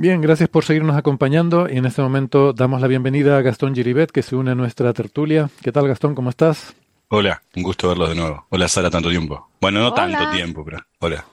Bien, 0.00 0.20
gracias 0.22 0.48
por 0.48 0.64
seguirnos 0.64 0.96
acompañando 0.96 1.68
y 1.68 1.76
en 1.76 1.84
este 1.84 2.00
momento 2.00 2.54
damos 2.54 2.80
la 2.80 2.86
bienvenida 2.86 3.36
a 3.36 3.42
Gastón 3.42 3.74
Giribet 3.74 4.10
que 4.10 4.22
se 4.22 4.34
une 4.34 4.52
a 4.52 4.54
nuestra 4.54 4.94
tertulia. 4.94 5.50
¿Qué 5.62 5.72
tal 5.72 5.86
Gastón? 5.88 6.14
¿Cómo 6.14 6.30
estás? 6.30 6.74
Hola, 7.08 7.42
un 7.54 7.62
gusto 7.62 7.88
verlos 7.88 8.08
de 8.08 8.14
nuevo. 8.14 8.46
Hola 8.48 8.66
Sara, 8.68 8.88
tanto 8.88 9.10
tiempo. 9.10 9.50
Bueno, 9.60 9.80
no 9.80 9.92
tanto 9.92 10.30
tiempo, 10.30 10.64
pero 10.64 10.78
hola. 11.00 11.26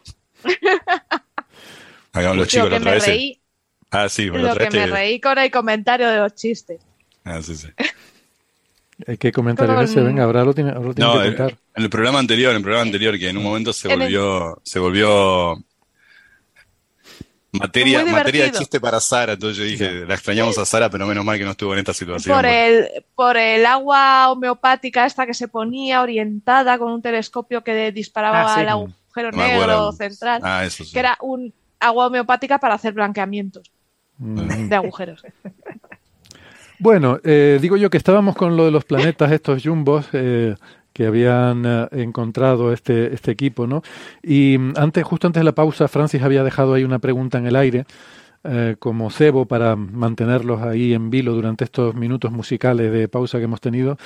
Hagamos 2.11 2.37
los 2.37 2.47
chicos 2.49 2.65
Lo 2.69 2.71
la 2.71 2.75
que 2.77 2.81
otra 2.81 2.91
vez. 2.93 3.05
reí, 3.07 3.39
Ah, 3.89 4.09
sí, 4.09 4.25
la 4.25 4.37
lo 4.37 4.51
otra 4.51 4.67
que 4.67 4.75
vez 4.77 4.85
me 4.85 4.85
te- 4.91 4.91
reí 4.99 5.21
con 5.21 5.37
el 5.37 5.49
comentario 5.49 6.09
de 6.09 6.17
los 6.17 6.35
chistes. 6.35 6.81
Ah, 7.23 7.41
sí, 7.41 7.55
sí. 7.55 7.69
¿Qué 9.17 9.31
comentario 9.31 9.75
Con- 9.75 9.83
ese? 9.85 10.01
Venga, 10.01 10.23
ahora 10.25 10.43
lo 10.43 10.53
tiene, 10.53 10.71
ahora 10.71 10.87
lo 10.87 10.93
tiene 10.93 11.09
No, 11.09 11.21
que 11.21 11.27
en, 11.27 11.35
contar. 11.37 11.57
en 11.75 11.83
el 11.83 11.89
programa 11.89 12.19
anterior, 12.19 12.51
en 12.51 12.57
el 12.57 12.63
programa 12.63 12.83
anterior, 12.85 13.17
que 13.17 13.29
en 13.29 13.37
un 13.37 13.43
momento 13.43 13.71
se 13.71 13.87
el- 13.89 13.97
volvió, 13.97 14.59
se 14.63 14.79
volvió 14.79 15.63
materia, 17.51 18.01
Muy 18.03 18.11
materia 18.11 18.45
de 18.45 18.51
chiste 18.51 18.79
para 18.79 18.99
Sara. 18.99 19.33
Entonces 19.33 19.57
yo 19.57 19.63
dije, 19.63 20.05
la 20.05 20.13
extrañamos 20.15 20.57
a 20.57 20.65
Sara, 20.65 20.89
pero 20.89 21.05
menos 21.07 21.23
mal 21.25 21.37
que 21.37 21.45
no 21.45 21.51
estuvo 21.51 21.73
en 21.73 21.79
esta 21.79 21.93
situación. 21.93 22.35
Por 22.35 22.45
el, 22.45 22.87
por 23.15 23.37
el 23.37 23.65
agua 23.65 24.29
homeopática 24.31 25.05
esta 25.05 25.25
que 25.25 25.33
se 25.33 25.47
ponía 25.47 26.01
orientada 26.01 26.77
con 26.77 26.91
un 26.91 27.01
telescopio 27.01 27.63
que 27.63 27.91
disparaba 27.91 28.41
Ah, 28.51 28.55
sí. 28.55 28.61
al 28.61 28.69
agujero 28.69 29.31
No 29.31 29.37
negro 29.37 29.61
acuerdo. 29.63 29.91
central, 29.93 30.41
Ah, 30.43 30.65
eso 30.65 30.83
sí. 30.83 30.91
que 30.93 30.99
era 30.99 31.17
un 31.21 31.53
agua 31.79 32.07
homeopática 32.07 32.57
para 32.59 32.75
hacer 32.75 32.93
blanqueamientos 32.93 33.71
Mm. 34.19 34.67
de 34.69 34.75
agujeros. 34.75 35.23
Bueno, 36.79 37.19
eh, 37.23 37.57
digo 37.61 37.75
yo 37.77 37.89
que 37.89 37.97
estábamos 37.97 38.35
con 38.35 38.55
lo 38.55 38.65
de 38.65 38.71
los 38.71 38.85
planetas, 38.85 39.31
estos 39.31 39.63
jumbos 39.63 40.05
eh, 40.13 40.55
que 40.97 41.05
habían 41.05 41.63
eh, 41.63 41.87
encontrado 41.91 42.73
este, 42.73 43.13
este 43.13 43.29
equipo, 43.29 43.67
¿no? 43.67 43.83
Y 44.23 44.57
mm, 44.57 44.73
antes, 44.77 45.03
justo 45.03 45.27
antes 45.27 45.41
de 45.41 45.43
la 45.43 45.53
pausa, 45.53 45.87
Francis 45.87 46.23
había 46.23 46.43
dejado 46.43 46.73
ahí 46.73 46.83
una 46.83 46.97
pregunta 46.97 47.37
en 47.37 47.45
el 47.45 47.55
aire, 47.55 47.85
eh, 48.43 48.77
como 48.79 49.11
cebo 49.11 49.45
para 49.45 49.75
mantenerlos 49.75 50.63
ahí 50.63 50.95
en 50.95 51.11
vilo 51.11 51.35
durante 51.35 51.65
estos 51.65 51.93
minutos 51.93 52.31
musicales 52.31 52.91
de 52.91 53.07
pausa 53.07 53.37
que 53.37 53.43
hemos 53.43 53.61
tenido. 53.61 53.99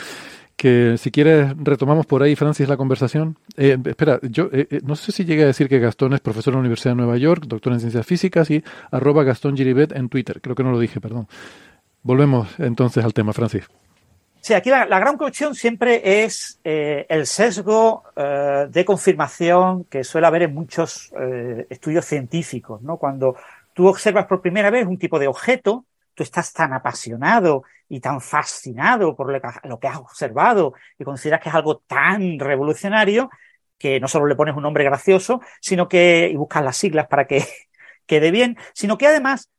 Que 0.58 0.95
si 0.97 1.12
quieres 1.12 1.56
retomamos 1.58 2.06
por 2.06 2.23
ahí, 2.23 2.36
Francis, 2.36 2.67
la 2.67 2.75
conversación. 2.75 3.38
Eh, 3.56 3.78
espera, 3.86 4.19
yo 4.22 4.50
eh, 4.52 4.67
eh, 4.69 4.81
no 4.84 4.97
sé 4.97 5.14
si 5.14 5.23
llegué 5.23 5.44
a 5.44 5.47
decir 5.47 5.69
que 5.69 5.80
Gastón 5.80 6.12
es 6.14 6.19
profesor 6.19 6.52
en 6.52 6.56
la 6.58 6.59
Universidad 6.59 6.92
de 6.92 6.97
Nueva 6.97 7.17
York, 7.17 7.45
doctor 7.47 7.72
en 7.72 7.80
ciencias 7.80 8.06
físicas 8.06 8.52
y 8.52 8.62
arroba 8.92 9.23
Gastón 9.23 9.56
Giribet 9.56 9.94
en 9.94 10.09
Twitter. 10.09 10.42
Creo 10.42 10.56
que 10.56 10.64
no 10.64 10.72
lo 10.72 10.80
dije, 10.80 11.00
perdón. 11.00 11.30
Volvemos 12.03 12.50
entonces 12.59 13.06
al 13.06 13.14
tema, 13.14 13.31
Francis. 13.31 13.69
Sí, 14.42 14.56
aquí 14.56 14.72
la, 14.72 14.86
gran 14.88 15.17
cuestión 15.17 15.53
siempre 15.53 16.23
es 16.23 16.59
eh, 16.64 17.06
el 17.09 17.28
sesgo 17.28 18.03
eh, 18.16 18.66
de 18.72 18.85
confirmación 18.85 19.84
que 19.84 20.03
suele 20.03 20.25
haber 20.25 20.41
en 20.44 20.53
muchos 20.56 21.13
eh, 21.16 21.68
estudios 21.69 22.06
científicos, 22.06 22.81
¿no? 22.81 22.97
Cuando 22.97 23.35
tú 23.74 23.88
observas 23.88 24.25
por 24.25 24.41
primera 24.41 24.72
vez 24.72 24.88
un 24.88 24.97
tipo 24.97 25.19
de 25.19 25.28
objeto, 25.28 25.85
tú 26.16 26.24
estás 26.24 26.53
tan 26.53 26.74
apasionado 26.74 27.66
y 27.88 28.00
tan 28.00 28.19
fascinado 28.19 29.16
por 29.16 29.31
lo 29.31 29.40
que, 29.40 29.47
lo 29.66 29.80
que 29.80 29.88
has 29.88 29.97
observado 29.97 30.74
y 30.97 31.03
consideras 31.03 31.40
que 31.41 31.50
es 31.50 31.56
algo 31.56 31.78
tan 31.85 32.40
revolucionario 32.40 33.30
que 33.78 34.00
no 34.00 34.07
solo 34.07 34.25
le 34.25 34.35
pones 34.35 34.56
un 34.56 34.63
nombre 34.63 34.84
gracioso, 34.84 35.41
sino 35.59 35.88
que, 35.88 36.30
y 36.31 36.35
buscas 36.35 36.63
las 36.63 36.78
siglas 36.78 37.06
para 37.07 37.28
que 37.28 37.46
quede 38.07 38.31
bien, 38.31 38.57
sino 38.74 38.97
que 38.97 39.06
además 39.07 39.51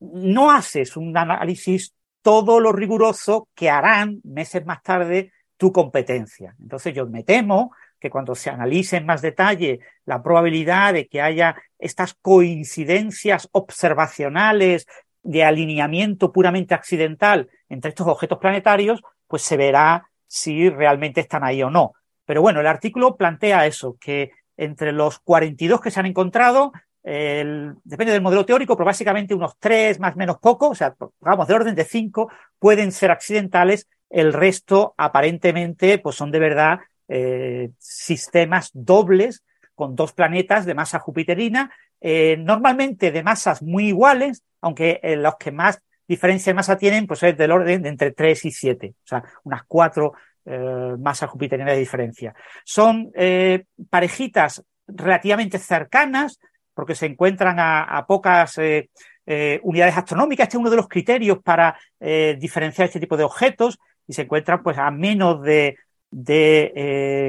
no 0.00 0.50
haces 0.50 0.96
un 0.96 1.16
análisis 1.16 1.94
todo 2.22 2.60
lo 2.60 2.72
riguroso 2.72 3.48
que 3.54 3.70
harán 3.70 4.20
meses 4.24 4.64
más 4.64 4.82
tarde 4.82 5.32
tu 5.56 5.72
competencia. 5.72 6.54
Entonces 6.60 6.94
yo 6.94 7.06
me 7.06 7.22
temo 7.22 7.72
que 8.00 8.10
cuando 8.10 8.34
se 8.34 8.50
analice 8.50 8.96
en 8.96 9.06
más 9.06 9.22
detalle 9.22 9.78
la 10.04 10.22
probabilidad 10.22 10.92
de 10.94 11.06
que 11.06 11.20
haya 11.20 11.54
estas 11.78 12.14
coincidencias 12.14 13.48
observacionales 13.52 14.86
de 15.22 15.44
alineamiento 15.44 16.32
puramente 16.32 16.74
accidental 16.74 17.48
entre 17.68 17.90
estos 17.90 18.08
objetos 18.08 18.38
planetarios, 18.38 19.02
pues 19.28 19.42
se 19.42 19.56
verá 19.56 20.08
si 20.26 20.68
realmente 20.68 21.20
están 21.20 21.44
ahí 21.44 21.62
o 21.62 21.70
no. 21.70 21.92
Pero 22.24 22.42
bueno, 22.42 22.60
el 22.60 22.66
artículo 22.66 23.16
plantea 23.16 23.66
eso, 23.66 23.96
que 24.00 24.32
entre 24.56 24.92
los 24.92 25.20
42 25.20 25.80
que 25.80 25.90
se 25.90 26.00
han 26.00 26.06
encontrado, 26.06 26.72
depende 27.02 28.12
del 28.12 28.22
modelo 28.22 28.44
teórico, 28.44 28.76
pero 28.76 28.86
básicamente 28.86 29.34
unos 29.34 29.56
tres 29.58 29.98
más 29.98 30.16
menos 30.16 30.38
poco, 30.38 30.70
o 30.70 30.74
sea, 30.74 30.94
vamos, 31.20 31.48
de 31.48 31.54
orden 31.54 31.74
de 31.74 31.84
cinco, 31.84 32.30
pueden 32.58 32.92
ser 32.92 33.10
accidentales, 33.10 33.88
el 34.08 34.32
resto 34.32 34.94
aparentemente 34.96 35.98
pues 35.98 36.16
son 36.16 36.30
de 36.30 36.38
verdad 36.38 36.80
eh, 37.08 37.70
sistemas 37.78 38.70
dobles 38.72 39.42
con 39.74 39.96
dos 39.96 40.12
planetas 40.12 40.66
de 40.66 40.74
masa 40.74 40.98
jupiterina, 40.98 41.72
eh, 42.00 42.36
normalmente 42.38 43.10
de 43.10 43.22
masas 43.22 43.62
muy 43.62 43.88
iguales, 43.88 44.44
aunque 44.60 45.00
eh, 45.02 45.16
los 45.16 45.36
que 45.36 45.50
más 45.50 45.80
diferencia 46.06 46.50
de 46.50 46.54
masa 46.54 46.76
tienen 46.76 47.06
pues 47.06 47.22
es 47.22 47.36
del 47.36 47.52
orden 47.52 47.82
de 47.82 47.88
entre 47.88 48.12
3 48.12 48.44
y 48.44 48.50
7, 48.50 48.94
o 48.96 49.06
sea, 49.06 49.24
unas 49.44 49.62
cuatro 49.66 50.12
eh, 50.44 50.96
masas 50.98 51.30
jupiterinas 51.30 51.74
de 51.74 51.78
diferencia. 51.78 52.34
Son 52.64 53.12
eh, 53.14 53.64
parejitas 53.88 54.64
relativamente 54.88 55.58
cercanas, 55.58 56.40
porque 56.74 56.94
se 56.94 57.06
encuentran 57.06 57.56
a, 57.58 58.04
pocas 58.06 58.58
eh, 58.58 58.90
eh, 59.26 59.60
unidades 59.62 59.96
astronómicas. 59.96 60.44
Este 60.44 60.56
es 60.56 60.60
uno 60.60 60.70
de 60.70 60.76
los 60.76 60.88
criterios 60.88 61.38
para 61.42 61.78
eh, 62.00 62.36
diferenciar 62.40 62.86
este 62.86 63.00
tipo 63.00 63.16
de 63.16 63.24
objetos 63.24 63.78
y 64.06 64.12
se 64.14 64.22
encuentran 64.22 64.62
pues 64.62 64.78
a 64.78 64.90
menos 64.90 65.42
de, 65.42 65.76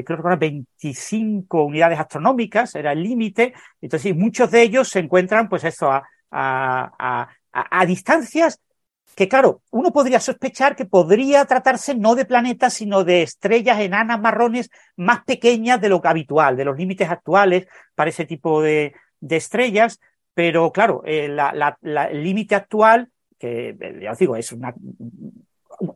creo 0.05 0.21
que 0.21 0.27
eran 0.27 0.39
25 0.39 1.63
unidades 1.63 1.99
astronómicas, 1.99 2.75
era 2.75 2.91
el 2.91 3.03
límite. 3.03 3.53
Entonces, 3.81 4.15
muchos 4.15 4.51
de 4.51 4.61
ellos 4.63 4.89
se 4.89 4.99
encuentran 4.99 5.49
pues 5.49 5.63
eso 5.63 5.91
a, 5.91 6.03
a- 6.31 7.29
a 7.51 7.85
distancias 7.85 8.59
que 9.15 9.27
claro, 9.27 9.61
uno 9.69 9.91
podría 9.91 10.19
sospechar 10.19 10.75
que 10.75 10.85
podría 10.85 11.45
tratarse 11.45 11.93
no 11.95 12.15
de 12.15 12.25
planetas, 12.25 12.73
sino 12.73 13.03
de 13.03 13.21
estrellas 13.21 13.79
enanas 13.79 14.19
marrones 14.19 14.69
más 14.95 15.23
pequeñas 15.23 15.79
de 15.79 15.89
lo 15.89 16.01
habitual, 16.03 16.57
de 16.57 16.65
los 16.65 16.77
límites 16.77 17.09
actuales 17.09 17.67
para 17.93 18.09
ese 18.09 18.25
tipo 18.25 18.61
de, 18.61 18.93
de 19.23 19.37
estrellas, 19.37 19.99
pero 20.33 20.71
claro, 20.71 21.01
eh, 21.05 21.27
la- 21.27 21.77
la- 21.81 22.05
el 22.05 22.23
límite 22.23 22.55
actual, 22.55 23.09
que 23.39 23.69
eh, 23.79 23.99
ya 24.01 24.11
os 24.11 24.17
digo, 24.17 24.35
es 24.35 24.51
una 24.51 24.73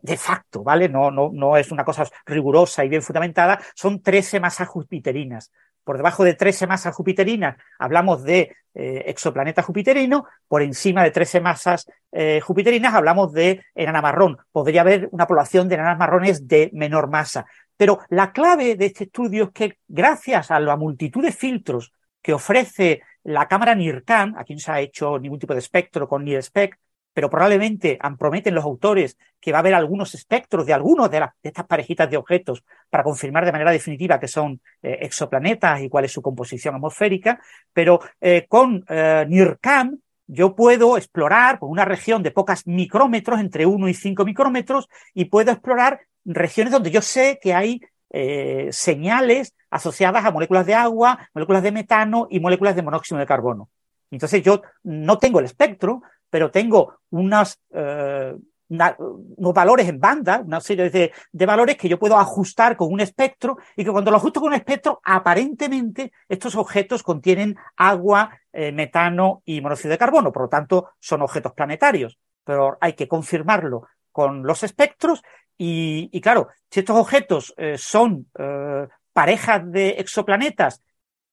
de 0.02 0.16
facto, 0.16 0.62
¿vale? 0.62 0.88
No, 0.88 1.10
no, 1.10 1.30
no 1.32 1.56
es 1.56 1.70
una 1.70 1.84
cosa 1.84 2.04
rigurosa 2.26 2.84
y 2.84 2.88
bien 2.88 3.02
fundamentada, 3.02 3.60
son 3.74 4.02
13 4.02 4.40
masas 4.40 4.68
jupiterinas. 4.68 5.50
Por 5.84 5.96
debajo 5.96 6.24
de 6.24 6.34
13 6.34 6.66
masas 6.66 6.94
jupiterinas 6.94 7.56
hablamos 7.78 8.22
de 8.22 8.54
eh, 8.74 9.04
exoplaneta 9.06 9.62
jupiterino, 9.62 10.26
por 10.46 10.62
encima 10.62 11.02
de 11.02 11.10
13 11.10 11.40
masas 11.40 11.86
eh, 12.12 12.40
jupiterinas 12.40 12.94
hablamos 12.94 13.32
de 13.32 13.64
enana 13.74 14.02
marrón. 14.02 14.36
Podría 14.52 14.82
haber 14.82 15.08
una 15.12 15.26
población 15.26 15.68
de 15.68 15.76
enanas 15.76 15.98
marrones 15.98 16.46
de 16.46 16.70
menor 16.74 17.08
masa. 17.08 17.46
Pero 17.76 18.00
la 18.10 18.32
clave 18.32 18.74
de 18.76 18.86
este 18.86 19.04
estudio 19.04 19.44
es 19.44 19.50
que 19.50 19.78
gracias 19.88 20.50
a 20.50 20.60
la 20.60 20.76
multitud 20.76 21.22
de 21.22 21.32
filtros 21.32 21.92
que 22.20 22.34
ofrece 22.34 23.00
la 23.24 23.48
cámara 23.48 23.74
NIRCAM, 23.74 24.34
aquí 24.36 24.54
no 24.54 24.60
se 24.60 24.72
ha 24.72 24.80
hecho 24.80 25.18
ningún 25.18 25.38
tipo 25.38 25.52
de 25.52 25.60
espectro 25.60 26.08
con 26.08 26.24
NIRSPEC, 26.24 26.78
pero 27.12 27.30
probablemente 27.30 27.98
prometen 28.16 28.54
los 28.54 28.64
autores 28.64 29.18
que 29.40 29.50
va 29.50 29.58
a 29.58 29.60
haber 29.60 29.74
algunos 29.74 30.14
espectros 30.14 30.64
de 30.64 30.72
algunos 30.72 31.10
de, 31.10 31.26
estas 31.42 31.66
parejitas 31.66 32.08
de 32.08 32.16
objetos 32.16 32.62
para 32.88 33.02
confirmar 33.02 33.44
de 33.44 33.50
manera 33.50 33.72
definitiva 33.72 34.20
que 34.20 34.28
son 34.28 34.60
eh, 34.82 34.98
exoplanetas 35.00 35.80
y 35.80 35.88
cuál 35.88 36.04
es 36.04 36.12
su 36.12 36.22
composición 36.22 36.76
atmosférica, 36.76 37.40
pero 37.72 37.98
eh, 38.20 38.46
con 38.48 38.84
eh, 38.88 39.26
NIRCAM 39.28 39.98
yo 40.28 40.54
puedo 40.54 40.96
explorar 40.96 41.58
pues, 41.58 41.70
una 41.72 41.84
región 41.84 42.22
de 42.22 42.30
pocas 42.30 42.66
micrómetros, 42.66 43.40
entre 43.40 43.66
1 43.66 43.88
y 43.88 43.94
5 43.94 44.24
micrómetros, 44.24 44.88
y 45.12 45.24
puedo 45.24 45.50
explorar 45.50 46.00
regiones 46.24 46.72
donde 46.72 46.90
yo 46.92 47.02
sé 47.02 47.40
que 47.42 47.54
hay 47.54 47.80
eh, 48.10 48.68
señales 48.70 49.54
asociadas 49.70 50.24
a 50.24 50.30
moléculas 50.30 50.66
de 50.66 50.74
agua, 50.74 51.18
moléculas 51.34 51.62
de 51.62 51.72
metano 51.72 52.26
y 52.30 52.40
moléculas 52.40 52.74
de 52.76 52.82
monóxido 52.82 53.18
de 53.18 53.26
carbono. 53.26 53.68
Entonces 54.10 54.42
yo 54.42 54.62
no 54.84 55.18
tengo 55.18 55.38
el 55.38 55.44
espectro, 55.44 56.02
pero 56.30 56.50
tengo 56.50 57.00
unas, 57.10 57.60
eh, 57.70 58.34
unos 58.68 59.54
valores 59.54 59.88
en 59.88 60.00
banda, 60.00 60.42
una 60.44 60.60
serie 60.60 60.90
de, 60.90 61.12
de, 61.32 61.46
valores 61.46 61.76
que 61.76 61.88
yo 61.88 61.98
puedo 61.98 62.16
ajustar 62.16 62.76
con 62.76 62.92
un 62.92 63.00
espectro 63.00 63.58
y 63.76 63.84
que 63.84 63.90
cuando 63.90 64.10
lo 64.10 64.16
ajusto 64.16 64.40
con 64.40 64.50
un 64.50 64.54
espectro, 64.54 65.00
aparentemente 65.04 66.12
estos 66.28 66.54
objetos 66.56 67.02
contienen 67.02 67.56
agua, 67.76 68.30
eh, 68.52 68.72
metano 68.72 69.42
y 69.44 69.60
monóxido 69.60 69.92
de 69.92 69.98
carbono, 69.98 70.32
por 70.32 70.42
lo 70.42 70.48
tanto 70.48 70.90
son 70.98 71.22
objetos 71.22 71.52
planetarios, 71.52 72.18
pero 72.44 72.76
hay 72.80 72.94
que 72.94 73.06
confirmarlo 73.06 73.86
con 74.10 74.42
los 74.42 74.64
espectros 74.64 75.22
y, 75.58 76.08
y 76.12 76.20
claro, 76.20 76.48
si 76.70 76.80
estos 76.80 76.96
objetos 76.96 77.52
eh, 77.56 77.76
son 77.76 78.26
eh, 78.38 78.86
parejas 79.12 79.70
de 79.70 79.90
exoplanetas 79.98 80.82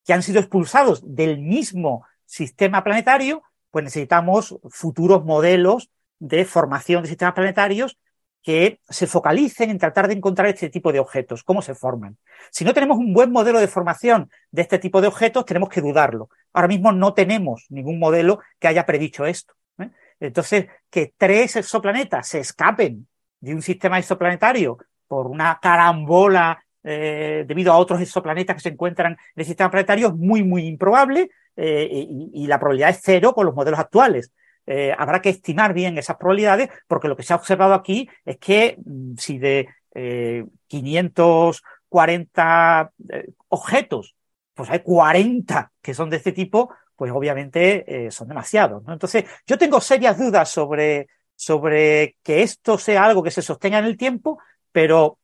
que 0.04 0.14
han 0.14 0.24
sido 0.24 0.40
expulsados 0.40 1.02
del 1.06 1.40
mismo 1.40 2.04
sistema 2.26 2.84
planetario, 2.84 3.44
pues 3.70 3.84
necesitamos 3.84 4.58
futuros 4.70 5.24
modelos 5.24 5.92
de 6.20 6.46
formación 6.46 7.04
de 7.04 7.10
sistemas 7.10 7.36
planetarios 7.36 7.98
que 8.42 8.80
se 8.88 9.08
focalicen 9.08 9.72
en 9.72 9.80
tratar 9.80 10.08
de 10.08 10.14
encontrar 10.14 10.48
este 10.48 10.70
tipo 10.70 10.92
de 10.92 11.00
objetos, 11.00 11.44
cómo 11.44 11.62
se 11.62 11.74
forman. 11.74 12.18
Si 12.52 12.64
no 12.64 12.74
tenemos 12.74 12.98
un 12.98 13.12
buen 13.14 13.32
modelo 13.32 13.60
de 13.60 13.68
formación 13.68 14.30
de 14.52 14.62
este 14.62 14.78
tipo 14.78 15.02
de 15.02 15.08
objetos, 15.08 15.46
tenemos 15.46 15.70
que 15.70 15.82
dudarlo. 15.82 16.30
Ahora 16.54 16.68
mismo 16.68 16.92
no 16.92 17.14
tenemos 17.14 17.66
ningún 17.70 17.98
modelo 18.00 18.40
que 18.60 18.68
haya 18.68 18.86
predicho 18.86 19.26
esto. 19.26 19.56
¿eh? 19.80 19.90
Entonces, 20.20 20.68
que 20.92 21.14
tres 21.18 21.56
exoplanetas 21.56 22.28
se 22.28 22.40
escapen 22.40 23.08
de 23.40 23.54
un 23.54 23.62
sistema 23.62 24.00
exoplanetario 24.00 24.78
por 25.08 25.28
una 25.28 25.60
carambola 25.62 26.64
eh, 26.84 27.46
debido 27.48 27.74
a 27.74 27.78
otros 27.78 28.02
exoplanetas 28.02 28.56
que 28.56 28.62
se 28.62 28.70
encuentran 28.70 29.14
en 29.14 29.18
el 29.36 29.46
sistema 29.46 29.72
planetario 29.72 30.10
es 30.10 30.14
muy, 30.14 30.44
muy 30.44 30.68
improbable 30.68 31.30
eh, 31.56 32.08
y, 32.34 32.48
la 32.48 32.60
probabilidad 32.60 32.90
es 32.90 33.00
cero 33.02 33.34
con 33.34 33.46
los 33.46 33.56
modelos 33.56 33.80
actuales. 33.80 34.32
Eh, 34.68 34.94
habrá 34.98 35.22
que 35.22 35.30
estimar 35.30 35.74
bien 35.74 35.98
esas 35.98 36.18
probabilidades 36.18 36.70
porque 36.88 37.08
lo 37.08 37.16
que 37.16 37.24
se 37.24 37.34
ha 37.34 37.36
observado 37.36 37.76
aquí 37.76 38.10
es 38.26 38.38
que 38.38 38.78
mm, 38.84 39.14
si 39.18 39.38
de 39.38 39.68
eh, 39.94 40.46
540 40.68 42.92
eh, 43.10 43.28
objetos, 43.50 44.16
pues 44.54 44.70
hay 44.70 44.80
40 44.80 45.72
que 45.82 45.94
son 45.94 46.10
de 46.10 46.18
este 46.18 46.32
tipo, 46.32 46.74
pues 46.96 47.12
obviamente 47.12 48.10
son 48.10 48.30
demasiados. 48.30 48.82
¿no? 48.84 48.94
Entonces, 48.94 49.26
yo 49.46 49.58
tengo 49.58 49.82
serias 49.82 50.18
dudas 50.18 50.50
sobre, 50.50 51.10
sobre 51.36 52.16
que 52.24 52.44
esto 52.44 52.78
sea 52.78 53.06
algo 53.06 53.24
que 53.24 53.32
se 53.32 53.42
sostenga 53.42 53.80
en 53.80 53.86
el 53.86 53.98
tiempo, 53.98 54.40
pero 54.72 55.18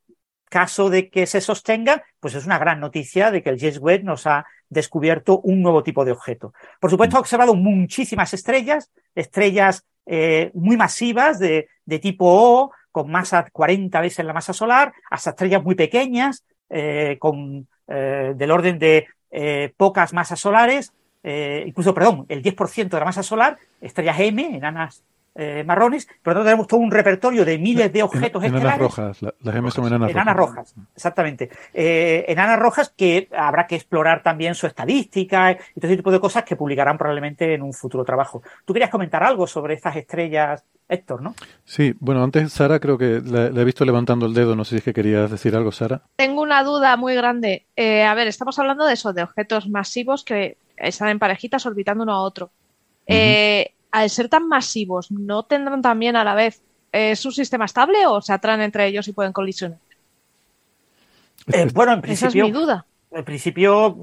caso 0.49 0.89
de 0.89 1.09
que 1.09 1.25
se 1.25 1.39
sostenga, 1.39 2.03
pues 2.19 2.35
es 2.35 2.45
una 2.45 2.59
gran 2.59 2.79
noticia 2.79 3.31
de 3.31 3.41
que 3.41 3.49
el 3.49 3.59
James 3.59 3.79
Webb 3.79 4.03
nos 4.03 4.27
ha 4.27 4.45
descubierto 4.69 5.39
un 5.39 5.61
nuevo 5.61 5.81
tipo 5.81 6.03
de 6.03 6.11
objeto. 6.11 6.53
Por 6.79 6.89
supuesto, 6.89 7.17
ha 7.17 7.21
observado 7.21 7.55
muchísimas 7.55 8.33
estrellas, 8.33 8.91
estrellas 9.15 9.85
eh, 10.05 10.51
muy 10.53 10.75
masivas 10.75 11.39
de, 11.39 11.69
de, 11.85 11.99
tipo 11.99 12.25
O, 12.27 12.71
con 12.91 13.09
masa 13.09 13.47
40 13.51 14.01
veces 14.01 14.25
la 14.25 14.33
masa 14.33 14.51
solar, 14.51 14.93
hasta 15.09 15.29
estrellas 15.29 15.63
muy 15.63 15.75
pequeñas, 15.75 16.43
eh, 16.73 17.17
con 17.19 17.67
eh, 17.87 18.33
del 18.33 18.51
orden 18.51 18.79
de 18.79 19.07
eh, 19.29 19.73
pocas 19.75 20.13
masas 20.13 20.39
solares, 20.39 20.93
incluso, 21.23 21.93
perdón, 21.93 22.25
el 22.29 22.41
10% 22.41 22.89
de 22.89 22.99
la 22.99 23.05
masa 23.05 23.21
solar, 23.21 23.59
estrellas 23.79 24.19
M, 24.19 24.55
enanas 24.55 25.03
eh, 25.35 25.63
marrones, 25.65 26.07
por 26.21 26.33
lo 26.33 26.39
tanto 26.39 26.45
tenemos 26.45 26.67
todo 26.67 26.79
un 26.81 26.91
repertorio 26.91 27.45
de 27.45 27.57
miles 27.57 27.91
de 27.93 28.03
objetos 28.03 28.43
en, 28.43 28.55
enanas 28.55 28.79
rojas, 28.79 29.21
la, 29.21 29.33
las 29.39 29.73
son 29.73 29.87
enanas, 29.87 30.11
enanas 30.11 30.35
rojas. 30.35 30.73
rojas. 30.73 30.75
Exactamente. 30.95 31.49
Eh, 31.73 32.25
enanas 32.27 32.59
rojas 32.59 32.93
que 32.95 33.29
habrá 33.35 33.65
que 33.65 33.75
explorar 33.75 34.23
también 34.23 34.55
su 34.55 34.67
estadística 34.67 35.51
y 35.51 35.79
todo 35.79 35.87
ese 35.87 35.97
tipo 35.97 36.11
de 36.11 36.19
cosas 36.19 36.43
que 36.43 36.55
publicarán 36.55 36.97
probablemente 36.97 37.53
en 37.53 37.61
un 37.61 37.73
futuro 37.73 38.03
trabajo. 38.03 38.43
¿Tú 38.65 38.73
querías 38.73 38.89
comentar 38.89 39.23
algo 39.23 39.47
sobre 39.47 39.75
estas 39.75 39.95
estrellas, 39.95 40.65
Héctor, 40.89 41.21
no? 41.21 41.35
Sí, 41.63 41.95
bueno, 41.99 42.21
antes 42.23 42.51
Sara 42.51 42.79
creo 42.81 42.97
que 42.97 43.21
la, 43.23 43.49
la 43.49 43.61
he 43.61 43.65
visto 43.65 43.85
levantando 43.85 44.25
el 44.25 44.33
dedo, 44.33 44.55
no 44.57 44.65
sé 44.65 44.71
si 44.71 44.75
es 44.77 44.83
que 44.83 44.93
querías 44.93 45.31
decir 45.31 45.55
algo, 45.55 45.71
Sara. 45.71 46.01
Tengo 46.17 46.41
una 46.41 46.63
duda 46.63 46.97
muy 46.97 47.15
grande. 47.15 47.65
Eh, 47.77 48.03
a 48.03 48.13
ver, 48.13 48.27
estamos 48.27 48.59
hablando 48.59 48.85
de 48.85 48.93
eso, 48.93 49.13
de 49.13 49.23
objetos 49.23 49.69
masivos 49.69 50.25
que 50.25 50.57
están 50.75 51.07
en 51.07 51.19
parejitas 51.19 51.65
orbitando 51.65 52.03
uno 52.03 52.13
a 52.13 52.21
otro. 52.21 52.51
Uh 53.07 53.13
-huh. 53.13 53.71
Al 53.91 54.09
ser 54.09 54.29
tan 54.29 54.47
masivos, 54.47 55.11
¿no 55.11 55.43
tendrán 55.43 55.81
también 55.81 56.15
a 56.15 56.23
la 56.23 56.33
vez 56.33 56.61
eh, 56.91 57.15
su 57.15 57.31
sistema 57.31 57.65
estable 57.65 58.05
o 58.07 58.21
se 58.21 58.33
atraen 58.33 58.61
entre 58.61 58.87
ellos 58.87 59.07
y 59.07 59.13
pueden 59.13 59.33
colisionar? 59.33 59.77
Eh, 61.47 61.67
bueno, 61.73 61.93
en 61.93 62.01
principio. 62.01 62.29
Esa 62.29 62.37
es 62.37 62.43
mi 62.43 62.51
duda. 62.51 62.85
En 63.11 63.25
principio, 63.25 63.97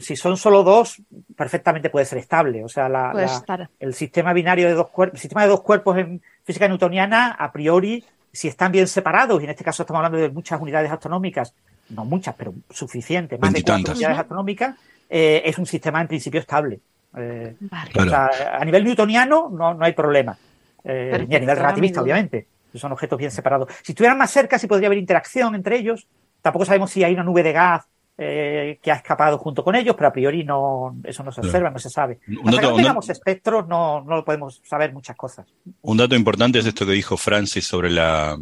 si 0.00 0.16
son 0.16 0.36
solo 0.36 0.62
dos, 0.62 1.00
perfectamente 1.34 1.88
puede 1.88 2.04
ser 2.04 2.18
estable. 2.18 2.62
O 2.62 2.68
sea, 2.68 2.90
la, 2.90 3.12
la, 3.14 3.70
el 3.78 3.94
sistema 3.94 4.34
binario 4.34 4.68
de 4.68 4.74
dos 4.74 4.90
cuerpos, 4.90 5.14
el 5.16 5.20
sistema 5.20 5.42
de 5.42 5.48
dos 5.48 5.62
cuerpos 5.62 5.96
en 5.96 6.20
física 6.44 6.68
newtoniana, 6.68 7.30
a 7.38 7.52
priori, 7.52 8.04
si 8.32 8.48
están 8.48 8.70
bien 8.70 8.86
separados, 8.86 9.40
y 9.40 9.44
en 9.44 9.50
este 9.50 9.64
caso 9.64 9.82
estamos 9.82 10.00
hablando 10.00 10.18
de 10.18 10.28
muchas 10.28 10.60
unidades 10.60 10.90
astronómicas, 10.90 11.54
no 11.88 12.04
muchas, 12.04 12.34
pero 12.36 12.52
suficientes, 12.68 13.40
más 13.40 13.52
de 13.52 13.62
cuatro 13.62 13.94
unidades 13.94 14.18
astronómicas, 14.18 14.76
eh, 15.08 15.42
es 15.44 15.56
un 15.56 15.66
sistema 15.66 16.02
en 16.02 16.08
principio 16.08 16.40
estable. 16.40 16.80
Eh, 17.16 17.56
vale. 17.60 17.90
o 17.96 18.08
sea, 18.08 18.30
a 18.58 18.64
nivel 18.64 18.84
newtoniano 18.84 19.50
no, 19.50 19.74
no 19.74 19.84
hay 19.84 19.92
problema. 19.92 20.36
Eh, 20.84 21.26
ni 21.28 21.36
a 21.36 21.40
nivel 21.40 21.56
relativista, 21.56 22.02
obviamente. 22.02 22.46
Son 22.74 22.92
objetos 22.92 23.18
bien 23.18 23.30
separados. 23.30 23.68
Si 23.82 23.92
estuvieran 23.92 24.16
más 24.16 24.30
cerca, 24.30 24.58
sí 24.58 24.66
podría 24.66 24.86
haber 24.86 24.98
interacción 24.98 25.54
entre 25.54 25.76
ellos. 25.76 26.06
Tampoco 26.40 26.64
sabemos 26.64 26.90
si 26.90 27.02
hay 27.02 27.12
una 27.14 27.24
nube 27.24 27.42
de 27.42 27.52
gas 27.52 27.84
eh, 28.16 28.78
que 28.82 28.92
ha 28.92 28.96
escapado 28.96 29.38
junto 29.38 29.64
con 29.64 29.74
ellos, 29.74 29.96
pero 29.96 30.08
a 30.08 30.12
priori 30.12 30.44
no, 30.44 30.96
eso 31.04 31.22
no 31.22 31.32
se 31.32 31.40
observa, 31.40 31.60
claro. 31.60 31.72
no 31.72 31.78
se 31.78 31.90
sabe. 31.90 32.20
Hasta 32.28 32.50
dato, 32.50 32.60
que 32.60 32.66
no 32.66 32.76
tengamos 32.76 33.08
espectros, 33.08 33.66
no, 33.66 34.02
no 34.02 34.24
podemos 34.24 34.60
saber 34.64 34.92
muchas 34.92 35.16
cosas. 35.16 35.46
Un 35.82 35.96
dato 35.96 36.14
importante 36.14 36.58
es 36.60 36.66
esto 36.66 36.86
que 36.86 36.92
dijo 36.92 37.16
Francis 37.16 37.66
sobre 37.66 37.90
la. 37.90 38.38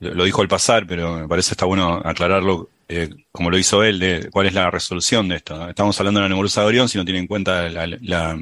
Lo 0.00 0.24
dijo 0.24 0.42
al 0.42 0.48
pasar, 0.48 0.86
pero 0.86 1.16
me 1.16 1.28
parece 1.28 1.52
está 1.52 1.66
bueno 1.66 2.00
aclararlo 2.04 2.68
eh, 2.88 3.10
como 3.32 3.50
lo 3.50 3.58
hizo 3.58 3.82
él, 3.82 3.98
de 3.98 4.28
cuál 4.30 4.46
es 4.46 4.54
la 4.54 4.70
resolución 4.70 5.28
de 5.28 5.36
esto. 5.36 5.68
Estamos 5.68 5.98
hablando 5.98 6.20
de 6.20 6.24
la 6.24 6.28
nebulosa 6.28 6.60
de 6.60 6.66
Orión, 6.66 6.88
si 6.88 6.98
no 6.98 7.04
tiene 7.04 7.20
en 7.20 7.26
cuenta 7.26 7.68
la, 7.68 8.38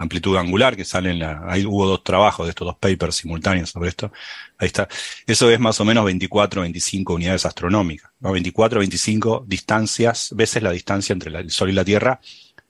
amplitud 0.00 0.36
angular 0.36 0.76
que 0.76 0.84
sale 0.84 1.10
en 1.10 1.18
la. 1.18 1.42
Ahí 1.48 1.66
hubo 1.66 1.86
dos 1.86 2.04
trabajos 2.04 2.46
de 2.46 2.50
estos 2.50 2.66
dos 2.66 2.76
papers 2.76 3.16
simultáneos 3.16 3.70
sobre 3.70 3.88
esto. 3.88 4.12
Ahí 4.58 4.66
está. 4.66 4.88
Eso 5.26 5.50
es 5.50 5.58
más 5.58 5.80
o 5.80 5.84
menos 5.84 6.04
24, 6.04 6.62
25 6.62 7.14
unidades 7.14 7.44
astronómicas. 7.46 8.12
¿no? 8.20 8.30
24, 8.32 8.78
25 8.78 9.44
distancias, 9.46 10.30
veces 10.36 10.62
la 10.62 10.70
distancia 10.70 11.12
entre 11.12 11.36
el 11.36 11.50
Sol 11.50 11.70
y 11.70 11.72
la 11.72 11.84
Tierra. 11.84 12.20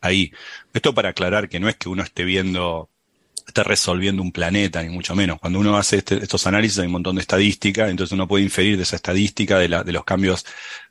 Ahí. 0.01 0.33
Esto 0.73 0.95
para 0.95 1.11
aclarar 1.11 1.49
que 1.49 1.61
no 1.61 1.69
es 1.69 1.77
que 1.77 1.89
uno 1.89 2.03
esté 2.03 2.25
viendo 2.25 2.89
esté 3.49 3.65
resolviendo 3.65 4.23
un 4.23 4.31
planeta, 4.31 4.83
ni 4.83 4.91
mucho 4.91 5.15
menos. 5.17 5.39
Cuando 5.41 5.59
uno 5.59 5.77
hace 5.77 5.97
este, 5.97 6.17
estos 6.23 6.47
análisis 6.47 6.79
hay 6.79 6.87
un 6.87 6.93
montón 6.93 7.17
de 7.17 7.23
estadística, 7.23 7.89
entonces 7.89 8.13
uno 8.13 8.29
puede 8.29 8.45
inferir 8.45 8.77
de 8.77 8.83
esa 8.83 8.97
estadística, 8.97 9.59
de, 9.59 9.69
la, 9.69 9.83
de 9.83 9.93
los 9.93 10.05
cambios 10.05 10.45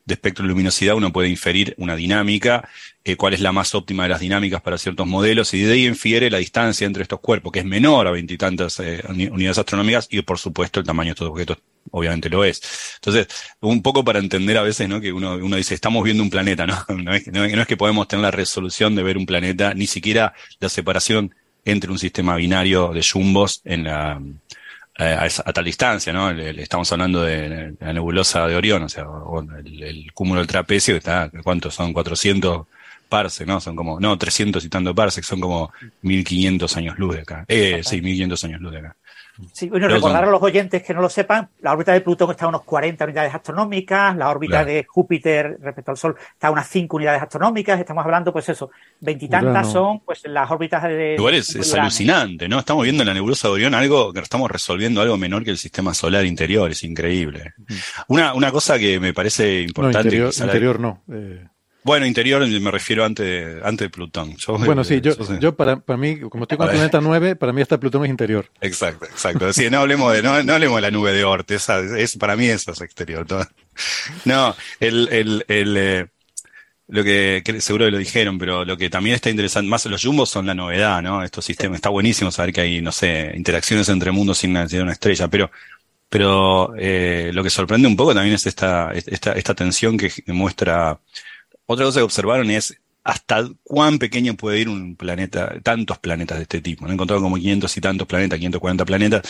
de 0.06 0.16
espectro 0.16 0.44
de 0.44 0.50
luminosidad, 0.50 0.96
uno 0.96 1.12
puede 1.14 1.30
inferir 1.30 1.76
una 1.78 1.96
dinámica, 1.96 2.68
eh, 3.04 3.16
cuál 3.16 3.34
es 3.34 3.42
la 3.42 3.52
más 3.52 3.76
óptima 3.76 4.04
de 4.04 4.10
las 4.10 4.20
dinámicas 4.20 4.62
para 4.62 4.78
ciertos 4.78 5.06
modelos, 5.06 5.54
y 5.54 5.62
de 5.62 5.74
ahí 5.74 5.86
infiere 5.86 6.32
la 6.32 6.40
distancia 6.40 6.88
entre 6.88 7.04
estos 7.04 7.20
cuerpos, 7.20 7.52
que 7.52 7.60
es 7.60 7.66
menor 7.66 8.08
a 8.08 8.12
veintitantas 8.12 8.80
eh, 8.80 9.04
unidades 9.08 9.60
astronómicas, 9.60 10.08
y 10.10 10.22
por 10.24 10.40
supuesto 10.40 10.80
el 10.80 10.86
tamaño 10.86 11.10
de 11.10 11.14
estos 11.14 11.30
objetos 11.30 11.58
obviamente 11.92 12.30
lo 12.30 12.44
es. 12.44 12.62
Entonces, 12.96 13.28
un 13.62 13.82
poco 13.82 14.04
para 14.04 14.20
entender 14.20 14.58
a 14.58 14.64
veces, 14.64 14.90
¿no? 14.90 15.00
Que 15.00 15.14
uno, 15.14 15.36
uno 15.36 15.56
dice, 15.56 15.74
estamos 15.74 16.04
viendo 16.04 16.22
un 16.22 16.30
planeta, 16.30 16.66
no, 16.66 16.86
no 16.90 17.14
es 17.14 17.68
que 17.68 17.78
podemos 17.78 18.08
tener 18.08 18.24
la 18.24 18.32
resolución 18.32 18.96
de 18.96 19.04
ver 19.04 19.18
un 19.18 19.26
planeta, 19.26 19.74
ni 19.74 19.88
siquiera 19.88 20.34
la 20.60 20.70
separación 20.70 21.34
entre 21.72 21.92
un 21.92 22.00
sistema 22.00 22.36
binario 22.36 22.94
de 22.94 23.02
jumbos 23.04 23.62
en 23.66 23.84
la, 23.84 24.22
a, 24.98 25.24
a, 25.24 25.54
tal 25.54 25.66
distancia, 25.66 26.12
¿no? 26.12 26.34
Le, 26.34 26.54
le 26.54 26.64
estamos 26.64 26.92
hablando 26.92 27.22
de, 27.22 27.76
la 27.80 27.94
nebulosa 27.94 28.48
de 28.48 28.56
Orión, 28.56 28.84
o 28.84 28.90
sea, 28.90 29.06
el, 29.64 29.84
el 29.84 30.14
cúmulo 30.14 30.40
del 30.40 30.48
trapecio 30.48 30.94
que 30.94 31.00
está, 31.00 31.30
¿cuántos 31.44 31.76
son? 31.76 31.94
400 31.94 32.66
parsecs, 33.08 33.48
¿no? 33.48 33.60
Son 33.60 33.76
como, 33.76 34.00
no, 34.00 34.18
300 34.18 34.64
y 34.64 34.70
tanto 34.70 34.94
parsecs, 34.96 35.28
son 35.28 35.40
como 35.40 35.72
1500 36.02 36.78
años 36.78 37.00
luz 37.00 37.16
de 37.16 37.22
acá. 37.22 37.46
Eh, 37.48 37.82
sí, 37.84 38.02
1500 38.02 38.44
años 38.46 38.62
luz 38.62 38.72
de 38.72 38.80
acá. 38.80 38.96
Sí, 39.52 39.70
bueno, 39.70 39.88
recordar 39.88 40.24
a 40.24 40.32
los 40.32 40.42
oyentes 40.42 40.84
que 40.84 40.94
no 40.94 41.02
lo 41.02 41.10
sepan, 41.10 41.50
la 41.62 41.74
órbita 41.74 41.94
de 41.94 42.02
Plutón 42.02 42.32
está 42.32 42.46
a 42.46 42.50
unos 42.50 42.64
40 42.64 43.06
unidades 43.06 43.34
astronómicas, 43.34 44.16
la 44.16 44.30
órbita 44.30 44.64
claro. 44.64 44.68
de 44.68 44.84
Júpiter 44.84 45.58
respecto 45.62 45.92
al 45.92 45.98
Sol 45.98 46.16
está 46.34 46.48
a 46.48 46.52
unas 46.52 46.68
5 46.68 46.96
unidades 46.96 47.22
astronómicas, 47.22 47.80
estamos 47.80 48.04
hablando, 48.04 48.34
pues 48.34 48.50
eso, 48.50 48.72
veintitantas 49.00 49.72
son 49.72 50.00
pues 50.00 50.22
las 50.26 50.50
órbitas 50.50 50.84
de... 50.84 51.16
Igual 51.16 51.36
es, 51.36 51.56
es 51.56 51.74
alucinante, 51.74 52.48
¿no? 52.48 52.60
Estamos 52.60 52.84
viendo 52.84 53.04
en 53.04 53.08
la 53.08 53.14
nebulosa 53.14 53.48
de 53.48 53.54
Orión 53.56 53.74
algo 53.74 54.14
que 54.14 54.20
estamos 54.20 54.50
resolviendo 54.50 55.02
algo 55.02 55.18
menor 55.18 55.44
que 55.44 55.52
el 55.52 55.58
sistema 55.58 55.94
solar 55.94 56.26
interior, 56.26 56.72
es 56.72 56.84
increíble. 56.84 57.54
Mm. 57.58 57.74
Una, 58.08 58.34
una 58.34 58.52
cosa 58.52 58.80
que 58.80 59.00
me 59.00 59.14
parece 59.14 59.62
importante... 59.62 59.98
No, 59.98 60.04
interior, 60.04 60.34
interior 60.40 60.80
no. 60.80 61.04
Eh... 61.12 61.46
Bueno, 61.88 62.06
interior 62.06 62.46
me 62.46 62.70
refiero 62.70 63.06
antes 63.06 63.26
de, 63.26 63.62
antes 63.64 63.86
de 63.86 63.90
Plutón. 63.90 64.36
Yo, 64.36 64.58
bueno, 64.58 64.84
sí, 64.84 65.00
yo, 65.00 65.16
yo, 65.16 65.40
yo 65.40 65.56
para, 65.56 65.78
para 65.80 65.96
mí, 65.96 66.20
como 66.20 66.44
estoy 66.44 66.58
con 66.58 66.68
el 66.68 66.74
planeta 66.74 67.00
9, 67.00 67.38
para 67.38 67.54
mí 67.54 67.62
hasta 67.62 67.80
Plutón 67.80 68.04
es 68.04 68.10
interior. 68.10 68.52
Exacto, 68.60 69.06
exacto. 69.06 69.54
Sí, 69.54 69.70
no 69.70 69.80
hablemos 69.80 70.12
de, 70.12 70.22
no, 70.22 70.44
no 70.44 70.54
hablemos 70.54 70.76
de 70.76 70.82
la 70.82 70.92
nube 70.92 71.14
de 71.14 71.24
Oort, 71.24 71.50
esa, 71.52 71.80
es, 71.80 72.18
para 72.18 72.36
mí 72.36 72.48
eso 72.48 72.74
es 72.74 72.82
exterior. 72.82 73.26
No, 74.26 74.54
el, 74.82 75.08
el, 75.14 75.46
el, 75.48 75.78
eh, 75.78 76.08
lo 76.90 77.06
que, 77.06 77.42
seguro 77.60 77.86
que 77.86 77.92
lo 77.92 78.00
dijeron, 78.00 78.38
pero 78.38 78.66
lo 78.66 78.76
que 78.76 78.90
también 78.90 79.16
está 79.16 79.30
interesante, 79.30 79.70
más 79.70 79.86
los 79.86 80.04
jumbos 80.04 80.30
son 80.30 80.46
la 80.46 80.54
novedad, 80.54 81.02
¿no? 81.02 81.24
Estos 81.24 81.46
sistemas, 81.46 81.78
está 81.78 81.88
buenísimo 81.88 82.32
saber 82.32 82.52
que 82.52 82.60
hay, 82.60 82.82
no 82.82 82.92
sé, 82.92 83.32
interacciones 83.34 83.88
entre 83.88 84.12
mundos 84.12 84.40
sin 84.40 84.52
necesidad 84.52 84.80
de 84.80 84.84
una 84.84 84.92
estrella, 84.92 85.30
pero, 85.30 85.52
pero 86.10 86.74
eh, 86.78 87.32
lo 87.34 87.44
que 87.44 87.50
sorprende 87.50 87.88
un 87.88 87.96
poco 87.96 88.14
también 88.14 88.36
es 88.36 88.46
esta, 88.46 88.92
esta, 88.92 89.32
esta 89.32 89.56
tensión 89.56 89.98
que 89.98 90.12
muestra. 90.28 91.00
Otra 91.68 91.86
cosa 91.86 92.00
que 92.00 92.04
observaron 92.04 92.50
es 92.50 92.76
hasta 93.04 93.48
cuán 93.64 94.00
pequeño 94.00 94.36
puede 94.36 94.60
ir 94.60 94.70
un 94.70 94.96
planeta, 94.96 95.56
tantos 95.62 96.00
planetas 96.00 96.38
de 96.38 96.44
este 96.44 96.62
tipo. 96.62 96.86
Han 96.86 96.92
encontrado 96.92 97.22
como 97.22 97.38
500 97.38 97.78
y 97.78 97.82
tantos 97.82 98.08
planetas, 98.08 98.40
540 98.40 98.86
planetas, 98.86 99.30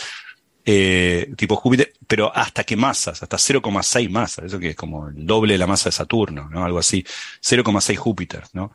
eh, 0.64 1.32
tipo 1.36 1.56
Júpiter, 1.56 1.92
pero 2.06 2.34
hasta 2.34 2.64
qué 2.64 2.76
masas, 2.76 3.22
hasta 3.22 3.36
0,6 3.36 4.10
masas, 4.10 4.46
eso 4.46 4.58
que 4.58 4.70
es 4.70 4.76
como 4.76 5.08
el 5.08 5.26
doble 5.26 5.54
de 5.54 5.58
la 5.58 5.66
masa 5.66 5.90
de 5.90 5.92
Saturno, 5.92 6.48
¿no? 6.48 6.64
Algo 6.64 6.78
así, 6.78 7.04
0,6 7.40 7.96
Júpiter, 7.96 8.42
¿no? 8.52 8.72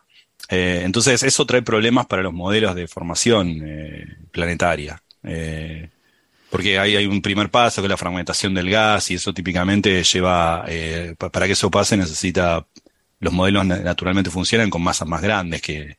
Eh, 0.49 0.81
entonces 0.83 1.23
eso 1.23 1.45
trae 1.45 1.61
problemas 1.61 2.05
para 2.05 2.21
los 2.21 2.33
modelos 2.33 2.75
de 2.75 2.87
formación 2.87 3.61
eh, 3.63 4.17
planetaria. 4.31 5.01
Eh, 5.23 5.89
porque 6.53 6.77
hay, 6.77 6.95
hay, 6.95 7.07
un 7.07 7.21
primer 7.21 7.49
paso 7.49 7.81
que 7.81 7.87
es 7.87 7.89
la 7.89 7.97
fragmentación 7.97 8.53
del 8.53 8.69
gas 8.69 9.09
y 9.09 9.15
eso 9.15 9.33
típicamente 9.33 10.03
lleva, 10.03 10.65
eh, 10.67 11.15
para 11.17 11.47
que 11.47 11.53
eso 11.53 11.71
pase 11.71 11.97
necesita, 11.97 12.67
los 13.23 13.33
modelos 13.33 13.65
naturalmente 13.65 14.29
funcionan 14.29 14.69
con 14.69 14.81
masas 14.81 15.07
más 15.07 15.21
grandes 15.21 15.61
que, 15.61 15.97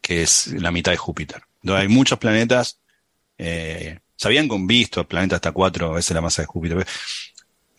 que 0.00 0.22
es 0.22 0.48
la 0.48 0.70
mitad 0.70 0.92
de 0.92 0.98
Júpiter. 0.98 1.42
Entonces 1.62 1.82
hay 1.82 1.88
muchos 1.88 2.18
planetas 2.18 2.78
eh, 3.38 3.98
se 4.16 4.28
habían 4.28 4.48
visto 4.66 5.00
el 5.00 5.06
planeta 5.06 5.36
hasta 5.36 5.52
cuatro 5.52 5.94
veces 5.94 6.14
la 6.14 6.20
masa 6.20 6.42
de 6.42 6.46
Júpiter 6.46 6.86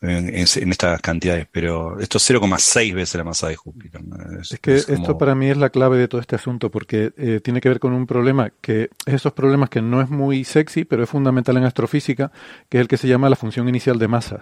en, 0.01 0.35
estas 0.35 1.01
cantidades, 1.01 1.47
pero 1.51 1.99
esto 1.99 2.17
es 2.17 2.29
0,6 2.29 2.93
veces 2.93 3.15
la 3.15 3.23
masa 3.23 3.47
de 3.47 3.55
Júpiter. 3.55 4.01
Es, 4.39 4.59
que 4.59 4.75
esto 4.75 5.17
para 5.17 5.33
mí 5.33 5.49
es 5.49 5.57
la 5.57 5.69
clave 5.69 5.97
de 5.97 6.07
todo 6.07 6.21
este 6.21 6.35
asunto, 6.35 6.69
porque 6.69 7.13
eh, 7.17 7.39
tiene 7.43 7.61
que 7.61 7.69
ver 7.69 7.79
con 7.79 7.93
un 7.93 8.05
problema 8.05 8.51
que 8.61 8.89
es 9.05 9.13
esos 9.13 9.33
problemas 9.33 9.69
que 9.69 9.81
no 9.81 10.01
es 10.01 10.09
muy 10.09 10.43
sexy, 10.43 10.83
pero 10.83 11.03
es 11.03 11.09
fundamental 11.09 11.57
en 11.57 11.63
astrofísica, 11.63 12.31
que 12.69 12.77
es 12.77 12.81
el 12.81 12.87
que 12.87 12.97
se 12.97 13.07
llama 13.07 13.29
la 13.29 13.35
función 13.35 13.67
inicial 13.67 13.97
de 13.97 14.07
masas. 14.07 14.41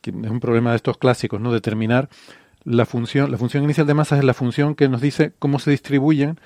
Que 0.00 0.10
es 0.10 0.30
un 0.30 0.40
problema 0.40 0.70
de 0.70 0.76
estos 0.76 0.96
clásicos, 0.96 1.40
¿no? 1.40 1.52
Determinar 1.52 2.08
la 2.66 2.84
función, 2.84 3.30
la 3.30 3.38
función 3.38 3.62
inicial 3.62 3.86
de 3.86 3.94
masas 3.94 4.18
es 4.18 4.24
la 4.24 4.34
función 4.34 4.74
que 4.74 4.88
nos 4.88 5.00
dice 5.00 5.32
cómo 5.38 5.60
se 5.60 5.70
distribuyen 5.70 6.38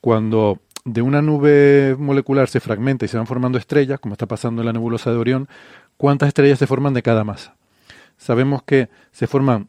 cuando 0.00 0.60
de 0.84 1.02
una 1.02 1.20
nube 1.20 1.96
molecular 1.98 2.48
se 2.48 2.60
fragmenta 2.60 3.04
y 3.04 3.08
se 3.08 3.16
van 3.16 3.26
formando 3.26 3.58
estrellas, 3.58 3.98
como 3.98 4.14
está 4.14 4.26
pasando 4.26 4.62
en 4.62 4.66
la 4.66 4.72
nebulosa 4.72 5.10
de 5.10 5.16
Orión, 5.16 5.48
¿cuántas 5.96 6.28
estrellas 6.28 6.60
se 6.60 6.68
forman 6.68 6.94
de 6.94 7.02
cada 7.02 7.24
masa? 7.24 7.56
Sabemos 8.16 8.62
que 8.62 8.88
se 9.10 9.26
forman 9.26 9.68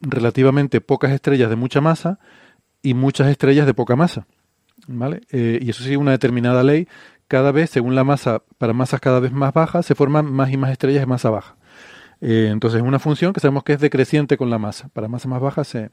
relativamente 0.00 0.82
pocas 0.82 1.12
estrellas 1.12 1.48
de 1.48 1.56
mucha 1.56 1.80
masa 1.80 2.18
y 2.82 2.92
muchas 2.92 3.28
estrellas 3.28 3.64
de 3.64 3.72
poca 3.72 3.96
masa. 3.96 4.26
¿vale? 4.86 5.22
Eh, 5.30 5.58
y 5.62 5.70
eso 5.70 5.82
sigue 5.82 5.96
una 5.96 6.10
determinada 6.10 6.62
ley. 6.62 6.86
Cada 7.28 7.50
vez, 7.50 7.70
según 7.70 7.94
la 7.94 8.04
masa, 8.04 8.42
para 8.58 8.74
masas 8.74 9.00
cada 9.00 9.20
vez 9.20 9.32
más 9.32 9.54
bajas, 9.54 9.86
se 9.86 9.94
forman 9.94 10.30
más 10.30 10.50
y 10.50 10.58
más 10.58 10.70
estrellas 10.70 11.00
de 11.00 11.06
masa 11.06 11.30
baja. 11.30 11.56
Eh, 12.20 12.48
entonces 12.50 12.80
es 12.80 12.86
una 12.86 12.98
función 12.98 13.32
que 13.32 13.40
sabemos 13.40 13.62
que 13.62 13.74
es 13.74 13.80
decreciente 13.80 14.36
con 14.36 14.50
la 14.50 14.58
masa. 14.58 14.88
Para 14.92 15.08
masas 15.08 15.28
más 15.28 15.40
bajas 15.40 15.68
se, 15.68 15.90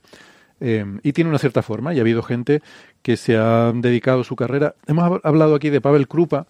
Em, 0.59 1.01
y 1.03 1.11
tiene 1.11 1.29
una 1.29 1.39
cierta 1.39 1.61
forma, 1.61 1.93
y 1.93 1.97
ha 1.97 2.01
habido 2.01 2.23
gente 2.23 2.61
que 3.01 3.17
se 3.17 3.35
ha 3.35 3.73
dedicado 3.73 4.23
su 4.23 4.37
carrera. 4.37 4.75
Hemos 4.87 5.19
hablado 5.23 5.55
aquí 5.55 5.69
de 5.69 5.81
Pavel 5.81 6.07
Krupa 6.07 6.47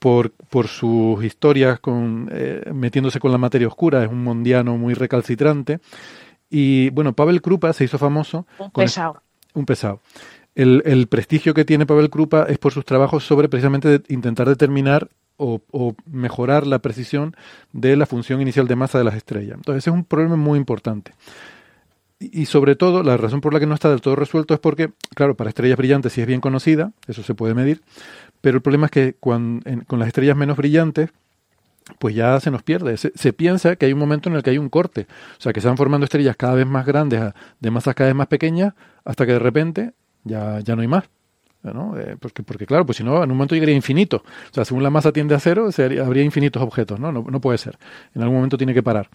por, 0.00 0.30
por, 0.30 0.66
sus 0.66 1.24
historias 1.24 1.78
con, 1.78 2.28
eh, 2.32 2.68
metiéndose 2.74 3.20
con 3.20 3.30
la 3.30 3.38
materia 3.38 3.68
oscura, 3.68 4.02
es 4.02 4.10
un 4.10 4.24
mondiano 4.24 4.76
muy 4.76 4.94
recalcitrante. 4.94 5.78
Y 6.50 6.90
bueno, 6.90 7.12
Pavel 7.12 7.40
Krupa 7.40 7.72
se 7.72 7.84
hizo 7.84 7.96
famoso. 7.96 8.46
Un 8.58 8.72
pesado. 8.72 9.22
un 9.54 9.64
pesado. 9.64 10.00
El, 10.56 10.82
el, 10.84 11.06
prestigio 11.06 11.54
que 11.54 11.64
tiene 11.64 11.86
Pavel 11.86 12.10
Krupa 12.10 12.46
es 12.48 12.58
por 12.58 12.72
sus 12.72 12.84
trabajos 12.84 13.24
sobre 13.24 13.48
precisamente 13.48 14.02
intentar 14.08 14.48
determinar 14.48 15.08
o, 15.36 15.94
mejorar 16.10 16.66
la 16.66 16.80
precisión 16.80 17.36
de 17.72 17.96
la 17.96 18.06
función 18.06 18.40
inicial 18.40 18.68
de 18.68 18.76
masa 18.76 18.98
de 18.98 19.04
las 19.04 19.14
estrellas. 19.14 19.56
Entonces, 19.56 19.84
ese 19.84 19.90
es 19.90 19.94
un 19.94 20.04
problema 20.04 20.36
muy 20.36 20.58
importante. 20.58 21.12
Y 22.18 22.46
sobre 22.46 22.76
todo, 22.76 23.02
la 23.02 23.18
razón 23.18 23.42
por 23.42 23.52
la 23.52 23.60
que 23.60 23.66
no 23.66 23.74
está 23.74 23.90
del 23.90 24.00
todo 24.00 24.16
resuelto 24.16 24.54
es 24.54 24.60
porque, 24.60 24.90
claro, 25.14 25.36
para 25.36 25.50
estrellas 25.50 25.76
brillantes 25.76 26.14
sí 26.14 26.22
es 26.22 26.26
bien 26.26 26.40
conocida, 26.40 26.92
eso 27.06 27.22
se 27.22 27.34
puede 27.34 27.52
medir, 27.52 27.82
pero 28.40 28.56
el 28.56 28.62
problema 28.62 28.86
es 28.86 28.90
que 28.90 29.14
con 29.20 29.62
las 29.90 30.08
estrellas 30.08 30.36
menos 30.36 30.56
brillantes, 30.56 31.10
pues 31.98 32.14
ya 32.14 32.38
se 32.40 32.50
nos 32.50 32.62
pierde. 32.62 32.96
Se, 32.96 33.32
piensa 33.32 33.76
que 33.76 33.86
hay 33.86 33.92
un 33.92 33.98
momento 33.98 34.28
en 34.28 34.36
el 34.36 34.42
que 34.42 34.50
hay 34.50 34.58
un 34.58 34.68
corte, 34.68 35.06
o 35.38 35.40
sea, 35.40 35.52
que 35.52 35.60
se 35.60 35.68
van 35.68 35.76
formando 35.76 36.04
estrellas 36.04 36.36
cada 36.36 36.54
vez 36.54 36.66
más 36.66 36.84
grandes, 36.84 37.32
de 37.60 37.70
masas 37.70 37.94
cada 37.94 38.08
vez 38.08 38.16
más 38.16 38.26
pequeñas, 38.26 38.74
hasta 39.04 39.26
que 39.26 39.32
de 39.32 39.38
repente 39.38 39.92
ya, 40.24 40.60
ya 40.60 40.74
no 40.74 40.82
hay 40.82 40.88
más. 40.88 41.04
Eh, 41.98 42.16
porque, 42.20 42.42
porque, 42.42 42.66
claro, 42.66 42.86
pues 42.86 42.98
si 42.98 43.04
no, 43.04 43.22
en 43.22 43.30
un 43.30 43.36
momento 43.36 43.54
llegaría 43.54 43.74
infinito. 43.74 44.22
O 44.50 44.54
sea, 44.54 44.64
según 44.64 44.82
la 44.82 44.90
masa 44.90 45.12
tiende 45.12 45.34
a 45.34 45.40
cero, 45.40 45.68
habría 46.04 46.22
infinitos 46.22 46.62
objetos, 46.62 47.00
¿no? 47.00 47.12
¿no? 47.12 47.24
No 47.28 47.40
puede 47.40 47.58
ser. 47.58 47.78
En 48.14 48.22
algún 48.22 48.36
momento 48.36 48.56
tiene 48.56 48.74
que 48.74 48.82
parar. 48.82 49.08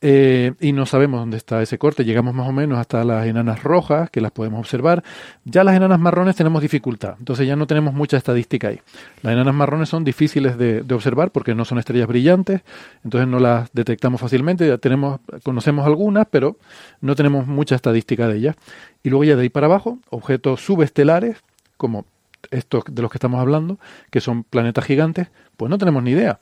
Eh, 0.00 0.52
y 0.60 0.72
no 0.72 0.86
sabemos 0.86 1.18
dónde 1.18 1.36
está 1.36 1.60
ese 1.60 1.76
corte. 1.76 2.04
Llegamos 2.04 2.32
más 2.32 2.48
o 2.48 2.52
menos 2.52 2.78
hasta 2.78 3.02
las 3.02 3.26
enanas 3.26 3.62
rojas, 3.64 4.10
que 4.10 4.20
las 4.20 4.30
podemos 4.30 4.60
observar. 4.60 5.02
Ya 5.44 5.64
las 5.64 5.74
enanas 5.74 5.98
marrones 5.98 6.36
tenemos 6.36 6.62
dificultad, 6.62 7.16
entonces 7.18 7.46
ya 7.48 7.56
no 7.56 7.66
tenemos 7.66 7.94
mucha 7.94 8.16
estadística 8.16 8.68
ahí. 8.68 8.80
Las 9.22 9.32
enanas 9.32 9.54
marrones 9.54 9.88
son 9.88 10.04
difíciles 10.04 10.56
de, 10.56 10.84
observar 10.92 11.32
porque 11.32 11.54
no 11.54 11.64
son 11.64 11.78
estrellas 11.78 12.06
brillantes, 12.06 12.62
entonces 13.04 13.28
no 13.28 13.40
las 13.40 13.72
detectamos 13.72 14.20
fácilmente. 14.20 14.68
Ya 14.68 14.78
tenemos, 14.78 15.20
conocemos 15.42 15.84
algunas, 15.84 16.26
pero 16.30 16.56
no 17.00 17.16
tenemos 17.16 17.46
mucha 17.46 17.74
estadística 17.74 18.28
de 18.28 18.36
ellas. 18.36 18.56
Y 19.02 19.10
luego 19.10 19.24
ya 19.24 19.36
de 19.36 19.42
ahí 19.42 19.48
para 19.48 19.66
abajo, 19.66 19.98
objetos 20.10 20.64
subestelares, 20.64 21.38
como 21.78 22.04
estos 22.50 22.84
de 22.90 23.00
los 23.00 23.10
que 23.10 23.16
estamos 23.16 23.40
hablando, 23.40 23.78
que 24.10 24.20
son 24.20 24.44
planetas 24.44 24.84
gigantes, 24.84 25.28
pues 25.56 25.70
no 25.70 25.78
tenemos 25.78 26.02
ni 26.02 26.10
idea. 26.10 26.38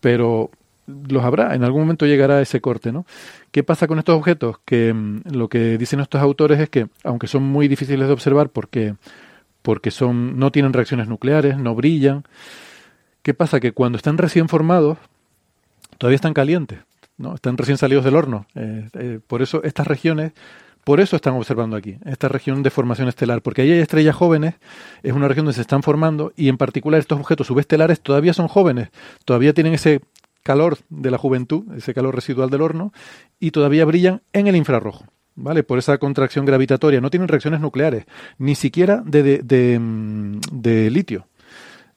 Pero 0.00 0.50
los 0.86 1.24
habrá, 1.24 1.54
en 1.54 1.64
algún 1.64 1.82
momento 1.82 2.06
llegará 2.06 2.40
ese 2.40 2.60
corte, 2.60 2.92
¿no? 2.92 3.06
¿Qué 3.50 3.62
pasa 3.62 3.86
con 3.86 3.98
estos 3.98 4.16
objetos? 4.16 4.58
Que 4.64 4.92
mm, 4.92 5.22
lo 5.32 5.48
que 5.48 5.78
dicen 5.78 6.00
estos 6.00 6.20
autores 6.20 6.60
es 6.60 6.68
que, 6.68 6.88
aunque 7.02 7.26
son 7.26 7.42
muy 7.42 7.68
difíciles 7.68 8.06
de 8.06 8.12
observar 8.12 8.50
porque, 8.50 8.94
porque 9.62 9.90
son, 9.90 10.38
no 10.38 10.52
tienen 10.52 10.72
reacciones 10.72 11.08
nucleares, 11.08 11.56
no 11.58 11.74
brillan, 11.74 12.24
¿qué 13.22 13.34
pasa? 13.34 13.60
Que 13.60 13.72
cuando 13.72 13.96
están 13.96 14.18
recién 14.18 14.48
formados, 14.48 14.98
todavía 15.98 16.16
están 16.16 16.34
calientes, 16.34 16.80
¿no? 17.16 17.34
Están 17.34 17.56
recién 17.56 17.78
salidos 17.78 18.04
del 18.04 18.16
horno. 18.16 18.46
Eh, 18.54 18.88
eh, 18.94 19.20
por 19.26 19.42
eso 19.42 19.62
estas 19.64 19.86
regiones, 19.86 20.32
por 20.84 21.00
eso 21.00 21.16
están 21.16 21.34
observando 21.34 21.76
aquí, 21.76 21.96
esta 22.04 22.28
región 22.28 22.62
de 22.62 22.70
formación 22.70 23.08
estelar, 23.08 23.42
porque 23.42 23.62
ahí 23.62 23.72
hay 23.72 23.78
estrellas 23.78 24.14
jóvenes, 24.14 24.54
es 25.02 25.12
una 25.12 25.28
región 25.28 25.46
donde 25.46 25.56
se 25.56 25.62
están 25.62 25.82
formando 25.82 26.32
y 26.36 26.48
en 26.48 26.58
particular 26.58 27.00
estos 27.00 27.18
objetos 27.18 27.46
subestelares 27.46 28.00
todavía 28.00 28.34
son 28.34 28.48
jóvenes, 28.48 28.90
todavía 29.24 29.54
tienen 29.54 29.74
ese 29.74 30.02
calor 30.42 30.78
de 30.90 31.10
la 31.10 31.18
juventud, 31.18 31.64
ese 31.74 31.94
calor 31.94 32.14
residual 32.14 32.50
del 32.50 32.60
horno, 32.60 32.92
y 33.40 33.50
todavía 33.50 33.84
brillan 33.84 34.22
en 34.32 34.46
el 34.46 34.54
infrarrojo. 34.54 35.06
¿Vale? 35.36 35.64
Por 35.64 35.80
esa 35.80 35.98
contracción 35.98 36.44
gravitatoria. 36.44 37.00
No 37.00 37.10
tienen 37.10 37.26
reacciones 37.26 37.58
nucleares, 37.58 38.04
ni 38.38 38.54
siquiera 38.54 39.02
de, 39.04 39.42
de, 39.42 39.78
mm, 39.80 40.38
litio. 40.92 41.26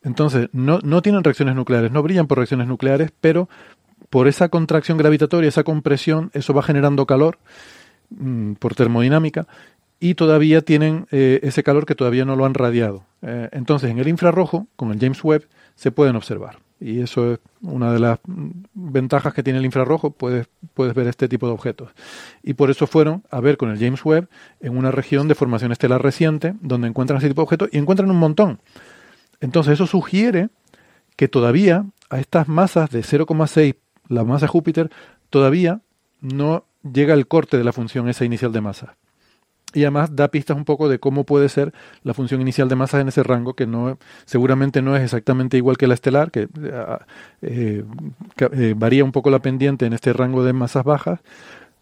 Entonces, 0.02 0.50
no, 0.54 0.80
no 0.82 1.04
tienen 1.04 1.24
reacciones 1.24 1.54
nucleares, 1.54 1.92
no 1.92 2.02
brillan 2.02 2.26
por 2.26 2.40
reacciones 2.40 2.68
nucleares, 2.68 3.12
pero 3.22 3.48
por 4.10 4.28
esa 4.28 4.50
contracción 4.50 4.98
gravitatoria, 4.98 5.50
esa 5.50 5.64
compresión, 5.64 6.32
eso 6.34 6.56
va 6.56 6.64
generando 6.64 7.06
calor 7.06 7.38
mm, 8.10 8.54
por 8.54 8.76
termodinámica 8.76 9.48
y 10.00 10.16
todavía 10.16 10.62
tienen 10.62 11.08
eh, 11.12 11.40
ese 11.44 11.64
calor 11.64 11.86
que 11.86 11.96
todavía 11.96 12.26
no 12.26 12.36
lo 12.36 12.46
han 12.46 12.54
radiado. 12.54 13.04
Eh, 13.22 13.50
entonces, 13.52 13.90
en 13.90 13.98
el 14.00 14.08
infrarrojo, 14.08 14.68
con 14.76 14.92
el 14.92 15.00
James 15.00 15.24
Webb, 15.24 15.48
se 15.76 15.92
pueden 15.92 16.16
observar. 16.16 16.60
Y 16.80 17.00
eso 17.00 17.34
es 17.34 17.40
una 17.62 17.92
de 17.92 18.00
las 18.00 18.20
ventajas 18.76 19.34
que 19.34 19.42
tiene 19.42 19.58
el 19.58 19.66
infrarrojo, 19.66 20.12
puedes, 20.12 20.48
puedes 20.76 20.94
ver 20.94 21.08
este 21.08 21.28
tipo 21.28 21.48
de 21.48 21.54
objetos. 21.54 21.90
Y 22.44 22.54
por 22.54 22.70
eso 22.70 22.86
fueron 22.86 23.24
a 23.32 23.40
ver 23.40 23.58
con 23.58 23.72
el 23.72 23.80
James 23.80 24.06
Webb 24.06 24.30
en 24.60 24.78
una 24.78 24.92
región 24.92 25.28
de 25.28 25.34
formación 25.34 25.72
estelar 25.72 26.04
reciente, 26.04 26.54
donde 26.62 26.88
encuentran 26.88 27.18
ese 27.18 27.30
tipo 27.30 27.42
de 27.42 27.46
objetos 27.46 27.70
y 27.72 27.80
encuentran 27.80 28.12
un 28.12 28.18
montón. 28.18 28.60
Entonces 29.40 29.74
eso 29.74 29.88
sugiere 29.88 30.50
que 31.16 31.28
todavía 31.28 31.86
a 32.12 32.20
estas 32.20 32.48
masas 32.48 32.92
de 32.92 33.02
0,6, 33.02 33.76
la 34.08 34.24
masa 34.24 34.46
de 34.46 34.50
Júpiter, 34.50 34.92
todavía 35.32 35.82
no 36.22 36.67
llega 36.84 37.14
el 37.14 37.28
corte 37.28 37.58
de 37.58 37.64
la 37.64 37.74
función 37.74 38.10
esa 38.10 38.26
inicial 38.26 38.52
de 38.52 38.62
masa 38.62 38.98
y 39.74 39.84
además 39.84 40.16
da 40.16 40.30
pistas 40.30 40.56
un 40.58 40.66
poco 40.66 40.88
de 40.90 41.00
cómo 41.00 41.26
puede 41.26 41.50
ser 41.50 41.74
la 42.04 42.14
función 42.14 42.42
inicial 42.42 42.70
de 42.70 42.76
masas 42.76 43.02
en 43.02 43.10
ese 43.10 43.22
rango, 43.24 43.54
que 43.54 43.68
no 43.68 43.98
seguramente 44.26 44.82
no 44.82 44.96
es 44.96 45.04
exactamente 45.04 45.58
igual 45.58 45.78
que 45.78 45.88
la 45.88 45.94
estelar, 45.94 46.32
que 46.32 46.48
eh, 47.42 47.84
eh, 48.40 48.74
varía 48.78 49.04
un 49.04 49.12
poco 49.12 49.30
la 49.30 49.40
pendiente 49.40 49.86
en 49.86 49.94
este 49.94 50.14
rango 50.14 50.44
de 50.44 50.54
masas 50.54 50.86
bajas, 50.86 51.20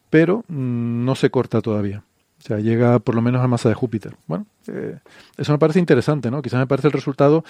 pero 0.09 0.43
mm, 0.47 1.05
no 1.05 1.15
se 1.15 1.29
corta 1.29 1.61
todavía. 1.61 2.03
O 2.45 2.47
sea, 2.47 2.59
llega 2.59 2.99
por 2.99 3.15
lo 3.15 3.23
menos 3.23 3.43
a 3.43 3.47
masa 3.47 3.69
de 3.69 3.73
Júpiter. 3.73 4.13
Bueno, 4.27 4.45
eh, 4.67 4.99
eso 5.35 5.51
me 5.51 5.57
parece 5.57 5.79
interesante, 5.79 6.29
¿no? 6.29 6.43
Quizás 6.43 6.59
me 6.59 6.67
parece 6.67 6.89
el 6.89 6.93
resultado 6.93 7.43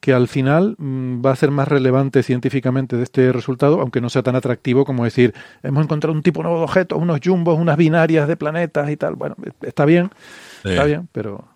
que 0.00 0.14
al 0.14 0.26
final 0.26 0.74
mm, 0.78 1.22
va 1.22 1.32
a 1.32 1.36
ser 1.36 1.50
más 1.50 1.68
relevante 1.68 2.22
científicamente 2.22 2.96
de 2.96 3.02
este 3.02 3.30
resultado, 3.30 3.78
aunque 3.82 4.00
no 4.00 4.08
sea 4.08 4.22
tan 4.22 4.36
atractivo 4.36 4.86
como 4.86 5.04
decir, 5.04 5.34
hemos 5.62 5.84
encontrado 5.84 6.14
un 6.14 6.22
tipo 6.22 6.42
nuevo 6.42 6.56
de 6.56 6.64
objetos, 6.64 6.98
unos 6.98 7.20
jumbos, 7.22 7.58
unas 7.58 7.76
binarias 7.76 8.26
de 8.26 8.38
planetas 8.38 8.88
y 8.88 8.96
tal. 8.96 9.16
Bueno, 9.16 9.36
está 9.60 9.84
bien, 9.84 10.10
está 10.64 10.84
bien, 10.84 11.10
pero... 11.12 11.46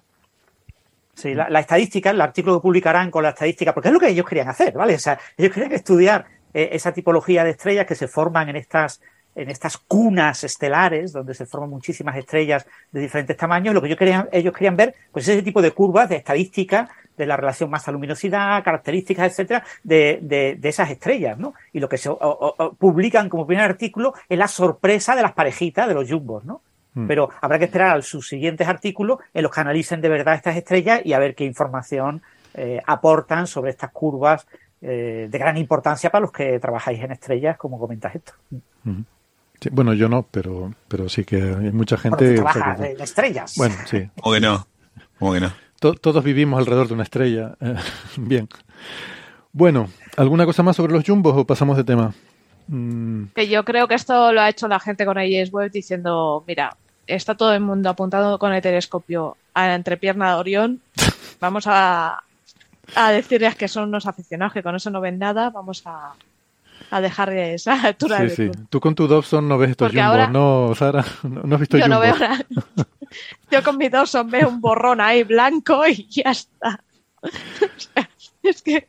Sí, 1.15 1.33
la, 1.33 1.61
estadística, 1.61 2.11
el 2.11 2.21
artículo 2.21 2.59
que 2.59 2.63
publicarán 2.63 3.11
con 3.11 3.23
la 3.23 3.31
estadística, 3.31 3.73
porque 3.73 3.89
es 3.89 3.95
lo 3.95 4.01
que 4.01 4.11
ellos 4.11 4.27
querían 4.27 4.51
hacer, 4.51 4.75
¿vale? 4.75 4.97
O 4.97 4.99
sea, 4.99 5.19
ellos 5.39 5.51
querían 5.51 5.73
estudiar 5.73 6.27
eh, 6.53 6.69
esa 6.73 6.93
tipología 6.93 7.43
de 7.43 7.53
estrellas 7.53 7.87
que 7.87 7.95
se 7.95 8.07
forman 8.07 8.51
en 8.51 8.57
estas 8.57 9.01
en 9.35 9.51
estas 9.51 9.79
cunas 9.79 10.45
estelares, 10.45 11.13
donde 11.13 11.35
se 11.35 11.47
forman 11.47 11.71
muchísimas 11.71 12.17
estrellas 12.17 12.67
de 12.91 13.01
diferentes 13.01 13.37
tamaños, 13.37 13.75
lo 13.75 13.81
que 13.81 13.87
ellos 13.87 13.99
querían, 13.99 14.29
ellos 14.31 14.53
querían 14.53 14.77
ver, 14.77 14.95
pues 15.11 15.27
ese 15.27 15.43
tipo 15.43 15.63
de 15.63 15.71
curvas 15.71 16.09
de 16.09 16.17
estadística 16.17 16.91
de 17.17 17.27
la 17.27 17.37
relación 17.37 17.71
masa-luminosidad, 17.71 18.63
características, 18.65 19.33
etcétera, 19.33 19.65
de, 19.83 20.19
de, 20.23 20.69
esas 20.69 20.91
estrellas, 20.91 21.39
¿no? 21.39 21.55
Y 21.73 21.81
lo 21.81 21.89
que 21.89 21.99
se 21.99 22.11
publican 22.79 23.29
como 23.29 23.47
primer 23.47 23.65
artículo 23.65 24.15
es 24.29 24.39
la 24.39 24.49
sorpresa 24.49 25.15
de 25.15 25.23
las 25.23 25.33
parejitas 25.33 25.89
de 25.89 25.95
los 25.95 26.11
jumbos, 26.11 26.45
¿no? 26.45 26.63
Hmm. 26.95 27.07
Pero 27.07 27.31
habrá 27.41 27.59
que 27.59 27.67
esperar 27.67 27.99
a 27.99 28.03
sus 28.03 28.29
siguientes 28.29 28.67
artículos 28.67 29.19
en 29.33 29.43
los 29.43 29.53
que 29.53 29.61
analicen 29.61 30.01
de 30.01 30.09
verdad 30.09 30.35
estas 30.35 30.57
estrellas 30.57 31.03
y 31.05 31.13
a 31.13 31.19
ver 31.19 31.35
qué 31.35 31.45
información 31.45 32.23
eh, 32.55 32.81
aportan 32.87 33.47
sobre 33.47 33.71
estas 33.71 33.91
curvas 33.93 34.47
eh, 34.81 35.29
de 35.31 35.39
gran 35.39 35.57
importancia 35.57 36.11
para 36.11 36.23
los 36.23 36.33
que 36.33 36.59
trabajáis 36.59 37.01
en 37.01 37.13
estrellas, 37.13 37.57
como 37.57 37.79
comentas 37.79 38.15
esto. 38.15 38.33
Hmm 38.85 39.03
bueno, 39.71 39.95
yo 39.95 40.09
no, 40.09 40.23
pero, 40.31 40.75
pero 40.89 41.09
sí 41.09 41.25
que 41.25 41.37
hay 41.37 41.73
mucha 41.73 41.97
gente. 41.97 42.31
que 42.31 42.35
trabaja 42.35 42.77
en 42.87 43.01
estrellas. 43.01 43.55
Bueno, 43.57 43.75
sí. 43.87 44.09
¿Cómo 44.21 44.35
que 44.35 44.41
no? 44.41 44.67
¿Cómo 45.19 45.33
que 45.33 45.41
no? 45.41 45.53
todos 46.01 46.23
vivimos 46.23 46.61
alrededor 46.61 46.89
de 46.89 46.95
una 46.95 47.03
estrella. 47.03 47.57
Bien. 48.17 48.49
Bueno, 49.53 49.89
¿alguna 50.17 50.47
cosa 50.47 50.63
más 50.63 50.77
sobre 50.77 50.93
los 50.93 51.05
jumbos 51.05 51.37
o 51.37 51.45
pasamos 51.45 51.77
de 51.77 51.85
tema? 51.85 52.15
Mm. 52.69 53.25
Que 53.35 53.49
yo 53.49 53.65
creo 53.65 53.89
que 53.89 53.95
esto 53.95 54.33
lo 54.33 54.41
ha 54.41 54.49
hecho 54.49 54.69
la 54.69 54.79
gente 54.81 55.05
con 55.05 55.19
AIS 55.19 55.53
Web 55.53 55.73
diciendo, 55.73 56.45
mira, 56.47 56.77
está 57.07 57.35
todo 57.35 57.53
el 57.53 57.61
mundo 57.61 57.91
apuntando 57.91 58.39
con 58.39 58.53
el 58.53 58.63
telescopio 58.63 59.37
a 59.55 59.67
la 59.67 59.75
entrepierna 59.75 60.31
de 60.31 60.37
Orión. 60.37 60.81
Vamos 61.41 61.65
a, 61.67 62.23
a 62.95 63.11
decirles 63.11 63.57
que 63.57 63.69
son 63.69 63.89
unos 63.89 64.07
aficionados 64.07 64.53
que 64.53 64.63
con 64.63 64.77
eso 64.77 64.91
no 64.91 65.01
ven 65.01 65.19
nada. 65.19 65.51
Vamos 65.51 65.83
a, 65.85 66.15
a 66.93 67.01
dejar 67.01 67.33
esa 67.33 67.83
altura 67.83 68.29
sí, 68.29 68.37
Sí, 68.37 68.51
Tú 68.69 68.79
con 68.79 68.95
tu 68.95 69.09
Dobson 69.09 69.49
no 69.49 69.57
ves 69.57 69.71
estos 69.71 69.91
jumbos, 69.91 70.31
¿no, 70.31 70.75
Sara? 70.75 71.05
No, 71.23 71.55
has 71.55 71.61
visto 71.61 71.79
Yo 71.79 71.89
no 71.89 71.99
veo 71.99 72.17
nada. 72.17 72.45
Yo 73.51 73.63
con 73.63 73.79
mi 73.79 73.89
Dobson 73.89 74.31
veo 74.31 74.49
un 74.49 74.61
borrón 74.61 75.01
ahí 75.01 75.25
blanco 75.25 75.87
y 75.87 76.07
ya 76.09 76.31
está. 76.31 76.83
es 78.43 78.63
que 78.63 78.89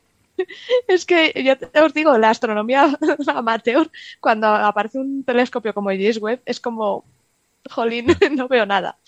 es 0.88 1.04
que 1.04 1.32
yo 1.44 1.84
os 1.84 1.94
digo, 1.94 2.18
la 2.18 2.30
astronomía 2.30 2.98
amateur, 3.28 3.88
cuando 4.20 4.48
aparece 4.48 4.98
un 4.98 5.22
telescopio 5.24 5.72
como 5.72 5.90
el 5.90 5.98
James 5.98 6.18
Webb, 6.20 6.42
es 6.44 6.58
como, 6.58 7.04
jolín, 7.70 8.06
no 8.32 8.48
veo 8.48 8.66
nada. 8.66 8.98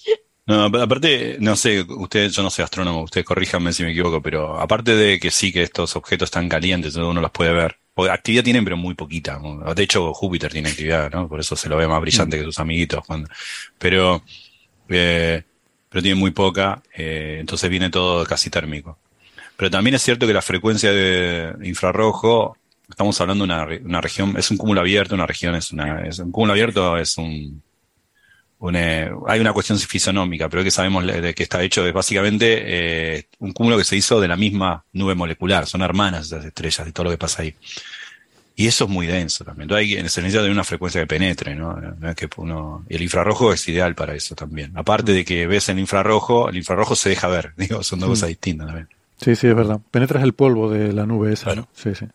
No, 0.46 0.66
aparte, 0.66 1.38
no 1.40 1.56
sé, 1.56 1.84
usted, 1.88 2.28
yo 2.30 2.42
no 2.42 2.50
soy 2.50 2.62
astrónomo, 2.62 3.02
ustedes 3.02 3.26
corríjanme 3.26 3.72
si 3.72 3.82
me 3.82 3.90
equivoco, 3.90 4.22
pero 4.22 4.56
aparte 4.60 4.94
de 4.94 5.18
que 5.18 5.32
sí 5.32 5.52
que 5.52 5.62
estos 5.62 5.96
objetos 5.96 6.28
están 6.28 6.48
calientes, 6.48 6.94
uno 6.94 7.20
los 7.20 7.32
puede 7.32 7.52
ver, 7.52 7.78
porque 7.96 8.12
actividad 8.12 8.44
tienen, 8.44 8.62
pero 8.62 8.76
muy 8.76 8.94
poquita. 8.94 9.40
De 9.74 9.82
hecho, 9.82 10.12
Júpiter 10.12 10.52
tiene 10.52 10.68
actividad, 10.68 11.10
¿no? 11.10 11.26
Por 11.26 11.40
eso 11.40 11.56
se 11.56 11.66
lo 11.66 11.78
ve 11.78 11.88
más 11.88 11.98
brillante 12.02 12.36
mm. 12.36 12.40
que 12.40 12.44
sus 12.44 12.58
amiguitos. 12.58 13.02
pero, 13.78 14.22
eh, 14.90 15.42
pero 15.88 16.02
tiene 16.02 16.20
muy 16.20 16.30
poca, 16.32 16.82
eh, 16.94 17.38
entonces 17.40 17.70
viene 17.70 17.88
todo 17.88 18.26
casi 18.26 18.50
térmico. 18.50 18.98
Pero 19.56 19.70
también 19.70 19.94
es 19.94 20.02
cierto 20.02 20.26
que 20.26 20.34
la 20.34 20.42
frecuencia 20.42 20.92
de 20.92 21.54
infrarrojo, 21.66 22.58
estamos 22.86 23.18
hablando 23.22 23.46
de 23.46 23.54
una, 23.54 23.66
una 23.82 24.02
región, 24.02 24.36
es 24.36 24.50
un 24.50 24.58
cúmulo 24.58 24.82
abierto, 24.82 25.14
una 25.14 25.26
región 25.26 25.54
es 25.54 25.72
una, 25.72 26.06
es 26.06 26.18
un 26.18 26.30
cúmulo 26.32 26.52
abierto 26.52 26.98
es 26.98 27.16
un, 27.16 27.62
hay 28.60 29.40
una 29.40 29.52
cuestión 29.52 29.78
fisonómica, 29.78 30.48
pero 30.48 30.64
que 30.64 30.70
sabemos 30.70 31.06
de 31.06 31.34
qué 31.34 31.42
está 31.42 31.62
hecho 31.62 31.86
es 31.86 31.92
básicamente 31.92 32.62
eh, 33.18 33.28
un 33.38 33.52
cúmulo 33.52 33.76
que 33.76 33.84
se 33.84 33.96
hizo 33.96 34.20
de 34.20 34.28
la 34.28 34.36
misma 34.36 34.84
nube 34.92 35.14
molecular, 35.14 35.66
son 35.66 35.82
hermanas 35.82 36.26
esas 36.26 36.44
estrellas 36.44 36.88
y 36.88 36.92
todo 36.92 37.04
lo 37.04 37.10
que 37.10 37.18
pasa 37.18 37.42
ahí. 37.42 37.54
Y 38.58 38.66
eso 38.66 38.84
es 38.84 38.90
muy 38.90 39.06
denso 39.06 39.44
también. 39.44 39.64
Entonces 39.64 39.86
hay, 39.86 40.08
se 40.08 40.23
necesita 40.23 40.42
de 40.42 40.50
una 40.50 40.64
frecuencia 40.64 41.02
que 41.02 41.06
penetre, 41.06 41.54
¿no? 41.54 41.78
que 42.16 42.26
uno, 42.38 42.86
el 42.88 43.02
infrarrojo 43.02 43.52
es 43.52 43.69
ideal 43.69 43.95
para 43.95 44.14
eso 44.14 44.34
también. 44.34 44.73
Aparte 44.76 45.12
de 45.12 45.26
que 45.26 45.47
ves 45.47 45.69
el 45.69 45.78
infrarrojo, 45.78 46.49
el 46.49 46.56
infrarrojo 46.56 46.97
se 46.97 47.10
deja 47.10 47.28
ver, 47.28 47.52
digo, 47.56 47.82
son 47.82 48.00
dos 48.00 48.08
mm. 48.08 48.12
cosas 48.12 48.28
distintas 48.30 48.66
también. 48.69 48.88
Sí, 49.21 49.36
sí, 49.36 49.47
es 49.49 49.54
verdad. 49.54 49.80
Penetras 49.90 50.23
el 50.23 50.32
polvo 50.32 50.71
de 50.71 50.92
la 50.92 51.04
nube 51.04 51.32
esa, 51.32 51.54
¿no? 51.54 51.69
Sí, 51.75 51.95
sí. 51.95 52.06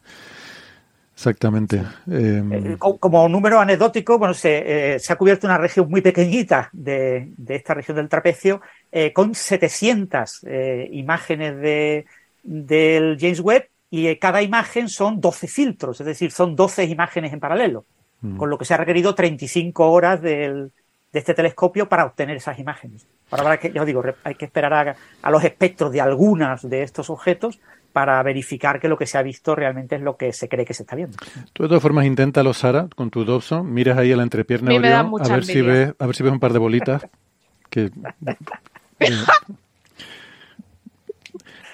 Exactamente. 1.13 1.83
Em, 2.07 2.51
eh, 2.51 2.77
como 2.77 3.29
número 3.29 3.59
anecdótico, 3.59 4.17
bueno, 4.17 4.33
se, 4.33 4.95
eh, 4.95 4.99
se, 4.99 5.13
ha 5.13 5.17
cubierto 5.17 5.45
una 5.45 5.57
región 5.57 5.89
muy 5.89 6.01
pequeñita 6.01 6.69
de, 6.73 7.31
de 7.37 7.55
esta 7.55 7.73
región 7.73 7.97
del 7.97 8.09
trapecio 8.09 8.61
eh, 8.91 9.13
con 9.13 9.35
700 9.35 10.45
imágenes 10.91 11.57
de, 11.57 12.05
del 12.43 13.17
James 13.19 13.39
Webb 13.39 13.67
y 13.91 14.15
cada 14.15 14.41
imagen 14.41 14.87
son 14.89 15.19
12 15.19 15.47
filtros, 15.47 15.99
es 15.99 16.05
decir, 16.07 16.31
son 16.31 16.55
12 16.55 16.85
imágenes 16.85 17.33
en 17.33 17.39
paralelo, 17.39 17.85
mm. 18.21 18.37
con 18.37 18.49
lo 18.49 18.57
que 18.57 18.65
se 18.65 18.73
ha 18.73 18.77
requerido 18.77 19.13
35 19.13 19.91
horas 19.91 20.21
del, 20.21 20.71
de 21.11 21.19
este 21.19 21.33
telescopio 21.33 21.89
para 21.89 22.05
obtener 22.05 22.37
esas 22.37 22.57
imágenes. 22.57 23.05
Ahora, 23.29 23.59
que, 23.59 23.71
ya 23.71 23.81
os 23.81 23.87
digo, 23.87 24.01
hay 24.23 24.35
que 24.35 24.45
esperar 24.45 24.73
a, 24.73 24.95
a 25.21 25.31
los 25.31 25.43
espectros 25.43 25.91
de 25.91 26.01
algunas 26.01 26.67
de 26.67 26.83
estos 26.83 27.09
objetos 27.09 27.59
para 27.91 28.21
verificar 28.23 28.79
que 28.79 28.87
lo 28.87 28.97
que 28.97 29.05
se 29.05 29.17
ha 29.17 29.21
visto 29.21 29.55
realmente 29.55 29.95
es 29.95 30.01
lo 30.01 30.17
que 30.17 30.33
se 30.33 30.47
cree 30.49 30.65
que 30.65 30.73
se 30.73 30.83
está 30.83 30.95
viendo. 30.95 31.17
Tú 31.53 31.63
de 31.63 31.69
todas 31.69 31.81
formas 31.81 32.05
inténtalo, 32.05 32.53
Sara, 32.53 32.87
con 32.95 33.09
tu 33.09 33.25
Dobson, 33.25 33.71
miras 33.73 33.97
ahí 33.97 34.11
a 34.11 34.17
la 34.17 34.23
entrepierna 34.23 34.71
a, 34.71 35.27
ver 35.29 35.45
si 35.45 35.61
ves, 35.61 35.93
a 35.99 36.05
ver 36.05 36.15
si 36.15 36.23
ves 36.23 36.31
un 36.31 36.39
par 36.39 36.53
de 36.53 36.59
bolitas. 36.59 37.07
que, 37.69 37.91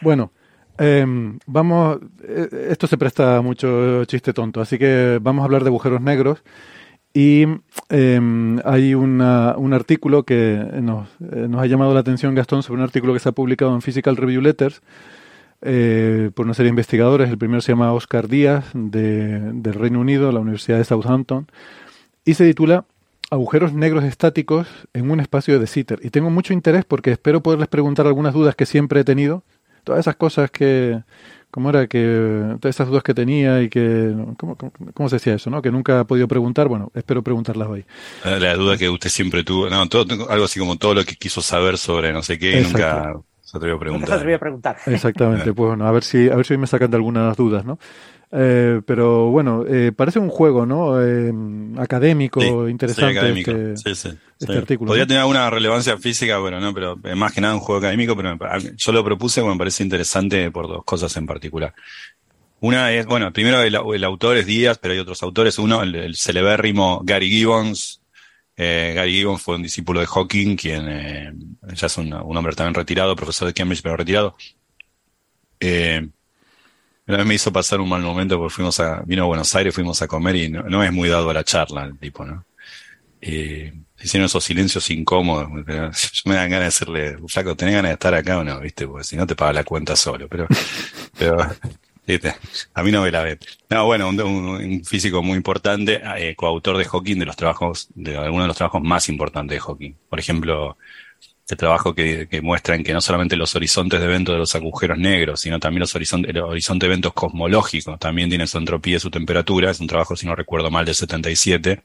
bueno, 0.01 0.32
em, 0.77 1.39
vamos, 1.45 1.99
eh, 2.23 2.67
esto 2.69 2.88
se 2.88 2.97
presta 2.97 3.41
mucho 3.41 4.06
chiste 4.06 4.34
tonto, 4.34 4.62
así 4.62 4.77
que 4.77 5.19
vamos 5.21 5.41
a 5.41 5.45
hablar 5.45 5.63
de 5.63 5.69
agujeros 5.69 6.01
negros. 6.01 6.43
Y 7.13 7.45
em, 7.89 8.60
hay 8.63 8.93
una, 8.93 9.56
un 9.58 9.73
artículo 9.73 10.21
que 10.21 10.63
nos, 10.82 11.10
eh, 11.19 11.47
nos 11.49 11.62
ha 11.62 11.65
llamado 11.65 11.93
la 11.93 12.01
atención, 12.01 12.36
Gastón, 12.36 12.62
sobre 12.62 12.80
un 12.80 12.84
artículo 12.84 13.13
que 13.13 13.19
se 13.19 13.30
ha 13.30 13.32
publicado 13.32 13.73
en 13.73 13.82
Physical 13.82 14.17
Review 14.17 14.39
Letters, 14.39 14.84
eh, 15.62 16.32
por 16.36 16.46
una 16.46 16.54
serie 16.54 16.67
de 16.67 16.72
investigadores. 16.74 17.30
El 17.30 17.38
primero 17.38 17.62
se 17.62 17.72
llama 17.72 17.93
Oscar 17.93 18.28
Díaz, 18.28 18.65
de, 18.74 19.39
del 19.54 19.74
Reino 19.74 20.00
Unido, 20.00 20.32
la 20.32 20.39
Universidad 20.39 20.78
de 20.78 20.84
Southampton, 20.84 21.48
y 22.26 22.36
se 22.36 22.46
titula 22.46 22.86
Agujeros 23.30 23.74
negros 23.74 24.06
estáticos 24.06 24.67
en 24.93 25.12
un 25.12 25.20
espacio 25.20 25.60
de 25.60 25.67
Sitter. 25.67 26.00
Y 26.02 26.12
tengo 26.12 26.30
mucho 26.30 26.54
interés 26.54 26.86
porque 26.86 27.12
espero 27.12 27.41
poderles 27.41 27.67
preguntar 27.67 28.08
algunas 28.08 28.34
dudas 28.34 28.56
que 28.56 28.65
siempre 28.65 29.02
he 29.02 29.04
tenido. 29.04 29.43
Todas 29.84 30.00
esas 30.02 30.15
cosas 30.15 30.50
que, 30.52 31.02
¿cómo 31.52 31.70
era? 31.70 31.88
Que, 31.88 32.56
todas 32.62 32.76
esas 32.76 32.88
dudas 32.88 33.04
que 33.04 33.13
tenía 33.13 33.62
y 33.62 33.70
que, 33.70 34.13
¿cómo, 34.38 34.58
cómo, 34.93 35.10
se 35.10 35.17
decía 35.17 35.34
eso? 35.34 35.50
¿no? 35.50 35.62
Que 35.62 35.72
nunca 35.72 36.02
he 36.02 36.06
podido 36.06 36.28
preguntar. 36.28 36.67
Bueno, 36.67 36.91
espero 36.93 37.22
preguntarlas 37.22 37.67
hoy. 37.67 37.86
La 38.24 38.54
duda 38.56 38.78
que 38.78 38.89
usted 38.89 39.10
siempre 39.10 39.43
tuvo, 39.43 39.70
no, 39.70 39.89
todo, 39.89 40.30
algo 40.30 40.46
así 40.46 40.60
como 40.60 40.78
todo 40.78 40.93
lo 40.93 41.04
que 41.04 41.15
quiso 41.15 41.41
saber 41.41 41.78
sobre 41.78 42.13
no 42.13 42.24
sé 42.24 42.38
qué 42.39 42.60
y 42.60 42.63
nunca 42.63 43.13
se 43.47 43.55
atrevió 43.55 43.77
a 43.77 43.79
preguntar. 43.79 44.33
a 44.33 44.39
preguntar. 44.39 44.77
Exactamente, 44.88 45.53
pues 45.53 45.69
bueno, 45.69 45.88
a 45.88 45.91
ver 45.91 46.03
si, 46.03 46.29
a 46.29 46.36
ver 46.36 46.45
si 46.45 46.53
hoy 46.53 46.57
me 46.57 46.67
sacan 46.67 46.91
de 46.91 46.97
algunas 46.97 47.38
dudas, 47.38 47.63
¿no? 47.63 47.79
Eh, 48.29 48.81
pero 48.86 49.29
bueno, 49.29 49.63
eh, 49.65 49.93
parece 49.95 50.19
un 50.19 50.27
juego, 50.27 50.65
¿no? 50.65 51.01
Eh, 51.01 51.31
académico, 51.77 52.67
interesante. 52.67 53.13
Sí, 53.13 53.17
académico. 53.17 53.51
Este, 53.51 53.95
sí, 53.95 54.10
sí, 54.10 54.17
este 54.38 54.57
artículo. 54.57 54.89
Podría 54.89 55.07
tener 55.07 55.21
alguna 55.21 55.49
relevancia 55.49 55.97
física, 55.97 56.38
pero 56.43 56.60
no, 56.60 56.73
pero 56.73 56.97
más 57.15 57.31
que 57.31 57.39
nada 57.39 57.53
un 57.53 57.62
juego 57.62 57.79
académico, 57.79 58.17
pero 58.17 58.38
yo 58.75 58.91
lo 58.91 59.03
propuse 59.05 59.39
porque 59.39 59.53
me 59.53 59.60
parece 59.60 59.83
interesante 59.83 60.51
por 60.51 60.67
dos 60.67 60.83
cosas 60.83 61.15
en 61.15 61.25
particular. 61.25 61.73
Una 62.60 62.91
es, 62.91 63.05
bueno, 63.05 63.31
primero 63.31 63.62
el, 63.62 64.03
autor 64.03 64.36
es 64.36 64.45
Díaz, 64.45 64.77
pero 64.77 64.93
hay 64.93 64.99
otros 64.99 65.23
autores. 65.23 65.57
Uno, 65.57 65.83
el, 65.83 65.95
el 65.95 66.15
celebérrimo 66.17 66.99
Gary 67.05 67.29
Gibbons, 67.29 68.01
eh, 68.60 68.93
Gary 68.96 69.13
Gibbon 69.13 69.38
fue 69.38 69.56
un 69.56 69.62
discípulo 69.62 70.00
de 70.00 70.08
Hawking, 70.08 70.56
quien 70.56 70.88
eh, 70.89 71.32
ya 71.74 71.86
es 71.86 71.98
un, 72.00 72.12
hombre 72.12 72.56
también 72.56 72.74
retirado, 72.74 73.15
profesor 73.15 73.48
de 73.48 73.54
Cambridge, 73.54 73.84
pero 73.84 73.96
retirado. 73.96 74.36
Eh, 75.60 76.10
una 77.06 77.17
vez 77.17 77.26
me 77.26 77.36
hizo 77.36 77.54
pasar 77.54 77.80
un 77.80 77.88
mal 77.88 78.02
momento 78.02 78.38
porque 78.38 78.56
fuimos 78.56 78.80
a, 78.80 79.02
vino 79.06 79.24
a 79.24 79.28
Buenos 79.28 79.54
Aires, 79.56 79.74
fuimos 79.76 80.02
a 80.02 80.08
comer 80.08 80.36
y 80.36 80.50
no, 80.50 80.84
es 80.84 80.91
muy 80.91 81.08
dado 81.08 81.30
a 81.30 81.34
la 81.36 81.43
charla 81.43 81.86
el 81.86 82.00
tipo, 82.00 82.26
¿no? 82.26 82.46
Y 83.22 83.72
hicieron 84.02 84.26
esos 84.26 84.43
silencios 84.43 84.89
incómodos. 84.89 85.50
Yo 85.65 86.22
me 86.26 86.36
dan 86.36 86.50
ganas 86.50 86.60
de 86.60 86.65
decirle, 86.65 87.17
flaco, 87.28 87.56
¿tenés 87.56 87.76
ganas 87.76 87.89
de 87.89 87.93
estar 87.93 88.13
acá 88.13 88.39
o 88.39 88.43
no? 88.43 88.60
¿Viste? 88.60 88.88
Porque 88.88 89.04
si 89.04 89.15
no 89.15 89.28
te 89.28 89.36
paga 89.36 89.54
la 89.54 89.63
cuenta 89.63 89.96
solo. 89.96 90.28
Pero, 90.28 90.48
pero 91.17 91.38
A 92.74 92.84
mí 92.84 92.91
no 92.91 93.02
me 93.02 93.12
la 93.12 93.24
ve. 93.24 93.38
No, 93.70 93.86
bueno, 93.86 94.10
un, 94.10 94.84
físico 94.86 95.22
muy 95.22 95.36
importante, 95.36 96.02
eh, 96.17 96.36
coautor 96.36 96.78
de 96.78 96.86
Hawking 96.86 97.17
de 97.20 97.26
los 97.26 97.36
trabajos, 97.36 97.89
de 97.96 98.17
algunos 98.17 98.46
de 98.46 98.48
los 98.48 98.58
trabajos 98.58 98.82
más 98.82 99.10
importantes 99.10 99.56
de 99.56 99.60
Hawking. 99.60 99.93
Por 100.10 100.20
ejemplo, 100.20 100.78
el 101.50 101.58
trabajo 101.58 101.93
que, 101.93 102.28
que 102.28 102.41
muestran 102.41 102.84
que 102.84 102.93
no 102.93 103.02
solamente 103.02 103.36
los 103.36 103.56
horizontes 103.56 104.00
de 104.00 104.06
eventos 104.06 104.36
de 104.36 104.39
los 104.39 104.56
agujeros 104.56 104.98
negros, 104.98 105.41
sino 105.41 105.60
también 105.60 105.82
los 105.82 105.96
horizontes, 105.96 106.30
el 106.30 106.41
horizonte 106.41 106.86
de 106.86 106.93
eventos 106.93 107.13
cosmológicos 107.13 108.00
también 108.00 108.30
tienen 108.30 108.48
su 108.48 108.58
entropía 108.58 108.98
y 108.98 109.00
su 109.00 109.12
temperatura. 109.12 109.72
Es 109.72 109.80
un 109.80 109.88
trabajo, 109.88 110.15
si 110.15 110.26
no 110.26 110.36
recuerdo 110.36 110.72
mal, 110.72 110.86
del 110.86 110.96
77. 110.96 111.84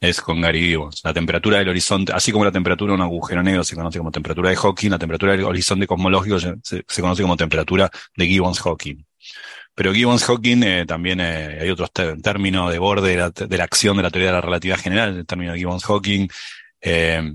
Es 0.00 0.20
con 0.20 0.40
Gary 0.40 0.60
Gibbons. 0.60 1.00
La 1.02 1.12
temperatura 1.12 1.58
del 1.58 1.68
horizonte, 1.68 2.12
así 2.12 2.30
como 2.30 2.44
la 2.44 2.52
temperatura 2.52 2.92
de 2.92 2.96
un 2.96 3.02
agujero 3.02 3.42
negro 3.42 3.64
se 3.64 3.74
conoce 3.74 3.98
como 3.98 4.12
temperatura 4.12 4.50
de 4.50 4.56
Hawking, 4.56 4.90
la 4.90 4.98
temperatura 4.98 5.32
del 5.32 5.44
horizonte 5.44 5.86
cosmológico 5.86 6.38
se, 6.38 6.84
conoce 7.00 7.22
como 7.22 7.36
temperatura 7.36 7.90
de 8.16 8.26
Gibbons-Hawking. 8.26 9.04
Pero 9.74 9.92
Gibbons-Hawking 9.92 10.62
eh, 10.64 10.86
también 10.86 11.20
eh, 11.20 11.58
hay 11.60 11.70
otros 11.70 11.90
términos 11.92 12.70
de 12.70 12.78
borde 12.78 13.16
de 13.16 13.56
la, 13.56 13.64
acción 13.64 13.96
de 13.96 14.02
la 14.04 14.10
teoría 14.10 14.28
de 14.28 14.34
la 14.34 14.40
relatividad 14.40 14.78
general, 14.78 15.16
el 15.16 15.26
término 15.26 15.52
de 15.52 15.58
Gibbons-Hawking, 15.58 16.28
eh, 16.80 17.32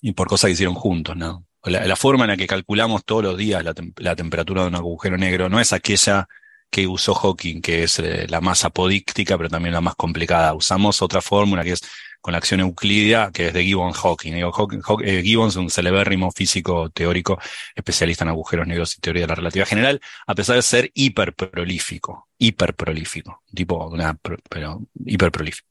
y 0.00 0.12
por 0.12 0.28
cosas 0.28 0.48
que 0.48 0.52
hicieron 0.52 0.74
juntos, 0.74 1.16
¿no? 1.16 1.46
La, 1.64 1.96
forma 1.96 2.24
en 2.24 2.30
la 2.30 2.36
que 2.36 2.46
calculamos 2.46 3.04
todos 3.04 3.24
los 3.24 3.36
días 3.36 3.64
la, 3.64 4.14
temperatura 4.14 4.62
de 4.62 4.68
un 4.68 4.76
agujero 4.76 5.18
negro 5.18 5.48
no 5.48 5.58
es 5.58 5.72
aquella 5.72 6.28
que 6.70 6.86
usó 6.86 7.14
Hawking, 7.14 7.60
que 7.60 7.84
es 7.84 8.00
la 8.28 8.40
más 8.40 8.64
apodíctica, 8.64 9.36
pero 9.36 9.48
también 9.48 9.74
la 9.74 9.80
más 9.80 9.94
complicada. 9.94 10.54
Usamos 10.54 11.00
otra 11.02 11.20
fórmula 11.22 11.64
que 11.64 11.72
es 11.72 11.82
con 12.26 12.32
la 12.32 12.38
acción 12.38 12.58
euclídea, 12.58 13.30
que 13.32 13.46
es 13.46 13.54
de 13.54 13.62
Gibbons 13.62 13.96
Hawking. 13.96 14.32
Eh, 14.34 15.22
Gibbons 15.22 15.52
es 15.52 15.56
un 15.56 15.70
celebérrimo 15.70 16.32
físico 16.32 16.90
teórico 16.90 17.38
especialista 17.72 18.24
en 18.24 18.30
agujeros 18.30 18.66
negros 18.66 18.96
y 18.96 19.00
teoría 19.00 19.22
de 19.22 19.28
la 19.28 19.34
relatividad 19.36 19.68
general, 19.68 20.00
a 20.26 20.34
pesar 20.34 20.56
de 20.56 20.62
ser 20.62 20.90
hiperprolífico, 20.92 22.28
hiperprolífico, 22.36 23.42
tipo 23.54 23.86
una, 23.86 24.18
pero 24.48 24.82
hiperprolífico. 25.04 25.68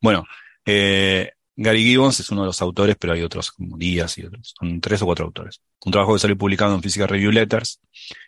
Bueno, 0.00 0.24
eh, 0.64 1.32
Gary 1.54 1.82
Gibbons 1.84 2.18
es 2.20 2.30
uno 2.30 2.42
de 2.42 2.46
los 2.46 2.62
autores, 2.62 2.96
pero 2.98 3.12
hay 3.12 3.22
otros 3.22 3.50
como 3.50 3.76
Díaz 3.76 4.16
y 4.18 4.24
otros. 4.24 4.54
Son 4.58 4.80
tres 4.80 5.02
o 5.02 5.06
cuatro 5.06 5.26
autores. 5.26 5.60
Un 5.84 5.92
trabajo 5.92 6.14
que 6.14 6.20
salió 6.20 6.36
publicado 6.36 6.74
en 6.74 6.82
Physical 6.82 7.08
Review 7.08 7.30
Letters. 7.30 7.80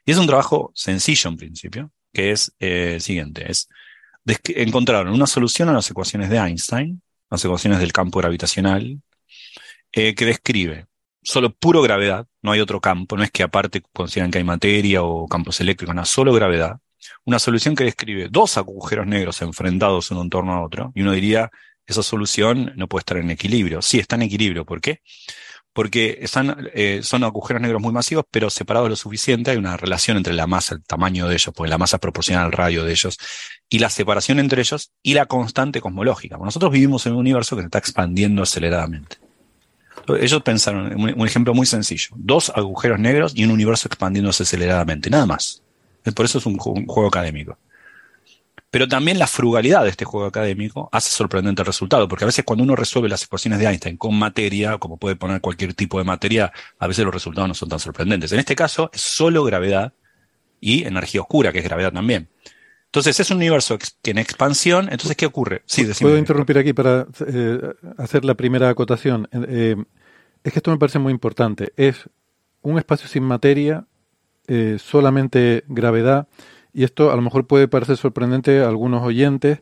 Y 0.04 0.12
es 0.12 0.18
un 0.18 0.26
trabajo 0.26 0.72
sencillo 0.74 1.30
en 1.30 1.37
principio, 1.37 1.90
que 2.12 2.32
es 2.32 2.52
eh, 2.58 2.94
el 2.94 3.00
siguiente. 3.00 3.50
Es 3.50 3.68
encontraron 4.26 5.12
una 5.12 5.26
solución 5.26 5.68
a 5.68 5.72
las 5.72 5.90
ecuaciones 5.90 6.30
de 6.30 6.38
Einstein 6.38 7.02
las 7.34 7.44
ecuaciones 7.44 7.80
del 7.80 7.92
campo 7.92 8.20
gravitacional, 8.20 9.00
eh, 9.92 10.14
que 10.14 10.24
describe 10.24 10.87
solo 11.22 11.50
puro 11.50 11.82
gravedad, 11.82 12.26
no 12.42 12.52
hay 12.52 12.60
otro 12.60 12.80
campo, 12.80 13.16
no 13.16 13.22
es 13.22 13.30
que 13.30 13.42
aparte 13.42 13.82
consideran 13.92 14.30
que 14.30 14.38
hay 14.38 14.44
materia 14.44 15.02
o 15.02 15.26
campos 15.26 15.60
eléctricos, 15.60 15.94
no, 15.94 16.04
solo 16.04 16.32
gravedad. 16.32 16.78
Una 17.24 17.38
solución 17.38 17.74
que 17.74 17.84
describe 17.84 18.28
dos 18.30 18.56
agujeros 18.56 19.06
negros 19.06 19.42
enfrentados 19.42 20.10
uno 20.10 20.22
en 20.22 20.30
torno 20.30 20.52
a 20.54 20.62
otro, 20.62 20.92
y 20.94 21.02
uno 21.02 21.12
diría, 21.12 21.50
esa 21.87 22.03
solución 22.03 22.73
no 22.77 22.88
puede 22.88 23.01
estar 23.01 23.16
en 23.16 23.31
equilibrio. 23.31 23.83
Sí, 23.83 23.99
está 23.99 24.16
en 24.16 24.23
equilibrio. 24.23 24.64
¿Por 24.64 24.81
qué? 24.81 25.01
Porque 25.73 26.18
están, 26.23 26.70
eh, 26.73 27.01
son 27.03 27.25
agujeros 27.25 27.61
negros 27.61 27.83
muy 27.83 27.92
masivos, 27.92 28.25
pero 28.31 28.49
separados 28.49 28.88
lo 28.88 28.97
suficiente. 28.97 29.51
Hay 29.51 29.57
una 29.57 29.77
relación 29.77 30.16
entre 30.16 30.33
la 30.33 30.47
masa, 30.47 30.77
el 30.77 30.85
tamaño 30.85 31.27
de 31.29 31.35
ellos, 31.35 31.53
porque 31.55 31.70
la 31.70 31.79
masa 31.79 31.99
proporciona 31.99 32.44
al 32.44 32.53
radio 32.53 32.85
de 32.85 32.92
ellos, 32.92 33.18
y 33.68 33.81
la 33.81 33.90
separación 33.90 34.38
entre 34.38 34.61
ellos 34.61 34.92
y 35.03 35.14
la 35.14 35.27
constante 35.27 35.81
cosmológica. 35.81 36.38
Nosotros 36.38 36.70
vivimos 36.70 37.07
en 37.07 37.12
un 37.12 37.18
universo 37.18 37.57
que 37.57 37.62
se 37.62 37.66
está 37.66 37.79
expandiendo 37.79 38.42
aceleradamente. 38.42 39.16
Ellos 40.20 40.42
pensaron, 40.42 40.94
un 40.94 41.27
ejemplo 41.27 41.55
muy 41.55 41.66
sencillo, 41.66 42.11
dos 42.16 42.53
agujeros 42.55 43.01
negros 43.01 43.33
y 43.35 43.44
un 43.44 43.51
universo 43.51 43.88
expandiéndose 43.88 44.42
aceleradamente, 44.42 45.09
nada 45.09 45.25
más. 45.25 45.62
Por 46.14 46.27
eso 46.27 46.38
es 46.38 46.47
un, 46.47 46.59
juego 46.59 47.07
académico. 47.07 47.57
Pero 48.74 48.88
también 48.88 49.20
la 49.20 49.28
frugalidad 49.28 49.84
de 49.84 49.90
este 49.90 50.04
juego 50.04 50.26
académico 50.26 50.88
hace 50.90 51.08
sorprendente 51.10 51.62
el 51.62 51.66
resultado, 51.66 52.08
porque 52.08 52.24
a 52.24 52.26
veces 52.26 52.44
cuando 52.44 52.64
uno 52.64 52.74
resuelve 52.74 53.08
las 53.08 53.22
ecuaciones 53.22 53.60
de 53.60 53.66
Einstein 53.66 53.96
con 53.96 54.18
materia, 54.18 54.78
como 54.78 54.96
puede 54.96 55.14
poner 55.14 55.40
cualquier 55.40 55.74
tipo 55.74 55.96
de 55.98 56.02
materia, 56.02 56.52
a 56.80 56.88
veces 56.88 57.04
los 57.04 57.14
resultados 57.14 57.46
no 57.46 57.54
son 57.54 57.68
tan 57.68 57.78
sorprendentes. 57.78 58.32
En 58.32 58.40
este 58.40 58.56
caso 58.56 58.90
es 58.92 59.00
solo 59.00 59.44
gravedad 59.44 59.92
y 60.60 60.82
energía 60.82 61.20
oscura, 61.20 61.52
que 61.52 61.60
es 61.60 61.64
gravedad 61.64 61.92
también. 61.92 62.28
Entonces 62.87 63.20
es 63.20 63.30
un 63.30 63.37
universo 63.37 63.78
que 63.78 64.10
en 64.10 64.18
expansión, 64.18 64.88
entonces 64.90 65.16
¿qué 65.16 65.26
ocurre? 65.26 65.62
Sí, 65.66 65.87
Puedo 66.00 66.18
interrumpir 66.18 66.58
aquí 66.58 66.72
para 66.72 67.06
eh, 67.28 67.60
hacer 67.96 68.24
la 68.24 68.34
primera 68.34 68.70
acotación. 68.70 69.28
Eh, 69.30 69.76
es 70.42 70.52
que 70.52 70.58
esto 70.58 70.72
me 70.72 70.78
parece 70.78 70.98
muy 70.98 71.12
importante. 71.12 71.72
Es 71.76 72.10
un 72.60 72.76
espacio 72.78 73.06
sin 73.06 73.22
materia, 73.22 73.87
eh, 74.48 74.78
solamente 74.80 75.62
gravedad, 75.68 76.26
y 76.74 76.84
esto 76.84 77.12
a 77.12 77.16
lo 77.16 77.22
mejor 77.22 77.46
puede 77.46 77.68
parecer 77.68 77.96
sorprendente 77.96 78.60
a 78.60 78.68
algunos 78.68 79.02
oyentes, 79.02 79.60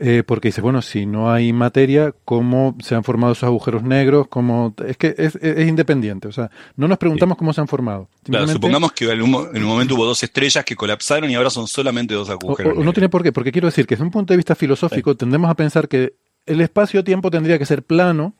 eh, 0.00 0.22
porque 0.24 0.48
dice, 0.48 0.60
bueno, 0.60 0.82
si 0.82 1.06
no 1.06 1.32
hay 1.32 1.52
materia, 1.52 2.14
¿cómo 2.24 2.76
se 2.80 2.94
han 2.94 3.02
formado 3.02 3.32
esos 3.32 3.44
agujeros 3.44 3.82
negros? 3.82 4.28
¿Cómo... 4.28 4.74
Es 4.86 4.96
que 4.96 5.14
es, 5.16 5.38
independiente, 5.66 6.28
o 6.28 6.32
sea, 6.32 6.50
no 6.76 6.86
nos 6.86 6.98
preguntamos 6.98 7.36
cómo 7.36 7.52
se 7.52 7.60
han 7.60 7.68
formado. 7.68 8.08
Claro, 8.24 8.46
supongamos 8.48 8.92
que 8.92 9.10
en 9.10 9.22
un, 9.22 9.30
momento 9.62 9.94
hubo 9.94 10.04
dos 10.04 10.22
estrellas 10.22 10.64
que 10.64 10.76
colapsaron 10.76 11.30
y 11.30 11.34
ahora 11.34 11.50
son 11.50 11.66
solamente 11.66 12.14
dos 12.14 12.28
agujeros. 12.30 12.76
no 12.76 12.92
tiene 12.92 13.08
por 13.08 13.22
qué, 13.22 13.32
porque 13.32 13.50
quiero 13.50 13.66
decir 13.66 13.86
que 13.86 13.94
desde 13.94 14.04
un 14.04 14.10
punto 14.10 14.32
de 14.32 14.36
vista 14.36 14.54
filosófico 14.54 15.16
tendemos 15.16 15.50
a 15.50 15.54
pensar 15.54 15.88
que 15.88 16.14
el 16.46 16.60
espacio-tiempo 16.60 17.30
tendría 17.30 17.58
que 17.58 17.66
ser 17.66 17.82
plano 17.82 18.34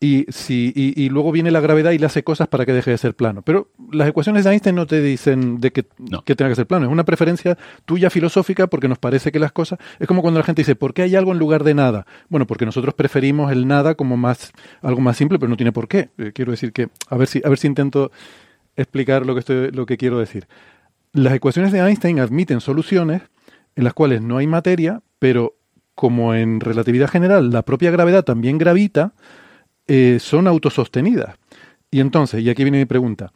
y, 0.00 0.26
si, 0.28 0.72
y, 0.74 1.08
luego 1.08 1.32
viene 1.32 1.50
la 1.50 1.58
gravedad 1.58 1.90
y 1.90 1.98
le 1.98 2.06
hace 2.06 2.22
cosas 2.22 2.46
para 2.46 2.64
que 2.64 2.72
deje 2.72 2.92
de 2.92 2.98
ser 2.98 3.16
plano. 3.16 3.42
Pero 3.42 3.72
las 3.90 4.06
ecuaciones 4.06 4.44
de 4.44 4.52
Einstein 4.52 4.76
no 4.76 4.86
te 4.86 5.02
dicen 5.02 5.60
de 5.60 5.72
que, 5.72 5.86
que 6.24 6.36
tenga 6.36 6.50
que 6.50 6.54
ser 6.54 6.68
plano. 6.68 6.86
Es 6.86 6.92
una 6.92 7.04
preferencia 7.04 7.58
tuya 7.84 8.08
filosófica 8.08 8.68
porque 8.68 8.86
nos 8.86 8.98
parece 8.98 9.32
que 9.32 9.40
las 9.40 9.50
cosas... 9.50 9.80
Es 9.98 10.06
como 10.06 10.22
cuando 10.22 10.38
la 10.38 10.46
gente 10.46 10.60
dice, 10.60 10.76
¿por 10.76 10.94
qué 10.94 11.02
hay 11.02 11.16
algo 11.16 11.32
en 11.32 11.40
lugar 11.40 11.64
de 11.64 11.74
nada? 11.74 12.06
Bueno, 12.28 12.46
porque 12.46 12.64
nosotros 12.64 12.94
preferimos 12.94 13.50
el 13.50 13.66
nada 13.66 13.96
como 13.96 14.16
más 14.16 14.52
algo 14.82 15.00
más 15.00 15.16
simple, 15.16 15.36
pero 15.40 15.50
no 15.50 15.56
tiene 15.56 15.72
por 15.72 15.88
qué. 15.88 16.10
Eh, 16.16 16.30
quiero 16.32 16.52
decir 16.52 16.72
que... 16.72 16.90
A 17.08 17.16
ver 17.16 17.26
si, 17.26 17.42
a 17.44 17.48
ver 17.48 17.58
si 17.58 17.66
intento 17.66 18.12
explicar 18.76 19.26
lo 19.26 19.34
que, 19.34 19.40
estoy, 19.40 19.72
lo 19.72 19.84
que 19.84 19.96
quiero 19.96 20.20
decir. 20.20 20.46
Las 21.12 21.32
ecuaciones 21.32 21.72
de 21.72 21.80
Einstein 21.80 22.20
admiten 22.20 22.60
soluciones 22.60 23.22
en 23.74 23.82
las 23.82 23.94
cuales 23.94 24.22
no 24.22 24.38
hay 24.38 24.46
materia, 24.46 25.02
pero 25.18 25.56
como 25.96 26.34
en 26.34 26.60
relatividad 26.60 27.08
general 27.08 27.50
la 27.50 27.62
propia 27.62 27.90
gravedad 27.90 28.22
también 28.22 28.58
gravita, 28.58 29.14
eh, 29.88 30.18
son 30.20 30.46
autosostenidas. 30.46 31.36
Y 31.90 32.00
entonces, 32.00 32.42
y 32.42 32.50
aquí 32.50 32.62
viene 32.62 32.78
mi 32.78 32.84
pregunta, 32.84 33.32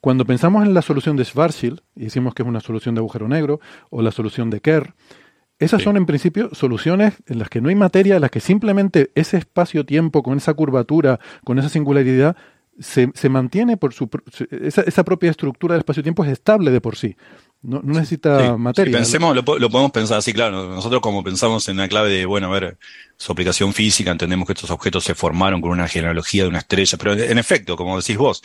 cuando 0.00 0.24
pensamos 0.24 0.64
en 0.64 0.72
la 0.72 0.82
solución 0.82 1.16
de 1.16 1.24
Schwarzschild, 1.24 1.80
y 1.96 2.04
decimos 2.04 2.34
que 2.34 2.42
es 2.42 2.48
una 2.48 2.60
solución 2.60 2.94
de 2.94 3.00
agujero 3.00 3.28
negro, 3.28 3.60
o 3.90 4.00
la 4.00 4.12
solución 4.12 4.48
de 4.48 4.60
Kerr, 4.60 4.94
esas 5.58 5.82
son 5.82 5.96
en 5.96 6.06
principio 6.06 6.54
soluciones 6.54 7.14
en 7.26 7.40
las 7.40 7.48
que 7.48 7.60
no 7.60 7.68
hay 7.68 7.74
materia, 7.74 8.14
en 8.14 8.20
las 8.20 8.30
que 8.30 8.38
simplemente 8.38 9.10
ese 9.16 9.38
espacio-tiempo 9.38 10.22
con 10.22 10.38
esa 10.38 10.54
curvatura, 10.54 11.18
con 11.42 11.58
esa 11.58 11.68
singularidad, 11.68 12.36
se, 12.78 13.10
se 13.14 13.28
mantiene 13.28 13.76
por 13.76 13.92
su... 13.92 14.08
Esa, 14.50 14.82
esa 14.82 15.04
propia 15.04 15.30
estructura 15.30 15.74
del 15.74 15.80
espacio-tiempo 15.80 16.24
es 16.24 16.32
estable 16.32 16.70
de 16.70 16.80
por 16.80 16.96
sí. 16.96 17.16
No, 17.60 17.80
necesita 17.82 18.56
materia. 18.56 18.96
pensemos, 18.96 19.34
lo, 19.34 19.44
podemos 19.44 19.90
pensar 19.90 20.18
así, 20.18 20.32
claro. 20.32 20.68
Nosotros 20.68 21.00
como 21.00 21.24
pensamos 21.24 21.68
en 21.68 21.76
la 21.76 21.88
clave 21.88 22.10
de, 22.10 22.24
bueno, 22.24 22.46
a 22.46 22.50
ver, 22.50 22.78
su 23.16 23.32
aplicación 23.32 23.74
física, 23.74 24.12
entendemos 24.12 24.46
que 24.46 24.52
estos 24.52 24.70
objetos 24.70 25.02
se 25.02 25.16
formaron 25.16 25.60
con 25.60 25.72
una 25.72 25.88
genealogía 25.88 26.44
de 26.44 26.50
una 26.50 26.58
estrella, 26.58 26.96
pero 26.98 27.14
en 27.14 27.36
efecto, 27.36 27.76
como 27.76 28.00
decís 28.00 28.16
vos, 28.16 28.42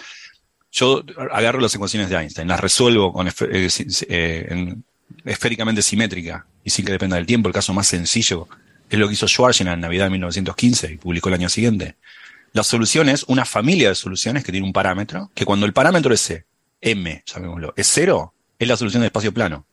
yo 0.72 1.04
agarro 1.32 1.60
las 1.60 1.76
ecuaciones 1.76 2.10
de 2.10 2.18
Einstein, 2.18 2.48
las 2.48 2.60
resuelvo 2.60 3.14
con, 3.14 3.28
eh, 3.28 3.32
eh, 4.10 4.76
esféricamente 5.26 5.84
simétrica 5.84 6.48
y 6.64 6.72
sin 6.72 6.84
que 6.84 6.92
dependa 6.92 7.16
del 7.16 7.28
tiempo. 7.28 7.48
El 7.48 7.54
caso 7.54 7.72
más 7.72 7.86
sencillo 7.86 8.48
es 8.90 8.98
lo 8.98 9.08
que 9.08 9.14
hizo 9.14 9.28
Schwarzenegger 9.28 9.76
en 9.76 9.82
Navidad 9.82 10.06
de 10.06 10.12
1915 10.12 10.94
y 10.94 10.98
publicó 10.98 11.30
el 11.30 11.36
año 11.36 11.50
siguiente. 11.50 11.98
La 12.54 12.64
solución 12.64 13.10
es 13.10 13.24
una 13.24 13.46
familia 13.46 13.90
de 13.90 13.96
soluciones 13.96 14.44
que 14.44 14.52
tiene 14.52 14.66
un 14.66 14.74
parámetro, 14.74 15.32
que 15.34 15.44
cuando 15.44 15.66
el 15.66 15.74
parámetro 15.74 16.14
ese, 16.14 16.46
m, 16.82 17.24
llamémoslo, 17.26 17.74
es 17.76 17.88
cero, 17.92 18.36
es 18.60 18.68
la 18.68 18.78
solución 18.78 19.02
del 19.02 19.08
espacio 19.08 19.34
plano. 19.34 19.66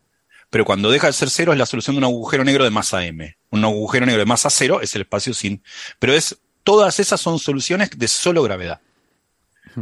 Pero 0.49 0.64
cuando 0.64 0.90
deja 0.90 1.07
de 1.07 1.12
ser 1.12 1.29
cero 1.31 1.53
es 1.53 1.59
la 1.59 1.66
solución 1.66 1.95
de 1.95 1.99
un 1.99 2.05
agujero 2.05 2.43
negro 2.43 2.64
de 2.64 2.71
masa 2.71 3.05
m. 3.05 3.37
Un 3.51 3.64
agujero 3.64 4.07
negro 4.07 4.21
de 4.21 4.27
masa 4.27 4.49
cero 4.51 4.81
es 4.81 4.95
el 4.97 5.03
espacio 5.03 5.35
sin. 5.35 5.62
Pero 5.99 6.14
es, 6.14 6.38
todas 6.64 6.99
esas 6.99 7.21
son 7.21 7.38
soluciones 7.38 7.90
de 7.97 8.09
solo 8.09 8.43
gravedad. 8.43 8.81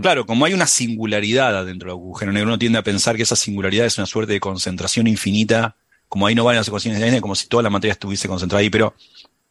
Claro, 0.03 0.27
como 0.27 0.45
hay 0.45 0.53
una 0.53 0.67
singularidad 0.67 1.57
adentro 1.57 1.89
del 1.89 1.99
agujero 1.99 2.33
negro, 2.33 2.49
uno 2.49 2.59
tiende 2.59 2.79
a 2.79 2.83
pensar 2.83 3.17
que 3.17 3.23
esa 3.23 3.37
singularidad 3.37 3.87
es 3.87 3.97
una 3.97 4.07
suerte 4.07 4.35
de 4.35 4.41
concentración 4.41 5.07
infinita, 5.07 5.77
como 6.09 6.27
ahí 6.27 6.35
no 6.35 6.45
van 6.45 6.57
las 6.57 6.69
ecuaciones 6.69 6.99
de 6.99 7.07
Einstein, 7.07 7.23
como 7.23 7.35
si 7.35 7.47
toda 7.47 7.63
la 7.63 7.71
materia 7.71 7.93
estuviese 7.93 8.29
concentrada 8.29 8.61
ahí, 8.61 8.69
pero 8.69 8.95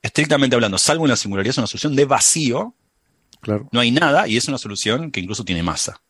estrictamente 0.01 0.55
hablando, 0.55 0.77
salvo 0.77 1.05
una 1.05 1.15
singularidad, 1.15 1.51
es 1.51 1.57
una 1.57 1.67
solución 1.67 1.95
de 1.95 2.05
vacío, 2.05 2.75
claro. 3.41 3.67
no 3.71 3.79
hay 3.79 3.91
nada, 3.91 4.27
y 4.27 4.37
es 4.37 4.47
una 4.47 4.57
solución 4.57 5.11
que 5.11 5.19
incluso 5.19 5.43
tiene 5.43 5.63
masa. 5.63 6.01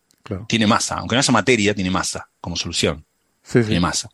Tiene 0.48 0.68
masa, 0.68 0.96
aunque 0.96 1.16
no 1.16 1.20
haya 1.20 1.32
materia, 1.32 1.74
tiene 1.74 1.90
masa 1.90 2.30
como 2.42 2.58
solución 2.58 3.06
de 3.54 3.80
masa. 3.80 4.10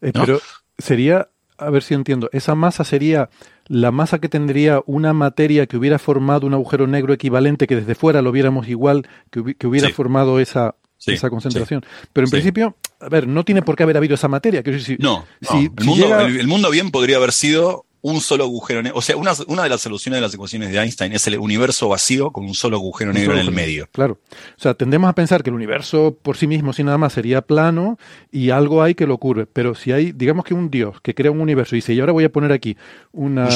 Eh, 0.00 0.12
pero 0.12 0.40
sería, 0.78 1.28
a 1.58 1.70
ver 1.70 1.82
si 1.82 1.94
entiendo, 1.94 2.28
esa 2.32 2.54
masa 2.54 2.84
sería 2.84 3.28
la 3.66 3.90
masa 3.90 4.18
que 4.18 4.28
tendría 4.28 4.82
una 4.86 5.12
materia 5.12 5.66
que 5.66 5.76
hubiera 5.76 5.98
formado 5.98 6.46
un 6.46 6.54
agujero 6.54 6.86
negro 6.86 7.12
equivalente, 7.12 7.66
que 7.66 7.76
desde 7.76 7.94
fuera 7.94 8.22
lo 8.22 8.32
viéramos 8.32 8.68
igual, 8.68 9.06
que, 9.30 9.66
hubiera 9.66 9.90
formado 9.90 10.40
esa... 10.40 10.74
esa 11.06 11.30
concentración. 11.30 11.84
Pero 12.12 12.26
en 12.26 12.30
principio, 12.30 12.76
a 13.00 13.08
ver, 13.08 13.26
no 13.26 13.44
tiene 13.44 13.62
por 13.62 13.76
qué 13.76 13.82
haber 13.82 13.96
habido 13.96 14.14
esa 14.14 14.28
materia. 14.28 14.62
no, 14.98 15.24
el, 15.40 16.46
mundo, 16.46 16.70
bien 16.70 16.90
podría 16.90 17.16
haber 17.16 17.32
sido 17.32 17.84
un 18.02 18.20
solo 18.20 18.44
agujero 18.44 18.82
negro. 18.82 18.98
O 18.98 19.02
sea, 19.02 19.16
una, 19.16 19.32
una, 19.46 19.62
de 19.62 19.68
las 19.68 19.80
soluciones 19.80 20.18
de 20.18 20.22
las 20.22 20.34
ecuaciones 20.34 20.70
de 20.70 20.78
Einstein 20.78 21.12
es 21.12 21.26
el 21.28 21.38
universo 21.38 21.88
vacío 21.88 22.30
con 22.32 22.44
un 22.44 22.54
solo 22.54 22.76
agujero 22.76 23.12
negro 23.12 23.32
en 23.32 23.38
el 23.38 23.52
medio. 23.52 23.88
Claro. 23.92 24.18
O 24.58 24.60
sea, 24.60 24.74
tendemos 24.74 25.08
a 25.08 25.14
pensar 25.14 25.42
que 25.42 25.50
el 25.50 25.54
universo 25.54 26.18
por 26.20 26.36
sí 26.36 26.48
mismo, 26.48 26.72
sin 26.72 26.86
nada 26.86 26.98
más, 26.98 27.12
sería 27.12 27.42
plano 27.42 27.98
y 28.30 28.50
algo 28.50 28.82
hay 28.82 28.94
que 28.94 29.06
lo 29.06 29.14
ocurre. 29.14 29.46
Pero 29.46 29.74
si 29.76 29.92
hay, 29.92 30.10
digamos 30.12 30.44
que 30.44 30.52
un 30.52 30.70
Dios 30.70 31.00
que 31.00 31.14
crea 31.14 31.30
un 31.30 31.40
universo 31.40 31.76
y 31.76 31.78
dice, 31.78 31.94
y 31.94 32.00
ahora 32.00 32.12
voy 32.12 32.24
a 32.24 32.32
poner 32.32 32.50
aquí 32.50 32.76
una, 33.12 33.48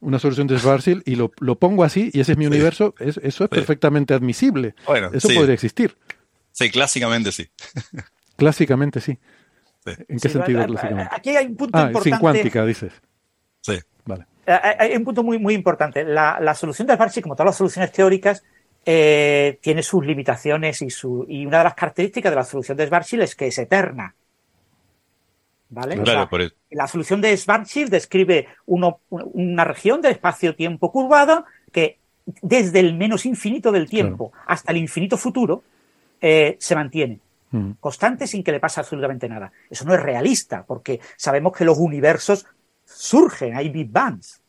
una 0.00 0.18
solución 0.18 0.46
de 0.46 0.58
Schwarzschild 0.58 1.02
y 1.04 1.16
lo, 1.16 1.32
lo, 1.40 1.58
pongo 1.58 1.82
así 1.82 2.10
y 2.12 2.20
ese 2.20 2.32
es 2.32 2.38
mi 2.38 2.46
universo, 2.46 2.94
eso 2.98 3.44
es 3.44 3.50
perfectamente 3.50 4.14
admisible. 4.14 4.74
Bueno, 4.86 5.10
eso 5.12 5.28
podría 5.34 5.54
existir. 5.54 5.96
Sí, 6.52 6.70
clásicamente 6.70 7.32
sí. 7.32 7.48
clásicamente 8.36 9.00
sí. 9.00 9.18
¿En 9.84 10.20
qué 10.20 10.28
sentido 10.28 10.64
clásicamente? 10.66 11.14
Aquí 11.14 11.30
hay 11.30 11.46
un 11.46 11.56
punto 11.56 11.76
ah, 11.76 11.86
importante. 11.86 12.10
Sin 12.10 12.18
cuántica, 12.18 12.64
dices. 12.64 12.92
Sí. 13.60 13.78
Vale. 14.04 14.26
Eh, 14.46 14.52
eh, 14.52 14.76
hay 14.78 14.96
un 14.96 15.04
punto 15.04 15.22
muy, 15.22 15.38
muy 15.38 15.54
importante. 15.54 16.04
La, 16.04 16.54
solución 16.54 16.86
de 16.88 16.94
Schwarzschild, 16.94 17.22
como 17.22 17.34
todas 17.36 17.46
las 17.46 17.56
soluciones 17.56 17.92
teóricas, 17.92 18.42
eh, 18.84 19.58
tiene 19.60 19.82
sus 19.82 20.04
limitaciones 20.04 20.82
y, 20.82 20.90
su, 20.90 21.24
y 21.28 21.46
una 21.46 21.58
de 21.58 21.64
las 21.64 21.74
características 21.74 22.32
de 22.32 22.36
la 22.36 22.44
solución 22.44 22.76
de 22.76 22.86
Schwarzschild 22.86 23.22
es 23.22 23.34
que 23.36 23.46
es 23.46 23.58
eterna. 23.58 24.14
¿Vale? 25.68 25.96
La 26.70 26.88
solución 26.88 27.20
de 27.20 27.36
Schwarzschild 27.36 27.90
describe 27.90 28.48
una 28.66 29.64
región 29.64 30.00
de 30.00 30.10
espacio-tiempo 30.10 30.90
curvada 30.90 31.44
que 31.70 31.98
desde 32.42 32.80
el 32.80 32.94
menos 32.94 33.24
infinito 33.24 33.70
del 33.70 33.88
tiempo 33.88 34.32
hasta 34.46 34.72
el 34.72 34.78
infinito 34.78 35.16
futuro 35.16 35.62
se 36.20 36.74
mantiene 36.74 37.20
mm. 37.52 37.70
constante 37.78 38.26
sin 38.26 38.42
que 38.42 38.50
le 38.50 38.58
pase 38.58 38.80
absolutamente 38.80 39.28
nada. 39.28 39.52
Eso 39.70 39.84
no 39.84 39.94
es 39.94 40.02
realista, 40.02 40.64
porque 40.66 40.98
sabemos 41.16 41.56
que 41.56 41.64
los 41.64 41.78
universos 41.78 42.46
surgen, 43.00 43.56
hay 43.56 43.70
Big 43.70 43.90
Bangs. 43.90 44.40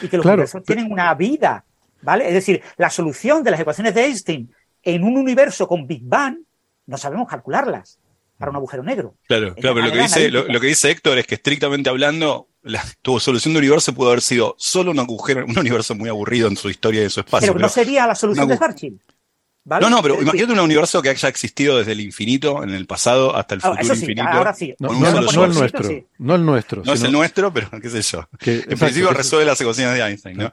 Y 0.00 0.08
que 0.08 0.16
los 0.16 0.24
universos 0.24 0.62
tienen 0.62 0.90
una 0.90 1.12
vida, 1.14 1.64
¿vale? 2.00 2.28
Es 2.28 2.34
decir, 2.34 2.62
la 2.76 2.88
solución 2.88 3.42
de 3.42 3.50
las 3.50 3.60
ecuaciones 3.60 3.94
de 3.94 4.04
Einstein 4.04 4.50
en 4.82 5.04
un 5.04 5.16
universo 5.16 5.66
con 5.66 5.86
Big 5.86 6.02
Bang 6.04 6.38
no 6.86 6.96
sabemos 6.96 7.28
calcularlas 7.28 7.98
para 8.38 8.50
un 8.50 8.56
agujero 8.56 8.82
negro. 8.82 9.16
Claro, 9.26 9.54
claro, 9.54 9.74
pero 9.74 9.86
lo 9.86 9.92
que, 9.92 10.02
dice, 10.02 10.30
lo, 10.30 10.60
que 10.60 10.66
dice 10.66 10.90
Héctor 10.90 11.18
es 11.18 11.26
que 11.26 11.34
estrictamente 11.34 11.90
hablando, 11.90 12.48
la, 12.62 12.82
tu 13.02 13.18
solución 13.20 13.54
de 13.54 13.58
universo 13.58 13.92
pudo 13.92 14.08
haber 14.08 14.22
sido 14.22 14.54
solo 14.58 14.90
un 14.92 14.98
agujero, 14.98 15.44
un 15.44 15.58
universo 15.58 15.94
muy 15.94 16.08
aburrido 16.08 16.48
en 16.48 16.56
su 16.56 16.70
historia 16.70 17.02
y 17.02 17.04
en 17.04 17.10
su 17.10 17.20
espacio. 17.20 17.52
Pero, 17.52 17.60
no 17.60 17.68
sería 17.68 18.06
la 18.06 18.14
solución 18.14 18.48
de 18.48 18.56
Schwarzschild. 18.56 19.00
No, 19.64 19.88
no, 19.88 20.02
pero 20.02 20.20
imagínate 20.20 20.52
un 20.52 20.58
universo 20.58 21.00
que 21.00 21.10
haya 21.10 21.28
existido 21.28 21.78
desde 21.78 21.92
el 21.92 22.00
infinito 22.00 22.64
en 22.64 22.70
el 22.70 22.86
pasado 22.86 23.36
hasta 23.36 23.54
el 23.54 23.60
ah, 23.62 23.76
futuro 23.76 23.94
infinito. 23.94 24.28
Ahora 24.28 24.54
sí. 24.54 24.74
No, 24.80 24.90
el 24.92 24.98
nuestro. 24.98 25.46
No 26.18 26.34
el 26.34 26.44
nuestro. 26.44 26.82
No 26.84 26.92
es 26.92 27.02
el 27.02 27.12
nuestro, 27.12 27.52
pero 27.52 27.70
qué 27.80 27.88
sé 27.88 28.02
yo. 28.02 28.28
en 28.40 28.78
principio 28.78 29.10
resuelve 29.10 29.46
las 29.46 29.60
ecuaciones 29.60 29.94
de 29.94 30.02
Einstein, 30.02 30.36
¿no? 30.36 30.52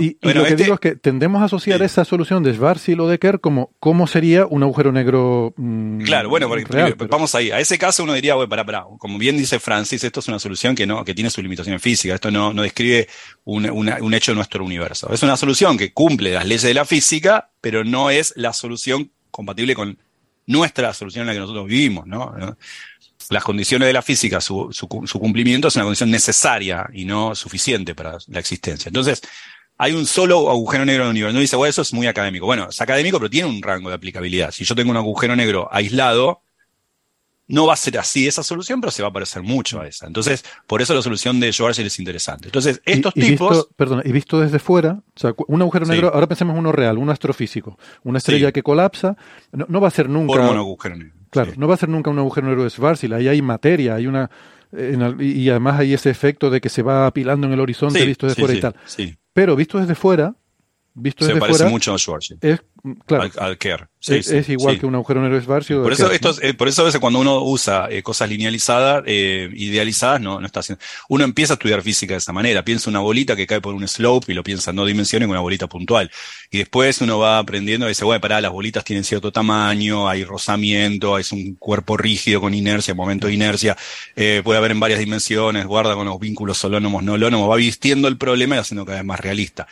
Y, 0.00 0.16
lo 0.22 0.44
que 0.44 0.50
este 0.50 0.62
digo 0.62 0.74
es 0.74 0.80
que 0.80 0.96
tendemos 0.96 1.42
a 1.42 1.44
asociar 1.44 1.82
esa 1.82 2.04
solución 2.04 2.42
de 2.42 2.54
Schwarzschild 2.54 3.00
o 3.00 3.08
de 3.08 3.18
Kerr 3.18 3.40
como 3.40 3.70
cómo 3.80 4.06
sería 4.06 4.46
un 4.46 4.62
agujero 4.62 4.92
negro. 4.92 5.52
Mm, 5.56 6.00
claro, 6.02 6.28
bueno, 6.30 6.48
vamos 7.10 7.34
ahí. 7.34 7.50
A 7.50 7.60
ese 7.60 7.78
caso 7.78 8.02
uno 8.02 8.14
diría, 8.14 8.34
bueno, 8.34 8.48
para, 8.48 8.64
para, 8.64 8.84
como 8.98 9.18
bien 9.18 9.36
dice 9.36 9.60
Francis, 9.60 10.02
esto 10.04 10.20
es 10.20 10.28
una 10.28 10.38
solución 10.38 10.74
que 10.74 10.86
no, 10.86 11.04
que 11.04 11.14
tiene 11.14 11.30
su 11.30 11.42
limitación 11.42 11.78
física. 11.80 12.14
Esto 12.14 12.30
no, 12.30 12.52
no 12.52 12.62
describe 12.62 13.08
un, 13.44 13.68
un 13.68 14.14
hecho 14.14 14.32
de 14.32 14.36
nuestro 14.36 14.64
universo. 14.64 15.12
Es 15.12 15.22
una 15.22 15.36
solución 15.36 15.76
que 15.76 15.92
cumple 15.92 16.32
las 16.32 16.46
leyes 16.46 16.62
de 16.62 16.74
la 16.74 16.84
física, 16.84 17.50
pero 17.60 17.84
no 17.84 18.10
es 18.10 18.32
la 18.36 18.52
solución 18.52 19.10
compatible 19.30 19.74
con 19.74 19.98
nuestra 20.46 20.92
solución 20.94 21.22
en 21.22 21.26
la 21.28 21.32
que 21.34 21.40
nosotros 21.40 21.66
vivimos, 21.66 22.06
¿no? 22.06 22.34
Las 23.30 23.42
condiciones 23.42 23.86
de 23.86 23.92
la 23.92 24.02
física, 24.02 24.40
su, 24.40 24.68
su, 24.70 24.86
su 25.06 25.18
cumplimiento 25.18 25.68
es 25.68 25.76
una 25.76 25.84
condición 25.84 26.10
necesaria 26.10 26.86
y 26.92 27.04
no 27.04 27.34
suficiente 27.34 27.94
para 27.94 28.18
la 28.28 28.38
existencia. 28.38 28.88
Entonces, 28.88 29.22
hay 29.76 29.92
un 29.92 30.06
solo 30.06 30.50
agujero 30.50 30.84
negro 30.84 31.04
en 31.04 31.08
el 31.08 31.12
universo. 31.12 31.34
No 31.34 31.40
dice, 31.40 31.56
bueno, 31.56 31.70
eso 31.70 31.82
es 31.82 31.92
muy 31.92 32.06
académico. 32.06 32.46
Bueno, 32.46 32.68
es 32.68 32.80
académico, 32.80 33.18
pero 33.18 33.30
tiene 33.30 33.48
un 33.48 33.62
rango 33.62 33.88
de 33.88 33.96
aplicabilidad. 33.96 34.50
Si 34.52 34.64
yo 34.64 34.74
tengo 34.74 34.90
un 34.90 34.96
agujero 34.96 35.34
negro 35.34 35.68
aislado, 35.70 36.42
no 37.46 37.66
va 37.66 37.74
a 37.74 37.76
ser 37.76 37.98
así 37.98 38.26
esa 38.26 38.42
solución, 38.42 38.80
pero 38.80 38.90
se 38.90 39.02
va 39.02 39.08
a 39.08 39.12
parecer 39.12 39.42
mucho 39.42 39.80
a 39.80 39.86
esa. 39.86 40.06
Entonces, 40.06 40.44
por 40.66 40.80
eso 40.80 40.94
la 40.94 41.02
solución 41.02 41.40
de 41.40 41.52
Schwarzschild 41.52 41.88
es 41.88 41.98
interesante. 41.98 42.48
Entonces, 42.48 42.80
estos 42.84 43.12
tipos. 43.14 43.68
perdón, 43.76 44.02
y 44.04 44.12
visto 44.12 44.40
desde 44.40 44.58
fuera, 44.58 45.02
o 45.14 45.20
sea, 45.20 45.34
un 45.48 45.60
agujero 45.60 45.86
negro, 45.86 46.12
ahora 46.14 46.26
pensemos 46.26 46.56
uno 46.56 46.72
real, 46.72 46.96
uno 46.96 47.12
astrofísico, 47.12 47.78
una 48.02 48.18
estrella 48.18 48.52
que 48.52 48.62
colapsa, 48.62 49.16
no, 49.52 49.80
va 49.80 49.88
a 49.88 49.90
ser 49.90 50.08
nunca. 50.08 50.50
un 50.50 50.56
agujero 50.56 50.96
negro. 50.96 51.14
Claro, 51.30 51.52
no 51.56 51.66
va 51.66 51.74
a 51.74 51.78
ser 51.78 51.88
nunca 51.88 52.10
un 52.10 52.18
agujero 52.18 52.46
negro 52.46 52.62
de 52.62 52.70
Schwarzschild. 52.70 53.14
Ahí 53.14 53.28
hay 53.28 53.42
materia, 53.42 53.96
hay 53.96 54.06
una. 54.06 54.30
y 54.72 55.48
además 55.50 55.80
hay 55.80 55.92
ese 55.92 56.10
efecto 56.10 56.48
de 56.48 56.60
que 56.60 56.68
se 56.68 56.82
va 56.82 57.06
apilando 57.06 57.46
en 57.46 57.52
el 57.52 57.60
horizonte 57.60 58.04
visto 58.06 58.26
desde 58.26 58.40
fuera 58.40 58.54
y 58.54 58.60
tal. 58.60 58.74
Pero 59.34 59.56
visto 59.56 59.78
desde 59.78 59.96
fuera, 59.96 60.36
visto 60.94 61.24
se 61.24 61.36
parece 61.36 61.66
mucho 61.66 61.92
a 61.92 61.98
Schwarzschild. 61.98 62.44
Es, 62.44 62.60
claro, 63.06 63.30
al, 63.38 63.58
Kerr. 63.58 63.88
es, 64.06 64.48
igual 64.48 64.78
que 64.78 64.86
un 64.86 64.94
agujero 64.94 65.20
negro 65.20 65.36
de 65.36 65.42
Schwarzschild. 65.42 65.82
Por 65.82 65.92
eso, 65.92 66.10
esto, 66.10 66.34
eh, 66.40 66.54
por 66.54 66.68
eso 66.68 66.82
a 66.82 66.84
veces 66.86 67.00
cuando 67.00 67.18
uno 67.18 67.42
usa 67.42 67.88
eh, 67.90 68.02
cosas 68.02 68.28
linealizadas, 68.28 69.02
eh, 69.06 69.50
idealizadas, 69.54 70.20
no, 70.20 70.40
no 70.40 70.46
está 70.46 70.60
haciendo. 70.60 70.82
Uno 71.08 71.24
empieza 71.24 71.54
a 71.54 71.56
estudiar 71.56 71.82
física 71.82 72.14
de 72.14 72.18
esa 72.18 72.32
manera. 72.32 72.64
Piensa 72.64 72.90
una 72.90 73.00
bolita 73.00 73.34
que 73.34 73.46
cae 73.46 73.60
por 73.60 73.74
un 73.74 73.86
slope 73.88 74.30
y 74.32 74.34
lo 74.34 74.44
piensa 74.44 74.70
en 74.70 74.76
dos 74.76 74.86
dimensiones 74.86 75.26
con 75.26 75.32
una 75.32 75.40
bolita 75.40 75.66
puntual. 75.68 76.10
Y 76.50 76.58
después 76.58 77.00
uno 77.00 77.18
va 77.18 77.38
aprendiendo 77.38 77.86
y 77.86 77.90
dice, 77.90 78.04
bueno, 78.04 78.20
pará, 78.20 78.40
las 78.40 78.52
bolitas 78.52 78.84
tienen 78.84 79.04
cierto 79.04 79.32
tamaño, 79.32 80.08
hay 80.08 80.24
rozamiento, 80.24 81.18
es 81.18 81.32
un 81.32 81.56
cuerpo 81.56 81.96
rígido 81.96 82.40
con 82.40 82.54
inercia, 82.54 82.94
momento 82.94 83.26
de 83.26 83.34
inercia, 83.34 83.76
puede 84.14 84.58
haber 84.58 84.70
en 84.70 84.80
varias 84.80 85.00
dimensiones, 85.00 85.66
guarda 85.66 85.94
con 85.94 86.06
los 86.06 86.20
vínculos 86.20 86.58
solónomos, 86.58 87.02
no 87.02 87.14
holónomos, 87.14 87.50
va 87.50 87.56
vistiendo 87.56 88.06
el 88.06 88.16
problema 88.16 88.56
y 88.56 88.58
haciendo 88.58 88.84
cada 88.84 88.98
vez 88.98 89.04
más 89.04 89.18
realista. 89.18 89.66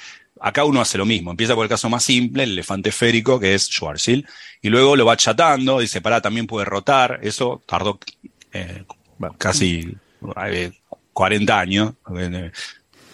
Acá 0.45 0.65
uno 0.65 0.81
hace 0.81 0.99
lo 0.99 1.07
mismo, 1.07 1.31
empieza 1.31 1.55
por 1.55 1.65
el 1.65 1.69
caso 1.69 1.89
más 1.89 2.03
simple, 2.03 2.43
el 2.43 2.53
elefante 2.53 2.89
esférico, 2.89 3.39
que 3.39 3.55
es 3.55 3.69
Schwarzschild, 3.69 4.27
y 4.61 4.71
luego 4.71 4.97
lo 4.97 5.07
va 5.07 5.17
chatando, 5.17 5.79
dice, 5.79 6.01
pará, 6.01 6.21
también 6.21 6.49
puede 6.49 6.65
rotar, 6.65 7.21
eso 7.23 7.63
tardó 7.65 8.01
eh, 8.53 8.85
casi 9.39 9.97
40 11.13 11.53
eh, 11.53 11.57
años, 11.57 11.93
eh, 12.19 12.51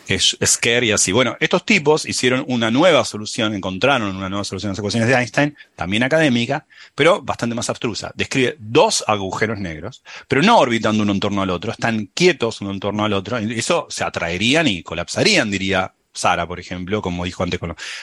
que 0.06 0.14
es 0.14 0.38
scary 0.42 0.88
y 0.88 0.92
así. 0.92 1.12
Bueno, 1.12 1.36
estos 1.38 1.66
tipos 1.66 2.06
hicieron 2.06 2.46
una 2.48 2.70
nueva 2.70 3.04
solución, 3.04 3.54
encontraron 3.54 4.16
una 4.16 4.30
nueva 4.30 4.44
solución 4.44 4.70
a 4.70 4.72
las 4.72 4.78
ecuaciones 4.78 5.06
de 5.06 5.14
Einstein, 5.14 5.54
también 5.76 6.04
académica, 6.04 6.66
pero 6.94 7.20
bastante 7.20 7.54
más 7.54 7.68
abstrusa. 7.68 8.10
Describe 8.14 8.56
dos 8.58 9.04
agujeros 9.06 9.58
negros, 9.58 10.02
pero 10.26 10.40
no 10.40 10.58
orbitando 10.58 11.02
uno 11.02 11.12
en 11.12 11.20
torno 11.20 11.42
al 11.42 11.50
otro, 11.50 11.72
están 11.72 12.06
quietos 12.14 12.62
uno 12.62 12.70
en 12.70 12.80
torno 12.80 13.04
al 13.04 13.12
otro, 13.12 13.38
y 13.38 13.58
eso 13.58 13.86
se 13.90 14.02
atraerían 14.02 14.66
y 14.66 14.82
colapsarían, 14.82 15.50
diría 15.50 15.92
Sara, 16.12 16.46
por 16.46 16.60
ejemplo, 16.60 17.02
como 17.02 17.24
dijo 17.24 17.42
antes, 17.42 17.60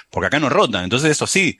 porque 0.09 0.27
acá 0.27 0.39
no 0.39 0.49
rotan, 0.49 0.83
entonces 0.83 1.11
eso 1.11 1.27
sí. 1.27 1.57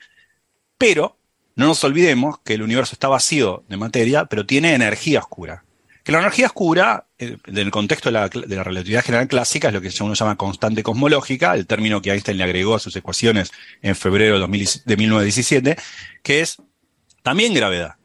Pero 0.78 1.18
no 1.56 1.66
nos 1.66 1.82
olvidemos 1.84 2.38
que 2.40 2.54
el 2.54 2.62
universo 2.62 2.94
está 2.94 3.08
vacío 3.08 3.64
de 3.68 3.76
materia, 3.76 4.26
pero 4.26 4.44
tiene 4.44 4.74
energía 4.74 5.20
oscura. 5.20 5.64
Que 6.04 6.12
la 6.12 6.20
energía 6.20 6.46
oscura, 6.46 7.06
eh, 7.18 7.36
en 7.46 7.58
el 7.58 7.70
contexto 7.70 8.10
de 8.10 8.12
la, 8.12 8.28
relatividad 8.62 9.02
general 9.02 9.26
clásica, 9.26 9.68
es 9.68 9.74
lo 9.74 9.80
que 9.80 9.90
uno 10.00 10.14
llama 10.14 10.36
constante 10.36 10.82
cosmológica, 10.82 11.54
el 11.54 11.66
término 11.66 12.00
que 12.00 12.12
Einstein 12.12 12.38
le 12.38 12.44
agregó 12.44 12.76
a 12.76 12.78
sus 12.78 12.94
ecuaciones 12.94 13.50
en 13.82 13.96
febrero 13.96 14.38
de 14.38 14.46
1917, 14.96 15.76
que 16.22 16.40
es 16.40 16.58
también 17.22 17.54
gravedad. 17.54 17.96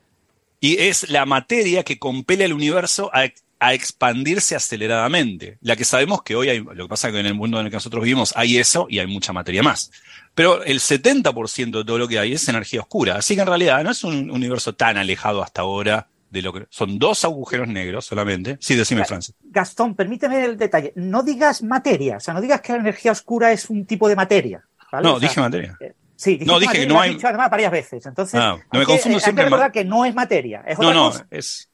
Y 0.60 0.82
es 0.82 1.10
la 1.10 1.26
materia 1.26 1.84
que 1.84 2.00
compele 2.00 2.46
al 2.46 2.54
universo 2.54 3.12
a, 3.14 3.26
a 3.62 3.76
expandirse 3.76 4.56
aceleradamente. 4.56 5.60
La 5.62 5.76
que 5.76 5.86
sabemos 5.86 6.24
que 6.24 6.36
hoy 6.36 6.50
hay, 6.50 6.60
lo 6.60 6.86
que 6.86 6.90
pasa 6.90 7.08
es 7.08 7.14
que 7.14 7.20
en 7.20 7.28
el 7.28 7.36
mundo 7.36 7.60
en 7.60 7.68
el 7.68 7.70
que 7.70 7.78
nosotros 7.78 8.04
vivimos 8.04 8.34
hay 8.36 8.58
eso 8.58 8.88
y 8.90 8.98
hay 8.98 9.06
mucha 9.06 9.34
materia 9.34 9.62
más. 9.62 9.92
Pero 10.34 10.64
el 10.64 10.80
70% 10.80 11.78
de 11.78 11.86
todo 11.86 12.00
lo 12.00 12.08
que 12.08 12.18
hay 12.18 12.34
es 12.34 12.50
energía 12.50 12.82
oscura. 12.82 13.18
Así 13.18 13.36
que 13.36 13.42
en 13.42 13.48
realidad 13.48 13.84
no 13.84 13.92
es 13.92 14.04
un 14.04 14.32
universo 14.32 14.74
tan 14.74 14.98
alejado 14.98 15.44
hasta 15.44 15.62
ahora 15.62 16.08
de 16.32 16.42
lo 16.42 16.54
que 16.54 16.66
son 16.72 16.98
dos 16.98 17.24
agujeros 17.24 17.68
negros 17.68 18.04
solamente. 18.04 18.58
Sí, 18.60 18.74
decime, 18.74 19.06
Francis. 19.06 19.36
Gastón, 19.44 19.94
permíteme 19.94 20.44
el 20.44 20.58
detalle. 20.58 20.92
No 20.96 21.22
digas 21.22 21.62
materia, 21.62 22.18
o 22.18 22.20
sea, 22.20 22.34
no 22.34 22.42
digas 22.42 22.62
que 22.62 22.74
la 22.74 22.80
energía 22.80 23.12
oscura 23.12 23.52
es 23.52 23.70
un 23.70 23.86
tipo 23.86 24.10
de 24.10 24.16
materia. 24.16 24.66
No, 25.04 25.20
dije 25.20 25.40
materia. 25.40 25.78
Eh, 25.80 25.94
sí, 26.16 26.40
no, 26.44 26.60
dije 26.60 26.80
que 26.80 26.88
no 26.88 27.00
hay. 27.00 27.14
Dicho 27.14 27.28
además 27.28 27.52
varias 27.52 27.72
veces. 27.72 28.04
Entonces, 28.08 28.40
no, 28.40 28.58
no 28.74 28.80
me 28.80 28.86
confundo 28.86 29.20
siempre. 29.20 29.44
Hay 29.44 29.46
que 29.46 29.50
recordar 29.52 29.72
que 29.72 29.86
no 29.86 30.04
es 30.04 30.16
materia. 30.16 30.64
Es 30.66 30.80
no, 30.80 30.92
no, 30.92 31.14
es, 31.30 31.70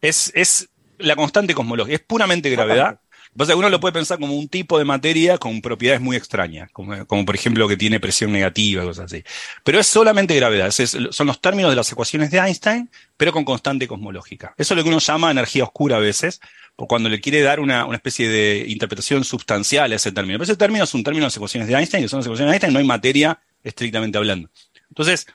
es, 0.00 0.32
es 0.34 0.70
la 1.00 1.16
constante 1.16 1.54
cosmológica, 1.54 1.94
es 1.94 2.02
puramente 2.02 2.50
gravedad. 2.50 3.00
Pasa 3.36 3.52
que 3.52 3.58
uno 3.58 3.70
lo 3.70 3.78
puede 3.78 3.92
pensar 3.92 4.18
como 4.18 4.34
un 4.34 4.48
tipo 4.48 4.76
de 4.76 4.84
materia 4.84 5.38
con 5.38 5.62
propiedades 5.62 6.00
muy 6.00 6.16
extrañas, 6.16 6.68
como, 6.72 7.06
por 7.06 7.34
ejemplo 7.34 7.68
que 7.68 7.76
tiene 7.76 8.00
presión 8.00 8.32
negativa, 8.32 8.82
cosas 8.82 9.04
así. 9.04 9.22
Pero 9.62 9.78
es 9.78 9.86
solamente 9.86 10.34
gravedad, 10.34 10.72
son 10.72 11.26
los 11.28 11.40
términos 11.40 11.70
de 11.70 11.76
las 11.76 11.90
ecuaciones 11.92 12.32
de 12.32 12.38
Einstein, 12.38 12.90
pero 13.16 13.32
con 13.32 13.44
constante 13.44 13.86
cosmológica. 13.86 14.52
Eso 14.58 14.74
es 14.74 14.78
lo 14.78 14.82
que 14.82 14.88
uno 14.88 14.98
llama 14.98 15.30
energía 15.30 15.62
oscura 15.62 15.96
a 15.96 16.00
veces, 16.00 16.40
por 16.74 16.88
cuando 16.88 17.08
le 17.08 17.20
quiere 17.20 17.40
dar 17.40 17.60
una, 17.60 17.86
especie 17.94 18.28
de 18.28 18.64
interpretación 18.66 19.22
sustancial 19.22 19.92
a 19.92 19.94
ese 19.94 20.10
término. 20.10 20.36
Pero 20.38 20.44
ese 20.44 20.56
término 20.56 20.82
es 20.82 20.94
un 20.94 21.04
término 21.04 21.22
de 21.22 21.28
las 21.28 21.36
ecuaciones 21.36 21.68
de 21.68 21.74
Einstein, 21.74 22.02
que 22.02 22.08
son 22.08 22.18
las 22.18 22.26
ecuaciones 22.26 22.50
de 22.50 22.54
Einstein, 22.56 22.72
no 22.72 22.80
hay 22.80 22.84
materia 22.84 23.38
estrictamente 23.62 24.18
hablando. 24.18 24.50
Entonces, 24.88 25.28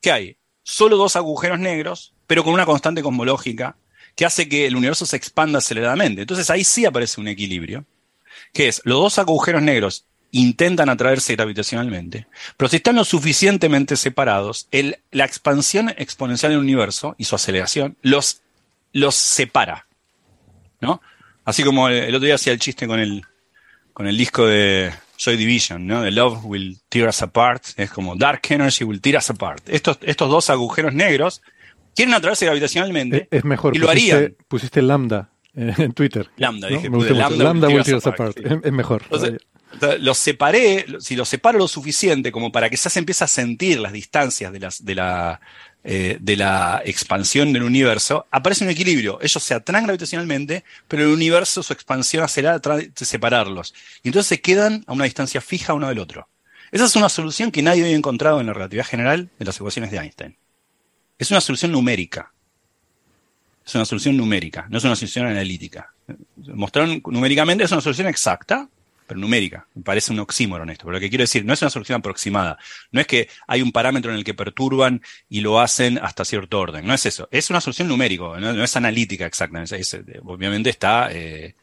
¿qué 0.00 0.12
hay? 0.12 0.36
solo 0.62 0.96
dos 0.96 1.16
agujeros 1.16 1.58
negros, 1.58 2.14
pero 2.26 2.44
con 2.44 2.54
una 2.54 2.66
constante 2.66 3.02
cosmológica 3.02 3.76
que 4.14 4.24
hace 4.24 4.48
que 4.48 4.66
el 4.66 4.76
universo 4.76 5.06
se 5.06 5.16
expanda 5.16 5.58
aceleradamente. 5.58 6.22
Entonces 6.22 6.50
ahí 6.50 6.64
sí 6.64 6.84
aparece 6.84 7.20
un 7.20 7.28
equilibrio, 7.28 7.84
que 8.52 8.68
es 8.68 8.82
los 8.84 8.98
dos 8.98 9.18
agujeros 9.18 9.62
negros 9.62 10.04
intentan 10.34 10.88
atraerse 10.88 11.36
gravitacionalmente, 11.36 12.26
pero 12.56 12.68
si 12.70 12.76
están 12.76 12.96
lo 12.96 13.04
suficientemente 13.04 13.96
separados, 13.96 14.66
la 15.10 15.24
expansión 15.24 15.90
exponencial 15.90 16.52
del 16.52 16.60
universo 16.60 17.14
y 17.18 17.24
su 17.24 17.34
aceleración 17.34 17.98
los, 18.00 18.40
los 18.92 19.14
separa. 19.14 19.86
¿no? 20.80 21.00
Así 21.44 21.62
como 21.62 21.88
el, 21.88 22.14
otro 22.14 22.26
día 22.26 22.34
hacía 22.34 22.52
el 22.52 22.58
chiste 22.58 22.86
con 22.86 23.00
el, 23.00 23.24
con 23.92 24.06
el 24.06 24.16
disco 24.16 24.46
de 24.46 24.92
Joy 25.18 25.36
Division, 25.36 25.86
¿no? 25.86 26.02
The 26.02 26.10
Love 26.10 26.44
Will 26.44 26.78
Tear 26.88 27.08
Us 27.08 27.22
Apart. 27.22 27.64
Es 27.76 27.90
como 27.90 28.16
Dark 28.16 28.42
Energy 28.48 28.84
Will 28.84 29.00
Tear 29.00 29.18
Us 29.18 29.30
Apart. 29.30 29.68
Estos, 29.68 29.98
estos 30.02 30.28
dos 30.28 30.50
agujeros 30.50 30.92
negros 30.92 31.42
quieren 31.94 32.14
atraerse 32.14 32.44
gravitacionalmente. 32.44 33.28
Es, 33.30 33.44
mejor. 33.44 33.76
Y 33.76 33.78
lo 33.78 33.88
pusiste, 33.88 34.12
harían. 34.12 34.36
Pusiste 34.48 34.82
lambda 34.82 35.30
en 35.54 35.92
Twitter. 35.92 36.30
Lambda, 36.36 36.68
dije. 36.68 36.90
Me 36.90 36.96
gusta 36.96 37.14
lambda, 37.14 37.44
lambda, 37.44 37.68
will 37.68 37.84
tear 37.84 37.98
us 37.98 38.06
apart. 38.06 38.36
Es, 38.38 38.72
mejor. 38.72 39.02
Entonces, 39.04 39.40
los 40.00 40.18
separé, 40.18 40.86
si 41.00 41.16
los 41.16 41.28
separo 41.28 41.58
lo 41.58 41.68
suficiente 41.68 42.30
como 42.30 42.52
para 42.52 42.68
que 42.68 42.76
ya 42.76 42.90
se 42.90 42.98
empiece 42.98 43.24
a 43.24 43.28
sentir 43.28 43.80
las 43.80 43.92
distancias 43.92 44.52
de, 44.52 44.60
las, 44.60 44.84
de, 44.84 44.94
la, 44.94 45.40
eh, 45.84 46.18
de 46.20 46.36
la 46.36 46.82
expansión 46.84 47.52
del 47.52 47.62
universo, 47.62 48.26
aparece 48.30 48.64
un 48.64 48.70
equilibrio. 48.70 49.18
Ellos 49.22 49.42
se 49.42 49.54
atraen 49.54 49.84
gravitacionalmente, 49.84 50.64
pero 50.88 51.04
el 51.04 51.08
universo, 51.08 51.62
su 51.62 51.72
expansión 51.72 52.22
acelera 52.22 52.58
de 52.58 52.90
separarlos. 52.94 53.74
Y 54.02 54.08
entonces 54.08 54.28
se 54.28 54.40
quedan 54.40 54.84
a 54.86 54.92
una 54.92 55.04
distancia 55.04 55.40
fija 55.40 55.74
uno 55.74 55.88
del 55.88 55.98
otro. 55.98 56.28
Esa 56.70 56.86
es 56.86 56.96
una 56.96 57.08
solución 57.08 57.50
que 57.50 57.62
nadie 57.62 57.82
había 57.82 57.96
encontrado 57.96 58.40
en 58.40 58.46
la 58.46 58.54
relatividad 58.54 58.86
general 58.86 59.28
de 59.38 59.44
las 59.44 59.56
ecuaciones 59.56 59.90
de 59.90 59.98
Einstein. 59.98 60.36
Es 61.22 61.30
una 61.30 61.40
solución 61.40 61.70
numérica. 61.70 62.32
Es 63.64 63.76
una 63.76 63.84
solución 63.84 64.16
numérica, 64.16 64.66
no 64.68 64.78
es 64.78 64.84
una 64.84 64.96
solución 64.96 65.26
analítica. 65.26 65.94
Mostraron 66.36 67.00
numéricamente, 67.06 67.62
es 67.62 67.70
una 67.70 67.80
solución 67.80 68.08
exacta, 68.08 68.68
pero 69.06 69.20
numérica. 69.20 69.68
Me 69.76 69.84
parece 69.84 70.12
un 70.12 70.18
oxímoron 70.18 70.68
esto. 70.68 70.84
Pero 70.84 70.94
lo 70.94 71.00
que 71.00 71.08
quiero 71.08 71.22
decir, 71.22 71.44
no 71.44 71.52
es 71.52 71.62
una 71.62 71.70
solución 71.70 72.00
aproximada. 72.00 72.58
No 72.90 73.00
es 73.00 73.06
que 73.06 73.28
hay 73.46 73.62
un 73.62 73.70
parámetro 73.70 74.10
en 74.10 74.18
el 74.18 74.24
que 74.24 74.34
perturban 74.34 75.00
y 75.28 75.42
lo 75.42 75.60
hacen 75.60 76.00
hasta 76.02 76.24
cierto 76.24 76.58
orden. 76.58 76.84
No 76.84 76.92
es 76.92 77.06
eso. 77.06 77.28
Es 77.30 77.50
una 77.50 77.60
solución 77.60 77.86
numérica, 77.86 78.40
no, 78.40 78.64
es 78.64 78.76
analítica 78.76 79.24
exacta. 79.24 79.62
Es, 79.62 79.70
es, 79.70 79.96
obviamente 80.24 80.70
está 80.70 81.08
eh, 81.12 81.54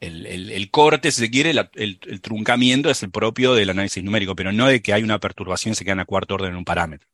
el, 0.00 0.70
corte, 0.70 1.10
si 1.10 1.22
se 1.22 1.28
quiere, 1.28 1.52
el, 1.74 2.20
truncamiento 2.20 2.88
es 2.88 3.02
el 3.02 3.10
propio 3.10 3.54
del 3.54 3.70
análisis 3.70 4.04
numérico, 4.04 4.36
pero 4.36 4.52
no 4.52 4.68
de 4.68 4.80
que 4.80 4.92
hay 4.92 5.02
una 5.02 5.18
perturbación 5.18 5.72
y 5.72 5.74
se 5.74 5.84
queda 5.84 6.00
a 6.00 6.04
cuarto 6.04 6.34
orden 6.34 6.50
en 6.50 6.56
un 6.58 6.64
parámetro. 6.64 7.08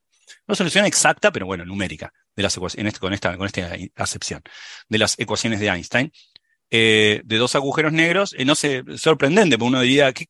Una 0.47 0.55
solución 0.55 0.85
exacta, 0.85 1.31
pero 1.31 1.45
bueno, 1.45 1.65
numérica, 1.65 2.13
de 2.35 2.43
las 2.43 2.57
en 2.75 2.87
este, 2.87 2.99
con, 2.99 3.13
esta, 3.13 3.37
con 3.37 3.47
esta 3.47 3.75
acepción, 3.95 4.41
de 4.89 4.97
las 4.97 5.17
ecuaciones 5.19 5.59
de 5.59 5.69
Einstein. 5.69 6.11
Eh, 6.71 7.21
de 7.23 7.37
dos 7.37 7.53
agujeros 7.55 7.93
negros, 7.93 8.33
eh, 8.37 8.43
no 8.43 8.55
sé, 8.55 8.83
sorprendente, 8.97 9.57
porque 9.57 9.67
uno 9.67 9.81
diría, 9.81 10.11
que 10.11 10.27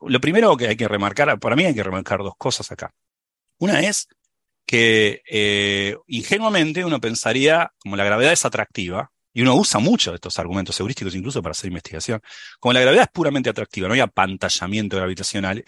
lo 0.00 0.20
primero 0.20 0.54
que 0.56 0.68
hay 0.68 0.76
que 0.76 0.86
remarcar, 0.86 1.38
para 1.40 1.56
mí 1.56 1.64
hay 1.64 1.74
que 1.74 1.82
remarcar 1.82 2.18
dos 2.20 2.34
cosas 2.36 2.70
acá. 2.70 2.92
Una 3.58 3.80
es 3.80 4.06
que 4.66 5.22
eh, 5.28 5.96
ingenuamente 6.06 6.84
uno 6.84 7.00
pensaría, 7.00 7.72
como 7.78 7.96
la 7.96 8.04
gravedad 8.04 8.32
es 8.32 8.44
atractiva, 8.44 9.10
y 9.32 9.42
uno 9.42 9.54
usa 9.54 9.80
mucho 9.80 10.14
estos 10.14 10.38
argumentos 10.38 10.78
heurísticos 10.78 11.14
incluso 11.14 11.42
para 11.42 11.52
hacer 11.52 11.68
investigación, 11.68 12.20
como 12.60 12.74
la 12.74 12.80
gravedad 12.80 13.04
es 13.04 13.10
puramente 13.10 13.48
atractiva, 13.48 13.88
no 13.88 13.94
hay 13.94 14.00
apantallamiento 14.00 14.96
gravitacional, 14.96 15.64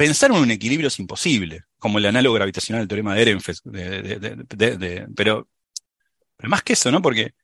pensar 0.00 0.30
en 0.30 0.38
un 0.38 0.50
equilibrio 0.50 0.88
es 0.88 0.98
imposible, 0.98 1.64
como 1.78 1.98
el 1.98 2.06
análogo 2.06 2.36
gravitacional 2.36 2.80
del 2.80 2.88
teorema 2.88 3.14
de 3.14 3.20
Ehrenfest, 3.20 3.66
pero, 5.14 5.46
más 6.44 6.62
que 6.62 6.72
eso, 6.72 6.90
¿no? 6.90 7.02
Porque 7.02 7.34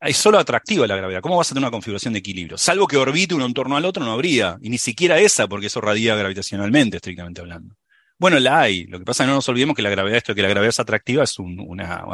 es 0.00 0.16
solo 0.16 0.40
atractiva 0.40 0.84
la 0.88 0.96
gravedad. 0.96 1.20
¿Cómo 1.20 1.36
vas 1.36 1.46
a 1.46 1.54
tener 1.54 1.62
una 1.62 1.70
configuración 1.70 2.12
de 2.12 2.18
equilibrio? 2.18 2.58
Salvo 2.58 2.88
que 2.88 2.96
orbite 2.96 3.36
uno 3.36 3.46
en 3.46 3.54
torno 3.54 3.76
al 3.76 3.84
otro, 3.84 4.04
no 4.04 4.10
habría. 4.10 4.58
Y 4.60 4.68
ni 4.68 4.78
siquiera 4.78 5.20
esa, 5.20 5.46
porque 5.46 5.68
eso 5.68 5.80
radia 5.80 6.16
gravitacionalmente, 6.16 6.96
estrictamente 6.96 7.40
hablando. 7.40 7.76
Bueno, 8.18 8.40
la 8.40 8.62
hay. 8.62 8.84
Lo 8.86 8.98
que 8.98 9.04
pasa 9.04 9.22
es 9.22 9.26
que 9.28 9.30
no 9.30 9.36
nos 9.36 9.48
olvidemos 9.48 9.76
que 9.76 9.82
la 9.82 9.90
gravedad, 9.90 10.16
esto 10.16 10.34
que 10.34 10.42
la 10.42 10.48
gravedad 10.48 10.70
es 10.70 10.80
atractiva, 10.80 11.22
es 11.22 11.38
una. 11.38 12.04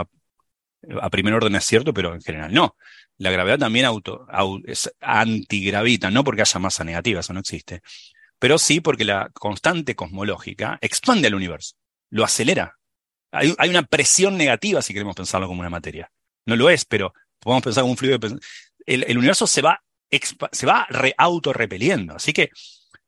A 1.01 1.09
primer 1.09 1.33
orden 1.33 1.55
es 1.55 1.65
cierto, 1.65 1.95
pero 1.95 2.15
en 2.15 2.21
general 2.21 2.53
no. 2.53 2.77
La 3.17 3.31
gravedad 3.31 3.59
también 3.59 3.87
auto, 3.87 4.27
es 4.67 4.93
antigravita, 5.01 6.11
no 6.11 6.25
porque 6.25 6.43
haya 6.43 6.61
masa 6.61 6.85
negativa, 6.85 7.21
eso 7.21 7.33
no 7.33 7.41
existe. 7.41 7.81
Pero 8.39 8.59
sí 8.59 8.81
porque 8.81 9.05
la 9.05 9.31
constante 9.33 9.95
cosmológica 9.95 10.79
expande 10.81 11.29
al 11.29 11.35
universo, 11.35 11.75
lo 12.11 12.25
acelera. 12.25 12.77
Hay, 13.31 13.55
una 13.69 13.83
presión 13.83 14.37
negativa 14.37 14.81
si 14.81 14.93
queremos 14.93 15.17
pensarlo 15.17 15.49
como 15.49 15.61
una 15.61 15.71
materia. 15.71 16.11
No 16.47 16.57
lo 16.57 16.71
es, 16.71 16.85
pero 16.85 17.13
podemos 17.39 17.63
pensar 17.63 17.83
como 17.83 17.93
un 17.93 17.97
fluido. 17.97 18.19
El, 18.87 19.05
el 19.05 19.19
universo 19.19 19.47
se 19.47 19.61
va, 19.61 19.83
se 20.53 20.67
va. 20.67 20.87
Así 22.15 22.33
que 22.33 22.51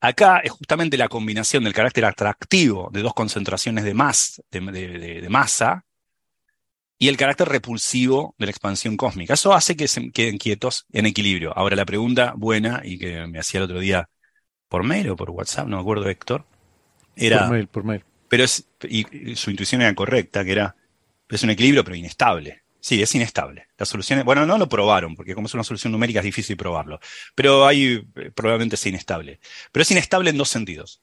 acá 0.00 0.38
es 0.38 0.50
justamente 0.50 0.96
la 0.96 1.08
combinación 1.08 1.64
del 1.64 1.72
carácter 1.72 2.04
atractivo 2.04 2.90
de 2.92 3.02
dos 3.02 3.14
concentraciones 3.14 3.84
de, 3.84 3.94
de, 4.50 4.72
de, 4.72 5.20
de, 5.20 5.28
masa 5.28 5.84
y 6.98 7.08
el 7.08 7.16
carácter 7.16 7.48
repulsivo 7.48 8.34
de 8.38 8.46
la 8.46 8.50
expansión 8.50 8.96
cósmica. 8.96 9.34
Eso 9.34 9.54
hace 9.54 9.76
que 9.76 9.88
se 9.88 10.10
queden 10.10 10.36
quietos 10.36 10.84
en 10.92 11.06
equilibrio. 11.06 11.56
Ahora, 11.56 11.76
la 11.76 11.86
pregunta 11.86 12.34
buena 12.36 12.82
y 12.84 12.98
que 12.98 13.26
me 13.26 13.38
hacía 13.38 13.58
el 13.58 13.64
otro 13.64 13.80
día 13.80 14.10
por 14.70 14.84
mail 14.84 15.10
o 15.10 15.16
por 15.16 15.30
WhatsApp, 15.30 15.66
no 15.66 15.76
me 15.76 15.82
acuerdo, 15.82 16.08
Héctor, 16.08 16.46
era. 17.16 17.40
Por 17.40 17.50
mail, 17.50 17.66
por 17.66 17.84
mail. 17.84 18.04
Pero 18.28 18.44
es, 18.44 18.64
y, 18.88 19.34
su 19.34 19.50
intuición 19.50 19.82
era 19.82 19.92
correcta, 19.94 20.44
que 20.44 20.52
era, 20.52 20.76
es 21.28 21.42
un 21.42 21.50
equilibrio, 21.50 21.84
pero 21.84 21.96
inestable. 21.96 22.62
Sí, 22.78 23.02
es 23.02 23.12
inestable. 23.14 23.66
Las 23.76 23.88
soluciones, 23.88 24.24
bueno, 24.24 24.46
no 24.46 24.56
lo 24.56 24.68
probaron, 24.68 25.16
porque 25.16 25.34
como 25.34 25.48
es 25.48 25.54
una 25.54 25.64
solución 25.64 25.92
numérica 25.92 26.20
es 26.20 26.24
difícil 26.24 26.56
probarlo, 26.56 27.00
pero 27.34 27.66
ahí 27.66 27.98
probablemente 28.34 28.76
es 28.76 28.86
inestable. 28.86 29.40
Pero 29.72 29.82
es 29.82 29.90
inestable 29.90 30.30
en 30.30 30.38
dos 30.38 30.48
sentidos. 30.48 31.02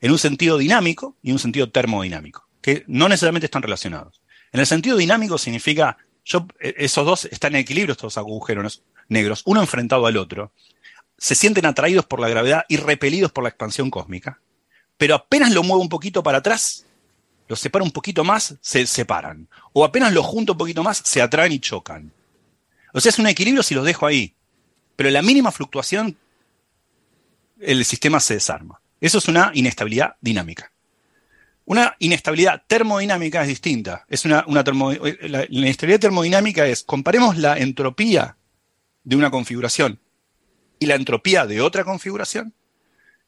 En 0.00 0.12
un 0.12 0.18
sentido 0.18 0.58
dinámico 0.58 1.16
y 1.22 1.30
en 1.30 1.32
un 1.32 1.38
sentido 1.38 1.70
termodinámico, 1.70 2.46
que 2.60 2.84
no 2.86 3.08
necesariamente 3.08 3.46
están 3.46 3.62
relacionados. 3.62 4.20
En 4.52 4.60
el 4.60 4.66
sentido 4.66 4.98
dinámico 4.98 5.38
significa, 5.38 5.96
yo, 6.22 6.46
esos 6.60 7.06
dos 7.06 7.24
están 7.24 7.54
en 7.54 7.62
equilibrio, 7.62 7.92
estos 7.92 8.18
agujeros 8.18 8.82
negros, 9.08 9.42
uno 9.46 9.62
enfrentado 9.62 10.06
al 10.06 10.18
otro, 10.18 10.52
se 11.18 11.34
sienten 11.34 11.66
atraídos 11.66 12.04
por 12.04 12.20
la 12.20 12.28
gravedad 12.28 12.64
y 12.68 12.76
repelidos 12.76 13.32
por 13.32 13.44
la 13.44 13.50
expansión 13.50 13.90
cósmica, 13.90 14.40
pero 14.98 15.14
apenas 15.14 15.52
lo 15.52 15.62
muevo 15.62 15.82
un 15.82 15.88
poquito 15.88 16.22
para 16.22 16.38
atrás, 16.38 16.86
los 17.48 17.60
separo 17.60 17.84
un 17.84 17.90
poquito 17.90 18.24
más, 18.24 18.56
se 18.60 18.86
separan. 18.86 19.48
O 19.72 19.84
apenas 19.84 20.12
los 20.12 20.26
junto 20.26 20.52
un 20.52 20.58
poquito 20.58 20.82
más, 20.82 21.00
se 21.04 21.22
atraen 21.22 21.52
y 21.52 21.60
chocan. 21.60 22.12
O 22.92 23.00
sea, 23.00 23.10
es 23.10 23.18
un 23.18 23.26
equilibrio 23.26 23.62
si 23.62 23.74
los 23.74 23.84
dejo 23.84 24.06
ahí. 24.06 24.34
Pero 24.96 25.10
la 25.10 25.22
mínima 25.22 25.52
fluctuación, 25.52 26.16
el 27.60 27.84
sistema 27.84 28.18
se 28.20 28.34
desarma. 28.34 28.80
Eso 29.00 29.18
es 29.18 29.28
una 29.28 29.52
inestabilidad 29.54 30.16
dinámica. 30.20 30.72
Una 31.66 31.94
inestabilidad 31.98 32.62
termodinámica 32.66 33.42
es 33.42 33.48
distinta. 33.48 34.06
Es 34.08 34.24
una, 34.24 34.44
una 34.46 34.64
termo, 34.64 34.92
la, 34.92 35.40
la 35.40 35.46
inestabilidad 35.50 36.00
termodinámica 36.00 36.66
es, 36.66 36.82
comparemos 36.82 37.36
la 37.36 37.58
entropía 37.58 38.36
de 39.04 39.16
una 39.16 39.30
configuración 39.30 40.00
y 40.78 40.86
la 40.86 40.94
entropía 40.94 41.46
de 41.46 41.60
otra 41.60 41.84
configuración, 41.84 42.54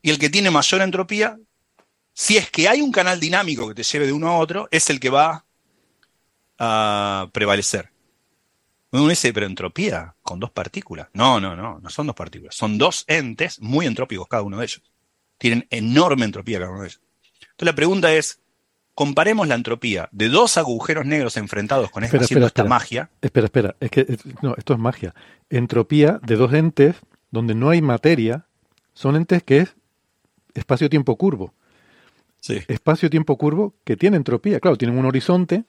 y 0.02 0.10
el 0.10 0.18
que 0.18 0.30
tiene 0.30 0.50
mayor 0.50 0.80
entropía 0.82 1.38
si 2.18 2.36
es 2.36 2.50
que 2.50 2.68
hay 2.68 2.80
un 2.80 2.90
canal 2.90 3.20
dinámico 3.20 3.68
que 3.68 3.76
te 3.76 3.84
lleve 3.84 4.06
de 4.06 4.12
uno 4.12 4.26
a 4.26 4.38
otro, 4.38 4.66
es 4.72 4.90
el 4.90 4.98
que 4.98 5.08
va 5.08 5.44
a 6.58 7.28
prevalecer. 7.32 7.92
Uno 8.90 9.06
dice, 9.06 9.32
pero 9.32 9.46
entropía 9.46 10.16
con 10.22 10.40
dos 10.40 10.50
partículas. 10.50 11.06
No, 11.12 11.38
no, 11.38 11.54
no, 11.54 11.78
no 11.78 11.90
son 11.90 12.08
dos 12.08 12.16
partículas. 12.16 12.56
Son 12.56 12.76
dos 12.76 13.04
entes 13.06 13.60
muy 13.60 13.86
entrópicos 13.86 14.26
cada 14.26 14.42
uno 14.42 14.58
de 14.58 14.64
ellos. 14.64 14.82
Tienen 15.38 15.68
enorme 15.70 16.24
entropía 16.24 16.58
cada 16.58 16.72
uno 16.72 16.80
de 16.80 16.88
ellos. 16.88 17.00
Entonces 17.40 17.66
la 17.66 17.76
pregunta 17.76 18.12
es, 18.12 18.40
comparemos 18.96 19.46
la 19.46 19.54
entropía 19.54 20.08
de 20.10 20.28
dos 20.28 20.58
agujeros 20.58 21.06
negros 21.06 21.36
enfrentados 21.36 21.88
con 21.92 22.02
esta, 22.02 22.16
espera, 22.16 22.46
esta 22.46 22.64
magia. 22.64 23.10
Espera, 23.22 23.44
espera, 23.44 23.76
es 23.78 23.92
que 23.92 24.18
no, 24.42 24.56
esto 24.56 24.72
es 24.72 24.80
magia. 24.80 25.14
Entropía 25.50 26.18
de 26.24 26.34
dos 26.34 26.52
entes 26.52 26.96
donde 27.30 27.54
no 27.54 27.70
hay 27.70 27.82
materia, 27.82 28.46
son 28.94 29.16
entes 29.16 29.42
que 29.42 29.58
es 29.58 29.76
espacio-tiempo 30.54 31.16
curvo. 31.16 31.54
Sí. 32.40 32.60
espacio-tiempo 32.68 33.36
curvo 33.36 33.74
que 33.84 33.96
tiene 33.96 34.16
entropía. 34.16 34.60
Claro, 34.60 34.76
tienen 34.76 34.96
un 34.96 35.04
horizonte, 35.06 35.64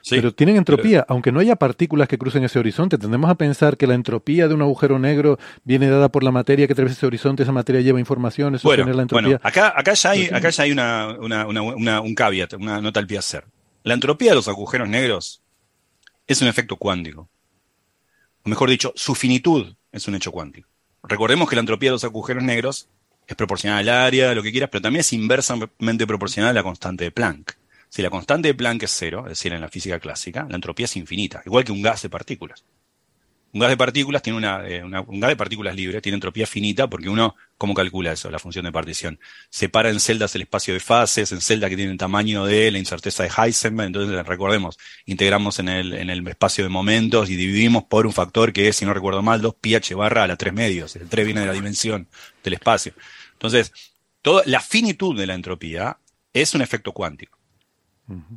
Sí, 0.00 0.14
pero 0.16 0.32
tienen 0.32 0.56
entropía. 0.56 1.02
pero- 1.02 1.06
Aunque 1.14 1.32
no 1.32 1.40
haya 1.40 1.56
partículas 1.56 2.08
que 2.08 2.16
crucen 2.16 2.42
ese 2.44 2.58
horizonte, 2.58 2.96
tendemos 2.96 3.28
a 3.30 3.34
pensar 3.34 3.76
que 3.76 3.86
la 3.86 3.92
entropía 3.94 4.48
de 4.48 4.54
un 4.54 4.62
agujero 4.62 4.98
negro 4.98 5.38
viene 5.64 5.88
dada 5.90 6.08
por 6.08 6.22
la 6.24 6.30
materia 6.30 6.66
que 6.66 6.72
atraviesa 6.72 6.96
ese 6.98 7.06
horizonte, 7.06 7.42
esa 7.42 7.52
materia 7.52 7.82
lleva 7.82 8.00
información, 8.00 8.54
eso 8.54 8.66
Bueno, 8.66 8.84
genera 8.84 8.96
la 8.96 9.02
entropía. 9.02 9.26
bueno, 9.26 9.40
acá, 9.42 9.74
acá 9.76 9.92
ya 9.92 10.10
hay, 10.10 10.24
acá 10.32 10.48
ya 10.48 10.62
hay 10.62 10.72
una, 10.72 11.16
una, 11.20 11.46
una, 11.46 11.62
una- 11.62 12.00
un 12.00 12.14
caveat, 12.14 12.54
una 12.54 12.80
nota 12.80 13.00
al 13.00 13.06
pie 13.06 13.18
a 13.18 13.20
hacer. 13.20 13.44
La 13.82 13.92
entropía 13.94 14.30
de 14.30 14.36
los 14.36 14.48
agujeros 14.48 14.88
negros 14.88 15.42
es 16.26 16.40
un 16.40 16.48
efecto 16.48 16.76
cuántico. 16.76 17.28
O 18.44 18.48
mejor 18.48 18.70
dicho, 18.70 18.92
su 18.96 19.14
finitud 19.14 19.74
es 19.92 20.08
un 20.08 20.14
hecho 20.14 20.32
cuántico. 20.32 20.67
Recordemos 21.02 21.48
que 21.48 21.56
la 21.56 21.60
entropía 21.60 21.90
de 21.90 21.94
los 21.94 22.04
agujeros 22.04 22.42
negros 22.42 22.88
es 23.26 23.36
proporcional 23.36 23.80
al 23.80 23.88
área, 23.88 24.34
lo 24.34 24.42
que 24.42 24.50
quieras, 24.50 24.70
pero 24.70 24.82
también 24.82 25.00
es 25.00 25.12
inversamente 25.12 26.06
proporcional 26.06 26.50
a 26.50 26.54
la 26.54 26.62
constante 26.62 27.04
de 27.04 27.10
Planck. 27.10 27.56
Si 27.88 28.02
la 28.02 28.10
constante 28.10 28.48
de 28.48 28.54
Planck 28.54 28.82
es 28.82 28.90
cero, 28.90 29.22
es 29.24 29.30
decir, 29.30 29.52
en 29.52 29.60
la 29.60 29.68
física 29.68 29.98
clásica, 30.00 30.46
la 30.48 30.56
entropía 30.56 30.84
es 30.84 30.96
infinita, 30.96 31.42
igual 31.46 31.64
que 31.64 31.72
un 31.72 31.82
gas 31.82 32.02
de 32.02 32.10
partículas. 32.10 32.64
Un 33.58 33.62
gas 33.62 33.70
de 33.70 33.76
partículas 33.76 34.22
tiene 34.22 34.38
eh, 34.68 34.84
una, 34.84 35.00
un 35.00 35.18
gas 35.18 35.30
de 35.30 35.34
partículas 35.34 35.74
libre 35.74 36.00
tiene 36.00 36.14
entropía 36.14 36.46
finita 36.46 36.88
porque 36.88 37.08
uno, 37.08 37.34
¿cómo 37.56 37.74
calcula 37.74 38.12
eso? 38.12 38.30
La 38.30 38.38
función 38.38 38.64
de 38.64 38.70
partición. 38.70 39.18
Separa 39.50 39.90
en 39.90 39.98
celdas 39.98 40.32
el 40.36 40.42
espacio 40.42 40.74
de 40.74 40.78
fases, 40.78 41.32
en 41.32 41.40
celdas 41.40 41.68
que 41.68 41.74
tienen 41.74 41.98
tamaño 41.98 42.44
de 42.44 42.70
la 42.70 42.78
incerteza 42.78 43.24
de 43.24 43.30
Heisenberg. 43.36 43.88
Entonces, 43.88 44.24
recordemos, 44.24 44.78
integramos 45.06 45.58
en 45.58 45.70
el, 45.70 45.92
en 45.94 46.08
el 46.08 46.24
espacio 46.28 46.62
de 46.62 46.70
momentos 46.70 47.30
y 47.30 47.34
dividimos 47.34 47.82
por 47.82 48.06
un 48.06 48.12
factor 48.12 48.52
que 48.52 48.68
es, 48.68 48.76
si 48.76 48.84
no 48.84 48.94
recuerdo 48.94 49.22
mal, 49.22 49.40
2 49.40 49.56
pi 49.60 49.74
h 49.74 49.92
barra 49.96 50.22
a 50.22 50.28
la 50.28 50.36
3 50.36 50.54
medios. 50.54 50.94
El 50.94 51.08
3 51.08 51.26
viene 51.26 51.40
de 51.40 51.46
la 51.46 51.52
dimensión 51.52 52.06
del 52.44 52.52
espacio. 52.52 52.92
Entonces, 53.32 53.72
toda 54.22 54.44
la 54.46 54.60
finitud 54.60 55.18
de 55.18 55.26
la 55.26 55.34
entropía 55.34 55.98
es 56.32 56.54
un 56.54 56.62
efecto 56.62 56.92
cuántico. 56.92 57.36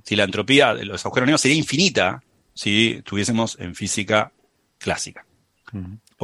Si 0.03 0.15
la 0.15 0.24
entropía 0.24 0.74
de 0.74 0.84
los 0.84 1.05
agujeros 1.05 1.28
negros 1.28 1.41
sería 1.41 1.57
infinita 1.57 2.24
si 2.55 3.03
tuviésemos 3.05 3.59
en 3.59 3.76
física 3.76 4.32
clásica. 4.82 5.26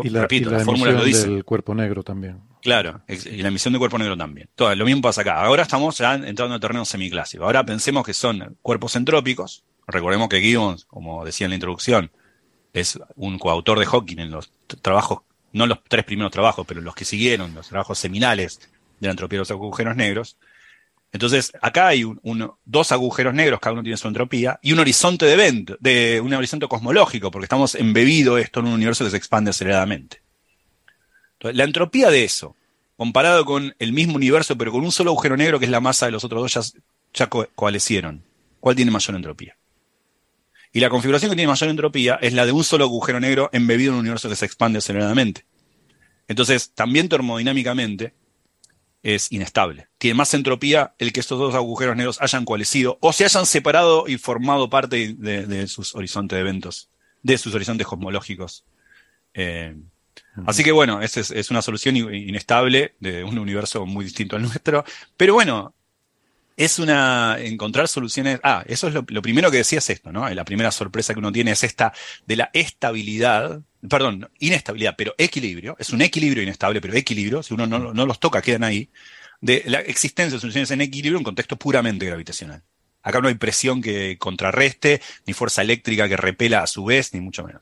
Y 0.04 0.10
la, 0.10 0.22
Repito, 0.22 0.50
la, 0.50 0.60
fórmula 0.60 0.92
lo 0.92 1.06
dice. 1.06 1.30
del 1.30 1.46
cuerpo 1.46 1.74
negro 1.74 2.04
también. 2.04 2.42
Claro, 2.62 3.02
y 3.08 3.42
la 3.42 3.48
emisión 3.48 3.72
del 3.72 3.80
cuerpo 3.80 3.98
negro 3.98 4.18
también. 4.18 4.50
Todo, 4.56 4.76
lo 4.76 4.84
mismo 4.84 5.02
pasa 5.02 5.22
acá. 5.22 5.42
Ahora 5.42 5.64
estamos 5.64 5.98
ya 5.98 6.16
entrando 6.16 6.56
en 6.56 6.62
terreno 6.62 6.84
semiclásico. 6.84 7.46
Ahora 7.46 7.66
pensemos 7.66 8.06
que 8.06 8.14
son 8.14 8.58
cuerpos 8.62 8.96
entrópicos. 8.96 9.64
Recordemos 9.88 10.28
que 10.28 10.42
Gibbons, 10.42 10.84
como 10.86 11.24
decía 11.24 11.46
en 11.46 11.52
la 11.52 11.56
introducción, 11.56 12.12
es 12.74 13.00
un 13.16 13.40
coautor 13.40 13.80
de 13.80 13.86
Hawking 13.86 14.20
en 14.20 14.32
los 14.32 14.52
trabajos, 14.82 15.20
no 15.54 15.66
los 15.66 15.80
tres 15.88 16.04
primeros 16.04 16.32
trabajos, 16.32 16.66
pero 16.68 16.82
los 16.82 16.94
que 16.94 17.06
siguieron, 17.06 17.56
los 17.56 17.70
trabajos 17.70 17.98
seminales 17.98 18.60
de 19.00 19.08
la 19.08 19.12
entropía 19.12 19.38
de 19.38 19.42
los 19.42 19.52
agujeros 19.52 19.96
negros. 19.96 20.38
Entonces, 21.12 21.52
acá 21.62 21.88
hay 21.88 22.04
dos 22.66 22.92
agujeros 22.92 23.34
negros, 23.34 23.60
cada 23.60 23.74
uno 23.74 23.84
tiene 23.84 23.98
su 23.98 24.08
entropía, 24.08 24.60
y 24.62 24.74
un 24.74 24.80
horizonte 24.80 25.26
de 25.26 25.34
evento, 25.34 25.78
de 25.80 26.22
un 26.22 26.34
horizonte 26.34 26.68
cosmológico, 26.68 27.32
porque 27.32 27.46
estamos 27.46 27.76
embebido 27.76 28.38
esto 28.38 28.60
en 28.60 28.68
un 28.68 28.74
universo 28.74 29.06
que 29.06 29.12
se 29.12 29.18
expande 29.18 29.52
aceleradamente. 29.52 30.22
Entonces, 31.34 31.58
la 31.58 31.64
entropía 31.64 32.10
de 32.10 32.24
eso, 32.24 32.56
comparado 32.98 33.46
con 33.46 33.76
el 33.80 33.94
mismo 33.94 34.16
universo, 34.16 34.58
pero 34.58 34.72
con 34.72 34.84
un 34.84 34.92
solo 34.92 35.12
agujero 35.12 35.38
negro, 35.38 35.60
que 35.60 35.66
es 35.66 35.72
la 35.72 35.80
masa 35.80 36.08
de 36.08 36.12
los 36.12 36.24
otros 36.24 36.52
dos, 36.52 36.74
ya, 37.14 37.28
coalescieron. 37.28 38.24
¿Cuál 38.60 38.76
tiene 38.76 38.92
mayor 38.92 39.16
entropía? 39.16 39.56
Y 40.74 40.80
la 40.82 40.90
configuración 40.90 41.32
que 41.32 41.36
tiene 41.36 41.50
mayor 41.50 41.70
entropía 41.70 42.16
es 42.22 42.34
la 42.34 42.46
de 42.46 42.52
un 42.52 42.64
solo 42.64 42.84
agujero 42.84 43.20
negro 43.20 43.50
embebido 43.54 43.92
en 43.92 43.96
un 43.96 44.00
universo 44.02 44.30
que 44.30 44.36
se 44.36 44.46
expande 44.46 44.80
aceleradamente. 44.80 45.46
Entonces, 46.28 46.72
también 46.72 47.08
termodinámicamente, 47.08 48.14
es 49.04 49.32
inestable. 49.32 49.88
Tiene 49.98 50.16
más 50.16 50.34
entropía 50.34 50.94
el 50.98 51.14
que 51.14 51.20
estos 51.20 51.40
dos 51.40 51.56
agujeros 51.56 51.96
negros 51.96 52.22
hayan 52.22 52.46
coalescido 52.46 52.98
o 53.02 53.14
se 53.14 53.26
hayan 53.26 53.46
separado 53.46 54.08
y 54.08 54.18
formado 54.18 54.70
parte 54.70 55.16
de, 55.18 55.68
sus 55.68 55.96
horizontes 55.96 56.36
de 56.36 56.42
eventos, 56.42 56.90
de 57.24 57.38
sus 57.38 57.54
horizontes 57.54 57.88
cosmológicos. 57.88 58.66
Eh, 59.34 59.76
así 60.46 60.64
que 60.64 60.72
bueno, 60.72 61.02
esa 61.02 61.22
es, 61.22 61.52
una 61.52 61.62
solución 61.62 61.96
inestable 61.96 62.96
de 63.00 63.24
un 63.24 63.38
universo 63.38 63.86
muy 63.86 64.04
distinto 64.04 64.36
al 64.36 64.42
nuestro. 64.44 64.84
Pero 65.16 65.34
bueno, 65.34 65.74
es 66.58 66.80
una 66.80 67.38
encontrar 67.40 67.88
soluciones. 67.88 68.40
Ah, 68.44 68.64
eso 68.68 68.88
es 68.88 68.96
lo, 68.96 69.22
primero 69.22 69.52
que 69.52 69.58
decía 69.58 69.78
es 69.78 69.90
esto, 69.92 70.12
¿no? 70.12 70.28
La 70.28 70.44
primera 70.44 70.72
sorpresa 70.72 71.14
que 71.14 71.20
uno 71.20 71.32
tiene 71.32 71.52
es 71.52 71.64
esta 71.64 71.94
de 72.26 72.36
la 72.36 72.50
estabilidad, 72.52 73.62
perdón, 73.88 74.30
inestabilidad, 74.40 74.96
pero 74.98 75.14
equilibrio. 75.18 75.76
Es 75.80 75.92
un 75.92 76.02
equilibrio 76.02 76.44
inestable, 76.44 76.82
pero 76.82 76.94
equilibrio. 76.96 77.44
Si 77.44 77.54
uno 77.54 77.68
no, 77.68 78.06
los 78.06 78.20
toca, 78.20 78.42
quedan 78.42 78.64
ahí. 78.64 78.90
De 79.42 79.64
la 79.68 79.80
existencia 79.80 80.36
de 80.36 80.42
soluciones 80.42 80.72
en 80.72 80.82
equilibrio 80.82 81.18
en 81.18 81.24
contexto 81.24 81.58
puramente 81.58 82.06
gravitacional. 82.06 82.64
Acá 83.04 83.22
no 83.22 83.28
hay 83.28 83.36
presión 83.36 83.82
que 83.82 84.18
contrarreste, 84.18 85.02
ni 85.26 85.34
fuerza 85.34 85.62
eléctrica 85.62 86.10
que 86.10 86.18
repela 86.18 86.64
a 86.64 86.68
su 86.68 86.86
vez, 86.86 87.14
ni 87.14 87.22
mucho 87.22 87.44
menos. 87.44 87.62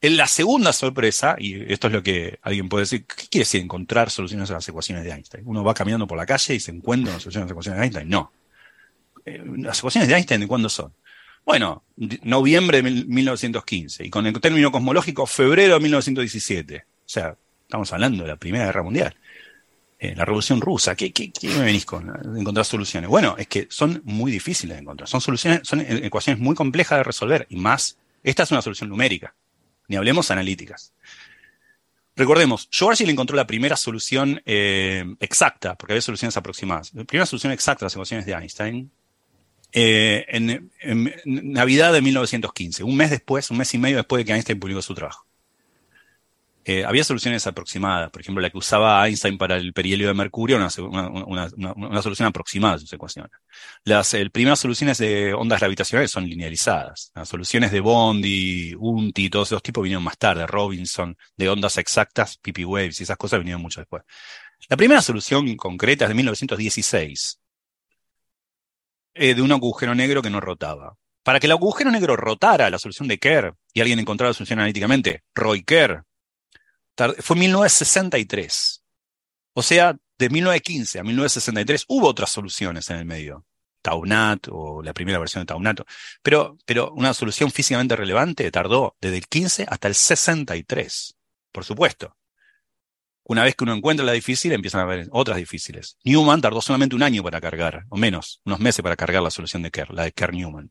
En 0.00 0.18
la 0.18 0.26
segunda 0.26 0.72
sorpresa, 0.72 1.36
y 1.38 1.72
esto 1.72 1.86
es 1.86 1.92
lo 1.94 2.02
que 2.02 2.38
alguien 2.42 2.68
puede 2.68 2.82
decir, 2.82 3.06
¿qué 3.06 3.26
quiere 3.30 3.44
decir 3.44 3.62
encontrar 3.62 4.10
soluciones 4.10 4.50
a 4.50 4.54
las 4.54 4.68
ecuaciones 4.68 5.04
de 5.04 5.10
Einstein? 5.12 5.44
Uno 5.46 5.64
va 5.64 5.72
caminando 5.72 6.06
por 6.06 6.18
la 6.18 6.26
calle 6.26 6.54
y 6.54 6.60
se 6.60 6.72
encuentra 6.72 7.14
las 7.14 7.22
soluciones 7.22 7.44
a 7.44 7.46
las 7.46 7.52
ecuaciones 7.52 7.78
de 7.78 7.84
Einstein. 7.84 8.08
No. 8.10 8.30
Eh, 9.24 9.42
¿Las 9.56 9.78
ecuaciones 9.78 10.08
de 10.08 10.16
Einstein 10.16 10.40
de 10.42 10.46
cuándo 10.46 10.68
son? 10.68 10.92
Bueno, 11.44 11.84
noviembre 12.22 12.80
de 12.80 12.90
1915, 12.90 14.06
y 14.06 14.10
con 14.10 14.26
el 14.26 14.40
término 14.40 14.72
cosmológico, 14.72 15.26
febrero 15.26 15.74
de 15.74 15.80
1917. 15.80 16.76
O 16.78 16.82
sea, 17.04 17.36
estamos 17.62 17.92
hablando 17.92 18.22
de 18.22 18.30
la 18.30 18.36
Primera 18.36 18.66
Guerra 18.66 18.82
Mundial. 18.82 19.14
Eh, 19.98 20.14
la 20.16 20.24
Revolución 20.24 20.60
Rusa. 20.60 20.96
¿Qué, 20.96 21.12
qué, 21.12 21.30
qué 21.30 21.48
me 21.48 21.64
venís 21.64 21.86
con 21.86 22.08
encontrar 22.36 22.64
soluciones? 22.64 23.08
Bueno, 23.08 23.36
es 23.38 23.46
que 23.46 23.66
son 23.70 24.00
muy 24.04 24.32
difíciles 24.32 24.76
de 24.76 24.82
encontrar. 24.82 25.08
Son 25.08 25.20
soluciones, 25.20 25.60
son 25.64 25.80
ecuaciones 25.80 26.42
muy 26.42 26.54
complejas 26.54 26.98
de 26.98 27.04
resolver, 27.04 27.46
y 27.50 27.56
más, 27.56 27.96
esta 28.22 28.42
es 28.42 28.50
una 28.50 28.62
solución 28.62 28.88
numérica 28.88 29.34
ni 29.88 29.96
hablemos 29.96 30.30
analíticas. 30.30 30.92
Recordemos, 32.16 32.68
Schwarzschild 32.72 33.10
encontró 33.10 33.36
la 33.36 33.46
primera 33.46 33.76
solución 33.76 34.40
eh, 34.46 35.04
exacta, 35.18 35.74
porque 35.74 35.94
había 35.94 36.02
soluciones 36.02 36.36
aproximadas. 36.36 36.94
La 36.94 37.04
primera 37.04 37.26
solución 37.26 37.52
exacta 37.52 37.84
a 37.84 37.86
las 37.86 37.94
ecuaciones 37.94 38.24
de 38.24 38.32
Einstein 38.32 38.90
eh, 39.76 40.24
en, 40.28 40.70
Navidad 41.24 41.92
de 41.92 42.00
1915, 42.00 42.84
un 42.84 42.96
mes 42.96 43.10
después, 43.10 43.50
un 43.50 43.58
mes 43.58 43.74
y 43.74 43.78
medio 43.78 43.96
después 43.96 44.20
de 44.20 44.24
que 44.24 44.32
Einstein 44.32 44.60
publicó 44.60 44.80
su 44.80 44.94
trabajo. 44.94 45.26
Eh, 46.64 46.84
había 46.84 47.02
soluciones 47.02 47.46
aproximadas, 47.46 48.10
por 48.10 48.22
ejemplo, 48.22 48.40
la 48.40 48.50
que 48.50 48.56
usaba 48.56 49.06
Einstein 49.06 49.36
para 49.36 49.56
el 49.56 49.72
perihelio 49.74 50.06
de 50.06 50.14
mercurio, 50.14 50.56
una, 50.56 50.70
solución 50.70 52.28
aproximada 52.28 52.76
a 52.76 52.78
sus 52.78 52.92
ecuaciones. 52.92 53.32
Las 53.82 54.16
primeras 54.32 54.60
soluciones 54.60 54.96
de 54.98 55.34
ondas 55.34 55.58
gravitacionales 55.58 56.10
son 56.12 56.26
linealizadas. 56.26 57.10
Las 57.14 57.28
soluciones 57.28 57.72
de 57.72 57.80
Bondi, 57.80 58.74
Unti, 58.78 59.28
todos 59.28 59.48
esos 59.48 59.62
tipos 59.62 59.82
vinieron 59.82 60.04
más 60.04 60.16
tarde, 60.16 60.46
Robinson, 60.46 61.18
de 61.36 61.48
ondas 61.48 61.76
exactas, 61.78 62.38
PP 62.38 62.64
Waves 62.64 63.00
y 63.00 63.02
esas 63.02 63.18
cosas 63.18 63.40
vinieron 63.40 63.60
mucho 63.60 63.80
después. 63.80 64.04
La 64.68 64.76
primera 64.76 65.02
solución 65.02 65.56
concreta 65.56 66.04
es 66.04 66.08
de 66.08 66.14
1916, 66.14 67.40
eh, 69.14 69.34
de 69.34 69.42
un 69.42 69.52
agujero 69.52 69.94
negro 69.94 70.22
que 70.22 70.30
no 70.30 70.40
rotaba. 70.40 70.96
Para 71.22 71.40
que 71.40 71.46
el 71.46 71.52
agujero 71.52 71.90
negro 71.90 72.16
rotara, 72.16 72.68
la 72.70 72.78
solución 72.78 73.08
de 73.08 73.18
Kerr, 73.18 73.54
y 73.72 73.80
alguien 73.80 73.98
encontrara 73.98 74.30
la 74.30 74.34
solución 74.34 74.58
analíticamente, 74.58 75.22
Roy 75.34 75.62
Kerr, 75.62 76.04
fue 77.18 77.36
1963. 77.36 78.82
O 79.54 79.62
sea, 79.62 79.96
de 80.18 80.28
1915 80.28 80.98
a 80.98 81.02
1963 81.02 81.84
hubo 81.88 82.08
otras 82.08 82.30
soluciones 82.30 82.88
en 82.90 82.96
el 82.96 83.04
medio. 83.04 83.44
Taunat 83.82 84.48
o 84.50 84.82
la 84.82 84.94
primera 84.94 85.18
versión 85.18 85.42
de 85.42 85.46
Taunato. 85.46 85.84
Pero, 86.22 86.56
pero 86.64 86.90
una 86.92 87.12
solución 87.12 87.50
físicamente 87.50 87.94
relevante 87.94 88.50
tardó 88.50 88.96
desde 89.00 89.18
el 89.18 89.26
15 89.26 89.66
hasta 89.68 89.88
el 89.88 89.94
63. 89.94 91.16
Por 91.52 91.64
supuesto. 91.64 92.16
Una 93.24 93.42
vez 93.42 93.54
que 93.54 93.64
uno 93.64 93.74
encuentra 93.74 94.04
la 94.04 94.12
difícil, 94.12 94.52
empiezan 94.52 94.80
a 94.80 94.84
haber 94.84 95.08
otras 95.10 95.38
difíciles. 95.38 95.96
Newman 96.04 96.40
tardó 96.40 96.60
solamente 96.60 96.94
un 96.94 97.02
año 97.02 97.22
para 97.22 97.40
cargar, 97.40 97.84
o 97.88 97.96
menos, 97.96 98.40
unos 98.44 98.60
meses 98.60 98.82
para 98.82 98.96
cargar 98.96 99.22
la 99.22 99.30
solución 99.30 99.62
de 99.62 99.70
Kerr, 99.70 99.94
la 99.94 100.04
de 100.04 100.12
Kerr-Newman. 100.12 100.70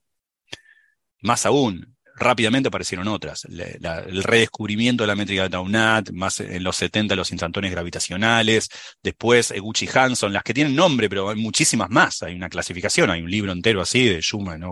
Más 1.21 1.45
aún, 1.47 1.95
rápidamente 2.15 2.67
aparecieron 2.67 3.07
otras. 3.07 3.45
el 3.45 4.23
redescubrimiento 4.23 5.03
de 5.03 5.07
la 5.07 5.15
métrica 5.15 5.43
de 5.43 5.49
Taunat, 5.49 6.11
más 6.11 6.39
en 6.39 6.63
los 6.63 6.75
70 6.75 7.15
los 7.15 7.31
instantones 7.31 7.71
gravitacionales, 7.71 8.69
después 9.01 9.51
Eguchi 9.51 9.89
Hanson, 9.93 10.31
las 10.31 10.43
que 10.43 10.53
tienen 10.53 10.75
nombre, 10.75 11.09
pero 11.09 11.29
hay 11.29 11.37
muchísimas 11.37 11.89
más. 11.89 12.21
Hay 12.23 12.35
una 12.35 12.49
clasificación, 12.49 13.09
hay 13.09 13.21
un 13.21 13.31
libro 13.31 13.51
entero 13.51 13.81
así 13.81 14.07
de 14.07 14.21
Schumann, 14.21 14.59
¿no? 14.59 14.71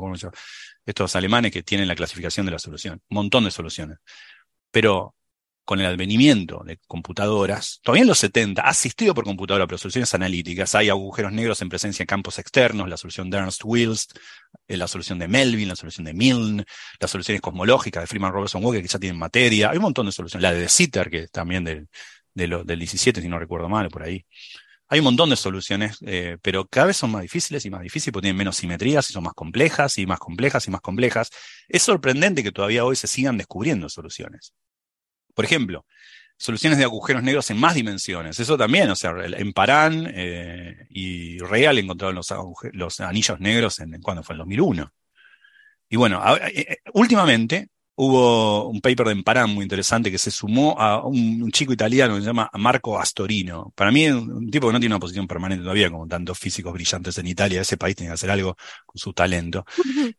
estos 0.85 1.15
alemanes 1.15 1.51
que 1.51 1.63
tienen 1.63 1.87
la 1.87 1.95
clasificación 1.95 2.45
de 2.45 2.51
la 2.51 2.59
solución. 2.59 3.01
Un 3.09 3.15
montón 3.15 3.43
de 3.45 3.51
soluciones. 3.51 3.97
Pero 4.71 5.15
con 5.63 5.79
el 5.79 5.85
advenimiento 5.85 6.63
de 6.65 6.77
computadoras, 6.87 7.79
todavía 7.83 8.01
en 8.01 8.07
los 8.07 8.19
70, 8.19 8.61
asistido 8.61 9.13
por 9.13 9.23
computadora, 9.23 9.67
pero 9.67 9.77
soluciones 9.77 10.13
analíticas, 10.13 10.75
hay 10.75 10.89
agujeros 10.89 11.31
negros 11.31 11.61
en 11.61 11.69
presencia 11.69 12.03
de 12.03 12.07
campos 12.07 12.39
externos, 12.39 12.89
la 12.89 12.97
solución 12.97 13.29
de 13.29 13.37
Ernst 13.37 13.61
Wills, 13.63 14.07
eh, 14.67 14.77
la 14.77 14.87
solución 14.87 15.19
de 15.19 15.27
Melvin, 15.27 15.67
la 15.67 15.75
solución 15.75 16.05
de 16.05 16.13
Milne, 16.13 16.65
las 16.99 17.11
soluciones 17.11 17.41
cosmológicas 17.41 18.03
de 18.03 18.07
Freeman 18.07 18.33
Robertson 18.33 18.63
Walker, 18.63 18.81
que 18.81 18.87
ya 18.87 18.99
tienen 18.99 19.19
materia, 19.19 19.69
hay 19.69 19.77
un 19.77 19.83
montón 19.83 20.07
de 20.07 20.11
soluciones, 20.11 20.41
la 20.41 20.53
de 20.53 20.67
Sitter, 20.67 21.09
que 21.09 21.27
también 21.27 21.63
del, 21.63 21.87
del 22.33 22.79
17, 22.79 23.21
si 23.21 23.27
no 23.29 23.39
recuerdo 23.39 23.69
mal, 23.69 23.89
por 23.89 24.03
ahí. 24.03 24.25
Hay 24.91 24.99
un 24.99 25.05
montón 25.05 25.29
de 25.29 25.37
soluciones, 25.37 25.99
eh, 26.05 26.37
pero 26.41 26.67
cada 26.67 26.87
vez 26.87 26.97
son 26.97 27.11
más 27.11 27.21
difíciles 27.21 27.63
y 27.65 27.69
más 27.69 27.81
difíciles 27.81 28.11
porque 28.11 28.25
tienen 28.25 28.37
menos 28.37 28.57
simetrías 28.57 29.09
y 29.09 29.13
son 29.13 29.23
más 29.23 29.33
complejas 29.33 29.97
y 29.97 30.05
más 30.05 30.19
complejas 30.19 30.67
y 30.67 30.71
más 30.71 30.81
complejas. 30.81 31.29
Es 31.69 31.83
sorprendente 31.83 32.43
que 32.43 32.51
todavía 32.51 32.83
hoy 32.83 32.97
se 32.97 33.07
sigan 33.07 33.37
descubriendo 33.37 33.87
soluciones. 33.87 34.53
Por 35.33 35.45
ejemplo, 35.45 35.85
soluciones 36.37 36.79
de 36.79 36.85
agujeros 36.85 37.21
negros 37.21 37.49
en 37.51 37.57
más 37.57 37.75
dimensiones. 37.75 38.39
Eso 38.39 38.57
también, 38.57 38.89
o 38.89 38.95
sea, 38.95 39.13
en 39.23 39.53
Parán 39.53 40.11
eh, 40.13 40.87
y 40.89 41.37
Real 41.39 41.77
encontraron 41.77 42.15
los, 42.15 42.33
los 42.73 42.99
anillos 42.99 43.39
negros 43.39 43.79
en, 43.79 44.01
cuando 44.01 44.23
fue 44.23 44.33
en 44.33 44.39
2001. 44.39 44.93
Y 45.89 45.97
bueno, 45.97 46.23
eh, 46.37 46.51
eh, 46.55 46.77
últimamente 46.93 47.69
hubo 48.03 48.67
un 48.67 48.81
paper 48.81 49.05
de 49.05 49.11
Emparán 49.11 49.53
muy 49.53 49.61
interesante 49.61 50.09
que 50.09 50.17
se 50.17 50.31
sumó 50.31 50.75
a 50.79 51.05
un, 51.05 51.51
chico 51.51 51.71
italiano 51.71 52.15
que 52.15 52.21
se 52.21 52.25
llama 52.25 52.49
Marco 52.53 52.99
Astorino. 52.99 53.71
Para 53.75 53.91
mí, 53.91 54.07
un, 54.07 54.49
tipo 54.49 54.65
que 54.65 54.73
no 54.73 54.79
tiene 54.79 54.95
una 54.95 54.99
posición 54.99 55.27
permanente 55.27 55.61
todavía, 55.61 55.91
como 55.91 56.07
tantos 56.07 56.39
físicos 56.39 56.73
brillantes 56.73 57.15
en 57.19 57.27
Italia. 57.27 57.61
Ese 57.61 57.77
país 57.77 57.95
tiene 57.95 58.09
que 58.09 58.15
hacer 58.15 58.31
algo 58.31 58.57
con 58.87 58.97
su 58.97 59.13
talento, 59.13 59.65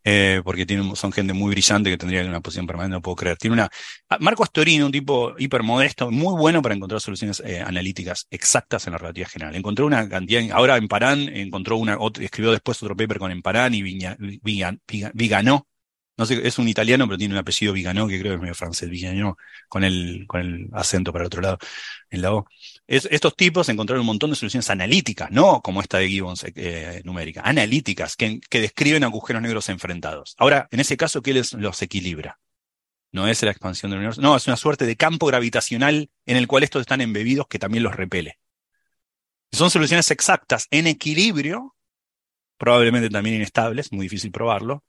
eh, 0.04 0.40
porque 0.44 0.64
tiene, 0.64 0.94
son 0.94 1.10
gente 1.10 1.32
muy 1.32 1.50
brillante 1.50 1.90
que 1.90 1.98
tendría 1.98 2.24
una 2.24 2.40
posición 2.40 2.68
permanente, 2.68 2.94
no 2.94 3.02
puedo 3.02 3.16
creer. 3.16 3.36
Tiene 3.36 3.54
una. 3.54 3.68
Ah, 4.08 4.18
Marco 4.20 4.44
Astorino, 4.44 4.86
un 4.86 4.92
tipo 4.92 5.34
hipermodesto, 5.36 6.12
muy 6.12 6.38
bueno 6.38 6.62
para 6.62 6.76
encontrar 6.76 7.00
soluciones 7.00 7.42
eh, 7.44 7.60
analíticas 7.66 8.28
exactas 8.30 8.86
en 8.86 8.92
la 8.92 8.98
relatividad 8.98 9.28
general. 9.28 9.56
Encontró 9.56 9.86
una 9.86 10.08
cantidad, 10.08 10.40
ahora 10.52 10.76
Emparán 10.76 11.28
encontró 11.28 11.78
una, 11.78 11.98
escribió 12.20 12.52
después 12.52 12.80
otro 12.80 12.96
paper 12.96 13.18
con 13.18 13.32
Emparán 13.32 13.74
y 13.74 13.82
Viganó 13.82 15.66
no 16.22 16.26
sé, 16.26 16.46
es 16.46 16.58
un 16.58 16.68
italiano, 16.68 17.06
pero 17.06 17.18
tiene 17.18 17.34
un 17.34 17.38
apellido 17.38 17.72
Viganó, 17.72 18.06
que 18.06 18.18
creo 18.20 18.32
que 18.32 18.34
es 18.36 18.40
medio 18.40 18.54
francés, 18.54 18.88
Viganó, 18.88 19.36
con 19.68 19.82
el, 19.82 20.24
con 20.28 20.40
el 20.40 20.68
acento 20.72 21.12
para 21.12 21.24
el 21.24 21.26
otro 21.26 21.42
lado, 21.42 21.58
en 22.10 22.22
la 22.22 22.32
O. 22.32 22.46
estos 22.86 23.34
tipos 23.36 23.68
encontraron 23.68 24.00
un 24.02 24.06
montón 24.06 24.30
de 24.30 24.36
soluciones 24.36 24.70
analíticas, 24.70 25.30
no 25.32 25.60
como 25.62 25.80
esta 25.80 25.98
de 25.98 26.08
Gibbons 26.08 26.44
eh, 26.54 27.02
numérica, 27.04 27.42
analíticas, 27.44 28.16
que, 28.16 28.40
que, 28.48 28.60
describen 28.60 29.02
agujeros 29.04 29.42
negros 29.42 29.68
enfrentados. 29.68 30.36
Ahora, 30.38 30.68
en 30.70 30.80
ese 30.80 30.96
caso, 30.96 31.22
¿qué 31.22 31.32
les, 31.34 31.54
los 31.54 31.82
equilibra? 31.82 32.38
No 33.10 33.26
es 33.28 33.42
la 33.42 33.50
expansión 33.50 33.90
del 33.90 33.98
universo, 33.98 34.22
no, 34.22 34.36
es 34.36 34.46
una 34.46 34.56
suerte 34.56 34.86
de 34.86 34.96
campo 34.96 35.26
gravitacional 35.26 36.10
en 36.24 36.36
el 36.36 36.46
cual 36.46 36.62
estos 36.62 36.82
están 36.82 37.00
embebidos 37.00 37.46
que 37.48 37.58
también 37.58 37.82
los 37.82 37.96
repele. 37.96 38.38
Son 39.50 39.70
soluciones 39.70 40.10
exactas 40.10 40.66
en 40.70 40.86
equilibrio, 40.86 41.74
probablemente 42.56 43.10
también 43.10 43.36
inestables, 43.36 43.92
muy 43.92 44.06
difícil 44.06 44.30
probarlo, 44.30 44.84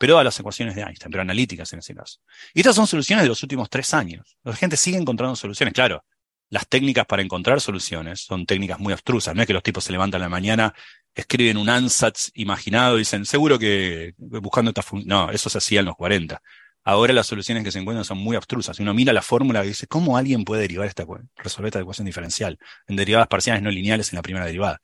pero 0.00 0.18
a 0.18 0.24
las 0.24 0.40
ecuaciones 0.40 0.74
de 0.74 0.80
Einstein, 0.80 1.10
pero 1.10 1.20
analíticas 1.20 1.70
en 1.74 1.80
ese 1.80 1.94
caso. 1.94 2.20
Y 2.54 2.60
estas 2.60 2.74
son 2.74 2.86
soluciones 2.86 3.22
de 3.22 3.28
los 3.28 3.42
últimos 3.42 3.68
tres 3.68 3.92
años. 3.92 4.38
La 4.42 4.56
gente 4.56 4.78
sigue 4.78 4.96
encontrando 4.96 5.36
soluciones. 5.36 5.74
Claro, 5.74 6.06
las 6.48 6.66
técnicas 6.66 7.04
para 7.04 7.20
encontrar 7.20 7.60
soluciones 7.60 8.22
son 8.22 8.46
técnicas 8.46 8.80
muy 8.80 8.94
abstrusas. 8.94 9.34
No 9.34 9.42
es 9.42 9.46
que 9.46 9.52
los 9.52 9.62
tipos 9.62 9.84
se 9.84 9.92
levantan 9.92 10.22
la 10.22 10.30
mañana, 10.30 10.72
escriben 11.14 11.58
un 11.58 11.68
ansatz 11.68 12.30
imaginado 12.32 12.96
y 12.96 13.00
dicen, 13.00 13.26
seguro 13.26 13.58
que 13.58 14.14
buscando 14.16 14.70
esta 14.70 14.80
función. 14.80 15.06
No, 15.06 15.30
eso 15.30 15.50
se 15.50 15.58
hacía 15.58 15.80
en 15.80 15.86
los 15.86 15.96
40. 15.96 16.40
Ahora 16.82 17.12
las 17.12 17.26
soluciones 17.26 17.62
que 17.62 17.70
se 17.70 17.78
encuentran 17.78 18.06
son 18.06 18.16
muy 18.16 18.36
abstrusas. 18.36 18.80
Uno 18.80 18.94
mira 18.94 19.12
la 19.12 19.20
fórmula 19.20 19.62
y 19.66 19.68
dice, 19.68 19.86
¿cómo 19.86 20.16
alguien 20.16 20.44
puede 20.46 20.62
derivar 20.62 20.86
esta, 20.86 21.04
resolver 21.36 21.68
esta 21.68 21.80
ecuación 21.80 22.06
diferencial 22.06 22.58
en 22.86 22.96
derivadas 22.96 23.28
parciales 23.28 23.62
no 23.62 23.70
lineales 23.70 24.10
en 24.14 24.16
la 24.16 24.22
primera 24.22 24.46
derivada? 24.46 24.80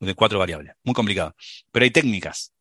De 0.00 0.14
cuatro 0.14 0.38
variables. 0.38 0.74
Muy 0.82 0.92
complicado. 0.92 1.34
Pero 1.72 1.84
hay 1.84 1.90
técnicas 1.90 2.53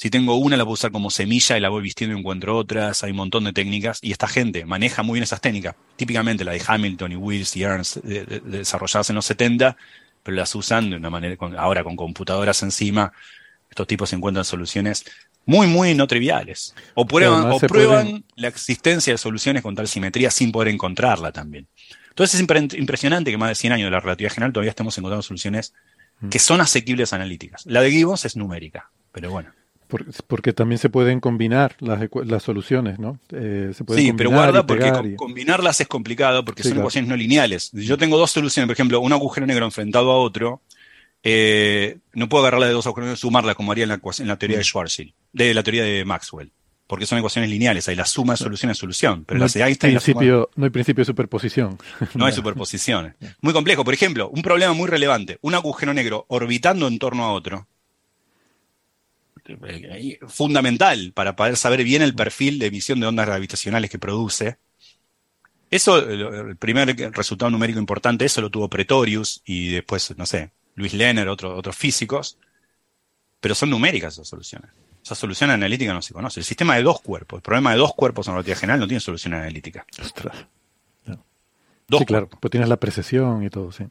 si 0.00 0.08
tengo 0.08 0.36
una, 0.36 0.56
la 0.56 0.64
puedo 0.64 0.72
usar 0.72 0.92
como 0.92 1.10
semilla 1.10 1.58
y 1.58 1.60
la 1.60 1.68
voy 1.68 1.82
vistiendo 1.82 2.16
y 2.16 2.18
encuentro 2.18 2.56
otras. 2.56 3.04
Hay 3.04 3.10
un 3.10 3.18
montón 3.18 3.44
de 3.44 3.52
técnicas. 3.52 3.98
Y 4.00 4.12
esta 4.12 4.26
gente 4.26 4.64
maneja 4.64 5.02
muy 5.02 5.16
bien 5.16 5.24
esas 5.24 5.42
técnicas. 5.42 5.74
Típicamente 5.96 6.42
la 6.42 6.52
de 6.52 6.62
Hamilton 6.66 7.12
y 7.12 7.16
Wills 7.16 7.54
y 7.54 7.64
Ernst, 7.64 7.96
desarrolladas 7.98 9.10
en 9.10 9.16
los 9.16 9.26
70, 9.26 9.76
pero 10.22 10.38
las 10.38 10.54
usan 10.54 10.88
de 10.88 10.96
una 10.96 11.10
manera, 11.10 11.36
ahora 11.58 11.84
con 11.84 11.96
computadoras 11.96 12.62
encima. 12.62 13.12
Estos 13.68 13.86
tipos 13.86 14.10
encuentran 14.14 14.46
soluciones 14.46 15.04
muy, 15.44 15.66
muy 15.66 15.94
no 15.94 16.06
triviales. 16.06 16.74
O 16.94 17.06
prueban, 17.06 17.52
o 17.52 17.58
prueban 17.58 18.24
la 18.36 18.48
existencia 18.48 19.12
de 19.12 19.18
soluciones 19.18 19.62
con 19.62 19.74
tal 19.74 19.86
simetría 19.86 20.30
sin 20.30 20.50
poder 20.50 20.68
encontrarla 20.68 21.30
también. 21.30 21.68
Entonces 22.08 22.40
es 22.40 22.74
impresionante 22.78 23.30
que 23.30 23.36
más 23.36 23.50
de 23.50 23.54
100 23.54 23.74
años 23.74 23.86
de 23.88 23.90
la 23.90 24.00
relatividad 24.00 24.32
general 24.32 24.54
todavía 24.54 24.70
estemos 24.70 24.96
encontrando 24.96 25.22
soluciones 25.22 25.74
mm. 26.20 26.30
que 26.30 26.38
son 26.38 26.62
asequibles 26.62 27.12
analíticas. 27.12 27.66
La 27.66 27.82
de 27.82 27.90
Gibbons 27.90 28.24
es 28.24 28.34
numérica, 28.34 28.90
pero 29.12 29.30
bueno 29.30 29.59
porque 30.26 30.52
también 30.52 30.78
se 30.78 30.88
pueden 30.88 31.20
combinar 31.20 31.76
las, 31.80 32.08
las 32.24 32.42
soluciones, 32.42 32.98
¿no? 32.98 33.18
Eh, 33.32 33.72
sí, 33.94 34.12
pero 34.12 34.30
guarda 34.30 34.66
porque 34.66 35.16
combinarlas 35.16 35.80
es 35.80 35.88
complicado 35.88 36.44
porque 36.44 36.62
son 36.62 36.78
ecuaciones 36.78 37.08
no 37.08 37.16
lineales. 37.16 37.70
Yo 37.72 37.98
tengo 37.98 38.16
dos 38.18 38.30
soluciones, 38.30 38.66
por 38.66 38.74
ejemplo, 38.74 39.00
un 39.00 39.12
agujero 39.12 39.46
negro 39.46 39.64
enfrentado 39.64 40.10
a 40.10 40.18
otro, 40.18 40.62
eh, 41.22 41.98
no 42.14 42.28
puedo 42.28 42.44
agarrarla 42.44 42.66
de 42.66 42.72
dos 42.72 42.86
agujeros 42.86 43.06
negros 43.06 43.20
y 43.20 43.22
sumarla 43.22 43.54
como 43.54 43.72
haría 43.72 43.84
en 43.84 43.90
la, 43.90 44.00
en 44.18 44.28
la 44.28 44.38
teoría 44.38 44.58
de 44.58 44.64
Schwarzschild, 44.64 45.12
de 45.32 45.54
la 45.54 45.62
teoría 45.62 45.84
de 45.84 46.04
Maxwell. 46.04 46.52
Porque 46.86 47.06
son 47.06 47.18
ecuaciones 47.18 47.48
lineales, 47.48 47.86
hay 47.88 47.94
la 47.94 48.04
suma 48.04 48.32
de 48.32 48.38
solución 48.38 48.72
es 48.72 48.78
solución. 48.78 49.24
Pero 49.24 49.38
no, 49.38 49.44
las 49.44 49.54
de 49.54 49.62
Einstein 49.62 49.92
principio, 49.92 50.50
no 50.56 50.64
hay 50.64 50.70
principio 50.70 51.02
de 51.02 51.06
superposición. 51.06 51.78
No 52.14 52.26
hay 52.26 52.32
superposición. 52.32 53.14
Muy 53.42 53.52
complejo. 53.52 53.84
Por 53.84 53.94
ejemplo, 53.94 54.28
un 54.28 54.42
problema 54.42 54.72
muy 54.72 54.88
relevante. 54.88 55.38
Un 55.42 55.54
agujero 55.54 55.94
negro 55.94 56.24
orbitando 56.28 56.88
en 56.88 56.98
torno 56.98 57.24
a 57.24 57.32
otro 57.32 57.68
fundamental 60.28 61.12
para 61.14 61.36
poder 61.36 61.56
saber 61.56 61.84
bien 61.84 62.02
el 62.02 62.14
perfil 62.14 62.58
de 62.58 62.66
emisión 62.66 63.00
de 63.00 63.06
ondas 63.06 63.26
gravitacionales 63.26 63.90
que 63.90 63.98
produce. 63.98 64.58
Eso, 65.70 65.98
el 65.98 66.56
primer 66.56 66.96
resultado 67.12 67.50
numérico 67.50 67.78
importante, 67.78 68.24
eso 68.24 68.40
lo 68.40 68.50
tuvo 68.50 68.68
Pretorius 68.68 69.42
y 69.44 69.70
después, 69.70 70.16
no 70.16 70.26
sé, 70.26 70.50
Luis 70.74 70.94
Lenner, 70.94 71.28
otros 71.28 71.76
físicos, 71.76 72.38
pero 73.40 73.54
son 73.54 73.70
numéricas 73.70 74.14
esas 74.14 74.28
soluciones. 74.28 74.70
Esa 75.02 75.14
solución 75.14 75.50
analítica 75.50 75.94
no 75.94 76.02
se 76.02 76.12
conoce. 76.12 76.40
El 76.40 76.44
sistema 76.44 76.76
de 76.76 76.82
dos 76.82 77.00
cuerpos, 77.00 77.38
el 77.38 77.42
problema 77.42 77.72
de 77.72 77.78
dos 77.78 77.94
cuerpos 77.94 78.26
en 78.26 78.34
relatividad 78.34 78.58
general 78.58 78.80
no 78.80 78.86
tiene 78.86 79.00
solución 79.00 79.34
analítica. 79.34 79.86
Ostras. 80.02 80.46
sí, 81.06 82.04
claro, 82.04 82.28
pues 82.28 82.50
tienes 82.50 82.68
la 82.68 82.76
precesión 82.76 83.42
y 83.44 83.50
todo, 83.50 83.72
sí. 83.72 83.84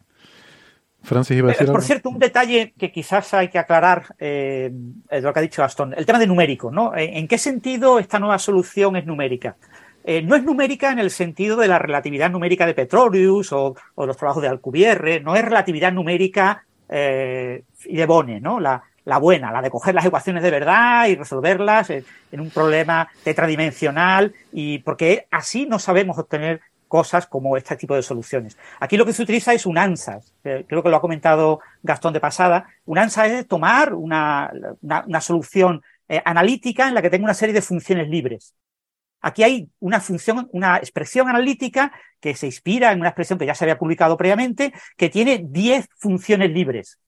Francis 1.02 1.38
iba 1.38 1.50
a 1.50 1.52
decir 1.52 1.68
Por 1.68 1.82
cierto, 1.82 2.10
un 2.10 2.20
detalle 2.20 2.74
que 2.78 2.92
quizás 2.92 3.34
hay 3.34 3.48
que 3.48 3.58
aclarar 3.58 4.16
eh, 4.20 4.72
lo 5.10 5.34
que 5.34 5.40
ha 5.40 5.42
dicho 5.42 5.62
Gastón, 5.62 5.94
el 5.98 6.06
tema 6.06 6.20
de 6.20 6.28
numérico, 6.28 6.72
¿no? 6.72 6.92
¿En 6.96 7.28
qué 7.28 7.38
sentido 7.38 8.00
esta 8.00 8.20
nueva 8.20 8.38
solución 8.38 8.96
es 8.96 9.06
numérica? 9.06 9.56
Eh, 10.04 10.22
no 10.22 10.36
es 10.36 10.44
numérica 10.44 10.92
en 10.92 11.00
el 11.00 11.12
sentido 11.12 11.58
de 11.58 11.68
la 11.68 11.78
relatividad 11.78 12.30
numérica 12.30 12.66
de 12.66 12.74
Petronius 12.74 13.52
o, 13.54 13.76
los 13.98 14.18
trabajos 14.18 14.42
de 14.42 14.50
Alcubierre, 14.50 15.20
no 15.20 15.36
es 15.36 15.44
relatividad 15.44 15.92
numérica 15.92 16.64
eh, 16.88 17.64
y 17.86 17.96
de 17.96 18.06
Bone, 18.06 18.40
¿no? 18.40 18.60
La, 18.60 18.82
la, 19.06 19.18
buena, 19.18 19.52
la 19.52 19.62
de 19.62 19.70
coger 19.70 19.94
las 19.94 20.06
ecuaciones 20.06 20.42
de 20.42 20.52
verdad 20.52 21.08
y 21.08 21.16
resolverlas 21.16 21.90
en, 21.90 22.06
en 22.32 22.40
un 22.40 22.50
problema 22.50 23.10
tetradimensional 23.24 24.34
y 24.52 24.80
porque 24.80 25.28
así 25.32 25.66
no 25.66 25.80
sabemos 25.80 26.18
obtener 26.18 26.62
cosas 26.90 27.28
como 27.28 27.56
este 27.56 27.78
tipo 27.78 27.96
de 27.96 28.04
soluciones. 28.04 28.58
Aquí 28.82 28.98
lo 28.98 29.06
que 29.06 29.14
se 29.14 29.22
utiliza 29.22 29.54
es 29.54 29.66
un 29.66 29.78
ANSAS, 29.78 30.34
creo 30.42 30.84
que 30.84 30.90
lo 30.90 30.98
ha 30.98 31.02
comentado 31.02 31.62
Gastón 31.82 32.12
de 32.12 32.20
pasada. 32.20 32.68
Un 32.86 32.98
ANSAS 32.98 33.32
es 33.32 33.48
tomar 33.48 33.94
una, 33.94 34.52
una, 34.82 35.22
solución 35.22 35.82
eh, 36.10 36.22
analítica 36.26 36.90
en 36.90 36.96
la 36.96 37.02
que 37.02 37.10
tenga 37.10 37.24
una 37.24 37.34
serie 37.34 37.54
de 37.54 37.62
funciones 37.62 38.10
libres. 38.10 38.56
Aquí 39.22 39.44
hay 39.44 39.70
una 39.80 40.02
función, 40.02 40.50
una 40.52 40.78
expresión 40.78 41.30
analítica 41.30 41.92
que 42.20 42.36
se 42.36 42.48
inspira 42.48 42.92
en 42.92 43.00
una 43.00 43.10
expresión 43.10 43.38
que 43.38 43.46
ya 43.46 43.56
se 43.56 43.66
había 43.66 43.78
publicado 43.78 44.18
previamente, 44.18 44.74
que 44.98 45.10
tiene 45.10 45.46
10 45.46 45.88
funciones 45.98 46.52
libres. 46.52 47.00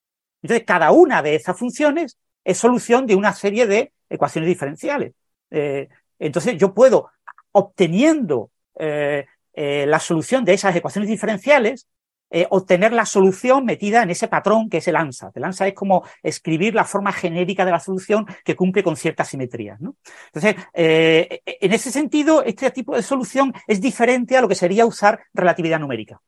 Entonces, 0.41 0.65
cada 0.65 0.91
una 0.91 1.21
de 1.21 1.35
esas 1.35 1.57
funciones 1.57 2.17
es 2.43 2.57
solución 2.57 3.07
de 3.07 3.15
una 3.15 3.33
serie 3.33 3.65
de 3.67 3.93
ecuaciones 4.09 4.47
diferenciales. 4.47 5.13
Eh, 5.49 5.87
entonces, 6.19 6.57
yo 6.57 6.73
puedo, 6.73 7.09
obteniendo 7.51 8.51
eh, 8.79 9.25
eh, 9.53 9.85
la 9.87 9.99
solución 9.99 10.45
de 10.45 10.53
esas 10.53 10.75
ecuaciones 10.75 11.09
diferenciales, 11.09 11.87
eh, 12.33 12.47
obtener 12.49 12.93
la 12.93 13.05
solución 13.05 13.65
metida 13.65 14.03
en 14.03 14.09
ese 14.09 14.29
patrón 14.29 14.69
que 14.69 14.77
es 14.77 14.87
el 14.87 14.95
ANSA. 14.95 15.31
El 15.35 15.43
ANSA 15.43 15.67
es 15.67 15.73
como 15.73 16.05
escribir 16.23 16.73
la 16.73 16.85
forma 16.85 17.11
genérica 17.11 17.65
de 17.65 17.71
la 17.71 17.79
solución 17.79 18.25
que 18.45 18.55
cumple 18.55 18.83
con 18.83 18.95
ciertas 18.95 19.27
simetrías. 19.27 19.79
Entonces, 20.27 20.55
eh, 20.73 21.41
en 21.45 21.73
ese 21.73 21.91
sentido, 21.91 22.41
este 22.43 22.71
tipo 22.71 22.95
de 22.95 23.03
solución 23.03 23.53
es 23.67 23.81
diferente 23.81 24.37
a 24.37 24.41
lo 24.41 24.47
que 24.47 24.55
sería 24.55 24.85
usar 24.85 25.19
relatividad 25.33 25.79
numérica 25.79 26.21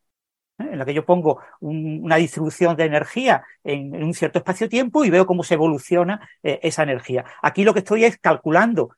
en 0.59 0.77
la 0.77 0.85
que 0.85 0.93
yo 0.93 1.05
pongo 1.05 1.39
una 1.61 2.17
distribución 2.17 2.75
de 2.75 2.85
energía 2.85 3.43
en, 3.63 4.03
un 4.03 4.13
cierto 4.13 4.39
espacio-tiempo 4.39 5.03
y 5.03 5.09
veo 5.09 5.25
cómo 5.25 5.43
se 5.43 5.55
evoluciona 5.55 6.29
esa 6.43 6.83
energía. 6.83 7.25
Aquí 7.41 7.63
lo 7.63 7.73
que 7.73 7.79
estoy 7.79 8.05
es 8.05 8.17
calculando 8.19 8.91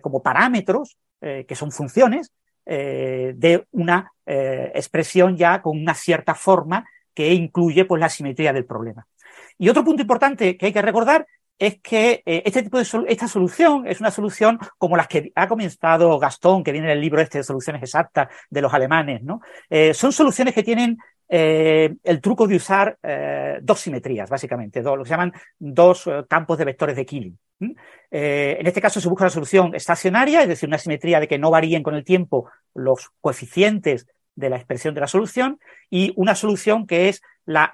como 0.00 0.22
parámetros, 0.22 0.96
que 1.20 1.54
son 1.54 1.72
funciones, 1.72 2.32
eh, 2.64 3.32
de 3.36 3.66
una 3.72 4.12
eh, 4.26 4.70
expresión 4.74 5.36
ya 5.36 5.60
con 5.60 5.80
una 5.80 5.94
cierta 5.94 6.34
forma 6.34 6.86
que 7.14 7.32
incluye 7.32 7.84
pues, 7.84 8.00
la 8.00 8.08
simetría 8.08 8.52
del 8.52 8.64
problema. 8.64 9.06
Y 9.58 9.68
otro 9.68 9.84
punto 9.84 10.02
importante 10.02 10.56
que 10.56 10.66
hay 10.66 10.72
que 10.72 10.82
recordar 10.82 11.26
es 11.58 11.80
que 11.80 12.22
eh, 12.24 12.42
este 12.44 12.62
tipo 12.62 12.78
de 12.78 12.86
esta 13.08 13.28
solución 13.28 13.86
es 13.86 14.00
una 14.00 14.10
solución 14.10 14.58
como 14.78 14.96
las 14.96 15.08
que 15.08 15.32
ha 15.34 15.48
comenzado 15.48 16.18
Gastón, 16.18 16.64
que 16.64 16.72
viene 16.72 16.88
en 16.88 16.92
el 16.92 17.00
libro 17.00 17.20
este 17.20 17.38
de 17.38 17.44
soluciones 17.44 17.82
exactas 17.82 18.28
de 18.48 18.62
los 18.62 18.72
alemanes, 18.72 19.22
¿no? 19.22 19.40
son 19.92 20.12
soluciones 20.12 20.54
que 20.54 20.62
tienen 20.62 20.98
el 21.34 22.20
truco 22.20 22.46
de 22.46 22.56
usar 22.56 22.98
dos 23.62 23.80
simetrías, 23.80 24.28
básicamente, 24.28 24.82
lo 24.82 24.98
que 24.98 25.04
se 25.04 25.10
llaman 25.10 25.32
dos 25.58 26.08
campos 26.28 26.58
de 26.58 26.64
vectores 26.66 26.96
de 26.96 27.06
Killing. 27.06 27.38
Eh, 28.10 28.56
en 28.58 28.66
este 28.66 28.80
caso 28.80 29.00
se 29.00 29.08
busca 29.08 29.24
una 29.24 29.30
solución 29.30 29.74
estacionaria, 29.74 30.42
es 30.42 30.48
decir, 30.48 30.68
una 30.68 30.78
simetría 30.78 31.20
de 31.20 31.28
que 31.28 31.38
no 31.38 31.50
varíen 31.50 31.82
con 31.82 31.94
el 31.94 32.04
tiempo 32.04 32.50
los 32.74 33.10
coeficientes 33.20 34.06
de 34.34 34.50
la 34.50 34.56
expresión 34.56 34.94
de 34.94 35.00
la 35.00 35.06
solución 35.06 35.58
y 35.90 36.12
una 36.16 36.34
solución 36.34 36.86
que 36.86 37.08
es 37.08 37.22
la 37.44 37.64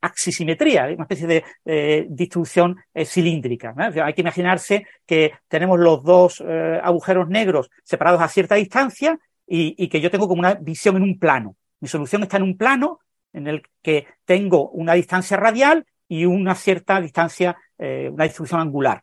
axisimetría, 0.00 0.86
una 0.86 1.02
especie 1.02 1.26
de 1.26 1.44
eh, 1.64 2.06
distribución 2.08 2.76
eh, 2.94 3.04
cilíndrica. 3.04 3.74
Hay 3.76 4.14
que 4.14 4.20
imaginarse 4.20 4.86
que 5.04 5.32
tenemos 5.48 5.78
los 5.80 6.02
dos 6.04 6.42
eh, 6.46 6.80
agujeros 6.82 7.28
negros 7.28 7.70
separados 7.82 8.20
a 8.20 8.28
cierta 8.28 8.54
distancia 8.54 9.18
y, 9.48 9.88
que 9.88 10.00
yo 10.00 10.10
tengo 10.10 10.26
como 10.28 10.40
una 10.40 10.54
visión 10.54 10.96
en 10.96 11.02
un 11.02 11.18
plano. 11.18 11.56
Mi 11.80 11.88
solución 11.88 12.22
está 12.22 12.36
en 12.36 12.44
un 12.44 12.56
plano 12.56 13.00
en 13.36 13.46
el 13.46 13.62
que 13.82 14.06
tengo 14.24 14.70
una 14.70 14.94
distancia 14.94 15.36
radial 15.36 15.86
y 16.08 16.24
una 16.24 16.54
cierta 16.54 17.00
distancia, 17.00 17.56
una 17.78 18.24
distribución 18.24 18.60
angular. 18.60 19.02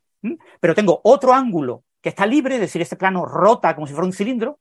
Pero 0.60 0.76
tengo 0.76 1.00
otro 1.04 1.34
ángulo 1.34 1.84
que 2.02 2.10
está 2.10 2.26
libre, 2.26 2.56
es 2.56 2.62
decir, 2.62 2.82
este 2.82 2.96
plano 2.96 3.26
rota 3.26 3.76
como 3.76 3.88
si 3.88 3.94
fuera 3.94 4.08
un 4.08 4.14
cilindro, 4.14 4.60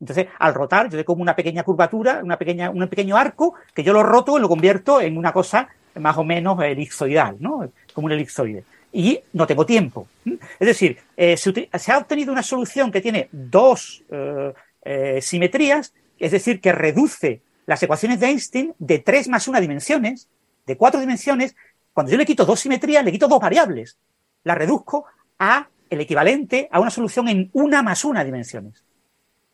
entonces, 0.00 0.26
al 0.38 0.54
rotar, 0.54 0.86
yo 0.86 0.92
tengo 0.92 1.06
como 1.06 1.22
una 1.22 1.34
pequeña 1.34 1.64
curvatura, 1.64 2.20
una 2.22 2.38
pequeña, 2.38 2.70
un 2.70 2.86
pequeño 2.88 3.16
arco, 3.16 3.54
que 3.74 3.82
yo 3.82 3.92
lo 3.92 4.02
roto 4.02 4.38
y 4.38 4.40
lo 4.40 4.48
convierto 4.48 5.00
en 5.00 5.16
una 5.16 5.32
cosa 5.32 5.68
más 5.96 6.16
o 6.16 6.24
menos 6.24 6.62
elipsoidal, 6.62 7.36
¿no? 7.40 7.70
Como 7.92 8.06
un 8.06 8.12
elipsoide. 8.12 8.64
Y 8.92 9.20
no 9.32 9.46
tengo 9.46 9.66
tiempo. 9.66 10.08
Es 10.24 10.66
decir, 10.66 10.98
eh, 11.16 11.36
se, 11.36 11.92
ha 11.92 11.98
obtenido 11.98 12.32
una 12.32 12.42
solución 12.42 12.90
que 12.90 13.00
tiene 13.00 13.28
dos 13.32 14.04
eh, 14.10 14.52
eh, 14.82 15.18
simetrías, 15.20 15.92
es 16.18 16.30
decir, 16.30 16.60
que 16.60 16.72
reduce 16.72 17.42
las 17.68 17.82
ecuaciones 17.82 18.18
de 18.18 18.28
Einstein 18.28 18.74
de 18.78 18.98
tres 18.98 19.28
más 19.28 19.46
una 19.46 19.60
dimensiones, 19.60 20.26
de 20.66 20.78
cuatro 20.78 21.00
dimensiones. 21.00 21.54
Cuando 21.92 22.10
yo 22.10 22.16
le 22.16 22.24
quito 22.24 22.46
dos 22.46 22.60
simetrías, 22.60 23.04
le 23.04 23.12
quito 23.12 23.28
dos 23.28 23.40
variables. 23.40 23.98
La 24.42 24.54
reduzco 24.54 25.04
a 25.38 25.68
el 25.90 26.00
equivalente 26.00 26.68
a 26.72 26.80
una 26.80 26.88
solución 26.88 27.28
en 27.28 27.50
una 27.52 27.82
más 27.82 28.06
una 28.06 28.24
dimensiones 28.24 28.82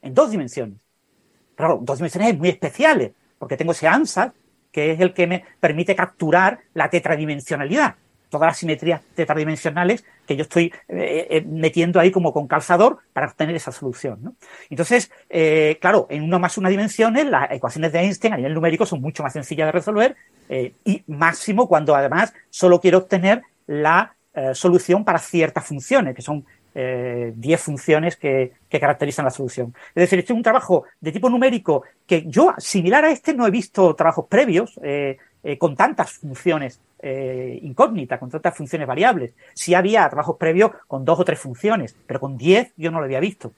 en 0.01 0.15
dos 0.15 0.31
dimensiones. 0.31 0.79
Claro, 1.57 1.81
dos 1.83 1.99
dimensiones 1.99 2.39
muy 2.39 2.51
especiales, 2.51 3.13
porque 3.39 3.57
tengo 3.57 3.73
ese 3.73 3.89
ANSAT, 3.89 4.33
que 4.71 4.93
es 4.93 5.01
el 5.01 5.13
que 5.13 5.27
me 5.27 5.45
permite 5.59 5.97
capturar 5.97 6.61
la 6.73 6.89
tetradimensionalidad, 6.91 7.97
todas 8.29 8.49
las 8.49 8.59
simetrías 8.59 9.01
tetradimensionales 9.15 10.05
que 10.27 10.37
yo 10.37 10.43
estoy 10.43 10.73
eh, 10.89 11.27
eh, 11.31 11.45
metiendo 11.47 12.01
ahí 12.01 12.11
como 12.11 12.33
con 12.33 12.47
calzador 12.47 12.99
para 13.13 13.29
obtener 13.29 13.55
esa 13.55 13.73
solución. 13.73 14.37
Entonces, 14.71 15.11
eh, 15.31 15.79
claro, 15.81 16.07
en 16.11 16.23
una 16.23 16.39
más 16.39 16.59
una 16.59 16.69
dimensiones, 16.69 17.27
las 17.27 17.51
ecuaciones 17.51 17.93
de 17.93 18.01
Einstein 18.01 18.35
a 18.35 18.37
nivel 18.37 18.55
numérico 18.55 18.87
son 18.87 19.01
mucho 19.01 19.23
más 19.23 19.33
sencillas 19.33 19.69
de 19.69 19.73
resolver 19.73 20.17
y 20.85 21.03
máximo 21.07 21.67
cuando 21.67 21.95
además 21.95 22.35
solo 22.51 22.81
quiero 22.81 22.99
obtener 22.99 23.43
la 23.67 24.15
solución 24.53 25.05
para 25.05 25.19
ciertas 25.19 25.65
funciones, 25.65 26.15
que 26.15 26.21
son 26.21 26.45
eh, 26.75 27.33
10 27.37 27.61
funciones 27.61 28.17
que, 28.17 28.53
caracterizan 28.69 29.25
la 29.25 29.31
solución. 29.31 29.73
Es 29.95 30.01
decir, 30.03 30.19
este 30.19 30.33
es 30.33 30.37
un 30.37 30.43
trabajo 30.43 30.83
de 31.01 31.13
tipo 31.13 31.31
numérico 31.31 31.85
que 32.05 32.25
yo, 32.27 32.53
similar 32.59 33.05
a 33.05 33.13
este, 33.13 33.33
no 33.33 33.47
he 33.47 33.51
visto 33.53 33.95
trabajos 33.95 34.27
previos 34.29 34.77
eh, 35.45 35.53
eh, 35.53 35.59
con 35.59 35.77
tantas 35.77 36.13
funciones 36.13 36.81
eh, 37.01 37.59
incógnitas, 37.63 38.19
con 38.19 38.31
tantas 38.31 38.57
funciones 38.57 38.89
variables. 38.89 39.33
Sí 39.55 39.75
había 39.75 40.09
trabajos 40.09 40.37
previos 40.39 40.73
con 40.87 41.05
dos 41.05 41.21
o 41.21 41.25
tres 41.25 41.39
funciones, 41.39 41.95
pero 42.07 42.21
con 42.21 42.37
10 42.37 42.73
yo 42.77 42.91
no 42.91 42.99
lo 42.99 43.05
había 43.05 43.21
visto. 43.21 43.53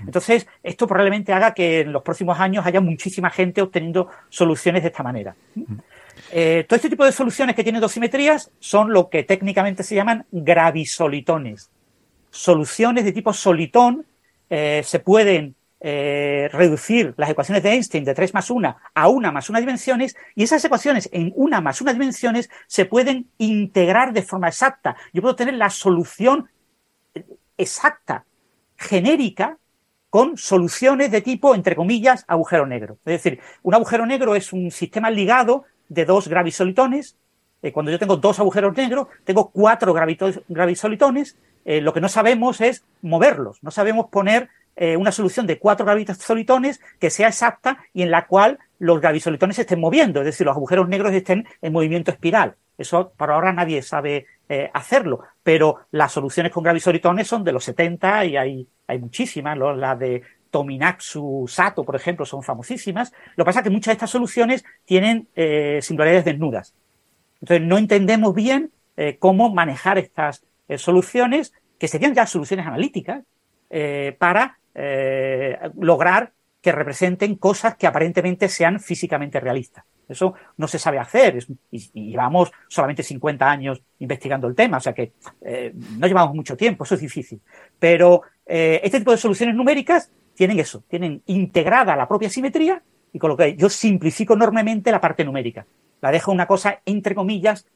Entonces, 0.00 0.46
esto 0.62 0.86
probablemente 0.86 1.32
haga 1.32 1.54
que 1.54 1.80
en 1.80 1.92
los 1.92 2.02
próximos 2.02 2.38
años 2.38 2.66
haya 2.66 2.82
muchísima 2.82 3.30
gente 3.30 3.62
obteniendo 3.62 4.10
soluciones 4.28 4.82
de 4.82 4.88
esta 4.88 5.02
manera. 5.02 5.34
todo 6.30 6.76
este 6.76 6.90
tipo 6.90 7.06
de 7.06 7.12
soluciones 7.12 7.56
que 7.56 7.62
tienen 7.62 7.80
dos 7.80 7.92
simetrías 7.92 8.50
son 8.60 8.92
lo 8.92 9.08
que 9.08 9.24
técnicamente 9.24 9.82
se 9.82 9.94
llaman 9.94 10.26
gravisolitones 10.30 11.70
soluciones 12.32 13.04
de 13.04 13.12
tipo 13.12 13.32
solitón 13.32 14.06
eh, 14.50 14.82
se 14.84 14.98
pueden 14.98 15.54
eh, 15.84 16.48
reducir 16.52 17.12
las 17.16 17.28
ecuaciones 17.28 17.62
de 17.64 17.70
Einstein 17.70 18.04
de 18.04 18.14
3 18.14 18.34
más 18.34 18.50
1 18.50 18.76
a 18.94 19.08
1 19.08 19.32
más 19.32 19.50
1 19.50 19.58
dimensiones 19.58 20.16
y 20.36 20.44
esas 20.44 20.64
ecuaciones 20.64 21.08
en 21.12 21.32
1 21.34 21.60
más 21.60 21.80
1 21.80 21.92
dimensiones 21.92 22.50
se 22.68 22.84
pueden 22.84 23.28
integrar 23.38 24.12
de 24.12 24.22
forma 24.22 24.48
exacta. 24.48 24.96
Yo 25.12 25.22
puedo 25.22 25.34
tener 25.34 25.54
la 25.54 25.70
solución 25.70 26.48
exacta, 27.58 28.24
genérica, 28.76 29.58
con 30.08 30.36
soluciones 30.36 31.10
de 31.10 31.20
tipo, 31.20 31.54
entre 31.54 31.74
comillas, 31.74 32.24
agujero 32.28 32.66
negro. 32.66 32.98
Es 33.04 33.22
decir, 33.22 33.40
un 33.62 33.74
agujero 33.74 34.06
negro 34.06 34.36
es 34.36 34.52
un 34.52 34.70
sistema 34.70 35.10
ligado 35.10 35.64
de 35.88 36.04
dos 36.04 36.28
gravisolitones. 36.28 37.16
Eh, 37.62 37.72
cuando 37.72 37.90
yo 37.90 37.98
tengo 37.98 38.18
dos 38.18 38.38
agujeros 38.38 38.76
negros, 38.76 39.08
tengo 39.24 39.50
cuatro 39.50 39.92
gravisolitones 40.48 41.36
eh, 41.64 41.80
lo 41.80 41.92
que 41.92 42.00
no 42.00 42.08
sabemos 42.08 42.60
es 42.60 42.84
moverlos, 43.02 43.62
no 43.62 43.70
sabemos 43.70 44.06
poner 44.10 44.48
eh, 44.76 44.96
una 44.96 45.12
solución 45.12 45.46
de 45.46 45.58
cuatro 45.58 45.84
gravisolitones 45.84 46.80
que 46.98 47.10
sea 47.10 47.28
exacta 47.28 47.78
y 47.92 48.02
en 48.02 48.10
la 48.10 48.26
cual 48.26 48.58
los 48.78 49.00
gravisolitones 49.00 49.58
estén 49.58 49.80
moviendo, 49.80 50.20
es 50.20 50.26
decir, 50.26 50.46
los 50.46 50.56
agujeros 50.56 50.88
negros 50.88 51.12
estén 51.12 51.46
en 51.60 51.72
movimiento 51.72 52.10
espiral. 52.10 52.56
Eso 52.78 53.12
para 53.16 53.34
ahora 53.34 53.52
nadie 53.52 53.82
sabe 53.82 54.26
eh, 54.48 54.70
hacerlo, 54.72 55.20
pero 55.42 55.80
las 55.90 56.12
soluciones 56.12 56.52
con 56.52 56.64
gravisolitones 56.64 57.28
son 57.28 57.44
de 57.44 57.52
los 57.52 57.64
70 57.64 58.24
y 58.24 58.36
hay, 58.36 58.68
hay 58.86 58.98
muchísimas, 58.98 59.56
las 59.58 59.98
de 59.98 60.22
Tominaxu 60.50 61.46
Sato, 61.48 61.84
por 61.84 61.96
ejemplo, 61.96 62.24
son 62.26 62.42
famosísimas. 62.42 63.12
Lo 63.36 63.44
que 63.44 63.46
pasa 63.46 63.60
es 63.60 63.64
que 63.64 63.70
muchas 63.70 63.92
de 63.92 63.92
estas 63.92 64.10
soluciones 64.10 64.64
tienen 64.84 65.28
singularidades 65.80 66.24
desnudas. 66.24 66.74
Entonces 67.40 67.66
no 67.66 67.78
entendemos 67.78 68.34
bien 68.34 68.70
cómo 69.18 69.50
manejar 69.52 69.98
estas 69.98 70.44
eh, 70.72 70.78
soluciones 70.78 71.52
que 71.78 71.88
serían 71.88 72.14
ya 72.14 72.26
soluciones 72.26 72.66
analíticas 72.66 73.24
eh, 73.68 74.16
para 74.18 74.58
eh, 74.74 75.58
lograr 75.78 76.32
que 76.60 76.72
representen 76.72 77.36
cosas 77.36 77.76
que 77.76 77.86
aparentemente 77.86 78.48
sean 78.48 78.78
físicamente 78.78 79.40
realistas. 79.40 79.84
Eso 80.08 80.34
no 80.56 80.68
se 80.68 80.78
sabe 80.78 80.98
hacer 80.98 81.38
y, 81.70 82.10
llevamos 82.10 82.52
solamente 82.68 83.02
50 83.02 83.50
años 83.50 83.82
investigando 83.98 84.46
el 84.46 84.54
tema, 84.54 84.76
o 84.76 84.80
sea 84.80 84.92
que 84.92 85.12
no 85.98 86.06
llevamos 86.06 86.34
mucho 86.34 86.56
tiempo, 86.56 86.84
eso 86.84 86.94
es 86.94 87.00
difícil. 87.00 87.40
Pero 87.78 88.22
este 88.44 88.98
tipo 88.98 89.10
de 89.10 89.16
soluciones 89.16 89.54
numéricas 89.54 90.10
tienen 90.34 90.58
eso, 90.60 90.84
tienen 90.86 91.22
integrada 91.26 91.96
la 91.96 92.06
propia 92.06 92.28
simetría 92.28 92.82
y 93.12 93.18
con 93.18 93.30
lo 93.30 93.36
que 93.36 93.56
yo 93.56 93.68
simplifico 93.68 94.34
enormemente 94.34 94.92
la 94.92 95.00
parte 95.00 95.24
numérica. 95.24 95.66
La 96.00 96.10
dejo 96.10 96.30
una 96.30 96.46
cosa, 96.46 96.80
entre 96.84 97.14
comillas, 97.14 97.66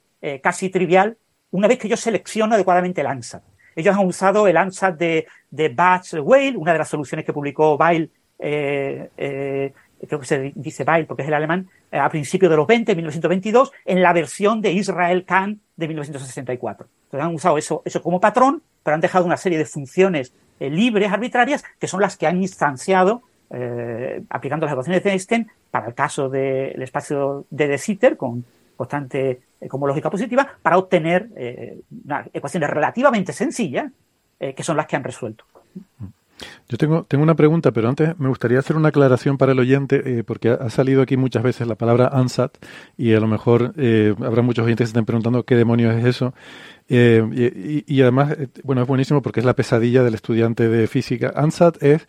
casi 0.42 0.68
trivial 0.68 1.16
una 1.50 1.68
vez 1.68 1.78
que 1.78 1.88
yo 1.88 1.96
selecciono 1.96 2.54
adecuadamente 2.54 3.00
el 3.00 3.06
ANSAT. 3.06 3.42
Ellos 3.76 3.94
han 3.94 4.06
usado 4.06 4.48
el 4.48 4.56
ANSAT 4.56 4.98
de, 4.98 5.68
Batch 5.68 6.14
Whale, 6.14 6.56
una 6.56 6.72
de 6.72 6.78
las 6.78 6.88
soluciones 6.88 7.26
que 7.26 7.32
publicó 7.34 7.76
Weil, 7.76 8.10
eh, 8.38 9.10
eh, 9.16 9.72
creo 10.08 10.18
que 10.18 10.26
se 10.26 10.52
dice 10.54 10.84
Weil 10.84 11.06
porque 11.06 11.22
es 11.22 11.28
el 11.28 11.34
alemán, 11.34 11.68
eh, 11.92 11.98
a 11.98 12.08
principios 12.08 12.50
de 12.50 12.56
los 12.56 12.66
20, 12.66 12.94
1922, 12.94 13.72
en 13.84 14.00
la 14.00 14.14
versión 14.14 14.62
de 14.62 14.72
Israel 14.72 15.24
Khan 15.26 15.60
de 15.76 15.88
1964. 15.88 16.88
Entonces 17.04 17.26
han 17.26 17.34
usado 17.34 17.58
eso, 17.58 17.82
eso 17.84 18.02
como 18.02 18.18
patrón, 18.18 18.62
pero 18.82 18.94
han 18.94 19.00
dejado 19.02 19.26
una 19.26 19.36
serie 19.36 19.58
de 19.58 19.66
funciones 19.66 20.32
libres, 20.58 21.12
arbitrarias, 21.12 21.62
que 21.78 21.86
son 21.86 22.00
las 22.00 22.16
que 22.16 22.26
han 22.26 22.38
instanciado 22.40 23.22
aplicando 24.28 24.66
las 24.66 24.72
ecuaciones 24.72 25.04
de 25.04 25.10
Einstein 25.10 25.48
para 25.70 25.86
el 25.86 25.94
caso 25.94 26.28
del 26.28 26.82
espacio 26.82 27.44
de 27.50 27.68
De 27.68 27.78
Sitter 27.78 28.16
con 28.16 28.44
constante 28.76 29.40
como 29.68 29.86
lógica 29.86 30.10
positiva 30.10 30.46
para 30.62 30.78
obtener 30.78 31.28
eh, 31.36 31.80
ecuaciones 32.32 32.70
relativamente 32.70 33.32
sencillas 33.32 33.90
eh, 34.38 34.54
que 34.54 34.62
son 34.62 34.76
las 34.76 34.86
que 34.86 34.96
han 34.96 35.04
resuelto. 35.04 35.44
Yo 36.68 36.76
tengo, 36.76 37.04
tengo 37.04 37.24
una 37.24 37.34
pregunta, 37.34 37.70
pero 37.72 37.88
antes 37.88 38.18
me 38.18 38.28
gustaría 38.28 38.58
hacer 38.58 38.76
una 38.76 38.88
aclaración 38.88 39.38
para 39.38 39.52
el 39.52 39.58
oyente, 39.58 40.22
porque 40.24 40.50
ha, 40.50 40.68
salido 40.68 41.00
aquí 41.00 41.16
muchas 41.16 41.42
veces 41.42 41.66
la 41.66 41.76
palabra 41.76 42.10
ANSAT 42.12 42.58
y 42.98 43.14
a 43.14 43.20
lo 43.20 43.26
mejor 43.26 43.72
habrá 44.22 44.42
muchos 44.42 44.66
oyentes 44.66 44.86
que 44.86 44.90
estén 44.90 45.06
preguntando 45.06 45.44
qué 45.44 45.56
demonios 45.56 45.94
es 45.94 46.04
eso. 46.04 46.34
Y, 46.88 47.84
y, 47.86 48.02
además, 48.02 48.36
bueno, 48.64 48.82
es 48.82 48.88
buenísimo 48.88 49.22
porque 49.22 49.40
es 49.40 49.46
la 49.46 49.54
pesadilla 49.54 50.02
del 50.02 50.14
estudiante 50.14 50.68
de 50.68 50.86
física. 50.88 51.32
ANSAT 51.34 51.82
es 51.82 52.06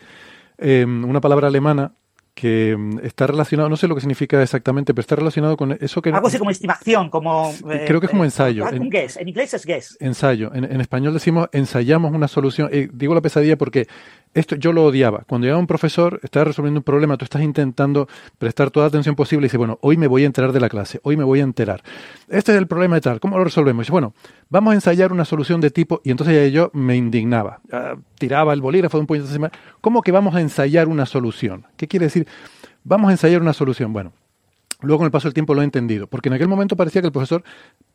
una 0.59 1.21
palabra 1.21 1.47
alemana 1.47 1.93
que 2.37 2.77
mm, 2.77 2.99
está 3.01 3.25
relacionado, 3.25 3.67
no 3.67 3.77
sé 3.77 3.87
lo 3.87 3.95
que 3.95 4.01
significa 4.01 4.41
exactamente, 4.43 4.93
pero 4.93 5.01
está 5.01 5.15
relacionado 5.15 5.57
con 5.57 5.75
eso 5.81 6.03
que... 6.03 6.11
Algo 6.11 6.27
así 6.27 6.37
como 6.37 6.51
estimación, 6.51 7.09
como... 7.09 7.51
Eh, 7.71 7.85
creo 7.87 7.99
que 7.99 8.05
es 8.05 8.11
como 8.11 8.23
eh, 8.23 8.27
ensayo. 8.27 8.69
en, 8.69 8.91
guess. 8.91 9.17
en 9.17 9.27
inglés 9.27 9.55
es 9.55 9.65
guess. 9.65 9.97
Ensayo. 9.99 10.53
En, 10.53 10.79
español 10.79 11.15
decimos 11.15 11.49
ensayamos 11.51 12.13
una 12.13 12.27
solución. 12.27 12.69
Eh, 12.71 12.89
digo 12.93 13.15
la 13.15 13.21
pesadilla 13.21 13.57
porque 13.57 13.87
esto 14.35 14.55
yo 14.55 14.71
lo 14.71 14.85
odiaba. 14.85 15.23
Cuando 15.27 15.47
llega 15.47 15.57
un 15.57 15.65
profesor, 15.65 16.19
está 16.21 16.43
resolviendo 16.43 16.79
un 16.79 16.83
problema, 16.83 17.17
tú 17.17 17.25
estás 17.25 17.41
intentando 17.41 18.07
prestar 18.37 18.69
toda 18.69 18.85
la 18.85 18.89
atención 18.89 19.15
posible 19.15 19.45
y 19.45 19.47
dice, 19.47 19.57
bueno, 19.57 19.79
hoy 19.81 19.97
me 19.97 20.05
voy 20.05 20.23
a 20.23 20.27
enterar 20.27 20.51
de 20.51 20.59
la 20.59 20.69
clase, 20.69 20.99
hoy 21.01 21.17
me 21.17 21.23
voy 21.23 21.39
a 21.39 21.43
enterar. 21.43 21.81
Este 22.29 22.51
es 22.51 22.57
el 22.59 22.67
problema 22.67 22.95
de 22.95 23.01
tal, 23.01 23.19
¿cómo 23.19 23.39
lo 23.39 23.43
resolvemos? 23.43 23.81
Y 23.81 23.83
dice, 23.85 23.91
bueno, 23.93 24.13
vamos 24.49 24.73
a 24.73 24.75
ensayar 24.75 25.11
una 25.11 25.25
solución 25.25 25.59
de 25.59 25.71
tipo, 25.71 26.01
y 26.03 26.11
entonces 26.11 26.35
ya 26.35 26.47
yo 26.47 26.69
me 26.73 26.95
indignaba, 26.95 27.61
tiraba 28.19 28.53
el 28.53 28.61
bolígrafo 28.61 28.97
de 28.97 29.01
un 29.01 29.07
puño 29.07 29.21
encima, 29.21 29.51
¿cómo 29.81 30.03
que 30.03 30.11
vamos 30.11 30.35
a 30.35 30.41
ensayar 30.41 30.87
una 30.87 31.07
solución? 31.07 31.65
¿Qué 31.75 31.87
quiere 31.87 32.05
decir? 32.05 32.26
Vamos 32.83 33.09
a 33.09 33.11
ensayar 33.11 33.41
una 33.41 33.53
solución. 33.53 33.93
Bueno, 33.93 34.13
Luego, 34.81 34.99
con 34.99 35.05
el 35.05 35.11
paso 35.11 35.27
del 35.27 35.33
tiempo, 35.33 35.55
lo 35.55 35.61
he 35.61 35.63
entendido, 35.63 36.05
porque 36.05 36.29
en 36.29 36.33
aquel 36.33 36.47
momento 36.47 36.75
parecía 36.75 37.01
que 37.01 37.07
el 37.07 37.11
profesor 37.11 37.43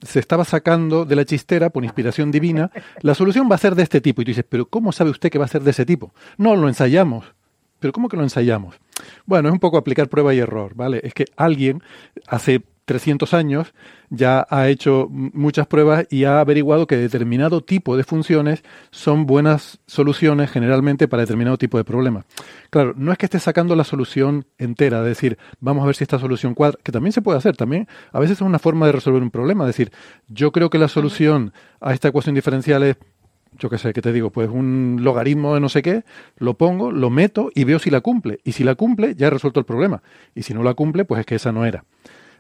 se 0.00 0.18
estaba 0.18 0.44
sacando 0.44 1.04
de 1.04 1.14
la 1.14 1.24
chistera 1.24 1.70
por 1.70 1.84
inspiración 1.84 2.32
divina. 2.32 2.72
La 3.02 3.14
solución 3.14 3.48
va 3.48 3.54
a 3.54 3.58
ser 3.58 3.76
de 3.76 3.84
este 3.84 4.00
tipo. 4.00 4.20
Y 4.20 4.24
tú 4.24 4.30
dices, 4.30 4.44
¿pero 4.48 4.66
cómo 4.66 4.90
sabe 4.90 5.10
usted 5.10 5.30
que 5.30 5.38
va 5.38 5.44
a 5.44 5.48
ser 5.48 5.62
de 5.62 5.70
ese 5.70 5.86
tipo? 5.86 6.12
No, 6.38 6.56
lo 6.56 6.66
ensayamos. 6.66 7.24
¿Pero 7.78 7.92
cómo 7.92 8.08
que 8.08 8.16
lo 8.16 8.24
ensayamos? 8.24 8.76
Bueno, 9.26 9.48
es 9.48 9.52
un 9.52 9.60
poco 9.60 9.76
aplicar 9.76 10.08
prueba 10.08 10.34
y 10.34 10.38
error, 10.38 10.74
¿vale? 10.74 11.00
Es 11.04 11.14
que 11.14 11.26
alguien 11.36 11.82
hace 12.26 12.62
300 12.93 13.32
años 13.32 13.72
ya 14.11 14.47
ha 14.51 14.68
hecho 14.68 15.09
muchas 15.11 15.66
pruebas 15.66 16.07
y 16.11 16.24
ha 16.24 16.40
averiguado 16.40 16.86
que 16.86 16.99
determinado 16.99 17.62
tipo 17.62 17.97
de 17.97 18.05
funciones 18.05 18.62
son 18.90 19.24
buenas 19.24 19.80
soluciones 19.86 20.51
generalmente 20.51 21.09
para 21.09 21.22
determinado 21.22 21.57
tipo 21.57 21.78
de 21.78 21.84
problema. 21.84 22.26
Claro, 22.68 22.93
no 22.95 23.11
es 23.11 23.16
que 23.16 23.24
esté 23.24 23.38
sacando 23.38 23.74
la 23.76 23.84
solución 23.84 24.45
entera, 24.59 24.99
es 24.99 25.07
decir, 25.07 25.38
vamos 25.59 25.84
a 25.84 25.86
ver 25.86 25.95
si 25.95 26.05
esta 26.05 26.18
solución 26.18 26.53
cuadra, 26.53 26.78
que 26.82 26.93
también 26.93 27.14
se 27.14 27.22
puede 27.22 27.38
hacer, 27.38 27.57
también 27.57 27.88
a 28.12 28.20
veces 28.20 28.36
es 28.36 28.43
una 28.43 28.59
forma 28.59 28.84
de 28.84 28.93
resolver 28.93 29.22
un 29.22 29.30
problema, 29.30 29.64
es 29.64 29.68
decir, 29.68 29.90
yo 30.28 30.53
creo 30.53 30.68
que 30.68 30.76
la 30.76 30.88
solución 30.88 31.55
a 31.80 31.95
esta 31.95 32.09
ecuación 32.09 32.34
diferencial 32.34 32.82
es 32.82 32.99
yo 33.59 33.70
qué 33.70 33.78
sé, 33.78 33.93
¿qué 33.93 34.03
te 34.03 34.12
digo? 34.12 34.30
Pues 34.30 34.49
un 34.51 34.99
logaritmo 35.01 35.55
de 35.55 35.61
no 35.61 35.68
sé 35.68 35.82
qué, 35.82 36.05
lo 36.36 36.55
pongo, 36.55 36.90
lo 36.90 37.11
meto 37.11 37.51
y 37.55 37.64
veo 37.64 37.78
si 37.78 37.90
la 37.90 38.01
cumple. 38.01 38.40
Y 38.45 38.53
si 38.53 38.64
la 38.64 38.74
cumple, 38.74 39.14
ya 39.14 39.26
he 39.26 39.30
resuelto 39.30 39.61
el 39.61 39.66
problema. 39.66 40.03
Y 40.34 40.43
si 40.43 40.55
no 40.55 40.62
la 40.62 40.74
cumple, 40.74 41.05
pues 41.05 41.20
es 41.20 41.26
que 41.26 41.34
esa 41.34 41.53
no 41.53 41.64
era. 41.64 41.84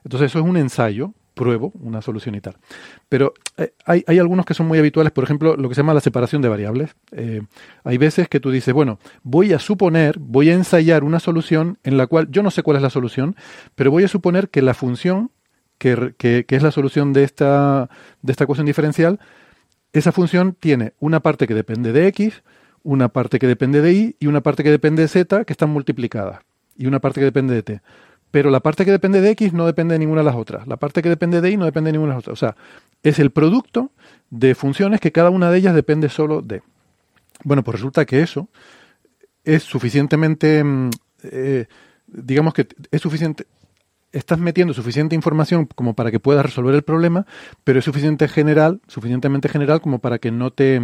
Entonces 0.04 0.30
eso 0.30 0.38
es 0.38 0.44
un 0.44 0.56
ensayo, 0.56 1.14
pruebo 1.34 1.72
una 1.80 2.02
solución 2.02 2.34
y 2.34 2.40
tal. 2.40 2.56
Pero 3.08 3.34
eh, 3.56 3.72
hay, 3.84 4.18
algunos 4.18 4.46
que 4.46 4.54
son 4.54 4.66
muy 4.66 4.78
habituales, 4.78 5.12
por 5.12 5.24
ejemplo, 5.24 5.56
lo 5.56 5.68
que 5.68 5.74
se 5.74 5.80
llama 5.80 5.94
la 5.94 6.00
separación 6.00 6.42
de 6.42 6.48
variables. 6.48 6.94
Eh, 7.12 7.42
hay 7.84 7.98
veces 7.98 8.28
que 8.28 8.40
tú 8.40 8.50
dices, 8.50 8.74
bueno, 8.74 8.98
voy 9.22 9.52
a 9.52 9.58
suponer, 9.58 10.18
voy 10.18 10.50
a 10.50 10.54
ensayar 10.54 11.04
una 11.04 11.20
solución 11.20 11.78
en 11.84 11.96
la 11.96 12.06
cual 12.06 12.28
yo 12.30 12.42
no 12.42 12.50
sé 12.50 12.62
cuál 12.62 12.76
es 12.76 12.82
la 12.82 12.90
solución, 12.90 13.36
pero 13.74 13.90
voy 13.90 14.04
a 14.04 14.08
suponer 14.08 14.50
que 14.50 14.62
la 14.62 14.74
función, 14.74 15.30
que, 15.78 16.14
que, 16.16 16.44
que 16.46 16.56
es 16.56 16.62
la 16.62 16.70
solución 16.70 17.12
de 17.12 17.24
esta, 17.24 17.88
de 18.22 18.32
esta 18.32 18.44
ecuación 18.44 18.66
diferencial, 18.66 19.18
esa 19.92 20.12
función 20.12 20.56
tiene 20.58 20.94
una 21.00 21.20
parte 21.20 21.46
que 21.46 21.54
depende 21.54 21.92
de 21.92 22.06
x, 22.08 22.42
una 22.82 23.08
parte 23.08 23.38
que 23.38 23.46
depende 23.46 23.80
de 23.80 23.92
y 23.92 24.16
y 24.18 24.26
una 24.26 24.40
parte 24.40 24.64
que 24.64 24.70
depende 24.70 25.02
de 25.02 25.08
z 25.08 25.44
que 25.44 25.52
están 25.52 25.70
multiplicadas 25.70 26.40
y 26.76 26.86
una 26.86 27.00
parte 27.00 27.20
que 27.20 27.24
depende 27.26 27.54
de 27.54 27.62
t. 27.62 27.80
Pero 28.32 28.50
la 28.50 28.60
parte 28.60 28.84
que 28.84 28.90
depende 28.90 29.20
de 29.20 29.30
x 29.30 29.52
no 29.52 29.66
depende 29.66 29.92
de 29.92 30.00
ninguna 30.00 30.22
de 30.22 30.24
las 30.24 30.34
otras. 30.34 30.66
La 30.66 30.78
parte 30.78 31.02
que 31.02 31.08
depende 31.08 31.40
de 31.40 31.50
y 31.50 31.56
no 31.56 31.66
depende 31.66 31.88
de 31.88 31.92
ninguna 31.92 32.14
de 32.14 32.16
las 32.16 32.24
otras. 32.24 32.32
O 32.32 32.40
sea, 32.40 32.56
es 33.04 33.20
el 33.20 33.30
producto 33.30 33.92
de 34.30 34.56
funciones 34.56 35.00
que 35.00 35.12
cada 35.12 35.30
una 35.30 35.50
de 35.50 35.58
ellas 35.58 35.74
depende 35.74 36.08
solo 36.08 36.40
de. 36.40 36.62
Bueno, 37.44 37.62
pues 37.62 37.76
resulta 37.76 38.06
que 38.06 38.22
eso 38.22 38.48
es 39.44 39.62
suficientemente, 39.62 40.64
mm, 40.64 40.90
eh, 41.24 41.66
digamos 42.06 42.54
que 42.54 42.68
es 42.90 43.02
suficiente, 43.02 43.46
estás 44.12 44.38
metiendo 44.38 44.72
suficiente 44.72 45.14
información 45.14 45.66
como 45.66 45.94
para 45.94 46.10
que 46.10 46.18
puedas 46.18 46.44
resolver 46.44 46.74
el 46.74 46.82
problema, 46.82 47.26
pero 47.64 47.80
es 47.80 47.84
suficiente 47.84 48.28
general, 48.28 48.80
suficientemente 48.88 49.50
general 49.50 49.82
como 49.82 49.98
para 49.98 50.18
que 50.18 50.30
no 50.30 50.52
te 50.52 50.80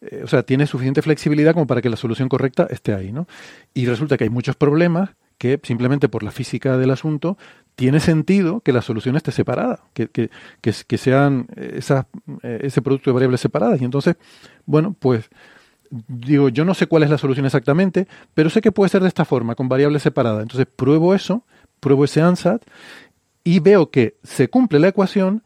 eh, 0.00 0.22
o 0.22 0.28
sea, 0.28 0.42
tiene 0.42 0.66
suficiente 0.66 1.02
flexibilidad 1.02 1.52
como 1.52 1.66
para 1.66 1.82
que 1.82 1.90
la 1.90 1.96
solución 1.96 2.28
correcta 2.28 2.66
esté 2.70 2.94
ahí, 2.94 3.12
¿no? 3.12 3.26
Y 3.74 3.86
resulta 3.86 4.16
que 4.16 4.24
hay 4.24 4.30
muchos 4.30 4.56
problemas 4.56 5.10
que 5.38 5.60
simplemente 5.62 6.08
por 6.08 6.22
la 6.22 6.30
física 6.30 6.76
del 6.76 6.90
asunto 6.90 7.36
tiene 7.74 8.00
sentido 8.00 8.60
que 8.60 8.72
la 8.72 8.82
solución 8.82 9.16
esté 9.16 9.32
separada, 9.32 9.80
que, 9.94 10.08
que, 10.08 10.30
que, 10.60 10.98
sean 10.98 11.48
esas, 11.56 12.06
eh, 12.42 12.60
ese 12.62 12.82
producto 12.82 13.10
de 13.10 13.14
variables 13.14 13.40
separadas. 13.40 13.80
Y 13.80 13.84
entonces, 13.84 14.16
bueno, 14.64 14.94
pues 14.98 15.28
digo, 15.90 16.48
yo 16.48 16.64
no 16.64 16.74
sé 16.74 16.86
cuál 16.86 17.02
es 17.02 17.10
la 17.10 17.18
solución 17.18 17.46
exactamente, 17.46 18.06
pero 18.32 18.48
sé 18.48 18.60
que 18.60 18.72
puede 18.72 18.90
ser 18.90 19.02
de 19.02 19.08
esta 19.08 19.24
forma, 19.24 19.54
con 19.54 19.68
variables 19.68 20.02
separadas. 20.02 20.42
Entonces 20.42 20.66
pruebo 20.66 21.14
eso 21.14 21.44
pruebo 21.84 22.06
ese 22.06 22.22
ANSAT 22.22 22.62
y 23.44 23.60
veo 23.60 23.90
que 23.90 24.16
se 24.22 24.48
cumple 24.48 24.78
la 24.78 24.88
ecuación 24.88 25.43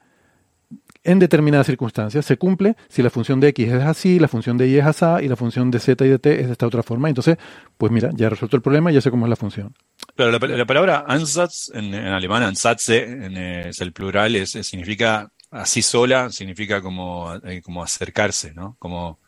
en 1.09 1.19
determinadas 1.19 1.67
circunstancias. 1.67 2.25
Se 2.27 2.37
cumple 2.37 2.77
si 2.89 3.03
la 3.03 3.09
función 3.09 3.41
de 3.41 3.49
x 3.49 3.69
es 3.73 3.83
así, 3.83 4.19
la 4.19 4.29
función 4.29 4.59
de 4.59 4.69
y 4.69 4.77
es 4.77 4.85
así 4.85 5.25
y 5.25 5.29
la 5.29 5.37
función 5.37 5.71
de 5.71 5.81
z 5.81 6.05
y 6.05 6.09
de 6.09 6.19
t 6.19 6.41
es 6.41 6.47
de 6.47 6.53
esta 6.53 6.67
otra 6.67 6.83
forma. 6.83 7.09
Entonces, 7.09 7.39
pues 7.79 7.91
mira, 7.91 8.11
ya 8.15 8.27
he 8.27 8.31
resuelto 8.31 8.57
el 8.57 8.63
problema 8.63 8.91
y 8.91 8.95
ya 8.95 9.01
sé 9.01 9.11
cómo 9.11 9.25
es 9.25 9.31
la 9.31 9.37
función. 9.37 9.75
Pero 10.15 10.31
la, 10.31 10.67
palabra 10.67 11.05
Ansatz 11.07 11.71
en, 11.73 11.95
alemán, 11.95 12.43
Ansatze, 12.43 13.69
es 13.69 13.81
el 13.81 13.93
plural, 13.93 14.37
es, 14.37 14.51
significa 14.51 15.33
así 15.51 15.81
sola, 15.81 16.31
significa 16.31 16.83
como, 16.83 17.35
eh, 17.37 17.63
como 17.63 17.83
acercarse, 17.83 18.53
¿no? 18.53 18.77
Como, 18.79 19.19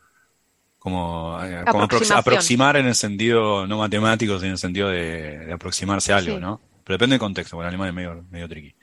como, 0.77 1.43
eh, 1.43 1.63
aproximar 2.13 2.77
en 2.77 2.85
el 2.85 2.95
sentido 2.95 3.65
no 3.65 3.79
matemático, 3.79 4.35
sino 4.35 4.47
en 4.47 4.51
el 4.51 4.57
sentido 4.59 4.89
de, 4.89 5.51
aproximarse 5.51 6.13
a 6.13 6.17
algo, 6.17 6.39
¿no? 6.39 6.61
Pero 6.83 6.95
depende 6.95 7.15
del 7.15 7.19
contexto, 7.19 7.55
porque 7.55 7.69
el 7.69 7.69
alemán 7.69 7.89
es 7.89 7.93
medio, 7.95 8.25
medio 8.29 8.47
tricky. 8.47 8.75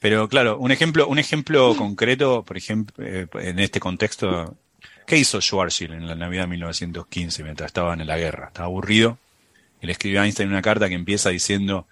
Pero 0.00 0.28
claro, 0.28 0.58
un 0.58 0.72
ejemplo, 0.72 1.06
un 1.06 1.18
ejemplo 1.18 1.76
concreto, 1.76 2.42
por 2.42 2.56
ejemplo, 2.56 3.04
eh, 3.04 3.28
en 3.34 3.58
este 3.58 3.80
contexto, 3.80 4.56
¿qué 5.06 5.18
hizo 5.18 5.40
Schwarzschild 5.40 5.92
en 5.92 6.06
la 6.06 6.14
Navidad 6.14 6.44
de 6.44 6.48
1915 6.48 7.44
mientras 7.44 7.68
estaban 7.68 8.00
en 8.00 8.06
la 8.06 8.18
guerra? 8.18 8.46
Estaba 8.48 8.66
aburrido 8.66 9.18
y 9.82 9.86
le 9.86 9.92
escribió 9.92 10.22
a 10.22 10.24
Einstein 10.24 10.48
una 10.48 10.62
carta 10.62 10.88
que 10.88 10.94
empieza 10.94 11.28
diciendo, 11.28 11.86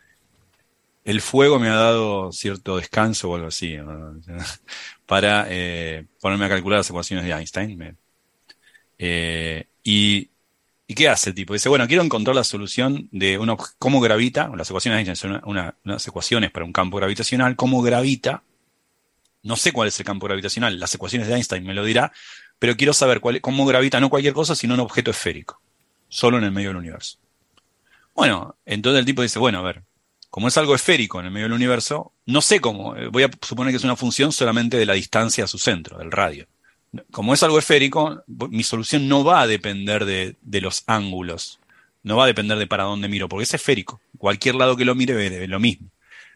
el 1.05 1.21
fuego 1.21 1.59
me 1.59 1.69
ha 1.69 1.75
dado 1.75 2.33
cierto 2.33 2.79
descanso 2.79 3.31
o 3.31 3.35
algo 3.35 3.49
así, 3.49 3.77
para 5.07 5.47
eh, 5.51 6.07
ponerme 6.21 6.47
a 6.47 6.49
calcular 6.49 6.79
las 6.79 6.91
ecuaciones 6.91 7.27
de 7.27 7.33
Einstein. 7.33 7.97
Eh, 8.99 9.67
y 9.85 10.31
¿Y 10.91 10.95
qué 10.95 11.07
hace 11.11 11.29
el 11.29 11.35
tipo? 11.37 11.53
Dice, 11.53 11.69
bueno, 11.69 11.87
quiero 11.87 12.03
encontrar 12.03 12.35
la 12.35 12.45
solución 12.45 13.11
de 13.13 13.37
uno, 13.37 13.59
cómo 13.79 14.01
gravita, 14.01 14.51
las 14.57 14.71
ecuaciones 14.71 15.19
son 15.19 15.39
unas 15.45 16.09
ecuaciones 16.09 16.51
para 16.51 16.65
un 16.65 16.73
campo 16.73 16.97
gravitacional, 16.97 17.57
cómo 17.57 17.83
gravita. 17.83 18.43
No 19.43 19.57
sé 19.57 19.73
cuál 19.73 19.89
es 19.89 20.01
el 20.01 20.07
campo 20.07 20.25
gravitacional, 20.27 20.81
las 20.81 20.95
ecuaciones 20.95 21.29
de 21.29 21.35
Einstein 21.35 21.63
me 21.63 21.75
lo 21.75 21.85
dirá, 21.85 22.11
pero 22.59 22.75
quiero 22.75 22.95
saber 22.95 23.21
cómo 23.43 23.67
gravita 23.67 24.01
no 24.01 24.09
cualquier 24.09 24.33
cosa, 24.33 24.55
sino 24.55 24.73
un 24.73 24.81
objeto 24.81 25.11
esférico, 25.11 25.61
solo 26.09 26.39
en 26.39 26.45
el 26.45 26.53
medio 26.53 26.71
del 26.71 26.79
universo. 26.79 27.19
Bueno, 28.15 28.57
entonces 28.65 29.01
el 29.01 29.05
tipo 29.05 29.21
dice, 29.21 29.39
bueno, 29.39 29.59
a 29.59 29.63
ver, 29.63 29.83
como 30.31 30.49
es 30.49 30.57
algo 30.57 30.75
esférico 30.75 31.21
en 31.21 31.27
el 31.27 31.33
medio 31.33 31.45
del 31.45 31.53
universo, 31.53 32.15
no 32.25 32.41
sé 32.41 32.61
cómo, 32.61 32.97
eh, 32.97 33.09
voy 33.09 33.25
a 33.25 33.31
suponer 33.43 33.73
que 33.73 33.77
es 33.77 33.85
una 33.85 33.95
función 33.95 34.33
solamente 34.33 34.79
de 34.79 34.87
la 34.87 34.95
distancia 34.95 35.45
a 35.45 35.49
su 35.49 35.59
centro, 35.59 35.99
del 35.99 36.11
radio 36.11 36.49
como 37.11 37.35
es 37.35 37.43
algo 37.43 37.59
esférico, 37.59 38.23
mi 38.27 38.63
solución 38.63 39.09
no 39.09 39.25
va 39.25 39.43
a 39.43 39.47
depender 39.47 40.05
de, 40.05 40.61
los 40.61 40.85
ángulos, 40.87 41.61
no 42.03 42.17
va 42.17 42.25
a 42.25 42.29
depender 42.29 42.59
de 42.59 42.67
para 42.67 42.85
dónde 42.85 43.09
miro, 43.09 43.29
porque 43.29 43.45
es 43.45 43.55
esférico. 43.55 44.01
Cualquier 44.17 44.55
lado 44.55 44.77
que 44.77 44.85
lo 44.85 44.95
mire 44.95 45.15
ve, 45.15 45.47
lo 45.49 45.61
mismo. 45.61 45.89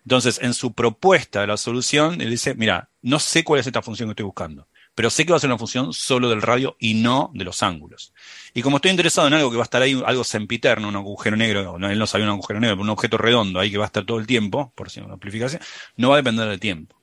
Entonces, 0.05 0.41
en 0.43 0.53
su 0.53 0.73
propuesta 0.73 1.41
de 1.41 1.47
la 1.47 1.57
solución, 1.57 2.21
él 2.21 2.31
dice, 2.31 2.55
mira, 2.55 2.89
no 3.03 3.19
sé 3.19 3.45
cuál 3.45 3.61
es 3.61 3.67
esta 3.67 3.83
función 3.83 4.09
que 4.09 4.13
estoy 4.13 4.25
buscando, 4.25 4.67
pero 4.95 5.11
sé 5.11 5.25
que 5.25 5.33
va 5.33 5.37
a 5.37 5.41
ser 5.41 5.49
una 5.49 5.59
función 5.59 5.93
solo 5.93 6.29
del 6.29 6.43
radio 6.43 6.77
y 6.81 6.95
no 6.95 7.31
de 7.35 7.45
los 7.45 7.63
ángulos. 7.63 8.13
Y 8.53 8.63
como 8.63 8.77
estoy 8.77 8.91
interesado 8.91 9.29
en 9.29 9.35
algo 9.35 9.51
que 9.51 9.57
va 9.57 9.63
a 9.63 9.65
estar 9.65 9.81
ahí, 9.81 10.03
algo 10.05 10.25
sempiterno, 10.25 10.89
un 10.89 10.97
agujero 10.97 11.37
negro, 11.37 11.79
no, 11.79 11.89
él 11.89 11.99
no 11.99 12.07
sabía 12.07 12.27
un 12.27 12.33
agujero 12.33 12.61
negro, 12.61 12.77
pero 12.77 12.83
un 12.83 12.91
objeto 12.91 13.17
redondo 13.17 13.61
ahí 13.61 13.71
que 13.71 13.79
va 13.79 13.85
a 13.85 13.87
estar 13.87 14.05
todo 14.05 14.19
el 14.19 14.27
tiempo, 14.27 14.73
por 14.75 14.91
si 14.91 15.01
una 15.01 15.15
amplificación, 15.15 15.63
no 15.97 16.11
va 16.11 16.17
a 16.17 16.19
depender 16.19 16.49
del 16.49 16.61
tiempo. 16.61 16.97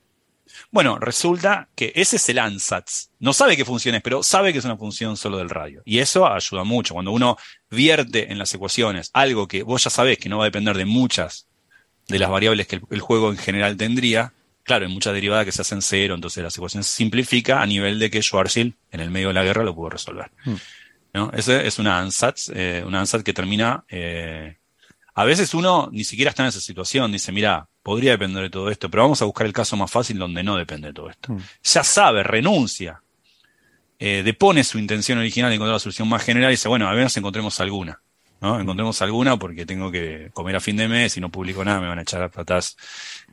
Bueno, 0.72 0.99
resulta 0.99 1.70
que 1.76 1.91
ese 1.95 2.18
es 2.18 2.30
el 2.30 2.39
ANSATS. 2.39 3.12
No 3.20 3.34
sabe 3.34 3.57
qué 3.57 3.66
función 3.66 3.95
es, 3.95 4.01
pero 4.01 4.24
sabe 4.24 4.53
que 4.53 4.60
es 4.60 4.66
una 4.66 4.78
función 4.78 5.18
solo 5.18 5.38
del 5.38 5.49
radio. 5.49 5.82
Y 5.86 5.99
eso 5.99 6.28
ayuda 6.28 6.64
mucho. 6.64 6.93
Cuando 6.93 7.12
uno 7.12 7.38
vierte 7.70 8.32
en 8.32 8.38
las 8.38 8.53
ecuaciones 8.53 9.10
algo 9.14 9.47
que 9.47 9.64
vos 9.64 9.84
ya 9.84 9.89
sabés 9.89 10.18
que 10.18 10.30
no 10.30 10.38
va 10.38 10.45
a 10.45 10.47
depender 10.47 10.78
de 10.78 10.86
muchas 10.86 11.47
de 12.07 12.20
las 12.20 12.30
variables 12.30 12.68
que 12.68 12.82
el, 12.89 12.99
juego 13.01 13.30
en 13.30 13.38
general 13.38 13.78
tendría, 13.78 14.34
claro, 14.64 14.86
hay 14.86 14.91
muchas 14.91 15.14
derivadas 15.14 15.45
que 15.45 15.51
se 15.51 15.62
hacen 15.62 15.82
cero, 15.82 16.16
entonces 16.16 16.41
la 16.41 16.49
ecuación 16.49 16.84
se 16.84 16.95
simplifica 16.95 17.62
a 17.62 17.66
nivel 17.66 17.99
de 17.99 18.10
que 18.10 18.22
Schwarzschild 18.22 18.74
en 18.91 18.99
el 18.99 19.12
medio 19.12 19.28
de 19.28 19.36
la 19.36 19.43
guerra 19.43 19.64
lo 19.64 19.76
pudo 19.76 19.91
resolver. 19.91 20.32
Hmm. 20.43 20.55
¿no? 21.14 21.32
Ese 21.34 21.68
es 21.68 21.80
una 21.80 21.99
ANSATS, 21.99 22.51
eh, 22.55 22.84
una 22.86 22.99
ANSAT 22.99 23.24
que 23.24 23.34
termina... 23.34 23.86
Eh, 23.88 24.55
a 25.16 25.26
veces 25.26 25.53
uno 25.53 25.89
ni 25.91 26.05
siquiera 26.05 26.30
está 26.30 26.43
en 26.43 26.49
esa 26.49 26.62
situación, 26.62 27.12
dice, 27.12 27.34
mira, 27.34 27.68
podría 27.90 28.12
depender 28.12 28.44
de 28.44 28.52
todo 28.52 28.70
esto, 28.70 28.88
pero 28.88 29.02
vamos 29.02 29.20
a 29.24 29.26
buscar 29.26 29.48
el 29.48 29.54
caso 29.54 29.76
más 29.76 29.90
fácil 29.90 30.20
donde 30.20 30.44
no 30.44 30.56
depende 30.56 30.90
de 30.90 30.94
todo 30.94 31.10
esto. 31.10 31.34
Mm. 31.34 31.40
Ya 31.64 31.84
sabe, 31.84 32.22
renuncia, 32.22 33.02
eh, 33.98 34.22
depone 34.24 34.64
su 34.64 34.78
intención 34.78 35.18
original 35.18 35.50
de 35.50 35.56
encontrar 35.56 35.74
la 35.74 35.80
solución 35.80 36.08
más 36.08 36.24
general 36.24 36.52
y 36.52 36.54
dice, 36.54 36.70
bueno, 36.70 36.88
a 36.88 36.94
ver 36.94 37.10
si 37.10 37.18
encontremos 37.18 37.60
alguna. 37.60 38.00
¿No? 38.42 38.60
Encontremos 38.60 39.02
alguna 39.02 39.38
porque 39.38 39.66
tengo 39.66 39.92
que 39.92 40.30
comer 40.34 40.56
a 40.56 40.60
fin 40.60 40.78
de 40.78 40.88
mes 40.88 41.18
y 41.18 41.22
no 41.22 41.30
publico 41.30 41.64
nada, 41.64 41.80
me 41.80 41.88
van 41.88 42.00
a 42.00 42.02
echar 42.04 42.22
a 42.22 42.30
patas. 42.30 42.76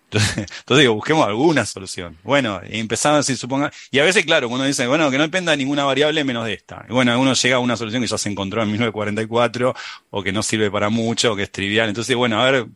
Entonces, 0.11 0.79
digo, 0.79 0.95
busquemos 0.95 1.27
alguna 1.27 1.67
solución. 1.67 2.17
Bueno, 2.23 2.61
empezamos 2.65 3.21
así, 3.21 3.37
suponga. 3.37 3.73
Y 3.91 3.99
a 3.99 4.05
veces, 4.05 4.25
claro, 4.25 4.49
uno 4.49 4.65
dice, 4.65 4.87
bueno, 4.87 5.11
que 5.11 5.19
no 5.19 5.25
dependa 5.25 5.51
de 5.51 5.59
ninguna 5.59 5.85
variable 5.85 6.23
menos 6.25 6.47
de 6.47 6.55
esta. 6.55 6.87
Y 6.89 6.93
bueno, 6.93 7.19
uno 7.19 7.35
llega 7.35 7.57
a 7.57 7.59
una 7.59 7.77
solución 7.77 8.03
que 8.03 8.09
ya 8.09 8.19
se 8.19 8.29
encontró 8.29 8.63
en 8.63 8.71
1944, 8.71 9.75
o 10.11 10.23
que 10.23 10.33
no 10.33 10.43
sirve 10.43 10.71
para 10.71 10.91
mucho, 10.91 11.33
o 11.33 11.37
que 11.37 11.43
es 11.45 11.51
trivial. 11.51 11.89
Entonces, 11.89 12.15
bueno, 12.15 12.41
a 12.41 12.51
ver, 12.51 12.67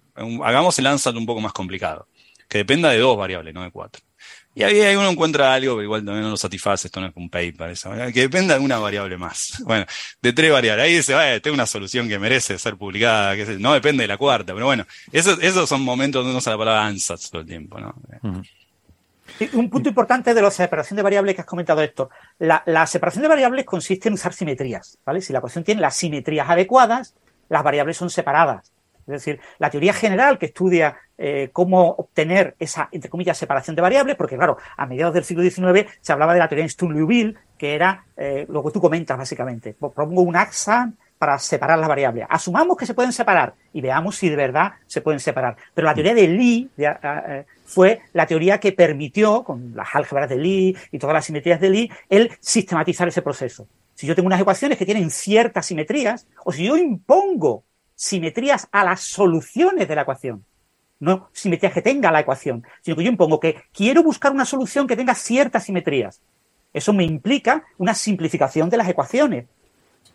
hagamos 0.44 0.78
el 0.78 0.86
ANSAT 0.86 1.14
un 1.16 1.26
poco 1.26 1.40
más 1.40 1.52
complicado. 1.52 2.08
Que 2.48 2.58
dependa 2.58 2.90
de 2.90 2.98
dos 2.98 3.16
variables, 3.16 3.54
no 3.54 3.62
de 3.62 3.70
cuatro. 3.70 4.02
Y 4.52 4.64
ahí 4.64 4.96
uno 4.96 5.08
encuentra 5.08 5.54
algo 5.54 5.76
que 5.76 5.84
igual 5.84 6.04
también 6.04 6.24
no 6.24 6.30
lo 6.30 6.36
satisface, 6.36 6.88
esto 6.88 7.00
no 7.00 7.06
es 7.06 7.12
un 7.14 7.30
paper, 7.30 7.70
eso, 7.70 7.92
que 8.12 8.22
dependa 8.22 8.58
de 8.58 8.60
una 8.60 8.78
variable 8.78 9.16
más. 9.16 9.62
Bueno, 9.64 9.86
de 10.20 10.32
tres 10.32 10.50
variables. 10.50 10.86
Ahí 10.86 10.94
dice, 10.96 11.14
vaya, 11.14 11.40
tengo 11.40 11.54
una 11.54 11.66
solución 11.66 12.08
que 12.08 12.18
merece 12.18 12.58
ser 12.58 12.76
publicada, 12.76 13.36
que 13.36 13.44
no 13.58 13.72
depende 13.72 14.02
de 14.02 14.08
la 14.08 14.16
cuarta, 14.16 14.52
pero 14.52 14.66
bueno, 14.66 14.84
esos, 15.12 15.38
esos 15.40 15.68
son 15.68 15.82
momentos 15.82 16.20
donde 16.20 16.30
uno 16.30 16.38
usa 16.38 16.52
la 16.52 16.58
palabra 16.58 16.86
ansatz 16.86 17.30
todo 17.30 17.42
el 17.42 17.46
tiempo, 17.46 17.78
¿no? 17.78 17.94
Un 19.52 19.70
punto 19.70 19.88
importante 19.88 20.34
de 20.34 20.42
la 20.42 20.50
separación 20.50 20.96
de 20.96 21.02
variables 21.02 21.34
que 21.36 21.42
has 21.42 21.46
comentado 21.46 21.80
esto. 21.80 22.10
La, 22.40 22.62
la, 22.66 22.86
separación 22.86 23.22
de 23.22 23.28
variables 23.28 23.64
consiste 23.64 24.08
en 24.08 24.14
usar 24.14 24.32
simetrías, 24.32 24.98
¿vale? 25.06 25.20
Si 25.22 25.32
la 25.32 25.38
ecuación 25.38 25.62
tiene 25.62 25.80
las 25.80 25.96
simetrías 25.96 26.50
adecuadas, 26.50 27.14
las 27.48 27.62
variables 27.62 27.96
son 27.96 28.10
separadas. 28.10 28.72
Es 29.06 29.24
decir, 29.24 29.40
la 29.58 29.70
teoría 29.70 29.92
general 29.92 30.38
que 30.38 30.46
estudia 30.46 30.96
eh, 31.22 31.50
cómo 31.52 31.90
obtener 31.90 32.56
esa, 32.58 32.88
entre 32.92 33.10
comillas, 33.10 33.36
separación 33.36 33.76
de 33.76 33.82
variables, 33.82 34.16
porque 34.16 34.36
claro, 34.36 34.56
a 34.74 34.86
mediados 34.86 35.12
del 35.12 35.24
siglo 35.24 35.42
XIX 35.42 35.86
se 36.00 36.12
hablaba 36.14 36.32
de 36.32 36.38
la 36.38 36.48
teoría 36.48 36.64
de 36.64 36.70
Sturm-Liouville, 36.70 37.34
que 37.58 37.74
era 37.74 38.06
eh, 38.16 38.46
lo 38.48 38.64
que 38.64 38.70
tú 38.70 38.80
comentas 38.80 39.18
básicamente. 39.18 39.76
Pues 39.78 39.92
propongo 39.92 40.22
un 40.22 40.34
axa 40.34 40.90
para 41.18 41.38
separar 41.38 41.78
las 41.78 41.90
variables. 41.90 42.24
Asumamos 42.30 42.74
que 42.78 42.86
se 42.86 42.94
pueden 42.94 43.12
separar 43.12 43.52
y 43.74 43.82
veamos 43.82 44.16
si 44.16 44.30
de 44.30 44.36
verdad 44.36 44.72
se 44.86 45.02
pueden 45.02 45.20
separar. 45.20 45.58
Pero 45.74 45.84
la 45.84 45.92
teoría 45.92 46.14
de 46.14 46.26
Lie 46.26 46.68
eh, 46.78 47.44
fue 47.66 48.00
la 48.14 48.24
teoría 48.24 48.58
que 48.58 48.72
permitió, 48.72 49.44
con 49.44 49.76
las 49.76 49.88
álgebras 49.92 50.30
de 50.30 50.38
Lie 50.38 50.74
y 50.90 50.98
todas 50.98 51.12
las 51.12 51.26
simetrías 51.26 51.60
de 51.60 51.68
Lie, 51.68 51.90
el 52.08 52.32
sistematizar 52.40 53.06
ese 53.08 53.20
proceso. 53.20 53.68
Si 53.94 54.06
yo 54.06 54.14
tengo 54.14 54.28
unas 54.28 54.40
ecuaciones 54.40 54.78
que 54.78 54.86
tienen 54.86 55.10
ciertas 55.10 55.66
simetrías, 55.66 56.26
o 56.46 56.52
si 56.52 56.64
yo 56.64 56.78
impongo 56.78 57.64
simetrías 57.94 58.68
a 58.72 58.82
las 58.84 59.02
soluciones 59.02 59.86
de 59.86 59.94
la 59.94 60.02
ecuación, 60.02 60.46
no 61.00 61.28
simetrías 61.32 61.72
que 61.72 61.82
tenga 61.82 62.12
la 62.12 62.20
ecuación, 62.20 62.64
sino 62.82 62.96
que 62.96 63.04
yo 63.04 63.10
impongo 63.10 63.40
que 63.40 63.64
quiero 63.72 64.02
buscar 64.02 64.32
una 64.32 64.44
solución 64.44 64.86
que 64.86 64.96
tenga 64.96 65.14
ciertas 65.14 65.64
simetrías. 65.64 66.20
Eso 66.72 66.92
me 66.92 67.04
implica 67.04 67.64
una 67.78 67.94
simplificación 67.94 68.70
de 68.70 68.76
las 68.76 68.88
ecuaciones 68.88 69.46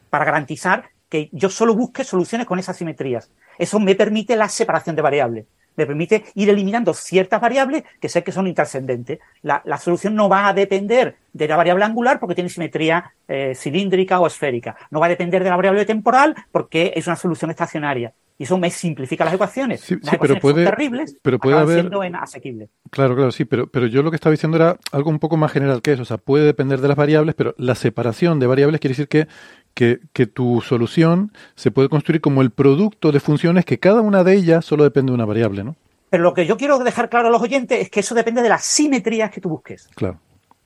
para 0.09 0.25
garantizar 0.25 0.89
que 1.09 1.29
yo 1.33 1.49
solo 1.49 1.75
busque 1.75 2.03
soluciones 2.03 2.47
con 2.47 2.59
esas 2.59 2.77
simetrías. 2.77 3.29
Eso 3.57 3.79
me 3.79 3.95
permite 3.95 4.35
la 4.35 4.47
separación 4.47 4.95
de 4.95 5.01
variables. 5.01 5.45
Me 5.75 5.85
permite 5.85 6.23
ir 6.35 6.49
eliminando 6.49 6.93
ciertas 6.93 7.41
variables 7.41 7.83
que 7.99 8.07
sé 8.07 8.23
que 8.23 8.31
son 8.31 8.47
intrascendentes. 8.47 9.19
La, 9.41 9.61
solución 9.77 10.15
no 10.15 10.29
va 10.29 10.47
a 10.47 10.53
depender 10.53 11.17
de 11.33 11.47
la 11.49 11.57
variable 11.57 11.83
angular 11.83 12.19
porque 12.19 12.35
tiene 12.35 12.49
simetría 12.49 13.11
eh, 13.27 13.53
cilíndrica 13.55 14.19
o 14.21 14.27
esférica. 14.27 14.77
No 14.89 15.01
va 15.01 15.07
a 15.07 15.09
depender 15.09 15.43
de 15.43 15.49
la 15.49 15.57
variable 15.57 15.85
temporal 15.85 16.33
porque 16.51 16.93
es 16.95 17.07
una 17.07 17.17
solución 17.17 17.51
estacionaria. 17.51 18.13
Y 18.37 18.43
eso 18.43 18.57
me 18.57 18.69
simplifica 18.69 19.23
las 19.23 19.33
ecuaciones. 19.33 19.79
Sí, 19.79 19.95
pero 20.19 20.39
puede, 20.39 20.65
terribles, 20.65 21.15
pero 21.21 21.39
puede 21.39 21.57
haber. 21.57 21.89
asequibles. 22.15 22.69
Claro, 22.89 23.15
claro, 23.15 23.31
sí, 23.31 23.45
pero, 23.45 23.67
pero 23.67 23.87
yo 23.87 24.03
lo 24.03 24.11
que 24.11 24.15
estaba 24.15 24.31
diciendo 24.31 24.57
era 24.57 24.77
algo 24.91 25.09
un 25.09 25.19
poco 25.19 25.37
más 25.37 25.53
general 25.53 25.81
que 25.81 25.93
eso. 25.93 26.01
O 26.01 26.05
sea, 26.05 26.17
puede 26.17 26.45
depender 26.45 26.81
de 26.81 26.89
las 26.89 26.97
variables, 26.97 27.33
pero 27.35 27.55
la 27.57 27.75
separación 27.75 28.39
de 28.39 28.47
variables 28.47 28.81
quiere 28.81 28.91
decir 28.91 29.07
que, 29.07 29.27
que, 29.73 29.99
que, 30.11 30.27
tu 30.27 30.61
solución 30.61 31.31
se 31.55 31.71
puede 31.71 31.87
construir 31.87 32.19
como 32.19 32.41
el 32.41 32.51
producto 32.51 33.13
de 33.13 33.21
funciones 33.21 33.63
que 33.63 33.79
cada 33.79 34.01
una 34.01 34.25
de 34.25 34.33
ellas 34.33 34.65
solo 34.65 34.83
depende 34.83 35.11
de 35.11 35.15
una 35.15 35.25
variable, 35.25 35.63
¿no? 35.63 35.77
Pero 36.09 36.23
lo 36.23 36.33
que 36.33 36.45
yo 36.45 36.57
quiero 36.57 36.77
dejar 36.79 37.09
claro 37.09 37.29
a 37.29 37.31
los 37.31 37.41
oyentes 37.41 37.79
es 37.79 37.89
que 37.89 38.01
eso 38.01 38.15
depende 38.15 38.41
de 38.41 38.49
las 38.49 38.65
simetrías 38.65 39.31
que 39.31 39.41
tú 39.41 39.49
busques. 39.49 39.87
Claro. 39.95 40.19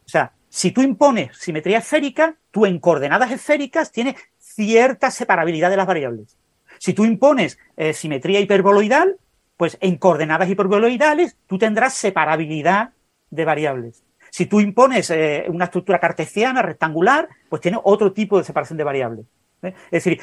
O 0.06 0.10
sea, 0.10 0.32
si 0.50 0.72
tú 0.72 0.82
impones 0.82 1.38
simetría 1.38 1.78
esférica, 1.78 2.36
tú 2.50 2.66
en 2.66 2.80
coordenadas 2.80 3.32
esféricas 3.32 3.92
tienes 3.92 4.16
cierta 4.40 5.12
separabilidad 5.12 5.70
de 5.70 5.78
las 5.78 5.88
variables. 5.88 6.36
Si 6.80 6.94
tú 6.94 7.06
impones 7.06 7.60
eh, 7.78 7.94
simetría 7.94 8.40
hiperboloidal, 8.40 9.18
pues 9.58 9.78
en 9.82 9.98
coordenadas 9.98 10.50
hiperboloidales 10.50 11.38
tú 11.46 11.58
tendrás 11.58 11.94
separabilidad 11.94 12.92
de 13.30 13.46
variables. 13.46 14.04
Si 14.32 14.46
tú 14.46 14.60
impones 14.60 15.10
eh, 15.10 15.46
una 15.50 15.66
estructura 15.66 16.00
cartesiana 16.00 16.62
rectangular, 16.62 17.28
pues 17.50 17.62
tiene 17.62 17.80
otro 17.84 18.14
tipo 18.14 18.38
de 18.38 18.44
separación 18.44 18.78
de 18.78 18.84
variables. 18.84 19.26
¿eh? 19.62 19.74
Es 19.92 20.04
decir, 20.04 20.22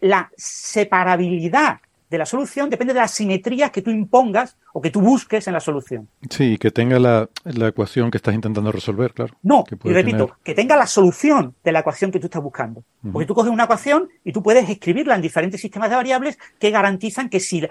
la 0.00 0.30
separabilidad 0.36 1.80
de 2.10 2.18
la 2.18 2.26
solución 2.26 2.70
depende 2.70 2.94
de 2.94 3.00
las 3.00 3.12
simetrías 3.12 3.70
que 3.70 3.82
tú 3.82 3.90
impongas 3.90 4.56
o 4.72 4.80
que 4.80 4.90
tú 4.90 5.00
busques 5.00 5.46
en 5.46 5.52
la 5.52 5.60
solución. 5.60 6.08
Sí, 6.30 6.56
que 6.58 6.70
tenga 6.70 6.98
la, 6.98 7.28
ecuación 7.44 8.10
que 8.10 8.16
estás 8.16 8.34
intentando 8.34 8.72
resolver, 8.72 9.12
claro. 9.12 9.34
No, 9.42 9.64
y 9.84 9.92
repito, 9.92 10.36
que 10.42 10.54
tenga 10.54 10.76
la 10.76 10.86
solución 10.86 11.54
de 11.62 11.72
la 11.72 11.80
ecuación 11.80 12.10
que 12.10 12.18
tú 12.18 12.26
estás 12.26 12.42
buscando. 12.42 12.82
Porque 13.12 13.26
tú 13.26 13.34
coges 13.34 13.52
una 13.52 13.64
ecuación 13.64 14.08
y 14.24 14.32
tú 14.32 14.42
puedes 14.42 14.68
escribirla 14.68 15.14
en 15.14 15.22
diferentes 15.22 15.60
sistemas 15.60 15.90
de 15.90 15.96
variables 15.96 16.38
que 16.58 16.70
garantizan 16.70 17.28
que 17.28 17.40
si 17.40 17.66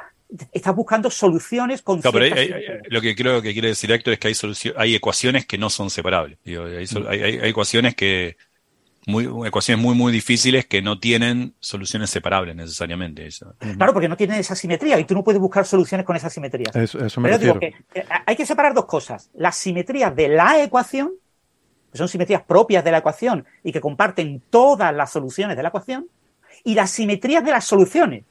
estás 0.51 0.75
buscando 0.75 1.09
soluciones 1.09 1.81
con 1.81 2.01
no, 2.03 2.11
pero 2.11 2.35
lo 2.89 3.01
que 3.01 3.15
creo 3.15 3.41
que 3.41 3.53
quiere 3.53 3.69
decir 3.69 3.91
Héctor 3.91 4.13
es 4.13 4.19
que 4.19 4.27
hay, 4.27 4.73
hay 4.75 4.95
ecuaciones 4.95 5.45
que 5.45 5.57
no 5.57 5.69
son 5.69 5.89
separables. 5.89 6.37
hay 6.45 7.39
ecuaciones 7.43 7.95
que 7.95 8.35
muy, 9.07 9.47
ecuaciones 9.47 9.83
muy, 9.83 9.95
muy 9.95 10.11
difíciles 10.11 10.65
que 10.65 10.81
no 10.81 10.99
tienen 10.99 11.55
soluciones 11.59 12.09
separables 12.09 12.55
necesariamente. 12.55 13.25
Eso. 13.25 13.55
Claro, 13.77 13.93
porque 13.93 14.09
no 14.09 14.17
tienen 14.17 14.37
esa 14.39 14.53
simetría 14.53 14.99
y 14.99 15.05
tú 15.05 15.15
no 15.15 15.23
puedes 15.23 15.41
buscar 15.41 15.65
soluciones 15.65 16.05
con 16.05 16.15
esas 16.15 16.33
simetrías. 16.33 16.75
Eso, 16.75 16.99
me 17.21 17.29
Pero 17.29 17.39
digo 17.39 17.59
que 17.59 17.73
eh, 17.95 18.05
hay 18.25 18.35
que 18.35 18.45
separar 18.45 18.73
dos 18.73 18.85
cosas. 18.85 19.31
Las 19.33 19.55
simetrías 19.55 20.15
de 20.15 20.27
la 20.27 20.61
ecuación, 20.61 21.13
que 21.91 21.97
son 21.97 22.09
simetrías 22.09 22.43
propias 22.43 22.83
de 22.83 22.91
la 22.91 22.97
ecuación 22.97 23.45
y 23.63 23.71
que 23.71 23.79
comparten 23.79 24.43
todas 24.49 24.93
las 24.93 25.11
soluciones 25.11 25.55
de 25.55 25.63
la 25.63 25.69
ecuación, 25.69 26.07
y 26.63 26.75
las 26.75 26.91
simetrías 26.91 27.43
de 27.45 27.51
las 27.51 27.65
soluciones. 27.65 28.25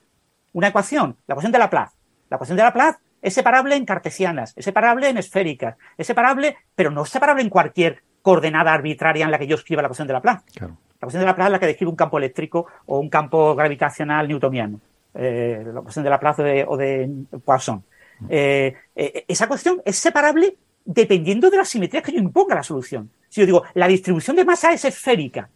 Una 0.52 0.68
ecuación, 0.68 1.16
la 1.26 1.32
ecuación 1.34 1.52
de 1.52 1.58
Laplace. 1.58 1.96
La 2.28 2.36
ecuación 2.36 2.56
de 2.56 2.64
Laplace 2.64 2.98
es 3.22 3.34
separable 3.34 3.76
en 3.76 3.86
cartesianas, 3.86 4.52
es 4.56 4.64
separable 4.64 5.08
en 5.08 5.16
esféricas, 5.16 5.76
es 5.96 6.06
separable, 6.06 6.56
pero 6.74 6.90
no 6.90 7.04
es 7.04 7.08
separable 7.08 7.42
en 7.42 7.48
cualquier 7.48 8.02
coordenada 8.26 8.74
arbitraria 8.74 9.24
en 9.24 9.30
la 9.30 9.38
que 9.38 9.46
yo 9.46 9.54
escriba 9.54 9.82
la 9.82 9.86
ecuación 9.86 10.08
de 10.08 10.14
Laplace. 10.14 10.42
La 10.58 10.66
ecuación 10.96 11.20
de 11.20 11.26
Laplace 11.26 11.46
es 11.46 11.52
la 11.52 11.58
que 11.60 11.66
describe 11.66 11.90
un 11.90 11.96
campo 11.96 12.18
eléctrico 12.18 12.66
o 12.86 12.98
un 12.98 13.08
campo 13.08 13.54
gravitacional 13.54 14.26
newtoniano. 14.26 14.80
Eh, 15.14 15.62
la 15.64 15.78
ecuación 15.78 16.02
de 16.02 16.10
Laplace 16.10 16.64
o 16.66 16.76
de, 16.76 17.08
Poisson. 17.44 17.84
Eh, 18.28 18.74
eh, 18.96 19.24
esa 19.28 19.46
cuestión 19.46 19.80
es 19.84 19.94
separable 19.94 20.56
dependiendo 20.84 21.50
de 21.50 21.56
las 21.56 21.68
simetrías 21.68 22.02
que 22.02 22.10
yo 22.10 22.18
imponga 22.18 22.54
a 22.54 22.56
la 22.56 22.62
solución. 22.64 23.08
Si 23.28 23.42
yo 23.42 23.46
digo, 23.46 23.62
la 23.74 23.86
distribución 23.86 24.34
de 24.34 24.44
masa 24.44 24.72
es 24.72 24.84
esférica, 24.84 25.48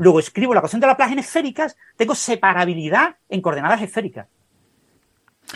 luego 0.00 0.18
escribo 0.18 0.52
la 0.52 0.58
ecuación 0.58 0.80
de 0.80 0.88
Laplace 0.88 1.12
en 1.12 1.20
esféricas, 1.20 1.76
tengo 1.96 2.16
separabilidad 2.16 3.14
en 3.28 3.40
coordenadas 3.40 3.80
esféricas. 3.80 4.26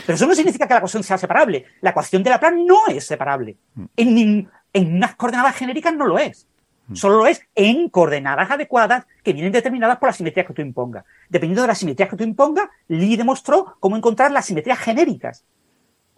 Pero 0.06 0.14
eso 0.14 0.28
no 0.28 0.34
significa 0.36 0.68
que 0.68 0.74
la 0.74 0.78
ecuación 0.78 1.02
sea 1.02 1.18
separable. 1.18 1.64
La 1.80 1.90
ecuación 1.90 2.22
de 2.22 2.30
Laplace 2.30 2.56
no 2.56 2.86
es 2.86 3.04
separable. 3.04 3.56
Mm. 3.74 3.84
En, 3.96 4.50
en 4.72 4.96
unas 4.96 5.16
coordenadas 5.16 5.56
genéricas 5.56 5.92
no 5.92 6.06
lo 6.06 6.20
es. 6.20 6.46
Mm. 6.88 6.94
Solo 6.96 7.18
lo 7.18 7.26
es 7.26 7.42
en 7.54 7.88
coordenadas 7.88 8.50
adecuadas 8.50 9.06
que 9.22 9.32
vienen 9.32 9.52
determinadas 9.52 9.98
por 9.98 10.08
las 10.08 10.16
simetrías 10.16 10.46
que 10.46 10.54
tú 10.54 10.62
impongas. 10.62 11.04
Dependiendo 11.28 11.62
de 11.62 11.68
las 11.68 11.78
simetrías 11.78 12.10
que 12.10 12.16
tú 12.16 12.24
impongas, 12.24 12.68
Lee 12.88 13.16
demostró 13.16 13.76
cómo 13.80 13.96
encontrar 13.96 14.30
las 14.32 14.46
simetrías 14.46 14.78
genéricas. 14.78 15.44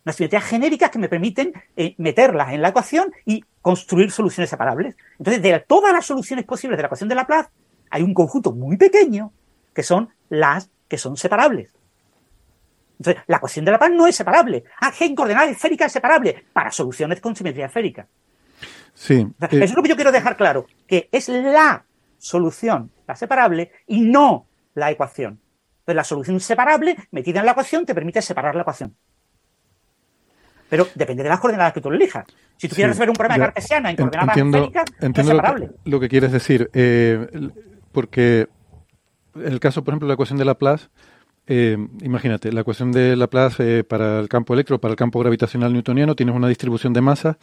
Las 0.05 0.17
simetrías 0.17 0.45
genéricas 0.45 0.91
que 0.91 0.99
me 0.99 1.09
permiten 1.09 1.53
eh, 1.77 1.95
meterlas 1.99 2.53
en 2.53 2.62
la 2.62 2.69
ecuación 2.69 3.12
y 3.25 3.45
construir 3.62 4.11
soluciones 4.11 4.51
separables. 4.51 4.97
Entonces, 5.19 5.43
de 5.43 5.59
todas 5.61 5.93
las 5.93 6.05
soluciones 6.05 6.45
posibles 6.45 6.77
de 6.77 6.83
la 6.83 6.87
ecuación 6.87 7.09
de 7.09 7.15
Laplace, 7.15 7.51
hay 7.91 8.03
un 8.03 8.12
conjunto 8.12 8.53
muy 8.53 8.77
pequeño 8.77 9.33
que 9.73 9.83
son 9.83 10.11
las 10.29 10.71
que 10.89 10.99
son 10.99 11.17
separables. 11.17 11.71
Entonces, 12.99 13.23
la 13.27 13.39
ecuación 13.39 13.65
de 13.65 13.73
Laplace 13.73 13.95
no 13.95 14.07
es 14.07 14.17
separable. 14.17 14.65
Ah, 14.81 14.93
en 15.01 15.15
coordenadas 15.15 15.51
esféricas 15.51 15.87
es 15.87 15.93
separable 15.93 16.45
para 16.53 16.71
soluciones 16.71 17.21
con 17.21 17.35
simetría 17.35 17.67
esférica. 17.67 18.07
Sí. 18.95 19.15
Eh, 19.15 19.49
eso 19.51 19.65
es 19.65 19.75
lo 19.75 19.83
que 19.83 19.89
yo 19.89 19.97
quiero 19.97 20.13
dejar 20.13 20.37
claro, 20.37 20.67
que 20.87 21.09
es 21.13 21.29
la 21.29 21.85
solución, 22.19 22.91
la 23.07 23.17
separable, 23.17 23.71
y 23.87 24.01
no 24.01 24.47
la 24.75 24.91
ecuación. 24.91 25.41
Entonces, 25.81 25.97
la 25.97 26.05
solución 26.05 26.41
separable 26.41 26.97
metida 27.11 27.41
en 27.41 27.47
la 27.47 27.53
ecuación 27.53 27.85
te 27.85 27.95
permite 27.95 28.23
separar 28.23 28.55
la 28.55 28.63
ecuación. 28.63 28.95
Pero 30.71 30.89
depende 30.95 31.23
de 31.23 31.29
las 31.29 31.41
coordenadas 31.41 31.75
que 31.75 31.81
tú 31.81 31.91
elijas. 31.91 32.25
Si 32.57 32.69
tú 32.69 32.75
quieres 32.75 32.93
resolver 32.93 33.11
un 33.11 33.17
problema 33.17 33.35
de 33.35 33.41
cartesiana 33.41 33.91
en 33.91 33.97
coordenadas 33.97 34.37
entiendo 34.37 34.71
es 35.01 35.27
separable. 35.27 35.71
Lo, 35.85 36.01
que 36.01 36.09
quieres 36.09 36.33
decir, 36.33 36.71
eh, 36.73 37.29
porque 37.93 38.49
en 39.35 39.53
el 39.53 39.61
caso, 39.61 39.85
por 39.85 39.93
ejemplo, 39.93 40.07
de 40.07 40.11
la 40.11 40.15
ecuación 40.15 40.39
de 40.39 40.45
Laplace, 40.45 40.89
eh, 41.47 41.77
imagínate, 42.01 42.51
la 42.53 42.63
ecuación 42.63 42.91
de 42.93 43.17
Laplace 43.17 43.81
eh, 43.81 43.85
para 43.85 44.19
el 44.21 44.29
campo 44.29 44.55
electro, 44.55 44.81
para 44.81 44.93
el 44.93 44.97
campo 44.97 45.21
gravitacional 45.21 45.73
newtoniano, 45.73 46.17
tienes 46.17 46.35
una 46.35 46.49
distribución 46.49 46.93
de 46.93 47.03
masas 47.03 47.37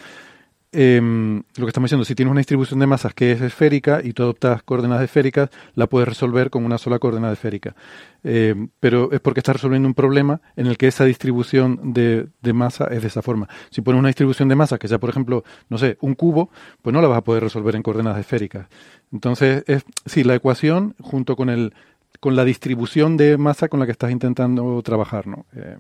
Em, 0.74 1.44
lo 1.58 1.66
que 1.66 1.70
estamos 1.70 1.90
diciendo, 1.90 2.06
si 2.06 2.16
tienes 2.16 2.32
una 2.32 2.40
distribución 2.40 2.80
de 2.80 2.88
masas 2.88 3.14
que 3.14 3.34
es 3.34 3.42
esférica 3.42 4.00
y 4.02 4.14
tú 4.14 4.24
adoptas 4.24 4.64
coordenadas 4.64 5.04
esféricas, 5.04 5.50
la 5.76 5.88
puedes 5.88 6.08
resolver 6.08 6.50
con 6.50 6.64
una 6.64 6.78
sola 6.78 6.98
coordenada 6.98 7.34
esférica. 7.34 7.76
Em, 8.24 8.70
pero 8.80 9.12
es 9.12 9.20
porque 9.20 9.42
estás 9.42 9.58
resolviendo 9.58 9.88
un 9.90 9.94
problema 9.94 10.40
en 10.56 10.68
el 10.68 10.78
que 10.78 10.88
esa 10.88 11.04
distribución 11.04 11.94
de, 11.94 12.30
masa 12.54 12.86
es 12.86 13.02
de 13.02 13.10
esa 13.10 13.22
forma. 13.22 13.50
Si 13.70 13.82
pones 13.82 14.00
una 14.00 14.08
distribución 14.08 14.48
de 14.48 14.56
masa 14.56 14.78
que 14.78 14.88
sea, 14.88 14.98
por 14.98 15.10
ejemplo, 15.10 15.44
no 15.68 15.78
sé, 15.78 15.98
un 16.00 16.16
cubo, 16.16 16.50
pues 16.82 16.94
no 16.94 17.02
la 17.02 17.10
vas 17.10 17.18
a 17.18 17.24
poder 17.24 17.44
resolver 17.44 17.76
en 17.76 17.84
coordenadas 17.84 18.20
esféricas. 18.20 18.68
Entonces, 19.12 19.66
es, 19.68 19.84
sí, 20.06 20.24
la 20.24 20.36
ecuación 20.36 20.96
junto 21.02 21.36
con, 21.36 21.50
el, 21.50 21.74
con 22.22 22.38
la 22.38 22.46
distribución 22.46 23.18
de 23.18 23.38
masa 23.38 23.68
con 23.68 23.82
la 23.82 23.86
que 23.86 23.92
estás 23.92 24.12
intentando 24.12 24.82
trabajar, 24.84 25.28
¿no? 25.28 25.46
Eh, 25.54 25.76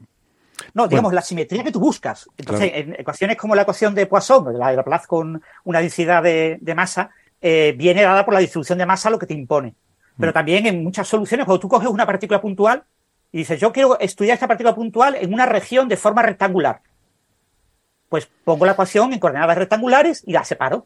no, 0.73 0.87
digamos, 0.87 1.13
la 1.13 1.21
simetría 1.21 1.63
que 1.63 1.71
tú 1.71 1.79
buscas. 1.79 2.27
Entonces, 2.37 2.71
en 2.73 2.93
ecuaciones 2.93 3.37
como 3.37 3.55
la 3.55 3.63
ecuación 3.63 3.95
de 3.95 4.05
Poisson, 4.05 4.57
la 4.57 4.69
de 4.69 4.77
Laplace 4.77 5.07
con 5.07 5.41
una 5.63 5.79
densidad 5.79 6.23
de, 6.23 6.73
masa, 6.75 7.11
eh, 7.41 7.73
viene 7.77 8.03
dada 8.03 8.25
por 8.25 8.33
la 8.33 8.39
distribución 8.39 8.77
de 8.77 8.85
masa 8.85 9.09
lo 9.09 9.19
que 9.19 9.25
te 9.25 9.33
impone. 9.33 9.75
Pero 10.17 10.31
mm. 10.31 10.33
también 10.33 10.65
en 10.67 10.83
muchas 10.83 11.07
soluciones, 11.07 11.45
cuando 11.45 11.59
tú 11.59 11.69
coges 11.69 11.89
una 11.89 12.05
partícula 12.05 12.41
puntual 12.41 12.83
y 13.31 13.39
dices, 13.39 13.59
yo 13.59 13.71
quiero 13.71 13.99
estudiar 13.99 14.35
esta 14.35 14.47
partícula 14.47 14.75
puntual 14.75 15.15
en 15.15 15.33
una 15.33 15.45
región 15.45 15.87
de 15.87 15.97
forma 15.97 16.21
rectangular, 16.21 16.81
pues 18.09 18.29
pongo 18.43 18.65
la 18.65 18.73
ecuación 18.73 19.13
en 19.13 19.19
coordenadas 19.19 19.57
rectangulares 19.57 20.23
y 20.25 20.33
la 20.33 20.43
separo. 20.43 20.85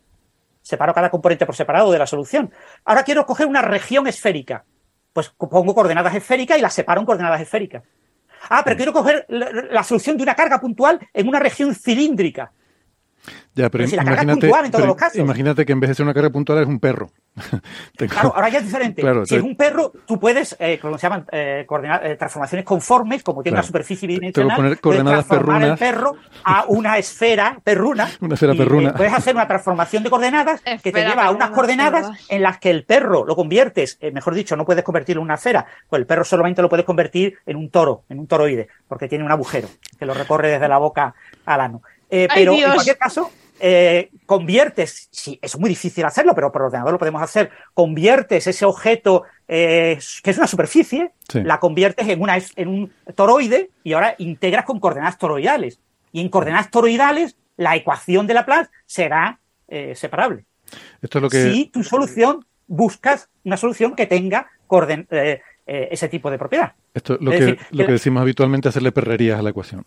Separo 0.61 0.93
cada 0.93 1.09
componente 1.09 1.45
por 1.45 1.55
separado 1.55 1.91
de 1.91 1.99
la 1.99 2.07
solución. 2.07 2.51
Ahora 2.85 3.03
quiero 3.03 3.25
coger 3.25 3.47
una 3.47 3.61
región 3.63 4.05
esférica. 4.07 4.63
Pues 5.11 5.29
pongo 5.29 5.73
coordenadas 5.73 6.13
esféricas 6.13 6.57
y 6.57 6.61
la 6.61 6.69
separo 6.69 6.99
en 6.99 7.05
coordenadas 7.05 7.41
esféricas. 7.41 7.83
Ah, 8.49 8.61
pero 8.63 8.75
quiero 8.75 8.93
coger 8.93 9.25
la, 9.29 9.51
la 9.51 9.83
solución 9.83 10.17
de 10.17 10.23
una 10.23 10.35
carga 10.35 10.59
puntual 10.59 10.99
en 11.13 11.27
una 11.27 11.39
región 11.39 11.73
cilíndrica. 11.75 12.51
Ya, 13.55 13.69
pero, 13.69 13.83
Pero 13.83 13.87
si 13.89 13.95
la 13.95 14.03
carga 14.03 14.17
es 14.19 14.23
imagínate, 14.23 14.41
puntual 14.47 14.65
en 14.65 14.71
todos 14.71 14.81
pero 14.81 14.87
los 14.93 14.97
casos. 14.97 15.15
imagínate 15.17 15.65
que 15.65 15.71
en 15.71 15.79
vez 15.79 15.87
de 15.89 15.95
ser 15.95 16.03
una 16.03 16.13
carga 16.13 16.29
puntual 16.29 16.59
es 16.61 16.67
un 16.67 16.79
perro. 16.79 17.09
Tengo- 17.97 18.11
Claro, 18.13 18.33
ahora 18.35 18.49
ya 18.49 18.59
es 18.59 18.65
diferente. 18.65 19.01
Claro, 19.01 19.25
si 19.25 19.35
es 19.35 19.41
un 19.43 19.55
perro, 19.55 19.93
tú 20.05 20.19
puedes, 20.19 20.55
eh, 20.59 20.77
como 20.81 20.97
se 20.97 21.03
llaman, 21.03 21.25
eh, 21.31 21.65
eh, 22.03 22.15
transformaciones 22.19 22.65
conformes, 22.65 23.23
como 23.23 23.41
tiene 23.43 23.55
Claro. 23.55 23.63
una 23.63 23.67
superficie 23.67 24.07
Tengo 24.07 24.19
que 24.19 24.19
bidimensional, 24.19 24.55
poner 24.57 24.69
puedes 24.71 24.81
coordenadas 24.81 25.25
transformar 25.27 25.61
perrunas. 25.61 25.81
el 25.81 25.87
perro 25.87 26.15
a 26.43 26.65
una 26.67 26.97
esfera 26.97 27.57
perruna. 27.63 28.09
Una 28.19 28.33
esfera 28.33 28.53
y, 28.53 28.57
perruna. 28.57 28.89
eh, 28.89 28.93
puedes 28.97 29.13
hacer 29.13 29.33
una 29.35 29.47
transformación 29.47 30.03
de 30.03 30.09
coordenadas 30.09 30.61
que 30.83 30.91
te 30.91 31.05
lleva 31.05 31.23
a 31.25 31.31
unas 31.31 31.49
coordenadas 31.51 32.09
en 32.29 32.41
las 32.41 32.57
que 32.59 32.69
el 32.71 32.83
perro 32.83 33.23
lo 33.25 33.35
conviertes, 33.37 33.97
eh, 34.01 34.11
mejor 34.11 34.33
dicho, 34.33 34.55
no 34.57 34.65
puedes 34.65 34.83
convertirlo 34.83 35.21
en 35.21 35.25
una 35.25 35.35
esfera, 35.35 35.65
pues 35.89 35.99
el 36.01 36.05
perro 36.05 36.25
solamente 36.25 36.61
lo 36.61 36.67
puedes 36.67 36.85
convertir 36.85 37.37
en 37.45 37.55
un 37.55 37.69
toro, 37.69 38.03
en 38.09 38.19
un 38.19 38.27
toroide, 38.27 38.67
porque 38.87 39.07
tiene 39.07 39.23
un 39.23 39.31
agujero 39.31 39.69
que 39.97 40.05
lo 40.05 40.13
recorre 40.13 40.49
desde 40.49 40.67
la 40.67 40.77
boca 40.77 41.15
al 41.45 41.61
ano. 41.61 41.81
Eh, 42.09 42.27
¡Ay, 42.29 42.41
pero 42.45 42.53
en 42.53 42.71
cualquier 42.73 42.97
caso, 42.97 43.31
eh, 43.67 44.09
conviertes, 44.27 45.07
sí, 45.11 45.39
es 45.41 45.57
muy 45.57 45.69
difícil 45.69 46.05
hacerlo, 46.05 46.35
pero 46.35 46.51
por 46.51 46.61
ordenador 46.61 46.91
lo 46.91 46.99
podemos 46.99 47.19
hacer, 47.23 47.49
conviertes 47.73 48.45
ese 48.45 48.63
objeto 48.63 49.23
eh, 49.47 49.97
que 50.21 50.29
es 50.29 50.37
una 50.37 50.45
superficie, 50.45 51.11
Sí. 51.27 51.41
la 51.41 51.59
conviertes 51.59 52.07
en, 52.07 52.21
una, 52.21 52.37
en 52.55 52.67
un 52.67 52.93
toroide 53.15 53.71
y 53.83 53.93
ahora 53.93 54.13
integras 54.19 54.65
con 54.65 54.79
coordenadas 54.79 55.17
toroidales. 55.17 55.79
Y 56.11 56.21
en 56.21 56.29
coordenadas 56.29 56.69
toroidales, 56.69 57.35
la 57.57 57.75
ecuación 57.75 58.27
de 58.27 58.35
Laplace 58.35 58.69
será 58.85 59.39
eh, 59.67 59.95
separable. 59.95 60.45
Esto 61.01 61.17
es 61.17 61.21
lo 61.23 61.29
que... 61.31 61.41
Si 61.51 61.65
tu 61.65 61.83
solución 61.83 62.45
buscas 62.67 63.29
una 63.43 63.57
solución 63.57 63.95
que 63.95 64.05
tenga 64.05 64.47
coorden- 64.67 65.07
eh, 65.09 65.41
eh, 65.67 65.87
ese 65.91 66.07
tipo 66.09 66.29
de 66.29 66.37
propiedad. 66.37 66.73
Esto 66.93 67.15
es 67.15 67.21
lo, 67.21 67.31
Es 67.31 67.39
que, 67.39 67.45
decir, 67.45 67.59
lo 67.71 67.77
que- 67.79 67.85
que 67.87 67.91
decimos 67.93 68.21
habitualmente, 68.21 68.69
hacerle 68.69 68.91
perrerías 68.91 69.39
a 69.39 69.41
la 69.41 69.49
ecuación. 69.49 69.83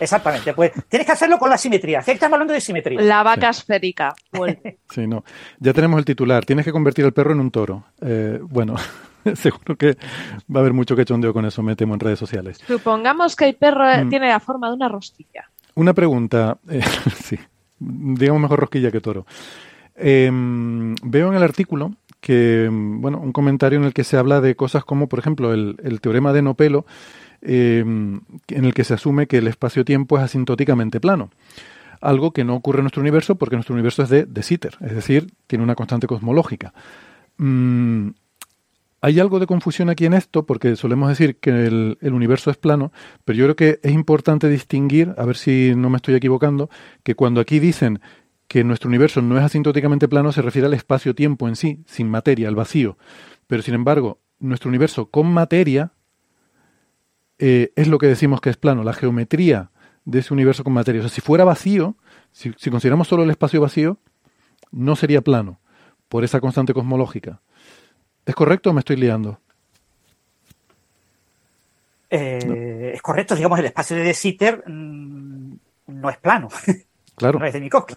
Exactamente. 0.00 0.52
Pues 0.54 0.72
tienes 0.88 1.06
que 1.06 1.12
hacerlo 1.12 1.38
con 1.38 1.50
la 1.50 1.58
simetría. 1.58 2.02
Si 2.02 2.10
estamos 2.12 2.34
hablando 2.34 2.52
de 2.54 2.60
simetría. 2.60 3.00
La 3.00 3.22
vaca 3.22 3.50
esférica. 3.50 4.14
Vuelve. 4.32 4.78
Sí, 4.90 5.06
no. 5.06 5.24
Ya 5.58 5.72
tenemos 5.72 5.98
el 5.98 6.04
titular. 6.04 6.44
Tienes 6.44 6.64
que 6.64 6.72
convertir 6.72 7.04
al 7.04 7.12
perro 7.12 7.32
en 7.32 7.40
un 7.40 7.50
toro. 7.50 7.84
Eh, 8.00 8.38
bueno, 8.42 8.76
seguro 9.34 9.76
que 9.76 9.96
va 10.54 10.58
a 10.58 10.60
haber 10.60 10.72
mucho 10.72 10.94
que 10.96 11.04
chondeo 11.04 11.32
con 11.32 11.44
eso, 11.44 11.62
me 11.62 11.76
temo, 11.76 11.94
en 11.94 12.00
redes 12.00 12.18
sociales. 12.18 12.58
Supongamos 12.66 13.36
que 13.36 13.46
el 13.46 13.54
perro 13.54 13.88
eh, 13.90 14.04
Mm. 14.04 14.08
tiene 14.10 14.28
la 14.28 14.40
forma 14.40 14.68
de 14.68 14.74
una 14.74 14.88
rosquilla. 14.88 15.50
Una 15.74 15.92
pregunta. 15.94 16.58
eh, 16.68 16.80
sí, 17.24 17.38
digamos 17.78 18.40
mejor 18.42 18.60
rosquilla 18.60 18.90
que 18.90 19.00
toro. 19.00 19.26
Eh, 19.96 20.28
veo 20.32 21.28
en 21.28 21.34
el 21.34 21.42
artículo 21.42 21.92
que, 22.24 22.70
bueno, 22.72 23.18
un 23.18 23.32
comentario 23.32 23.78
en 23.78 23.84
el 23.84 23.92
que 23.92 24.02
se 24.02 24.16
habla 24.16 24.40
de 24.40 24.56
cosas 24.56 24.82
como, 24.82 25.10
por 25.10 25.18
ejemplo, 25.18 25.52
el, 25.52 25.76
el 25.84 26.00
teorema 26.00 26.32
de 26.32 26.40
Nopelo, 26.40 26.86
eh, 27.42 27.80
en 27.80 28.64
el 28.64 28.72
que 28.72 28.82
se 28.82 28.94
asume 28.94 29.26
que 29.26 29.36
el 29.36 29.46
espacio-tiempo 29.46 30.16
es 30.16 30.24
asintóticamente 30.24 31.00
plano. 31.00 31.28
Algo 32.00 32.32
que 32.32 32.42
no 32.42 32.54
ocurre 32.54 32.78
en 32.78 32.84
nuestro 32.84 33.02
universo 33.02 33.34
porque 33.34 33.56
nuestro 33.56 33.74
universo 33.74 34.02
es 34.04 34.08
de, 34.08 34.24
de 34.24 34.42
Sitter, 34.42 34.78
es 34.80 34.94
decir, 34.94 35.34
tiene 35.46 35.62
una 35.62 35.74
constante 35.74 36.06
cosmológica. 36.06 36.72
Mm, 37.36 38.08
hay 39.02 39.20
algo 39.20 39.38
de 39.38 39.46
confusión 39.46 39.90
aquí 39.90 40.06
en 40.06 40.14
esto 40.14 40.46
porque 40.46 40.76
solemos 40.76 41.10
decir 41.10 41.36
que 41.36 41.50
el, 41.50 41.98
el 42.00 42.14
universo 42.14 42.50
es 42.50 42.56
plano, 42.56 42.90
pero 43.26 43.36
yo 43.36 43.44
creo 43.44 43.56
que 43.56 43.80
es 43.82 43.92
importante 43.92 44.48
distinguir, 44.48 45.12
a 45.18 45.26
ver 45.26 45.36
si 45.36 45.74
no 45.76 45.90
me 45.90 45.96
estoy 45.96 46.14
equivocando, 46.14 46.70
que 47.02 47.14
cuando 47.14 47.42
aquí 47.42 47.58
dicen 47.58 48.00
que 48.48 48.64
nuestro 48.64 48.88
universo 48.88 49.22
no 49.22 49.38
es 49.38 49.44
asintóticamente 49.44 50.08
plano 50.08 50.32
se 50.32 50.42
refiere 50.42 50.66
al 50.66 50.74
espacio-tiempo 50.74 51.48
en 51.48 51.56
sí, 51.56 51.82
sin 51.86 52.08
materia, 52.10 52.48
al 52.48 52.54
vacío. 52.54 52.96
Pero 53.46 53.62
sin 53.62 53.74
embargo, 53.74 54.20
nuestro 54.38 54.68
universo 54.68 55.06
con 55.06 55.32
materia 55.32 55.92
eh, 57.38 57.72
es 57.76 57.88
lo 57.88 57.98
que 57.98 58.06
decimos 58.06 58.40
que 58.40 58.50
es 58.50 58.56
plano, 58.56 58.84
la 58.84 58.92
geometría 58.92 59.70
de 60.04 60.18
ese 60.20 60.34
universo 60.34 60.64
con 60.64 60.72
materia. 60.72 61.00
O 61.00 61.04
sea, 61.04 61.10
si 61.14 61.20
fuera 61.20 61.44
vacío, 61.44 61.96
si, 62.32 62.52
si 62.56 62.70
consideramos 62.70 63.08
solo 63.08 63.22
el 63.24 63.30
espacio 63.30 63.60
vacío, 63.60 63.98
no 64.70 64.96
sería 64.96 65.22
plano 65.22 65.60
por 66.08 66.24
esa 66.24 66.40
constante 66.40 66.74
cosmológica. 66.74 67.40
¿Es 68.26 68.34
correcto 68.34 68.70
o 68.70 68.72
me 68.72 68.80
estoy 68.80 68.96
liando? 68.96 69.40
Eh, 72.10 72.92
Es 72.94 73.02
correcto, 73.02 73.34
digamos, 73.34 73.58
el 73.58 73.64
espacio 73.66 73.96
de 73.96 74.02
De 74.04 74.14
Sitter 74.14 74.62
mm, 74.66 75.54
no 75.88 76.10
es 76.10 76.16
plano, 76.18 76.48
Claro. 77.16 77.38
no 77.40 77.46
es 77.46 77.52
de 77.52 77.60
Minkowski. 77.60 77.94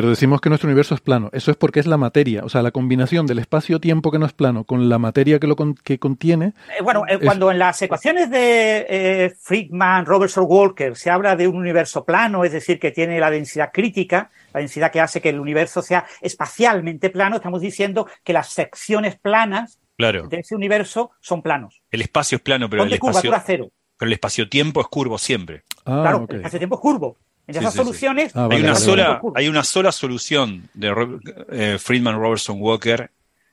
Pero 0.00 0.08
decimos 0.08 0.40
que 0.40 0.48
nuestro 0.48 0.66
universo 0.66 0.94
es 0.94 1.02
plano. 1.02 1.28
Eso 1.34 1.50
es 1.50 1.58
porque 1.58 1.78
es 1.78 1.86
la 1.86 1.98
materia. 1.98 2.42
O 2.42 2.48
sea, 2.48 2.62
la 2.62 2.70
combinación 2.70 3.26
del 3.26 3.38
espacio-tiempo 3.38 4.10
que 4.10 4.18
no 4.18 4.24
es 4.24 4.32
plano 4.32 4.64
con 4.64 4.88
la 4.88 4.98
materia 4.98 5.38
que 5.38 5.46
lo 5.46 5.56
con- 5.56 5.74
que 5.74 5.98
contiene. 5.98 6.54
Eh, 6.78 6.82
bueno, 6.82 7.02
eh, 7.06 7.16
Es- 7.16 7.18
cuando 7.22 7.50
en 7.50 7.58
las 7.58 7.82
ecuaciones 7.82 8.30
de 8.30 8.86
eh, 8.88 9.34
Friedman, 9.38 10.06
Robertson, 10.06 10.46
Walker 10.48 10.96
se 10.96 11.10
habla 11.10 11.36
de 11.36 11.46
un 11.48 11.56
universo 11.56 12.06
plano, 12.06 12.46
es 12.46 12.52
decir, 12.52 12.78
que 12.78 12.92
tiene 12.92 13.20
la 13.20 13.30
densidad 13.30 13.72
crítica, 13.74 14.30
la 14.54 14.60
densidad 14.60 14.90
que 14.90 15.02
hace 15.02 15.20
que 15.20 15.28
el 15.28 15.38
universo 15.38 15.82
sea 15.82 16.06
espacialmente 16.22 17.10
plano, 17.10 17.36
estamos 17.36 17.60
diciendo 17.60 18.06
que 18.24 18.32
las 18.32 18.48
secciones 18.48 19.18
planas 19.18 19.80
Claro, 19.98 20.28
de 20.28 20.38
ese 20.38 20.54
universo 20.54 21.10
son 21.20 21.42
planos. 21.42 21.82
el 21.90 22.00
espacio 22.00 22.36
es 22.36 22.42
plano, 22.42 22.70
pero 22.70 22.84
el 22.84 22.92
espacio, 22.94 23.30
cero. 23.44 23.70
pero 23.98 24.06
el 24.08 24.14
espacio-tiempo 24.14 24.80
es 24.80 24.86
curvo 24.86 25.18
siempre. 25.18 25.64
Ah, 25.84 26.00
claro, 26.00 26.26
el 26.30 26.36
espacio-tiempo 26.36 26.76
es 26.76 26.80
curvo. 26.80 27.18
En 27.50 27.54
Sí, 27.54 27.58
esas 27.60 27.72
sí, 27.72 27.78
sí. 27.78 27.84
soluciones 27.84 28.32
Ah, 28.36 28.46
vale, 28.46 28.56
hay, 28.56 28.62
una 28.62 28.72
vale, 28.72 28.84
sola, 28.84 29.20
vale. 29.22 29.32
hay 29.36 29.48
una 29.48 29.64
sola 29.64 29.92
solución 29.92 30.68
de 30.74 31.20
eh, 31.50 31.78
Friedman 31.78 32.16
Robertson 32.18 32.56
Walker, 32.60 33.10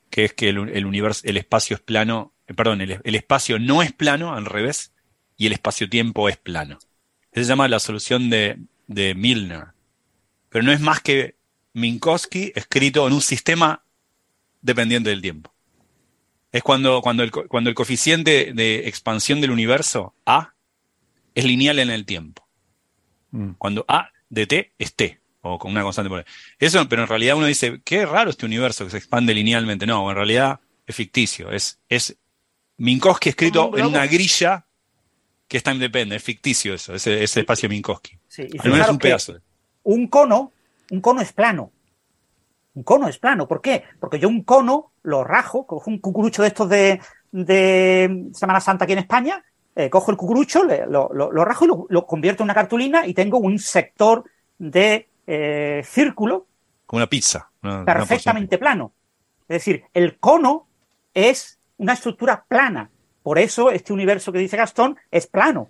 que 0.10 0.26
es 0.26 0.34
que 0.34 0.50
el, 0.50 0.70
el 0.70 0.86
universo, 0.86 1.22
el 1.26 1.38
espacio 1.38 1.76
es 1.76 1.82
plano, 1.82 2.34
eh, 2.48 2.54
perdón, 2.54 2.82
el, 2.82 3.00
el 3.04 3.16
espacio 3.16 3.60
no 3.60 3.82
es 3.82 3.91
plano, 3.91 4.34
al 4.34 4.45
revés, 4.45 4.91
y 5.36 5.48
el 5.48 5.54
espacio-tiempo 5.54 6.30
es 6.30 6.38
plano. 6.38 6.80
Esa 7.32 7.43
se 7.43 7.50
llama 7.50 7.68
la 7.68 7.80
solución 7.80 8.30
de, 8.30 8.58
de 8.88 9.14
Milner. 9.16 9.66
Pero 10.50 10.64
no 10.64 10.72
es 10.72 10.80
más 10.80 11.02
que 11.02 11.36
Minkowski 11.74 12.52
escrito 12.56 13.06
en 13.08 13.14
un 13.14 13.22
sistema 13.22 13.84
dependiente 14.62 15.10
del 15.12 15.22
tiempo. 15.22 15.54
Es 16.52 16.64
cuando, 16.64 17.02
cuando, 17.02 17.22
el, 17.24 17.32
cuando 17.32 17.70
el 17.70 17.76
coeficiente 17.76 18.52
de 18.54 18.88
expansión 18.88 19.41
del 19.41 19.52
universo, 19.52 20.16
A, 20.26 20.54
es 21.36 21.45
lineal 21.45 21.78
en 21.80 21.89
el 21.91 22.06
tiempo. 22.06 22.47
Mm. 23.38 23.52
Cuando 23.58 23.86
A 23.88 24.10
de 24.30 24.48
T 24.48 24.74
es 24.78 24.96
T, 24.96 25.20
o 25.42 25.58
con 25.60 25.72
una 25.72 25.84
constante 25.84 26.10
por 26.10 26.20
ahí. 26.20 26.26
Eso, 26.60 26.88
pero 26.90 27.04
en 27.04 27.08
realidad 27.08 27.38
uno 27.38 27.46
dice, 27.46 27.82
qué 27.84 28.06
raro 28.06 28.30
este 28.30 28.46
universo 28.46 28.84
que 28.86 28.92
se 28.92 28.98
expande 28.98 29.34
linealmente. 29.34 29.86
No, 29.86 30.10
en 30.10 30.16
realidad 30.16 30.60
es 30.86 30.96
ficticio. 30.96 31.52
Es, 31.52 31.80
es 31.88 32.18
Minkowski 32.78 33.30
escrito 33.30 33.70
un 33.70 33.80
en 33.80 33.86
una 33.86 34.06
grilla 34.08 34.66
que 35.48 35.58
es 35.58 35.64
time 35.64 35.90
es 36.14 36.24
ficticio 36.24 36.74
eso, 36.74 36.94
ese, 36.94 37.24
ese 37.24 37.40
espacio 37.42 37.70
Minkowski. 37.70 38.18
Sí, 38.28 38.48
Al 38.60 38.72
menos 38.72 38.90
un 38.90 38.98
pedazo. 38.98 39.38
un 39.84 40.08
cono, 40.08 40.52
un 40.92 41.00
cono 41.00 41.22
es 41.22 41.32
plano. 41.32 41.72
Un 42.74 42.84
cono 42.84 43.08
es 43.08 43.18
plano. 43.18 43.48
¿Por 43.48 43.62
qué? 43.62 43.84
Porque 44.00 44.20
yo 44.20 44.28
un 44.28 44.44
cono 44.44 44.92
lo 45.04 45.24
rajo, 45.24 45.66
cojo 45.66 45.90
un 45.90 46.00
cucurucho 46.00 46.42
de 46.42 46.50
estos 46.50 46.70
de, 46.70 47.00
de 47.32 48.26
Semana 48.34 48.60
Santa 48.60 48.84
aquí 48.84 48.94
en 48.94 49.00
España, 49.00 49.44
eh, 49.80 49.90
cojo 49.90 50.10
el 50.12 50.18
cucurucho, 50.18 50.64
le- 50.64 50.86
lo, 50.88 51.10
lo- 51.14 51.32
lo 51.32 51.46
rajo 51.46 51.66
y 51.66 51.68
lo, 51.68 51.86
lo 51.90 52.06
convierto 52.08 52.42
en 52.44 52.46
una 52.48 52.54
cartulina 52.56 53.06
y 53.06 53.14
tengo 53.14 53.38
un 53.38 53.60
sector 53.60 54.24
de 54.58 55.08
eh, 55.28 55.84
círculo 55.86 56.48
Como 56.86 56.98
una 56.98 57.08
pizza. 57.08 57.50
una- 57.62 57.76
una 57.78 57.86
perfectamente 57.86 58.58
plano. 58.58 58.92
Es 59.48 59.56
decir, 59.60 59.84
el 59.94 60.18
cono 60.18 60.68
es 61.14 61.60
una 61.78 61.94
estructura 61.94 62.44
plana. 62.48 62.90
Por 63.24 63.38
eso 63.40 63.70
este 63.72 63.94
universo 63.94 64.32
que 64.32 64.40
dice 64.40 64.58
Gastón 64.58 64.98
es 65.12 65.28
plano. 65.28 65.70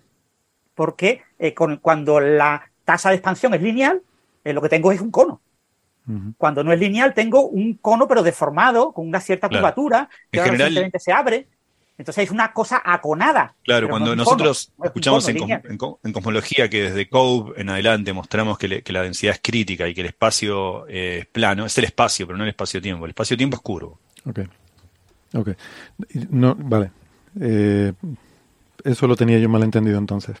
Porque 0.74 1.22
eh, 1.38 1.54
con- 1.54 1.76
cuando 1.76 2.18
la 2.20 2.70
tasa 2.84 3.10
de 3.10 3.16
expansión 3.16 3.52
es 3.54 3.60
lineal, 3.62 4.02
lo 4.44 4.62
que 4.62 4.68
tengo 4.70 4.90
es 4.92 5.00
un 5.00 5.10
cono. 5.10 5.40
Cuando 6.38 6.64
no 6.64 6.72
es 6.72 6.80
lineal, 6.80 7.12
tengo 7.12 7.42
un 7.46 7.74
cono, 7.74 8.08
pero 8.08 8.22
deformado, 8.22 8.92
con 8.92 9.06
una 9.06 9.20
cierta 9.20 9.46
Claro. 9.50 9.60
curvatura, 9.60 10.08
que 10.32 10.40
general- 10.40 10.90
se 10.98 11.12
abre. 11.12 11.46
Entonces 11.98 12.24
es 12.24 12.30
una 12.30 12.52
cosa 12.52 12.80
aconada. 12.84 13.56
Claro, 13.64 13.88
cuando 13.88 14.14
no 14.14 14.22
es 14.22 14.26
nosotros 14.28 14.68
no 14.78 14.84
es 14.84 14.86
un 14.86 14.86
escuchamos 14.86 15.28
en, 15.28 16.12
cosmología 16.12 16.70
que 16.70 16.82
desde 16.84 17.08
Cove 17.08 17.60
en 17.60 17.68
adelante 17.70 18.12
mostramos 18.12 18.56
que, 18.56 18.68
le- 18.68 18.82
que 18.82 18.92
la 18.92 19.02
densidad 19.02 19.34
es 19.34 19.40
crítica 19.42 19.88
y 19.88 19.94
que 19.94 20.02
el 20.02 20.06
espacio 20.06 20.86
eh, 20.88 21.18
es 21.22 21.26
plano, 21.26 21.66
es 21.66 21.76
el 21.76 21.84
espacio, 21.84 22.24
pero 22.26 22.36
no 22.38 22.44
el 22.44 22.50
espacio-tiempo. 22.50 23.04
El 23.04 23.10
espacio-tiempo 23.10 23.56
es 23.56 23.62
curvo. 23.62 23.98
Ok. 24.24 24.40
Ok. 25.34 25.50
No, 26.30 26.54
vale. 26.56 26.92
Eh, 27.40 27.92
eso 28.84 29.06
lo 29.08 29.16
tenía 29.16 29.38
yo 29.38 29.48
mal 29.48 29.64
entendido 29.64 29.98
entonces. 29.98 30.36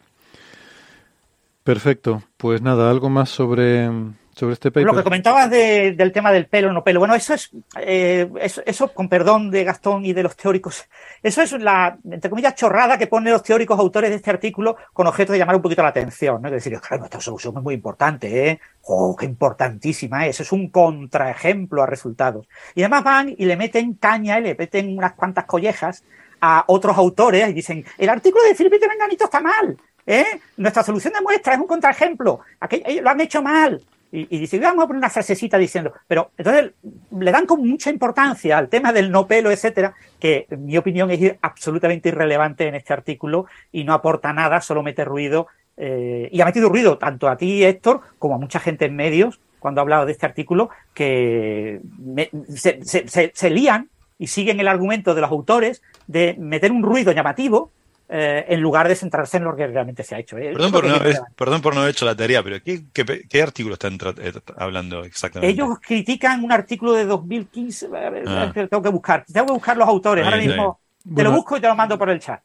Perfecto. 1.64 2.22
Pues 2.36 2.62
nada, 2.62 2.90
algo 2.90 3.10
más 3.10 3.28
sobre, 3.30 3.90
sobre 4.38 4.52
este 4.54 4.70
paper. 4.70 4.84
Lo 4.84 4.94
que 4.94 5.02
comentabas 5.02 5.50
de- 5.50 5.92
del 5.92 6.12
tema 6.12 6.30
del 6.30 6.46
pelo 6.46 6.72
no 6.72 6.84
pelo, 6.84 7.00
bueno, 7.00 7.14
eso 7.14 7.34
es, 7.34 7.50
eh, 7.80 8.30
eso, 8.40 8.62
eso, 8.64 8.92
con 8.94 9.08
perdón 9.08 9.50
de 9.50 9.64
Gastón 9.64 10.04
y 10.06 10.12
de 10.12 10.22
los 10.22 10.36
teóricos, 10.36 10.84
eso 11.22 11.42
es 11.42 11.52
la, 11.52 11.98
entre 12.10 12.30
comillas, 12.30 12.54
chorrada 12.54 12.96
que 12.98 13.08
ponen 13.08 13.32
los 13.32 13.42
teóricos 13.42 13.78
autores 13.78 14.10
de 14.10 14.16
este 14.16 14.30
artículo 14.30 14.76
con 14.92 15.06
objeto 15.06 15.32
de 15.32 15.38
llamar 15.38 15.56
un 15.56 15.62
poquito 15.62 15.82
la 15.82 15.88
atención, 15.88 16.40
¿no? 16.40 16.48
Es 16.48 16.54
decir, 16.54 16.78
claro, 16.80 17.04
esta 17.04 17.20
solución 17.20 17.54
es 17.56 17.62
muy 17.62 17.74
importante, 17.74 18.48
¿eh? 18.50 18.60
¡Oh, 18.82 19.16
qué 19.16 19.26
importantísima 19.26 20.26
es! 20.26 20.40
Es 20.40 20.52
un 20.52 20.70
contraejemplo 20.70 21.82
a 21.82 21.86
resultados. 21.86 22.46
Y 22.74 22.82
además 22.82 23.04
van 23.04 23.34
y 23.36 23.44
le 23.44 23.56
meten 23.56 23.94
caña 23.94 24.38
y 24.38 24.42
le 24.42 24.54
meten 24.54 24.96
unas 24.96 25.12
cuantas 25.14 25.44
collejas 25.46 26.04
a 26.40 26.62
otros 26.68 26.96
autores 26.96 27.48
y 27.48 27.52
dicen, 27.52 27.84
el 27.98 28.08
artículo 28.08 28.44
de 28.44 28.54
Felipe 28.54 28.78
de 28.78 28.86
Menganito 28.86 29.24
está 29.24 29.40
mal, 29.40 29.76
¿eh? 30.06 30.24
Nuestra 30.56 30.84
solución 30.84 31.12
de 31.12 31.20
muestra 31.20 31.54
es 31.54 31.58
un 31.58 31.66
contraejemplo, 31.66 32.40
Aquello, 32.60 33.02
lo 33.02 33.10
han 33.10 33.20
hecho 33.20 33.42
mal. 33.42 33.82
Y, 34.10 34.34
y 34.34 34.38
dice, 34.38 34.58
vamos 34.58 34.84
a 34.84 34.86
poner 34.86 34.98
una 34.98 35.10
frasecita 35.10 35.58
diciendo, 35.58 35.92
pero 36.06 36.30
entonces 36.38 36.72
le 37.18 37.30
dan 37.30 37.44
con 37.46 37.66
mucha 37.66 37.90
importancia 37.90 38.56
al 38.56 38.68
tema 38.68 38.92
del 38.92 39.10
no 39.10 39.26
pelo, 39.26 39.50
etcétera, 39.50 39.94
que 40.18 40.46
en 40.50 40.64
mi 40.64 40.78
opinión 40.78 41.10
es 41.10 41.34
absolutamente 41.42 42.08
irrelevante 42.08 42.66
en 42.66 42.74
este 42.74 42.92
artículo 42.92 43.46
y 43.70 43.84
no 43.84 43.92
aporta 43.92 44.32
nada, 44.32 44.60
solo 44.60 44.82
mete 44.82 45.04
ruido. 45.04 45.48
Eh, 45.76 46.28
y 46.32 46.40
ha 46.40 46.44
metido 46.44 46.68
ruido 46.68 46.98
tanto 46.98 47.28
a 47.28 47.36
ti, 47.36 47.64
Héctor, 47.64 48.00
como 48.18 48.34
a 48.34 48.38
mucha 48.38 48.58
gente 48.58 48.86
en 48.86 48.96
medios 48.96 49.40
cuando 49.58 49.80
ha 49.80 49.82
hablado 49.82 50.06
de 50.06 50.12
este 50.12 50.26
artículo, 50.26 50.70
que 50.94 51.80
me, 51.98 52.30
se, 52.54 52.84
se, 52.84 53.32
se 53.34 53.50
lían 53.50 53.90
y 54.18 54.28
siguen 54.28 54.60
el 54.60 54.68
argumento 54.68 55.14
de 55.14 55.20
los 55.20 55.30
autores 55.30 55.82
de 56.06 56.36
meter 56.38 56.72
un 56.72 56.82
ruido 56.82 57.12
llamativo 57.12 57.70
eh, 58.08 58.46
en 58.48 58.60
lugar 58.60 58.88
de 58.88 58.94
centrarse 58.94 59.36
en 59.36 59.44
lo 59.44 59.54
que 59.54 59.66
realmente 59.66 60.02
se 60.02 60.14
ha 60.14 60.18
hecho. 60.18 60.38
¿eh? 60.38 60.52
Perdón 60.52 60.72
por, 60.72 60.86
no, 60.86 60.96
es, 60.96 61.20
perdón 61.36 61.60
por, 61.60 61.74
no, 61.74 61.80
haber 61.80 61.92
hecho 61.92 62.06
la 62.06 62.16
tarea, 62.16 62.42
pero 62.42 62.62
¿qué, 62.62 62.84
qué, 62.92 63.26
qué 63.28 63.42
artículo 63.42 63.74
están 63.74 63.98
eh, 64.18 64.32
hablando 64.56 65.04
exactamente? 65.04 65.52
Ellos 65.52 65.78
critican 65.80 66.42
un 66.42 66.52
artículo 66.52 66.94
de 66.94 67.04
2015, 67.04 67.88
ah. 68.26 68.52
tengo 68.54 68.82
que 68.82 68.88
buscar, 68.88 69.24
tengo 69.30 69.46
que 69.46 69.52
buscar 69.52 69.76
los 69.76 69.88
autores, 69.88 70.24
ahora 70.24 70.38
mismo 70.38 70.80
te 71.02 71.10
bueno, 71.10 71.30
lo 71.30 71.36
busco 71.36 71.56
y 71.56 71.60
te 71.60 71.68
lo 71.68 71.74
mando 71.74 71.98
por 71.98 72.10
el 72.10 72.20
chat. 72.20 72.40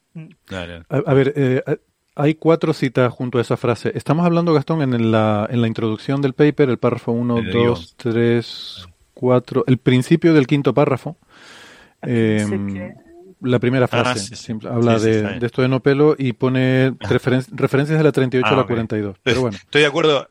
Dale. 0.50 0.84
A, 0.90 0.98
a, 0.98 1.14
ver, 1.14 1.34
eh, 1.36 1.62
hay 2.16 2.36
cuatro 2.36 2.74
citas 2.74 3.12
junto 3.12 3.38
a 3.38 3.42
esa 3.42 3.58
frase. 3.58 3.92
Estamos 3.96 4.26
hablando, 4.26 4.54
Gastón, 4.54 4.82
en 4.82 5.12
la, 5.12 5.48
en 5.50 5.62
la 5.62 5.68
introducción 5.68 6.22
del 6.22 6.34
paper, 6.34 6.70
el 6.70 6.78
párrafo 6.78 7.12
1, 7.12 7.42
2, 7.52 7.96
3, 7.98 8.88
4, 9.14 9.64
el 9.68 9.78
principio 9.78 10.34
del 10.34 10.48
quinto 10.48 10.74
párrafo. 10.74 11.18
Eh, 12.04 12.46
la 13.44 13.60
primera 13.60 13.88
frase 13.88 14.12
ah, 14.12 14.16
sí, 14.16 14.36
sí. 14.36 14.54
habla 14.68 15.00
sí, 15.00 15.06
de, 15.06 15.40
de, 15.40 15.46
esto 15.46 15.62
de 15.62 15.68
no 15.68 15.82
pelo 15.82 16.16
y 16.18 16.34
pone 16.34 16.96
referen 17.00 17.44
referencias 17.52 17.98
de 17.98 18.04
la 18.04 18.12
38 18.12 18.48
ah, 18.48 18.54
a 18.54 18.58
la 18.58 18.64
42. 18.64 19.12
Okay. 19.12 19.22
Pero 19.24 19.42
bueno. 19.42 19.58
Estoy 19.58 19.82
de 19.82 19.88
acuerdo. 19.88 20.30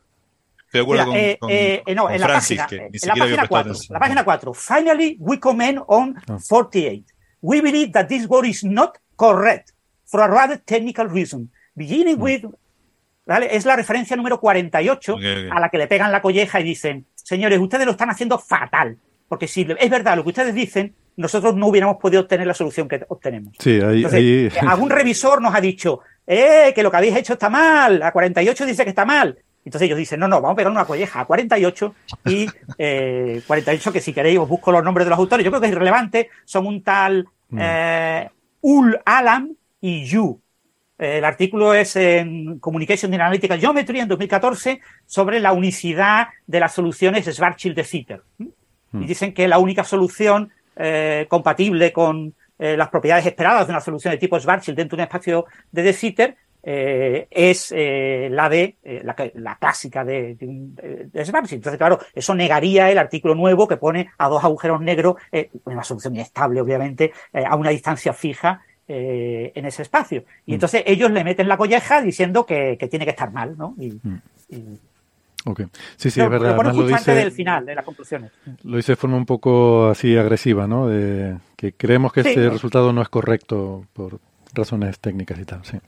Estoy 0.66 0.78
de 0.78 0.80
acuerdo 0.80 1.04
con, 1.06 1.16
eh, 1.16 1.36
con, 1.38 1.50
eh, 1.50 1.82
no, 1.94 2.04
con 2.04 2.12
en 2.14 2.20
Francis, 2.20 2.56
la 2.56 2.64
página, 2.64 2.88
que 2.90 2.98
en 3.02 3.08
la 3.08 3.14
página 3.14 3.46
4, 3.46 3.74
la 3.90 3.98
página 3.98 4.24
4. 4.24 4.54
Finally, 4.54 5.16
we 5.20 5.38
comment 5.38 5.78
on 5.86 6.16
ah. 6.28 6.38
48. 6.48 7.04
We 7.42 7.60
believe 7.60 7.92
that 7.92 8.06
this 8.08 8.26
word 8.26 8.46
is 8.46 8.64
not 8.64 8.96
correct 9.16 9.72
for 10.06 10.20
a 10.20 10.28
rather 10.28 10.58
technical 10.58 11.08
reason. 11.08 11.50
Beginning 11.74 12.16
mm. 12.16 12.22
with, 12.22 12.44
¿vale? 13.26 13.54
Es 13.54 13.64
la 13.66 13.76
referencia 13.76 14.16
número 14.16 14.40
48 14.40 15.14
okay, 15.14 15.32
okay. 15.32 15.50
a 15.50 15.60
la 15.60 15.68
que 15.68 15.78
le 15.78 15.86
pegan 15.86 16.10
la 16.10 16.22
colleja 16.22 16.60
y 16.60 16.64
dicen, 16.64 17.06
señores, 17.14 17.58
ustedes 17.58 17.84
lo 17.84 17.92
están 17.92 18.10
haciendo 18.10 18.38
fatal. 18.38 18.96
Porque 19.28 19.48
si 19.48 19.66
es 19.78 19.90
verdad 19.90 20.16
lo 20.16 20.22
que 20.22 20.30
ustedes 20.30 20.54
dicen, 20.54 20.94
nosotros 21.16 21.54
no 21.54 21.66
hubiéramos 21.66 21.96
podido 21.96 22.22
obtener 22.22 22.46
la 22.46 22.54
solución 22.54 22.88
que 22.88 23.04
obtenemos. 23.08 23.54
Sí, 23.58 23.80
ahí, 23.80 23.96
Entonces, 24.04 24.18
ahí... 24.18 24.48
algún 24.66 24.90
revisor 24.90 25.40
nos 25.40 25.54
ha 25.54 25.60
dicho, 25.60 26.00
eh, 26.26 26.72
que 26.74 26.82
lo 26.82 26.90
que 26.90 26.96
habéis 26.96 27.16
hecho 27.16 27.34
está 27.34 27.50
mal, 27.50 28.02
a 28.02 28.12
48 28.12 28.66
dice 28.66 28.84
que 28.84 28.90
está 28.90 29.04
mal. 29.04 29.38
Entonces 29.64 29.86
ellos 29.86 29.98
dicen, 29.98 30.18
no, 30.18 30.26
no, 30.26 30.40
vamos 30.40 30.54
a 30.54 30.56
pegar 30.56 30.72
una 30.72 30.84
colleja 30.84 31.20
a 31.20 31.24
48 31.24 31.94
y 32.26 32.46
eh, 32.78 33.42
48, 33.46 33.92
que 33.92 34.00
si 34.00 34.12
queréis 34.12 34.38
os 34.38 34.48
busco 34.48 34.72
los 34.72 34.82
nombres 34.82 35.06
de 35.06 35.10
los 35.10 35.18
autores, 35.18 35.44
yo 35.44 35.50
creo 35.50 35.60
que 35.60 35.68
es 35.68 35.72
irrelevante, 35.72 36.30
son 36.44 36.66
un 36.66 36.82
tal 36.82 37.28
eh, 37.56 38.28
Ul 38.60 38.98
Alam 39.04 39.54
y 39.80 40.04
Yu. 40.04 40.40
Eh, 40.98 41.18
el 41.18 41.24
artículo 41.24 41.74
es 41.74 41.94
en 41.96 42.58
Communication 42.58 43.14
in 43.14 43.20
Analytical 43.20 43.60
Geometry 43.60 44.00
en 44.00 44.08
2014 44.08 44.80
sobre 45.06 45.38
la 45.38 45.52
unicidad 45.52 46.28
de 46.46 46.60
las 46.60 46.74
soluciones 46.74 47.26
Schwarzschild 47.26 47.76
de 47.76 47.84
Zitter. 47.84 48.22
Y 48.94 49.06
dicen 49.06 49.32
que 49.32 49.48
la 49.48 49.58
única 49.58 49.84
solución 49.84 50.50
eh, 50.76 51.26
compatible 51.28 51.92
con 51.92 52.34
eh, 52.62 52.76
las 52.76 52.90
propiedades 52.90 53.26
esperadas 53.26 53.66
de 53.66 53.72
una 53.72 53.80
solución 53.80 54.12
de 54.12 54.18
tipo 54.18 54.38
Schwarzschild 54.38 54.76
dentro 54.76 54.96
de 54.96 55.02
un 55.02 55.06
espacio 55.08 55.46
de 55.72 55.82
De 55.82 55.92
Sitter 55.92 56.36
eh, 56.62 57.26
es 57.28 57.72
eh, 57.74 58.28
la 58.30 58.48
de 58.48 58.76
la, 59.02 59.16
la, 59.34 59.56
clásica 59.56 60.04
de, 60.04 60.36
de, 60.36 61.08
de, 61.10 61.24
Schwarzschild. 61.24 61.58
Entonces, 61.58 61.76
claro, 61.76 61.98
eso 62.14 62.36
negaría 62.36 62.88
el 62.88 62.98
artículo 62.98 63.34
nuevo 63.34 63.66
que 63.66 63.78
pone 63.78 64.10
a 64.16 64.28
dos 64.28 64.44
agujeros 64.44 64.80
negros, 64.80 65.16
una 65.64 65.82
solución 65.82 66.14
inestable, 66.14 66.60
obviamente, 66.60 67.12
a 67.32 67.56
una 67.56 67.70
distancia 67.70 68.12
fija 68.12 68.62
en 68.86 69.66
ese 69.66 69.82
espacio. 69.82 70.24
Y 70.46 70.52
mm. 70.52 70.54
entonces 70.54 70.84
ellos 70.86 71.10
le 71.10 71.24
meten 71.24 71.48
la 71.48 71.56
colleja 71.56 72.00
diciendo 72.00 72.46
que, 72.46 72.76
que 72.78 72.86
tiene 72.86 73.04
que 73.04 73.10
estar 73.10 73.32
mal, 73.32 73.58
¿no? 73.58 73.74
Y, 73.76 73.98
mm. 74.00 74.22
y, 74.50 74.78
Ok, 75.44 75.62
sí, 75.96 76.10
sí, 76.10 76.20
no, 76.20 76.26
es 76.26 76.30
verdad. 76.30 76.56
Lo, 76.56 76.72
lo 76.72 76.86
dice 76.86 77.14
del 77.14 77.32
final, 77.32 77.66
de 77.66 77.74
las 77.74 77.84
conclusiones. 77.84 78.30
Lo 78.62 78.76
dice 78.76 78.92
de 78.92 78.96
forma 78.96 79.16
un 79.16 79.26
poco 79.26 79.88
así 79.88 80.16
agresiva, 80.16 80.66
¿no? 80.66 80.86
De 80.86 81.36
que 81.56 81.72
creemos 81.72 82.12
que 82.12 82.22
sí, 82.22 82.30
ese 82.30 82.48
resultado 82.48 82.92
no 82.92 83.02
es 83.02 83.08
correcto 83.08 83.86
por 83.92 84.20
razones 84.54 85.00
técnicas 85.00 85.38
y 85.38 85.44
tal, 85.44 85.64
sí. 85.64 85.78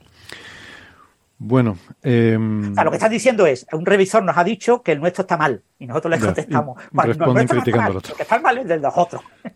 Bueno. 1.37 1.77
Eh, 2.01 2.37
o 2.37 2.73
sea, 2.73 2.83
lo 2.83 2.91
que 2.91 2.97
estás 2.97 3.11
diciendo 3.11 3.45
es, 3.45 3.65
un 3.71 3.85
revisor 3.85 4.23
nos 4.23 4.37
ha 4.37 4.43
dicho 4.43 4.81
que 4.81 4.93
el 4.93 4.99
nuestro 4.99 5.23
está 5.23 5.37
mal 5.37 5.61
y 5.79 5.85
nosotros 5.85 6.11
le 6.11 6.25
contestamos. 6.25 6.81
Bueno, 6.91 7.07
responden 7.09 7.45
no, 7.45 7.53
criticando 7.53 7.91
al 7.91 7.97
otro. 7.97 8.11
Lo 8.11 8.17
que 8.17 8.23
está 8.23 8.39
mal 8.39 8.57
es 8.57 8.67
del 8.67 8.81
de 8.81 8.87
los 8.87 8.97
otros. 8.97 9.21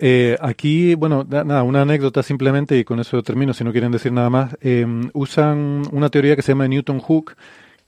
Eh, 0.00 0.38
aquí, 0.40 0.94
bueno, 0.94 1.26
nada, 1.28 1.64
una 1.64 1.82
anécdota 1.82 2.22
simplemente 2.22 2.78
y 2.78 2.84
con 2.84 3.00
eso 3.00 3.20
termino, 3.24 3.52
si 3.52 3.64
no 3.64 3.72
quieren 3.72 3.90
decir 3.90 4.12
nada 4.12 4.30
más. 4.30 4.56
Eh, 4.60 4.86
usan 5.12 5.82
una 5.90 6.08
teoría 6.08 6.36
que 6.36 6.42
se 6.42 6.52
llama 6.52 6.68
Newton 6.68 7.00
Hook, 7.00 7.34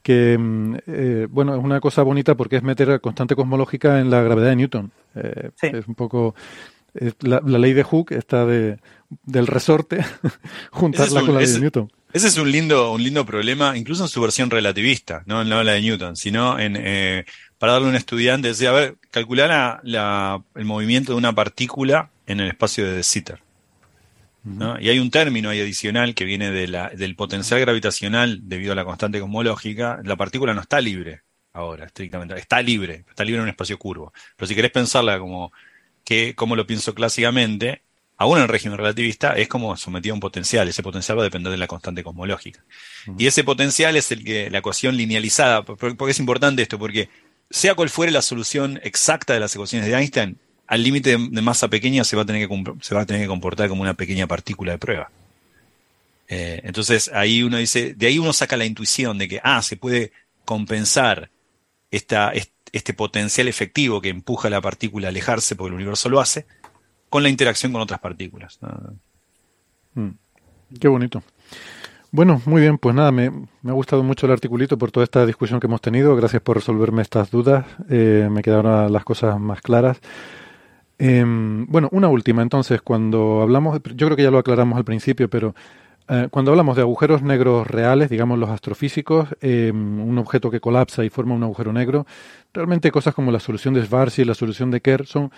que 0.03 0.37
mm, 0.39 0.77
eh, 0.87 1.27
bueno 1.31 1.55
es 1.55 1.63
una 1.63 1.81
cosa 1.81 2.03
bonita 2.03 2.35
porque 2.35 2.57
es 2.57 2.63
meter 2.63 3.01
constante 3.01 3.37
cosmológica 3.37 4.01
en 4.01 4.11
la 4.11 4.23
gravedad 4.23 4.51
de 4.51 4.57
Newton. 4.57 4.93
Eh, 5.15 5.51
sí. 5.61 5.69
es 5.73 5.87
un 5.87 5.95
poco 5.95 6.35
es 6.95 7.15
la, 7.21 7.41
la, 7.45 7.59
ley 7.59 7.73
de 7.73 7.83
Hooke 7.83 8.13
está 8.13 8.47
de 8.47 8.79
del 9.25 9.47
resorte 9.47 10.05
juntarla 10.71 11.21
un, 11.21 11.27
con 11.27 11.35
la 11.37 11.41
ley 11.41 11.51
de 11.53 11.61
Newton. 11.61 11.93
ese 12.13 12.29
es 12.29 12.37
un 12.37 12.51
lindo 12.51 12.93
un 12.93 13.03
lindo 13.03 13.25
problema 13.25 13.77
incluso 13.77 14.05
en 14.05 14.09
su 14.09 14.21
versión 14.21 14.51
relativista 14.51 15.23
no, 15.27 15.45
no 15.45 15.63
la 15.63 15.73
de 15.73 15.83
Newton 15.83 16.17
sino 16.17 16.59
en 16.59 16.77
eh, 16.77 17.25
para 17.59 17.75
darle 17.75 17.89
a 17.89 17.91
un 17.91 17.97
estudiante 17.97 18.49
decía 18.49 18.71
a 18.71 18.73
ver 18.73 18.97
calcular 19.11 19.49
la, 19.49 19.81
la, 19.85 20.43
el 20.55 20.65
movimiento 20.65 21.13
de 21.13 21.19
una 21.19 21.33
partícula 21.33 22.11
en 22.27 22.41
el 22.41 22.49
espacio 22.49 22.85
de 22.85 22.95
De 22.95 23.03
Sitter 23.03 23.41
¿no? 24.43 24.81
Y 24.81 24.89
hay 24.89 24.99
un 24.99 25.11
término 25.11 25.51
ahí 25.51 25.61
adicional 25.61 26.15
que 26.15 26.25
viene 26.25 26.51
de 26.51 26.69
la, 26.69 26.91
del 26.91 27.15
potencial 27.15 27.61
gravitacional 27.61 28.41
debido 28.43 28.73
a 28.73 28.75
la 28.75 28.85
constante 28.85 29.21
cosmológica. 29.21 30.01
La 30.05 30.17
partícula 30.17 30.55
no 30.55 30.61
está 30.61 30.81
libre 30.81 31.23
ahora, 31.53 31.87
estrictamente. 31.87 32.35
Está 32.39 32.63
libre, 32.63 33.05
está 33.09 33.25
libre 33.25 33.39
en 33.39 33.45
un 33.45 33.49
espacio 33.49 33.79
curvo. 33.79 34.13
Pero 34.37 34.47
si 34.47 34.55
querés 34.55 34.71
pensarla 34.71 35.19
como, 35.19 35.53
que, 36.05 36.35
como 36.35 36.57
lo 36.57 36.67
pienso 36.67 36.95
clásicamente, 36.95 37.83
aún 38.17 38.39
en 38.39 38.45
el 38.45 38.49
régimen 38.49 38.79
relativista, 38.79 39.33
es 39.33 39.49
como 39.49 39.77
sometido 39.77 40.15
a 40.15 40.17
un 40.17 40.21
potencial. 40.21 40.69
Ese 40.69 40.83
potencial 40.83 41.19
va 41.19 41.23
a 41.23 41.25
depender 41.25 41.53
de 41.53 41.59
la 41.59 41.67
constante 41.67 42.03
cosmológica. 42.03 42.65
Uh 43.07 43.13
-huh. 43.13 43.17
Y 43.19 43.27
ese 43.27 43.45
potencial 43.45 43.97
es 43.97 44.11
el 44.13 44.25
que, 44.25 44.51
la 44.51 44.59
ecuación 44.59 44.97
linealizada, 44.97 45.65
porque 45.65 46.11
es 46.11 46.19
importante 46.19 46.63
esto, 46.63 46.79
porque 46.79 47.09
sea 47.51 47.75
cual 47.75 47.91
fuere 47.91 48.13
la 48.13 48.23
solución 48.23 48.81
exacta 48.83 49.35
de 49.35 49.41
las 49.41 49.55
ecuaciones 49.55 49.89
de 49.89 49.97
Einstein, 49.97 50.39
al 50.71 50.85
límite 50.85 51.19
de, 51.19 51.43
masa 51.43 51.67
pequeña 51.67 52.05
se 52.05 52.15
va, 52.15 52.23
a 52.23 52.25
tener 52.25 52.49
que, 52.49 52.75
se 52.81 52.95
va 52.95 53.01
a 53.01 53.07
tener 53.07 53.23
que 53.23 53.29
comportar 53.29 53.69
como 53.69 53.83
una 53.83 53.95
pequeña 53.95 54.29
partícula 54.29 54.71
de 54.71 54.79
prueba. 54.79 55.11
Eh, 56.29 56.61
entonces 56.63 57.11
ahí 57.13 57.43
uno 57.43 57.57
dice, 57.57 57.95
de 57.95 58.07
ahí 58.07 58.21
uno 58.21 58.33
saca 58.33 58.57
la 58.57 58.65
intuición 58.65 59.19
de 59.19 59.27
que, 59.27 59.41
ah, 59.43 59.63
se 59.63 59.77
puede 59.77 60.13
compensar 60.45 61.29
esta, 61.91 62.33
este 62.71 62.95
potencial 62.95 63.49
efectivo 63.49 64.01
que 64.01 64.11
empuja 64.11 64.47
a 64.47 64.53
la 64.53 64.61
partícula 64.61 65.09
a 65.09 65.11
alejarse, 65.11 65.57
porque 65.57 65.71
el 65.71 65.75
universo 65.75 66.09
lo 66.09 66.21
hace, 66.21 66.47
con 67.09 67.25
la 67.25 67.31
interacción 67.31 67.73
con 67.73 67.81
otras 67.81 67.99
partículas. 67.99 68.61
Mm. 69.95 70.11
Qué 70.79 70.87
bonito. 70.87 71.25
Bueno, 72.13 72.41
muy 72.47 72.61
bien, 72.61 72.79
pues 72.79 72.95
nada, 72.95 73.11
me, 73.11 73.27
ha 73.27 73.73
gustado 73.73 74.05
mucho 74.05 74.27
el 74.27 74.33
articulito 74.33 74.79
por 74.79 74.93
toda 74.93 75.03
esta 75.03 75.27
discusión 75.27 75.59
que 75.59 75.67
hemos 75.67 75.81
tenido. 75.81 76.15
Gracias 76.15 76.43
por 76.43 76.59
resolverme 76.59 77.03
estas 77.03 77.33
dudas. 77.33 77.67
Eh, 77.89 78.29
me 78.31 78.43
quedaron 78.43 78.93
las 78.93 79.03
cosas 79.03 79.41
más 79.41 79.61
claras. 79.63 80.01
Eh, 81.03 81.25
bueno, 81.27 81.89
una 81.93 82.09
última, 82.09 82.43
entonces, 82.43 82.83
cuando 82.83 83.41
hablamos, 83.41 83.81
yo 83.95 84.07
creo 84.07 84.17
que 84.17 84.23
ya 84.23 84.31
lo 84.31 84.37
aclaramos 84.37 84.77
al 84.77 84.85
principio, 84.85 85.31
pero 85.31 85.55
eh, 86.09 86.29
cuando 86.31 86.51
hablamos 86.51 86.77
de 86.77 86.83
agujeros 86.83 87.23
negros 87.23 87.67
reales, 87.67 88.11
digamos 88.11 88.39
los 88.39 88.51
astrofísicos, 88.51 89.31
eh, 89.41 89.71
un 89.73 90.19
objeto 90.19 90.51
que 90.51 90.61
colapsa 90.61 91.03
y 91.03 91.09
forma 91.09 91.35
un 91.35 91.43
agujero 91.43 91.73
negro, 91.73 92.07
realmente 92.53 92.91
cosas 92.91 93.15
como 93.15 93.33
la 93.33 93.41
solución 93.41 93.73
de 93.73 93.83
Schwarzschild, 93.83 94.29
la 94.29 94.35
solución 94.35 94.71
de 94.71 94.83
Kerr, 94.83 95.07
son 95.07 95.33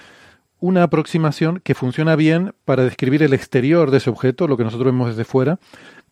una 0.59 0.82
aproximación 0.82 1.61
que 1.61 1.77
funciona 1.77 2.16
bien 2.16 2.55
para 2.65 2.82
describir 2.82 3.23
el 3.23 3.32
exterior 3.32 3.93
de 3.93 3.99
ese 3.99 4.11
objeto, 4.11 4.49
lo 4.49 4.57
que 4.57 4.65
nosotros 4.65 4.87
vemos 4.87 5.11
desde 5.11 5.24
fuera, 5.24 5.61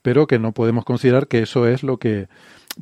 pero 0.03 0.29
que 0.29 0.39
no 0.39 0.53
podemos 0.53 0.85
considerar 0.85 1.27
que 1.27 1.41
eso 1.41 1.67
es 1.67 1.83
lo 1.83 1.97
que 1.97 2.29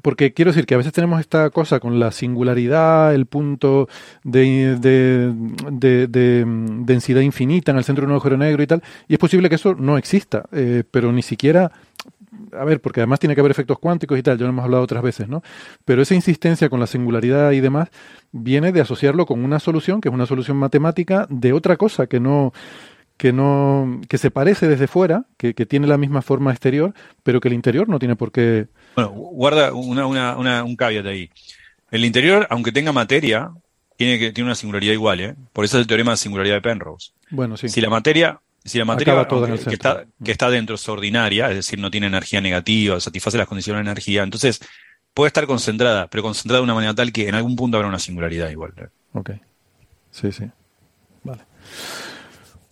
porque 0.02 0.32
quiero 0.32 0.50
decir 0.50 0.66
que 0.66 0.74
a 0.74 0.78
veces 0.78 0.92
tenemos 0.92 1.20
esta 1.20 1.50
cosa 1.50 1.80
con 1.80 1.98
la 1.98 2.12
singularidad, 2.12 3.14
el 3.14 3.26
punto 3.26 3.88
de, 4.22 4.76
de, 4.78 5.32
de, 5.70 6.06
de, 6.06 6.44
densidad 6.84 7.20
infinita 7.20 7.72
en 7.72 7.78
el 7.78 7.84
centro 7.84 8.02
de 8.02 8.06
un 8.06 8.12
agujero 8.12 8.36
negro 8.36 8.62
y 8.62 8.66
tal, 8.66 8.82
y 9.08 9.14
es 9.14 9.18
posible 9.18 9.48
que 9.48 9.56
eso 9.56 9.74
no 9.74 9.98
exista, 9.98 10.44
eh, 10.52 10.84
pero 10.90 11.10
ni 11.12 11.22
siquiera, 11.22 11.72
a 12.52 12.64
ver, 12.64 12.80
porque 12.80 13.00
además 13.00 13.18
tiene 13.20 13.34
que 13.34 13.40
haber 13.40 13.50
efectos 13.50 13.78
cuánticos 13.78 14.18
y 14.18 14.22
tal, 14.22 14.38
ya 14.38 14.44
lo 14.44 14.50
hemos 14.50 14.64
hablado 14.64 14.82
otras 14.82 15.02
veces, 15.02 15.28
¿no? 15.28 15.42
Pero 15.84 16.02
esa 16.02 16.14
insistencia 16.14 16.68
con 16.68 16.80
la 16.80 16.86
singularidad 16.86 17.52
y 17.52 17.60
demás 17.60 17.88
viene 18.30 18.72
de 18.72 18.80
asociarlo 18.80 19.26
con 19.26 19.42
una 19.42 19.58
solución, 19.58 20.00
que 20.00 20.08
es 20.08 20.14
una 20.14 20.26
solución 20.26 20.58
matemática 20.58 21.26
de 21.30 21.52
otra 21.52 21.76
cosa 21.76 22.06
que 22.06 22.20
no 22.20 22.52
que 23.18 23.32
no 23.32 24.00
que 24.08 24.16
se 24.16 24.30
parece 24.30 24.68
desde 24.68 24.86
fuera, 24.86 25.24
que, 25.36 25.52
tiene 25.52 25.88
la 25.88 25.98
misma 25.98 26.22
forma 26.22 26.52
exterior, 26.52 26.94
pero 27.24 27.40
que 27.40 27.48
el 27.48 27.54
interior 27.54 27.88
no 27.88 27.98
tiene 27.98 28.16
por 28.16 28.30
qué. 28.32 28.68
Bueno, 28.98 29.10
guarda 29.10 29.72
una, 29.72 30.36
una, 30.36 30.64
un 30.64 30.74
caveat 30.74 31.06
ahí. 31.06 31.30
El 31.92 32.04
interior, 32.04 32.48
aunque 32.50 32.72
tenga 32.72 32.90
materia, 32.90 33.52
tiene 33.96 34.18
que 34.18 34.32
tiene 34.32 34.48
una 34.48 34.56
singularidad 34.56 34.92
igual, 34.92 35.20
¿eh? 35.20 35.36
Por 35.52 35.64
eso 35.64 35.76
es 35.76 35.82
el 35.82 35.86
teorema 35.86 36.10
de 36.10 36.16
singularidad 36.16 36.56
de 36.56 36.62
Penrose. 36.62 37.12
Bueno, 37.30 37.56
sí. 37.56 37.68
Si 37.68 37.80
la 37.80 37.90
materia, 37.90 38.40
si 38.64 38.76
la 38.76 38.84
materia 38.84 39.24
que, 39.68 39.74
está, 39.74 40.04
que 40.24 40.32
está 40.32 40.50
dentro 40.50 40.74
es 40.74 40.88
ordinaria, 40.88 41.48
es 41.48 41.54
decir, 41.54 41.78
no 41.78 41.92
tiene 41.92 42.08
energía 42.08 42.40
negativa, 42.40 42.98
satisface 42.98 43.38
las 43.38 43.46
condiciones 43.46 43.84
de 43.84 43.90
energía, 43.90 44.24
entonces 44.24 44.58
puede 45.14 45.28
estar 45.28 45.46
concentrada, 45.46 46.08
pero 46.08 46.24
concentrada 46.24 46.58
de 46.58 46.64
una 46.64 46.74
manera 46.74 46.92
tal 46.92 47.12
que 47.12 47.28
en 47.28 47.36
algún 47.36 47.54
punto 47.54 47.76
habrá 47.76 47.88
una 47.88 48.00
singularidad 48.00 48.50
igual. 48.50 48.72
¿eh? 48.78 48.88
Ok. 49.12 49.30
Sí, 50.10 50.32
sí. 50.32 50.44
Vale 51.22 51.42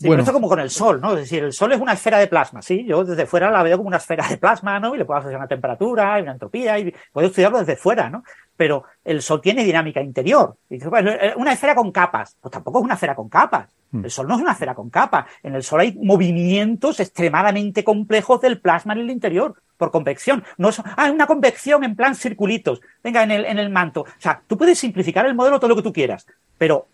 bueno. 0.01 0.23
Esto 0.23 0.33
como 0.33 0.49
con 0.49 0.61
el 0.61 0.71
Sol, 0.71 1.01
¿no? 1.01 1.13
Es 1.13 1.21
decir, 1.21 1.43
el 1.43 1.53
Sol 1.53 1.73
es 1.73 1.81
una 1.81 1.95
esfera 1.95 2.19
de 2.19 2.27
plasma, 2.27 2.61
¿sí? 2.61 2.85
Yo 2.85 3.05
desde 3.05 3.27
fuera 3.27 3.51
la 3.51 3.63
veo 3.63 3.79
como 3.79 3.89
una 3.89 3.97
esfera 3.97 4.29
de 4.29 4.37
plasma, 4.37 4.79
¿no? 4.79 4.95
Y 4.95 4.99
le 4.99 5.05
puedo 5.05 5.19
asociar 5.19 5.39
una 5.39 5.49
temperatura 5.49 6.19
y 6.19 6.23
una 6.23 6.33
entropía 6.33 6.79
y 6.79 6.95
puedo 7.13 7.29
estudiarlo 7.29 7.59
desde 7.59 7.77
fuera, 7.77 8.11
¿no? 8.11 8.23
Pero 8.57 8.85
el 9.05 9.23
Sol 9.23 9.41
tiene 9.41 9.65
dinámica 9.65 10.03
interior. 10.03 10.57
Y 10.69 10.77
eh, 10.77 11.35
una 11.37 11.53
esfera 11.53 11.75
con 11.75 11.93
capas. 11.93 12.37
Pues 12.41 12.53
tampoco 12.53 12.79
es 12.79 12.85
una 12.85 12.95
esfera 12.95 13.15
con 13.15 13.29
capas. 13.29 13.69
Hmm. 13.91 14.05
El 14.05 14.11
Sol 14.11 14.29
no 14.29 14.35
es 14.35 14.41
una 14.43 14.53
esfera 14.53 14.75
con 14.75 14.91
capas. 14.91 15.27
En 15.43 15.55
el 15.55 15.63
Sol 15.63 15.81
hay 15.81 15.99
movimientos 16.01 17.01
extremadamente 17.01 17.83
complejos 17.83 18.41
del 18.41 18.61
plasma 18.61 18.93
en 18.93 19.01
el 19.01 19.11
interior 19.11 19.55
por 19.77 19.91
convección. 19.91 20.45
No 20.59 20.71
es, 20.71 20.81
ah, 20.85 21.11
una 21.11 21.27
convección 21.27 21.85
en 21.85 21.97
plan 21.97 22.15
circulitos. 22.15 22.81
Venga, 23.03 23.23
en 23.23 23.31
el, 23.31 23.45
en 23.45 23.59
el 23.59 23.71
manto. 23.71 24.03
O 24.03 24.07
sea, 24.19 24.43
tú 24.47 24.57
puedes 24.57 24.79
simplificar 24.79 25.27
el 25.27 25.35
modelo 25.35 25.59
todo 25.59 25.69
lo 25.69 25.77
que 25.77 25.83
tú 25.83 25.93
quieras, 25.93 26.27
pero 26.59 26.87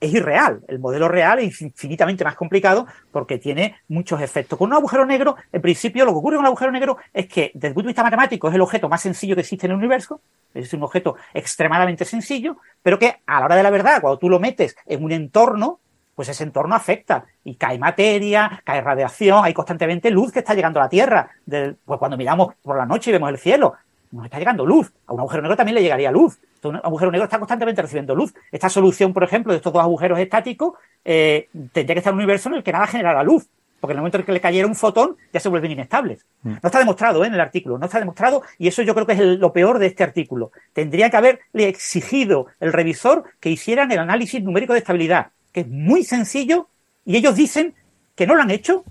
es 0.00 0.12
irreal. 0.12 0.60
El 0.68 0.78
modelo 0.78 1.08
real 1.08 1.38
es 1.38 1.60
infinitamente 1.60 2.24
más 2.24 2.34
complicado 2.34 2.86
porque 3.10 3.38
tiene 3.38 3.76
muchos 3.88 4.20
efectos. 4.20 4.58
Con 4.58 4.68
un 4.70 4.74
agujero 4.74 5.06
negro, 5.06 5.36
en 5.52 5.60
principio, 5.60 6.04
lo 6.04 6.12
que 6.12 6.18
ocurre 6.18 6.36
con 6.36 6.44
un 6.44 6.46
agujero 6.46 6.72
negro 6.72 6.98
es 7.12 7.26
que, 7.26 7.50
desde 7.54 7.68
el 7.68 7.74
punto 7.74 7.86
de 7.86 7.90
vista 7.90 8.02
matemático, 8.02 8.48
es 8.48 8.54
el 8.54 8.60
objeto 8.60 8.88
más 8.88 9.02
sencillo 9.02 9.34
que 9.34 9.42
existe 9.42 9.66
en 9.66 9.72
el 9.72 9.78
universo. 9.78 10.20
Es 10.54 10.72
un 10.72 10.82
objeto 10.82 11.16
extremadamente 11.34 12.04
sencillo, 12.04 12.58
pero 12.82 12.98
que 12.98 13.16
a 13.26 13.40
la 13.40 13.46
hora 13.46 13.56
de 13.56 13.62
la 13.62 13.70
verdad, 13.70 14.00
cuando 14.00 14.18
tú 14.18 14.28
lo 14.28 14.40
metes 14.40 14.76
en 14.86 15.04
un 15.04 15.12
entorno, 15.12 15.80
pues 16.14 16.28
ese 16.28 16.42
entorno 16.42 16.74
afecta 16.74 17.26
y 17.44 17.54
cae 17.54 17.78
materia, 17.78 18.60
cae 18.64 18.80
radiación, 18.80 19.44
hay 19.44 19.54
constantemente 19.54 20.10
luz 20.10 20.32
que 20.32 20.40
está 20.40 20.52
llegando 20.52 20.80
a 20.80 20.84
la 20.84 20.88
Tierra. 20.88 21.30
pues 21.46 21.98
cuando 21.98 22.16
miramos 22.16 22.56
por 22.60 22.76
la 22.76 22.86
noche 22.86 23.10
y 23.10 23.12
vemos 23.12 23.30
el 23.30 23.38
cielo, 23.38 23.74
nos 24.10 24.24
está 24.24 24.38
llegando 24.38 24.64
luz. 24.64 24.92
A 25.06 25.12
un 25.12 25.20
agujero 25.20 25.42
negro 25.42 25.56
también 25.56 25.74
le 25.74 25.82
llegaría 25.82 26.10
luz. 26.10 26.38
Un 26.62 26.76
agujero 26.76 27.10
negro 27.10 27.24
está 27.24 27.38
constantemente 27.38 27.82
recibiendo 27.82 28.14
luz. 28.14 28.34
Esta 28.50 28.68
solución, 28.68 29.12
por 29.12 29.24
ejemplo, 29.24 29.52
de 29.52 29.58
estos 29.58 29.72
dos 29.72 29.82
agujeros 29.82 30.18
estáticos, 30.18 30.74
eh, 31.04 31.48
tendría 31.72 31.94
que 31.94 31.98
estar 31.98 32.12
en 32.12 32.16
un 32.16 32.20
universo 32.20 32.48
en 32.48 32.56
el 32.56 32.62
que 32.62 32.72
nada 32.72 32.86
generara 32.86 33.22
luz. 33.22 33.48
Porque 33.80 33.92
en 33.92 33.98
el 33.98 34.00
momento 34.00 34.18
en 34.18 34.24
que 34.24 34.32
le 34.32 34.40
cayera 34.40 34.66
un 34.66 34.74
fotón, 34.74 35.16
ya 35.32 35.38
se 35.38 35.48
vuelven 35.48 35.70
inestables. 35.70 36.26
Mm. 36.42 36.50
No 36.50 36.60
está 36.64 36.80
demostrado 36.80 37.22
¿eh? 37.22 37.28
en 37.28 37.34
el 37.34 37.40
artículo, 37.40 37.78
no 37.78 37.86
está 37.86 38.00
demostrado, 38.00 38.42
y 38.58 38.66
eso 38.66 38.82
yo 38.82 38.92
creo 38.92 39.06
que 39.06 39.12
es 39.12 39.20
lo 39.20 39.52
peor 39.52 39.78
de 39.78 39.86
este 39.86 40.02
artículo. 40.02 40.50
Tendría 40.72 41.10
que 41.10 41.16
haberle 41.16 41.68
exigido 41.68 42.46
el 42.58 42.72
revisor 42.72 43.24
que 43.38 43.50
hicieran 43.50 43.92
el 43.92 44.00
análisis 44.00 44.42
numérico 44.42 44.72
de 44.72 44.80
estabilidad, 44.80 45.28
que 45.52 45.60
es 45.60 45.68
muy 45.68 46.02
sencillo, 46.02 46.66
y 47.04 47.16
ellos 47.16 47.36
dicen 47.36 47.74
que 48.16 48.26
no 48.26 48.34
lo 48.34 48.42
han 48.42 48.50
hecho 48.50 48.84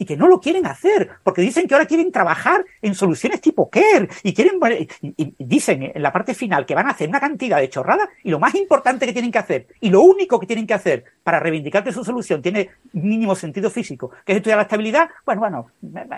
y 0.00 0.06
que 0.06 0.16
no 0.16 0.26
lo 0.28 0.40
quieren 0.40 0.66
hacer, 0.66 1.10
porque 1.22 1.42
dicen 1.42 1.68
que 1.68 1.74
ahora 1.74 1.84
quieren 1.84 2.10
trabajar 2.10 2.64
en 2.80 2.94
soluciones 2.94 3.42
tipo 3.42 3.68
Kerr 3.68 4.08
y 4.22 4.32
quieren 4.32 4.58
y, 5.02 5.34
dicen 5.38 5.92
en 5.94 6.02
la 6.02 6.10
parte 6.10 6.32
final 6.32 6.64
que 6.64 6.74
van 6.74 6.86
a 6.86 6.92
hacer 6.92 7.06
una 7.06 7.20
cantidad 7.20 7.58
de 7.58 7.68
chorradas 7.68 8.08
y 8.24 8.30
lo 8.30 8.38
más 8.38 8.54
importante 8.54 9.04
que 9.04 9.12
tienen 9.12 9.30
que 9.30 9.38
hacer 9.38 9.66
y 9.78 9.90
lo 9.90 10.00
único 10.00 10.40
que 10.40 10.46
tienen 10.46 10.66
que 10.66 10.72
hacer 10.72 11.04
para 11.22 11.38
reivindicar 11.38 11.84
su 11.92 12.02
solución 12.02 12.40
tiene 12.40 12.70
mínimo 12.92 13.34
sentido 13.34 13.68
físico, 13.68 14.10
que 14.24 14.32
es 14.32 14.36
estudiar 14.36 14.56
la 14.56 14.62
estabilidad, 14.62 15.10
bueno, 15.26 15.40
bueno, 15.40 15.66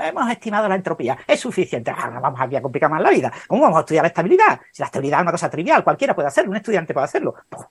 hemos 0.04 0.30
estimado 0.30 0.68
la 0.68 0.76
entropía, 0.76 1.18
es 1.26 1.40
suficiente, 1.40 1.92
vamos 1.92 2.40
a 2.40 2.62
complicar 2.62 2.88
más 2.88 3.02
la 3.02 3.10
vida. 3.10 3.32
¿Cómo 3.48 3.62
vamos 3.62 3.78
a 3.78 3.80
estudiar 3.80 4.04
la 4.04 4.08
estabilidad? 4.08 4.60
Si 4.70 4.80
la 4.80 4.86
estabilidad 4.86 5.18
es 5.18 5.22
una 5.22 5.32
cosa 5.32 5.50
trivial, 5.50 5.82
cualquiera 5.82 6.14
puede 6.14 6.28
hacerlo, 6.28 6.50
un 6.50 6.56
estudiante 6.56 6.94
puede 6.94 7.04
hacerlo. 7.04 7.34
Pues, 7.48 7.66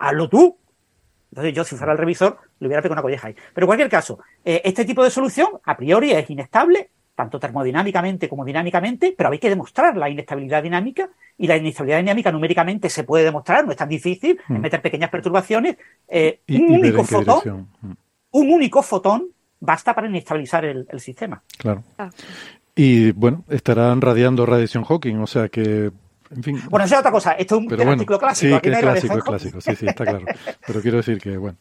hazlo 0.00 0.28
tú, 0.28 0.58
entonces 1.34 1.52
yo, 1.52 1.64
si 1.64 1.74
fuera 1.74 1.90
el 1.90 1.98
revisor, 1.98 2.38
le 2.60 2.68
hubiera 2.68 2.80
pegado 2.80 2.92
una 2.92 3.02
colleja 3.02 3.26
ahí. 3.26 3.34
Pero 3.52 3.64
en 3.64 3.66
cualquier 3.66 3.90
caso, 3.90 4.20
eh, 4.44 4.62
este 4.64 4.84
tipo 4.84 5.02
de 5.02 5.10
solución, 5.10 5.48
a 5.64 5.76
priori, 5.76 6.12
es 6.12 6.30
inestable, 6.30 6.90
tanto 7.16 7.40
termodinámicamente 7.40 8.28
como 8.28 8.44
dinámicamente, 8.44 9.12
pero 9.18 9.32
hay 9.32 9.40
que 9.40 9.48
demostrar 9.48 9.96
la 9.96 10.08
inestabilidad 10.08 10.62
dinámica 10.62 11.08
y 11.36 11.48
la 11.48 11.56
inestabilidad 11.56 11.98
dinámica 11.98 12.30
numéricamente 12.30 12.88
se 12.88 13.02
puede 13.02 13.24
demostrar, 13.24 13.64
no 13.64 13.72
es 13.72 13.76
tan 13.76 13.88
difícil, 13.88 14.38
es 14.40 14.48
mm. 14.48 14.60
meter 14.60 14.80
pequeñas 14.80 15.10
perturbaciones. 15.10 15.76
Eh, 16.06 16.38
un 16.50 16.70
único 16.70 17.02
fotón, 17.02 17.68
mm. 17.80 17.92
un 18.30 18.50
único 18.52 18.80
fotón 18.80 19.26
basta 19.58 19.92
para 19.92 20.06
inestabilizar 20.06 20.64
el, 20.64 20.86
sistema. 21.00 21.42
Claro. 21.58 21.82
Ah. 21.98 22.10
Y 22.76 23.10
bueno, 23.10 23.42
estarán 23.48 24.00
radiando 24.00 24.46
radiación 24.46 24.84
Hawking, 24.84 25.16
o 25.16 25.26
sea 25.26 25.48
que 25.48 25.90
bueno, 26.70 26.84
esa 26.84 26.96
es 26.96 27.00
otra 27.00 27.10
cosa. 27.10 27.32
Esto 27.32 27.60
es 27.60 27.66
un 27.66 27.88
artículo 27.88 28.18
clásico. 28.18 28.56
Sí, 28.56 28.60
que 28.60 28.70
es 28.70 28.78
clásico, 28.78 29.18
es 29.18 29.24
clásico. 29.24 29.60
Sí, 29.60 29.76
sí, 29.76 29.86
está 29.86 30.04
claro. 30.04 30.24
Pero 30.66 30.80
quiero 30.80 30.98
decir 30.98 31.20
que, 31.20 31.36
bueno. 31.36 31.58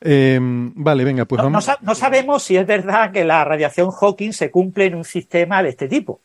Em, 0.00 0.72
vale, 0.74 1.04
venga, 1.04 1.24
pues 1.24 1.38
no, 1.38 1.44
vamos. 1.44 1.70
No, 1.80 1.94
sabemos 1.94 2.42
si 2.42 2.56
es 2.56 2.66
verdad 2.66 3.10
que 3.10 3.24
la 3.24 3.44
radiación 3.44 3.90
Hawking 3.90 4.32
se 4.32 4.50
cumple 4.50 4.86
en 4.86 4.94
un 4.94 5.04
sistema 5.04 5.62
de 5.62 5.70
este 5.70 5.88
tipo. 5.88 6.20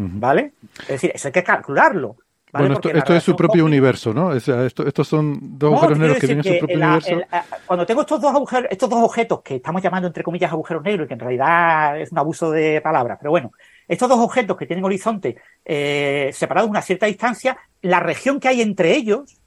¿Vale? 0.00 0.52
Es 0.82 0.88
decir, 0.88 1.10
eso 1.12 1.26
hay 1.26 1.32
que 1.32 1.42
calcularlo. 1.42 2.16
Bueno, 2.52 2.80
esto, 2.82 3.14
es 3.14 3.22
su 3.22 3.36
propio 3.36 3.64
universo, 3.64 4.14
¿no? 4.14 4.32
estos 4.32 5.06
son 5.06 5.58
dos 5.58 5.72
agujeros 5.72 5.98
negros 5.98 6.18
que 6.18 6.26
tienen 6.26 6.44
su 6.44 6.58
propio 6.58 6.76
universo. 6.76 7.20
cuando 7.66 7.84
tengo 7.84 8.00
estos 8.00 8.20
dos 8.20 8.34
agujeros, 8.34 8.70
estos 8.70 8.88
dos 8.88 9.02
objetos 9.02 9.42
que 9.42 9.56
estamos 9.56 9.82
llamando 9.82 10.08
entre 10.08 10.22
comillas 10.22 10.50
agujeros 10.50 10.82
negros 10.82 11.04
y 11.04 11.08
que 11.08 11.14
en 11.14 11.20
realidad 11.20 12.00
es 12.00 12.10
un 12.10 12.18
abuso 12.18 12.50
de 12.50 12.80
palabras, 12.80 13.18
pero 13.20 13.32
bueno, 13.32 13.52
estos 13.88 14.08
dos 14.08 14.20
objetos 14.20 14.56
que 14.56 14.66
tienen 14.66 14.84
horizonte 14.84 15.36
eh, 15.64 16.30
separados 16.34 16.68
a 16.68 16.70
una 16.70 16.82
cierta 16.82 17.06
distancia, 17.06 17.58
la 17.80 18.00
región 18.00 18.38
que 18.38 18.48
hay 18.48 18.60
entre 18.60 18.94
ellos, 18.94 19.38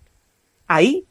ahí, 0.67 1.05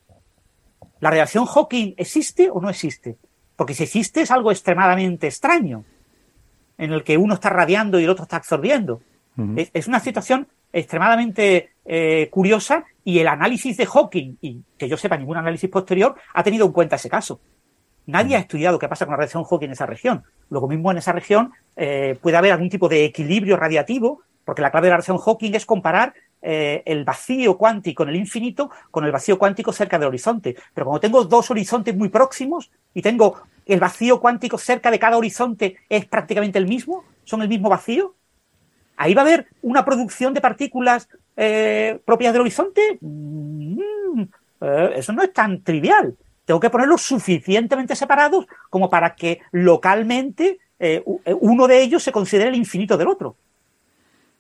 la 0.99 1.11
radiación 1.11 1.47
Hawking 1.47 1.95
existe 1.97 2.51
o 2.51 2.61
no 2.61 2.69
existe. 2.69 3.17
Porque 3.57 3.75
si 3.75 3.85
existe 3.85 4.23
es 4.23 4.31
algo 4.31 4.51
extremadamente 4.51 5.29
extraño, 5.29 5.85
en 6.77 6.93
el 6.93 7.05
que 7.05 7.19
uno 7.19 7.35
está 7.35 7.51
radiando 7.51 8.01
y 8.01 8.05
el 8.05 8.11
otro 8.11 8.25
está 8.25 8.37
absorbiendo. 8.37 9.01
es, 9.57 9.87
una 9.87 10.01
situación 10.01 10.49
extremadamente 10.73 11.71
eh, 11.85 12.29
curiosa 12.31 12.85
y 13.05 13.19
el 13.19 13.29
análisis 13.29 13.77
de 13.77 13.87
Hawking, 13.87 14.37
y 14.41 14.63
que 14.77 14.89
yo 14.89 14.97
sepa 14.97 15.17
ningún 15.17 15.37
análisis 15.37 15.71
posterior, 15.71 16.17
ha 16.35 16.43
tenido 16.43 16.67
en 16.67 16.73
cuenta 16.73 16.97
ese 16.97 17.09
caso. 17.09 17.41
Nadie 18.07 18.37
ha 18.37 18.41
estudiado 18.41 18.79
qué 18.79 18.89
pasa 18.89 19.05
con 19.05 19.13
la 19.13 19.19
radiación 19.19 19.45
Hawking 19.45 19.67
en 19.67 19.73
esa 19.73 19.87
región. 19.87 20.25
Lo 20.49 20.67
mismo 20.67 20.91
en 20.91 20.99
esa 20.99 21.13
región 21.13 21.53
eh, 21.77 22.19
puede 22.21 22.37
haber 22.37 22.53
algún 22.53 22.69
tipo 22.69 22.89
de 22.89 23.05
equilibrio 23.05 23.57
radiativo, 23.57 24.23
porque 24.45 24.63
la 24.63 24.71
clave 24.71 24.87
de 24.87 24.91
la 24.91 24.97
radiación 24.97 25.19
Hawking 25.19 25.55
es 25.55 25.67
comparar 25.67 26.15
eh, 26.43 26.83
el 26.87 27.05
vacío 27.05 27.59
cuántico 27.59 28.03
en 28.03 28.09
el 28.09 28.17
infinito 28.17 28.71
con 28.91 29.05
el 29.05 29.13
vacío 29.13 29.39
cuántico 29.39 29.73
cerca 29.73 29.99
del 29.99 30.09
horizonte. 30.09 30.57
Pero 30.75 30.87
como 30.87 31.01
tengo 31.01 31.25
dos 31.25 31.51
horizontes 31.51 31.95
muy 31.95 32.09
próximos 32.09 32.71
y 32.95 33.03
tengo 33.03 33.43
el 33.67 33.79
vacío 33.79 34.21
cuántico 34.21 34.59
cerca 34.59 34.91
de 34.91 34.99
cada 34.99 35.17
horizonte 35.19 35.77
es 35.89 36.07
prácticamente 36.07 36.59
el 36.59 36.67
mismo, 36.67 37.05
son 37.25 37.43
el 37.43 37.49
mismo 37.49 37.69
vacío, 37.69 38.15
ahí 38.97 39.15
va 39.15 39.23
a 39.23 39.27
haber 39.27 39.47
una 39.63 39.85
producción 39.85 40.35
de 40.35 40.41
partículas 40.41 41.09
eh, 41.37 42.01
propias 42.05 42.33
del 42.33 42.43
horizonte. 42.43 42.99
Mm, 43.01 43.79
eso 44.95 45.13
no 45.13 45.23
es 45.23 45.33
tan 45.33 45.63
trivial 45.63 46.17
tengo 46.51 46.59
que 46.59 46.69
ponerlos 46.69 47.03
suficientemente 47.03 47.95
separados 47.95 48.45
como 48.71 48.91
para 48.91 49.15
que 49.15 49.41
localmente 49.53 50.59
eh, 50.81 51.01
eh, 51.25 51.37
uno 51.39 51.69
de 51.69 51.81
ellos 51.81 52.03
se 52.03 52.11
considere 52.11 52.49
el 52.49 52.57
infinito 52.57 52.97
del 52.97 53.07
otro. 53.07 53.37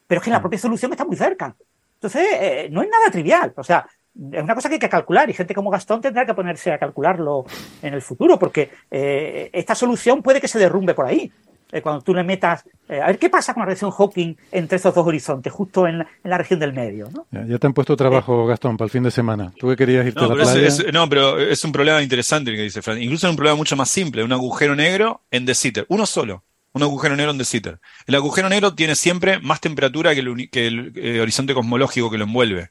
Pero 0.08 0.20
es 0.20 0.24
que 0.24 0.30
la 0.32 0.40
propia 0.40 0.58
solución 0.58 0.90
está 0.90 1.04
muy 1.04 1.14
cerca. 1.14 1.54
Entonces, 1.94 2.26
eh, 2.32 2.68
no 2.72 2.82
es 2.82 2.88
nada 2.88 3.12
trivial. 3.12 3.52
O 3.56 3.62
sea, 3.62 3.86
es 4.32 4.42
una 4.42 4.56
cosa 4.56 4.68
que 4.68 4.74
hay 4.74 4.80
que 4.80 4.88
calcular 4.88 5.30
y 5.30 5.34
gente 5.34 5.54
como 5.54 5.70
Gastón 5.70 6.00
tendrá 6.00 6.26
que 6.26 6.34
ponerse 6.34 6.72
a 6.72 6.80
calcularlo 6.80 7.44
en 7.80 7.94
el 7.94 8.02
futuro 8.02 8.40
porque 8.40 8.72
esta 8.90 9.76
solución 9.76 10.20
puede 10.20 10.40
que 10.40 10.48
se 10.48 10.58
derrumbe 10.58 10.94
por 10.94 11.06
ahí. 11.06 11.30
Eh, 11.72 11.82
cuando 11.82 12.02
tú 12.02 12.14
le 12.14 12.24
metas, 12.24 12.64
eh, 12.88 13.00
a 13.00 13.06
ver 13.06 13.18
qué 13.18 13.30
pasa 13.30 13.54
con 13.54 13.60
la 13.60 13.66
radiación 13.66 13.90
Hawking 13.92 14.34
entre 14.50 14.76
estos 14.76 14.94
dos 14.94 15.06
horizontes, 15.06 15.52
justo 15.52 15.86
en 15.86 16.04
la, 16.24 16.38
región 16.38 16.58
del 16.58 16.72
medio. 16.72 17.08
¿no? 17.12 17.26
Ya, 17.46 17.58
te 17.58 17.66
han 17.66 17.72
puesto 17.72 17.96
trabajo, 17.96 18.46
Gastón, 18.46 18.76
para 18.76 18.86
el 18.86 18.90
fin 18.90 19.02
de 19.02 19.10
semana. 19.10 19.52
Tú 19.58 19.68
que 19.68 19.76
querías 19.76 20.06
irte 20.06 20.24
a 20.24 20.28
la 20.28 20.34
playa. 20.34 20.68
no, 20.92 21.08
pero 21.08 21.38
es 21.38 21.64
un 21.64 21.72
problema 21.72 22.02
interesante 22.02 22.50
el 22.50 22.56
que 22.56 22.62
dice 22.64 22.82
Fran. 22.82 23.00
Incluso 23.00 23.26
es 23.26 23.30
un 23.30 23.36
problema 23.36 23.56
mucho 23.56 23.76
más 23.76 23.90
simple, 23.90 24.24
un 24.24 24.32
agujero 24.32 24.74
negro 24.74 25.22
en 25.30 25.46
De 25.46 25.54
Sitter, 25.54 25.86
uno 25.88 26.06
solo. 26.06 26.44
Un 26.72 26.82
agujero 26.84 27.16
negro 27.16 27.32
en 27.32 27.38
De 27.38 27.44
Sitter. 27.44 27.80
El 28.06 28.14
agujero 28.14 28.48
negro 28.48 28.74
tiene 28.74 28.94
siempre 28.94 29.40
más 29.40 29.60
temperatura 29.60 30.14
que 30.14 30.20
el, 30.20 30.92
eh, 30.94 31.20
horizonte 31.20 31.54
cosmológico 31.54 32.10
que 32.10 32.18
lo 32.18 32.24
envuelve 32.24 32.70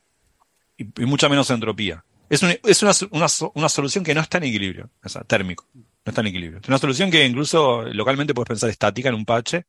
y, 0.78 1.06
mucha 1.06 1.28
menos 1.28 1.50
entropía. 1.50 2.04
Es, 2.30 2.42
es 2.44 2.84
una, 2.84 2.92
una, 3.12 3.28
una, 3.56 3.70
solución 3.70 4.04
que 4.04 4.14
no 4.14 4.22
está 4.22 4.38
en 4.38 4.46
equilibrio, 4.46 4.90
o 5.04 5.10
sea, 5.10 5.24
térmico. 5.24 5.66
No 6.06 6.12
está 6.12 6.22
en 6.22 6.28
equilibrio. 6.28 6.60
Es 6.62 6.68
una 6.68 6.78
solución 6.78 7.12
que 7.12 7.26
incluso 7.26 7.84
localmente 7.84 8.34
puedes 8.34 8.48
pensar 8.48 8.70
estática 8.70 9.10
en 9.10 9.16
un 9.16 9.26
parche, 9.26 9.66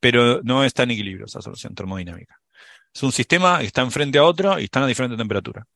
pero 0.00 0.40
no 0.42 0.64
está 0.64 0.82
en 0.82 0.92
equilibrio 0.92 1.26
esa 1.26 1.40
solución 1.40 1.74
termodinámica. 1.74 2.40
Es 2.94 3.02
un 3.02 3.12
sistema 3.12 3.60
que 3.60 3.66
está 3.66 3.82
enfrente 3.82 4.18
a 4.18 4.24
otro 4.24 4.58
y 4.58 4.64
están 4.64 4.82
a 4.82 4.86
diferente 4.86 5.16
temperatura. 5.16 5.66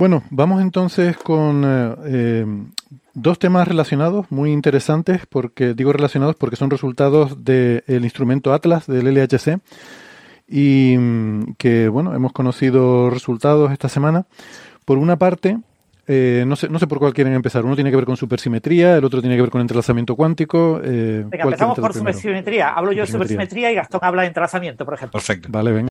Bueno, 0.00 0.24
vamos 0.30 0.62
entonces 0.62 1.16
con 1.18 1.62
eh, 1.62 1.94
eh, 2.06 2.46
dos 3.12 3.38
temas 3.38 3.68
relacionados, 3.68 4.30
muy 4.30 4.50
interesantes, 4.50 5.26
porque 5.26 5.74
digo 5.74 5.92
relacionados 5.92 6.36
porque 6.36 6.56
son 6.56 6.70
resultados 6.70 7.44
del 7.44 8.02
instrumento 8.02 8.54
Atlas 8.54 8.86
del 8.86 9.08
LHC 9.08 9.60
y 10.48 10.96
mm, 10.96 11.54
que, 11.58 11.88
bueno, 11.88 12.14
hemos 12.14 12.32
conocido 12.32 13.10
resultados 13.10 13.72
esta 13.72 13.90
semana. 13.90 14.26
Por 14.86 14.96
una 14.96 15.16
parte, 15.18 15.58
eh, 16.12 16.44
no, 16.44 16.56
sé, 16.56 16.68
no 16.68 16.80
sé 16.80 16.88
por 16.88 16.98
cuál 16.98 17.14
quieren 17.14 17.34
empezar. 17.34 17.64
Uno 17.64 17.76
tiene 17.76 17.90
que 17.90 17.96
ver 17.96 18.04
con 18.04 18.16
supersimetría, 18.16 18.96
el 18.96 19.04
otro 19.04 19.20
tiene 19.20 19.36
que 19.36 19.42
ver 19.42 19.50
con 19.50 19.60
entrelazamiento 19.60 20.16
cuántico. 20.16 20.80
Eh, 20.82 21.24
venga, 21.24 21.44
empezamos 21.44 21.78
por 21.78 21.94
supersimetría. 21.94 22.70
Hablo 22.70 22.90
yo 22.90 23.02
de 23.02 23.12
supersimetría 23.12 23.70
y 23.70 23.76
Gastón 23.76 24.00
habla 24.02 24.22
de 24.22 24.28
entrelazamiento, 24.28 24.84
por 24.84 24.94
ejemplo. 24.94 25.18
Perfecto. 25.18 25.48
Vale, 25.52 25.70
venga. 25.70 25.88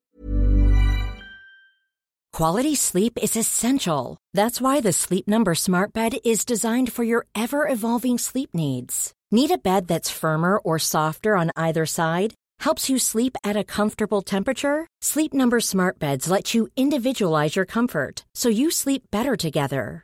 Quality 2.34 2.76
sleep 2.76 3.18
is 3.22 3.38
essential. 3.38 4.18
That's 4.34 4.60
why 4.60 4.82
the 4.82 4.92
Sleep 4.92 5.26
Number 5.26 5.56
Smart 5.56 5.94
Bed 5.94 6.18
is 6.26 6.44
designed 6.44 6.92
for 6.92 7.06
your 7.06 7.26
ever-evolving 7.34 8.18
sleep 8.18 8.50
needs. 8.54 9.14
Need 9.32 9.52
a 9.52 9.58
bed 9.58 9.88
that's 9.88 10.10
firmer 10.10 10.58
or 10.58 10.80
softer 10.80 11.38
on 11.38 11.52
either 11.56 11.86
side? 11.86 12.34
Helps 12.60 12.90
you 12.90 12.98
sleep 13.00 13.38
at 13.46 13.56
a 13.56 13.64
comfortable 13.64 14.22
temperature? 14.22 14.86
Sleep 15.02 15.34
Number 15.34 15.62
Smart 15.62 15.98
Beds 15.98 16.30
let 16.30 16.54
you 16.54 16.68
individualize 16.76 17.56
your 17.56 17.66
comfort 17.66 18.26
so 18.36 18.50
you 18.50 18.70
sleep 18.70 19.04
better 19.12 19.38
together. 19.38 20.04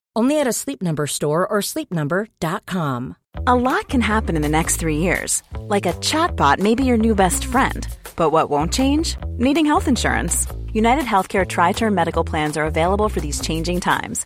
Only 0.15 0.39
at 0.39 0.47
a 0.47 0.53
Sleep 0.53 0.81
Number 0.81 1.07
store 1.07 1.47
or 1.47 1.61
sleepnumber.com. 1.61 3.15
A 3.47 3.55
lot 3.55 3.87
can 3.87 4.01
happen 4.01 4.35
in 4.35 4.41
the 4.41 4.49
next 4.49 4.77
3 4.77 4.97
years. 4.97 5.41
Like 5.67 5.85
a 5.85 5.93
chatbot 5.93 6.59
may 6.59 6.75
be 6.75 6.83
your 6.83 6.97
new 6.97 7.15
best 7.15 7.45
friend. 7.45 7.87
But 8.15 8.31
what 8.31 8.49
won't 8.49 8.73
change? 8.73 9.17
Needing 9.37 9.65
health 9.65 9.87
insurance. 9.87 10.47
United 10.73 11.05
Healthcare 11.05 11.47
Tri-Term 11.47 11.93
Medical 11.93 12.23
Plans 12.23 12.57
are 12.57 12.65
available 12.65 13.09
for 13.09 13.19
these 13.19 13.41
changing 13.41 13.79
times. 13.81 14.25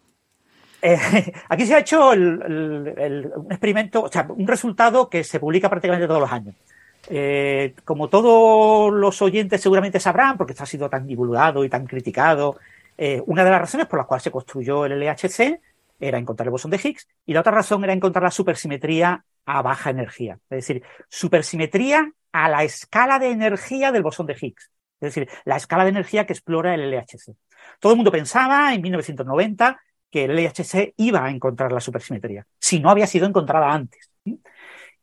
Eh, 0.81 0.97
aquí 1.49 1.65
se 1.65 1.75
ha 1.75 1.79
hecho 1.79 2.11
un 2.11 3.47
experimento, 3.49 4.03
o 4.03 4.11
sea, 4.11 4.27
un 4.29 4.47
resultado 4.47 5.09
que 5.09 5.23
se 5.23 5.39
publica 5.39 5.69
prácticamente 5.69 6.07
todos 6.07 6.21
los 6.21 6.31
años. 6.31 6.55
Eh, 7.09 7.73
como 7.83 8.09
todos 8.09 8.93
los 8.93 9.21
oyentes 9.21 9.61
seguramente 9.61 9.99
sabrán, 9.99 10.37
porque 10.37 10.53
esto 10.53 10.63
ha 10.63 10.67
sido 10.67 10.89
tan 10.89 11.07
divulgado 11.07 11.63
y 11.63 11.69
tan 11.69 11.85
criticado, 11.85 12.57
eh, 12.97 13.21
una 13.25 13.43
de 13.43 13.49
las 13.49 13.61
razones 13.61 13.87
por 13.87 13.99
las 13.99 14.07
cuales 14.07 14.23
se 14.23 14.31
construyó 14.31 14.85
el 14.85 14.93
LHC 14.93 15.59
era 15.99 16.17
encontrar 16.17 16.47
el 16.47 16.51
bosón 16.51 16.71
de 16.71 16.79
Higgs 16.83 17.07
y 17.25 17.33
la 17.33 17.41
otra 17.41 17.51
razón 17.51 17.83
era 17.83 17.93
encontrar 17.93 18.23
la 18.23 18.31
supersimetría 18.31 19.23
a 19.45 19.61
baja 19.61 19.89
energía. 19.89 20.39
Es 20.49 20.67
decir, 20.67 20.83
supersimetría 21.09 22.11
a 22.31 22.49
la 22.49 22.63
escala 22.63 23.19
de 23.19 23.29
energía 23.29 23.91
del 23.91 24.03
bosón 24.03 24.25
de 24.25 24.37
Higgs. 24.39 24.71
Es 24.99 25.15
decir, 25.15 25.29
la 25.45 25.57
escala 25.57 25.83
de 25.83 25.89
energía 25.89 26.25
que 26.25 26.33
explora 26.33 26.75
el 26.75 26.91
LHC. 26.91 27.35
Todo 27.79 27.93
el 27.93 27.97
mundo 27.97 28.11
pensaba 28.11 28.73
en 28.73 28.81
1990 28.81 29.79
que 30.11 30.25
el 30.25 30.35
LHC 30.35 30.93
iba 30.97 31.25
a 31.25 31.31
encontrar 31.31 31.71
la 31.71 31.79
supersimetría, 31.79 32.45
si 32.59 32.79
no 32.79 32.89
había 32.89 33.07
sido 33.07 33.25
encontrada 33.25 33.71
antes. 33.71 34.11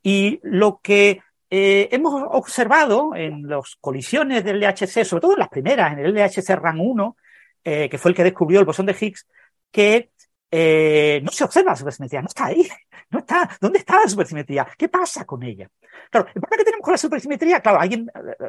Y 0.01 0.39
lo 0.43 0.79
que 0.81 1.21
eh, 1.49 1.89
hemos 1.91 2.23
observado 2.29 3.15
en 3.15 3.47
las 3.47 3.75
colisiones 3.81 4.43
del 4.43 4.59
LHC, 4.59 5.03
sobre 5.03 5.21
todo 5.21 5.33
en 5.33 5.39
las 5.39 5.49
primeras, 5.49 5.93
en 5.93 5.99
el 5.99 6.13
LHC 6.13 6.49
RAN 6.55 6.79
1, 6.79 7.17
eh, 7.63 7.89
que 7.89 7.97
fue 7.97 8.11
el 8.11 8.15
que 8.15 8.23
descubrió 8.23 8.59
el 8.59 8.65
bosón 8.65 8.85
de 8.85 8.95
Higgs, 8.99 9.27
que 9.71 10.11
eh, 10.51 11.21
no 11.23 11.31
se 11.31 11.43
observa 11.43 11.71
la 11.71 11.75
supersimetría, 11.75 12.21
no 12.21 12.27
está 12.27 12.45
ahí, 12.45 12.67
no 13.09 13.19
está. 13.19 13.49
¿Dónde 13.59 13.79
está 13.79 13.99
la 13.99 14.07
supersimetría? 14.07 14.67
¿Qué 14.77 14.89
pasa 14.89 15.25
con 15.25 15.43
ella? 15.43 15.69
Claro, 16.09 16.27
el 16.27 16.41
problema 16.41 16.57
que 16.57 16.65
tenemos 16.65 16.83
con 16.83 16.91
la 16.93 16.97
supersimetría, 16.97 17.59
claro, 17.61 17.79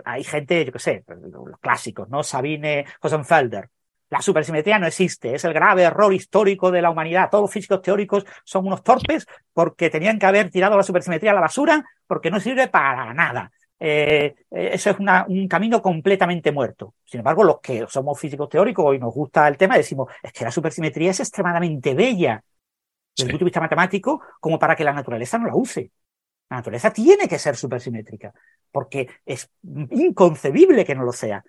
hay, 0.05 0.25
gente, 0.25 0.65
yo 0.65 0.73
qué 0.73 0.79
sé, 0.79 1.05
los 1.09 1.59
clásicos, 1.61 2.09
¿no? 2.09 2.23
Sabine 2.23 2.87
Hosenfelder, 3.01 3.69
la 4.11 4.21
supersimetría 4.21 4.79
no 4.79 4.87
existe, 4.87 5.35
es 5.35 5.45
el 5.45 5.53
grave 5.53 5.85
error 5.85 6.13
histórico 6.13 6.71
de 6.71 6.83
la 6.83 6.91
humanidad. 6.91 7.31
Todos 7.31 7.43
los 7.43 7.53
físicos 7.53 7.81
teóricos 7.81 8.27
son 8.45 8.67
unos 8.67 8.83
torpes 8.83 9.27
porque 9.53 9.89
tenían 9.89 10.19
que 10.19 10.27
haber 10.27 10.51
tirado 10.51 10.77
la 10.77 10.83
supersimetría 10.83 11.31
a 11.31 11.35
la 11.35 11.41
basura 11.41 11.85
porque 12.07 12.31
no 12.31 12.41
sirve 12.41 12.69
para 12.69 13.15
nada. 13.15 13.53
Eh, 13.79 14.35
eso 14.51 14.91
es 14.91 14.99
una, 14.99 15.25
un 15.29 15.47
camino 15.47 15.81
completamente 15.81 16.51
muerto. 16.51 16.95
Sin 17.05 17.21
embargo, 17.21 17.45
los 17.45 17.61
que 17.61 17.87
somos 17.89 18.19
físicos 18.19 18.49
teóricos 18.49 18.95
y 18.95 18.99
nos 18.99 19.15
gusta 19.15 19.47
el 19.47 19.57
tema, 19.57 19.77
decimos, 19.77 20.13
es 20.23 20.33
que 20.33 20.45
la 20.45 20.51
supersimetría 20.51 21.13
es 21.13 21.21
extremadamente 21.21 21.95
bella 21.95 22.43
desde 23.17 23.29
el 23.29 23.31
punto 23.31 23.45
de 23.45 23.49
vista 23.49 23.61
matemático 23.61 24.23
como 24.41 24.59
para 24.59 24.75
que 24.75 24.85
la 24.85 24.93
naturaleza 24.93 25.39
no 25.39 25.47
la 25.47 25.55
use. 25.55 25.91
La 26.51 26.57
naturaleza 26.57 26.93
tiene 26.93 27.29
que 27.29 27.39
ser 27.39 27.57
supersimétrica 27.57 28.35
porque 28.73 29.09
es 29.25 29.49
inconcebible 29.63 30.85
que 30.85 30.95
no 30.95 31.05
lo 31.05 31.13
sea. 31.13 31.45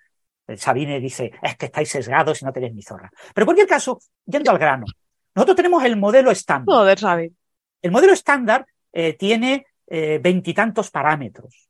Sabine 0.56 1.00
dice, 1.00 1.32
es 1.42 1.56
que 1.56 1.66
estáis 1.66 1.88
sesgados 1.88 2.42
y 2.42 2.44
no 2.44 2.52
tenéis 2.52 2.74
ni 2.74 2.82
zorra. 2.82 3.10
Pero 3.34 3.44
en 3.44 3.46
cualquier 3.46 3.68
caso, 3.68 4.00
yendo 4.24 4.50
al 4.50 4.58
grano, 4.58 4.86
nosotros 5.34 5.56
tenemos 5.56 5.84
el 5.84 5.96
modelo 5.96 6.30
estándar. 6.30 6.74
Joder, 6.74 6.98
Sabine. 6.98 7.32
El 7.80 7.90
modelo 7.90 8.12
estándar 8.12 8.66
eh, 8.92 9.14
tiene 9.14 9.66
veintitantos 9.88 10.86
eh, 10.86 10.90
parámetros, 10.92 11.68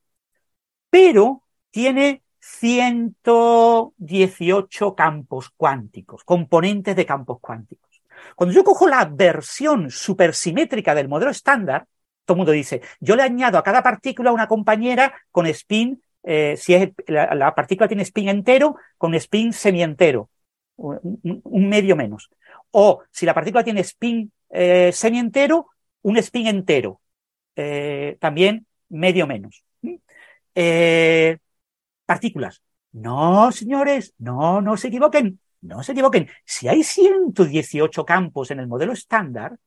pero 0.89 1.43
tiene 1.71 2.21
118 2.39 4.95
campos 4.95 5.49
cuánticos, 5.55 6.23
componentes 6.23 6.95
de 6.95 7.05
campos 7.05 7.39
cuánticos. 7.39 8.01
Cuando 8.35 8.53
yo 8.53 8.63
cojo 8.63 8.87
la 8.87 9.05
versión 9.05 9.89
supersimétrica 9.89 10.93
del 10.93 11.07
modelo 11.07 11.31
estándar, 11.31 11.87
todo 12.25 12.35
el 12.35 12.39
mundo 12.39 12.51
dice, 12.51 12.81
yo 12.99 13.15
le 13.15 13.23
añado 13.23 13.57
a 13.57 13.63
cada 13.63 13.81
partícula 13.81 14.31
una 14.31 14.47
compañera 14.47 15.13
con 15.31 15.47
spin 15.47 16.01
eh, 16.23 16.55
si 16.57 16.73
la, 17.07 17.35
la, 17.35 17.53
partícula 17.53 17.87
tiene 17.87 18.03
spin 18.03 18.29
entero, 18.29 18.75
con 18.97 19.13
spin 19.15 19.53
semientero, 19.53 20.29
un, 20.77 21.69
medio 21.69 21.95
menos. 21.95 22.29
O 22.71 23.03
si 23.11 23.25
la 23.25 23.33
partícula 23.33 23.63
tiene 23.63 23.81
spin 23.81 24.31
eh, 24.49 24.91
semientero, 24.93 25.67
un 26.01 26.17
spin 26.17 26.47
entero, 26.47 27.01
eh, 27.55 28.17
también 28.19 28.65
medio 28.89 29.27
menos. 29.27 29.63
Eh, 30.55 31.37
partículas. 32.05 32.61
No, 32.91 33.51
señores, 33.51 34.13
no, 34.19 34.61
no 34.61 34.77
se 34.77 34.89
equivoquen, 34.89 35.39
no 35.61 35.81
se 35.83 35.93
equivoquen. 35.93 36.29
Si 36.45 36.67
hay 36.67 36.83
118 36.83 38.05
campos 38.05 38.51
en 38.51 38.59
el 38.59 38.67
modelo 38.67 38.93
estándar, 38.93 39.57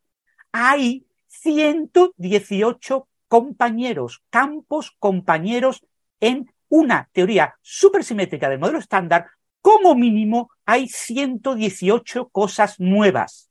hay 0.52 1.06
118 1.26 3.08
compañeros, 3.28 4.22
campos 4.30 4.94
compañeros 4.98 5.84
en 6.20 6.50
una 6.68 7.08
teoría 7.12 7.54
supersimétrica 7.60 8.48
del 8.48 8.58
modelo 8.58 8.78
estándar, 8.78 9.26
como 9.60 9.94
mínimo 9.94 10.50
hay 10.64 10.88
118 10.88 12.28
cosas 12.28 12.78
nuevas. 12.80 13.50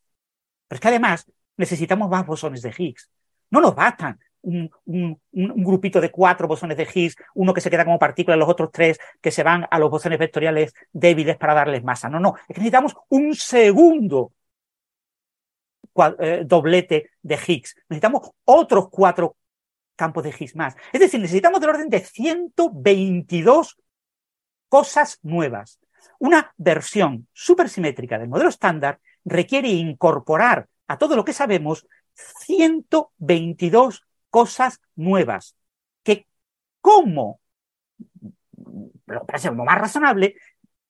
Pero 0.67 0.77
es 0.77 0.81
que 0.81 0.87
además 0.87 1.31
necesitamos 1.57 2.09
más 2.09 2.25
bosones 2.25 2.61
de 2.61 2.73
Higgs. 2.77 3.09
No 3.49 3.61
nos 3.61 3.75
bastan 3.75 4.19
un, 4.41 4.69
un, 4.85 5.19
grupito 5.31 5.99
de 5.99 6.11
cuatro 6.11 6.47
bosones 6.47 6.77
de 6.77 6.87
Higgs, 6.93 7.15
uno 7.33 7.53
que 7.53 7.61
se 7.61 7.69
queda 7.69 7.85
como 7.85 7.99
partícula 7.99 8.37
los 8.37 8.49
otros 8.49 8.69
tres 8.71 8.99
que 9.21 9.31
se 9.31 9.43
van 9.43 9.65
a 9.69 9.79
los 9.79 9.89
bosones 9.89 10.19
vectoriales 10.19 10.73
débiles 10.91 11.37
para 11.37 11.53
darles 11.53 11.83
masa. 11.83 12.09
No, 12.09 12.19
no, 12.19 12.35
es 12.47 12.53
que 12.53 12.61
necesitamos 12.61 12.95
un 13.09 13.33
segundo 13.35 14.33
eh, 16.19 16.43
doblete 16.45 17.11
de 17.21 17.35
Higgs. 17.35 17.75
Necesitamos 17.89 18.31
otros 18.45 18.89
cuatro 18.89 19.35
campos 19.95 20.23
de 20.23 20.33
Higgs 20.37 20.55
más. 20.55 20.75
Es 20.93 20.99
decir, 20.99 21.19
necesitamos 21.19 21.59
del 21.59 21.69
orden 21.69 21.89
de 21.89 21.99
122 21.99 23.77
cosas 24.69 25.19
nuevas. 25.23 25.79
Una 26.19 26.53
versión 26.57 27.27
supersimétrica 27.33 28.17
del 28.17 28.29
modelo 28.29 28.49
estándar 28.49 28.99
requiere 29.23 29.69
incorporar 29.69 30.67
a 30.87 30.97
todo 30.97 31.15
lo 31.15 31.25
que 31.25 31.33
sabemos 31.33 31.87
122 32.13 34.05
cosas 34.29 34.81
nuevas 34.95 35.55
que 36.03 36.27
como 36.81 37.39
lo 39.07 39.25
parece 39.25 39.49
como 39.49 39.65
más 39.65 39.79
razonable, 39.79 40.35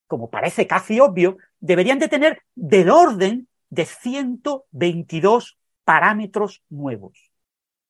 como 0.07 0.29
parece 0.29 0.67
casi 0.67 0.99
obvio, 0.99 1.37
deberían 1.59 1.99
de 1.99 2.07
tener 2.07 2.41
del 2.55 2.89
orden 2.89 3.47
de 3.69 3.85
122 3.85 5.57
parámetros 5.83 6.63
nuevos. 6.69 7.24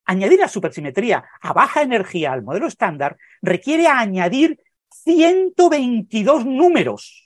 Añadir 0.06 0.40
la 0.40 0.48
supersimetría 0.48 1.26
a 1.42 1.54
baja 1.54 1.82
energía 1.82 2.32
al 2.32 2.44
modelo 2.44 2.68
estándar 2.68 3.18
requiere 3.42 3.88
añadir 3.88 4.60
122 4.90 6.46
números 6.46 7.26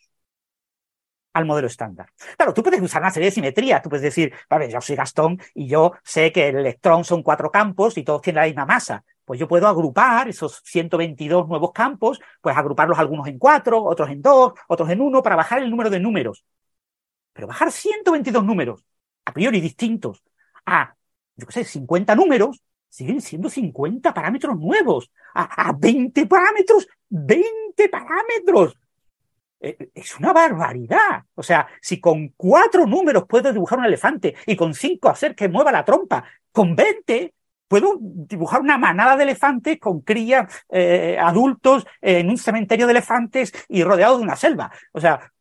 al 1.33 1.45
modelo 1.45 1.67
estándar. 1.67 2.11
Claro, 2.37 2.53
tú 2.53 2.63
puedes 2.63 2.81
usar 2.81 3.01
una 3.01 3.11
serie 3.11 3.27
de 3.29 3.35
simetrías, 3.35 3.81
tú 3.81 3.89
puedes 3.89 4.03
decir, 4.03 4.33
vale, 4.49 4.69
yo 4.69 4.81
soy 4.81 4.95
Gastón 4.95 5.39
y 5.53 5.67
yo 5.67 5.93
sé 6.03 6.31
que 6.31 6.49
el 6.49 6.57
electrón 6.57 7.03
son 7.03 7.23
cuatro 7.23 7.51
campos 7.51 7.97
y 7.97 8.03
todos 8.03 8.21
tienen 8.21 8.41
la 8.41 8.47
misma 8.47 8.65
masa. 8.65 9.03
Pues 9.25 9.39
yo 9.39 9.47
puedo 9.47 9.67
agrupar 9.67 10.27
esos 10.27 10.61
122 10.65 11.47
nuevos 11.47 11.71
campos, 11.71 12.19
pues 12.41 12.57
agruparlos 12.57 12.97
algunos 12.97 13.27
en 13.27 13.37
cuatro, 13.37 13.83
otros 13.83 14.09
en 14.09 14.21
dos, 14.21 14.53
otros 14.67 14.89
en 14.89 15.01
uno, 15.01 15.21
para 15.21 15.35
bajar 15.35 15.61
el 15.61 15.69
número 15.69 15.89
de 15.89 15.99
números. 15.99 16.43
Pero 17.33 17.47
bajar 17.47 17.71
122 17.71 18.43
números, 18.43 18.83
a 19.25 19.31
priori 19.31 19.61
distintos, 19.61 20.23
a, 20.65 20.95
yo 21.35 21.45
qué 21.45 21.53
sé, 21.53 21.63
50 21.63 22.15
números, 22.15 22.61
siguen 22.89 23.21
siendo 23.21 23.49
50 23.49 24.13
parámetros 24.13 24.57
nuevos. 24.57 25.11
A, 25.33 25.69
a 25.69 25.73
20 25.73 26.25
parámetros, 26.25 26.87
20 27.09 27.89
parámetros. 27.89 28.77
Eh, 29.61 29.89
es 29.93 30.17
una 30.17 30.33
barbaridad. 30.33 31.23
O 31.35 31.43
sea, 31.43 31.67
si 31.81 31.99
con 31.99 32.29
cuatro 32.29 32.85
números 32.85 33.25
puedo 33.27 33.51
dibujar 33.51 33.79
un 33.79 33.85
elefante 33.85 34.35
y 34.45 34.55
con 34.55 34.73
cinco 34.73 35.09
hacer 35.09 35.35
que 35.35 35.49
mueva 35.49 35.71
la 35.71 35.85
trompa, 35.85 36.23
con 36.51 36.75
20 36.75 37.33
puedo 37.67 37.97
dibujar 38.01 38.61
una 38.61 38.77
manada 38.77 39.15
de 39.15 39.23
elefantes 39.23 39.79
con 39.79 40.01
crías 40.01 40.51
eh, 40.69 41.17
adultos 41.19 41.85
en 42.01 42.29
un 42.29 42.37
cementerio 42.37 42.87
de 42.87 42.91
elefantes 42.91 43.53
y 43.67 43.83
rodeado 43.83 44.17
de 44.17 44.23
una 44.23 44.35
selva. 44.35 44.71
O 44.91 44.99
sea, 44.99 45.31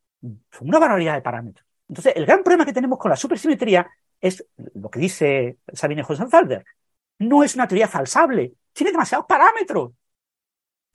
una 0.60 0.78
barbaridad 0.78 1.14
de 1.14 1.22
parámetros. 1.22 1.66
Entonces, 1.88 2.12
el 2.16 2.26
gran 2.26 2.42
problema 2.42 2.66
que 2.66 2.72
tenemos 2.74 2.98
con 2.98 3.10
la 3.10 3.16
supersimetría 3.16 3.88
es 4.20 4.44
lo 4.74 4.90
que 4.90 5.00
dice 5.00 5.58
Sabine 5.72 6.04
Hosenfelder. 6.06 6.64
No 7.18 7.42
es 7.42 7.54
una 7.54 7.68
teoría 7.68 7.88
falsable, 7.88 8.54
tiene 8.72 8.92
demasiados 8.92 9.26
parámetros 9.26 9.92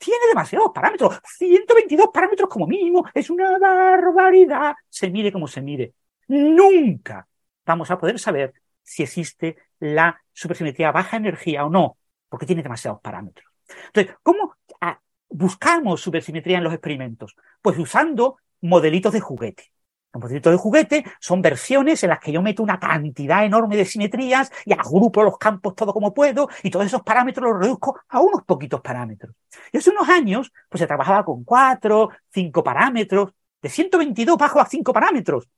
tiene 0.04 0.26
demasiados 0.28 0.70
parámetros. 0.74 1.18
122 1.38 2.08
parámetros 2.12 2.48
como 2.48 2.66
mínimo. 2.66 3.06
Es 3.14 3.30
una 3.30 3.58
barbaridad. 3.58 4.74
Se 4.88 5.10
mire 5.10 5.32
como 5.32 5.48
se 5.48 5.62
mire. 5.62 5.94
Nunca 6.28 7.26
vamos 7.64 7.90
a 7.90 7.98
poder 7.98 8.18
saber 8.18 8.52
si 8.82 9.02
existe 9.02 9.56
la 9.78 10.20
supersimetría 10.32 10.92
baja 10.92 11.16
energía 11.16 11.64
o 11.64 11.70
no, 11.70 11.96
porque 12.28 12.46
tiene 12.46 12.62
demasiados 12.62 13.00
parámetros. 13.00 13.50
Entonces, 13.86 14.14
¿cómo 14.22 14.56
ah, 14.80 15.00
buscamos 15.28 16.02
supersimetría 16.02 16.58
en 16.58 16.64
los 16.64 16.74
experimentos? 16.74 17.34
Pues 17.62 17.78
usando 17.78 18.36
modelitos 18.60 19.12
de 19.12 19.20
juguete. 19.20 19.72
Modelitos 20.18 20.52
de 20.52 20.58
juguete 20.58 21.04
son 21.20 21.42
versiones 21.42 22.02
en 22.02 22.10
las 22.10 22.20
que 22.20 22.32
yo 22.32 22.42
meto 22.42 22.62
una 22.62 22.78
cantidad 22.78 23.44
enorme 23.44 23.76
de 23.76 23.84
simetrías 23.84 24.50
y 24.64 24.72
agrupo 24.72 25.22
los 25.22 25.38
campos 25.38 25.74
todo 25.74 25.92
como 25.92 26.14
puedo 26.14 26.48
y 26.62 26.70
todos 26.70 26.86
esos 26.86 27.02
parámetros 27.02 27.50
los 27.50 27.60
reduzco 27.60 28.00
a 28.08 28.20
unos 28.20 28.42
poquitos 28.44 28.80
parámetros. 28.80 29.34
Y 29.72 29.78
hace 29.78 29.90
unos 29.90 30.08
años, 30.08 30.52
pues 30.68 30.80
se 30.80 30.86
trabajaba 30.86 31.24
con 31.24 31.44
cuatro, 31.44 32.10
cinco 32.32 32.62
parámetros, 32.62 33.32
de 33.62 33.68
122 33.68 34.36
bajo 34.36 34.60
a 34.60 34.66
cinco 34.66 34.92
parámetros. 34.92 35.48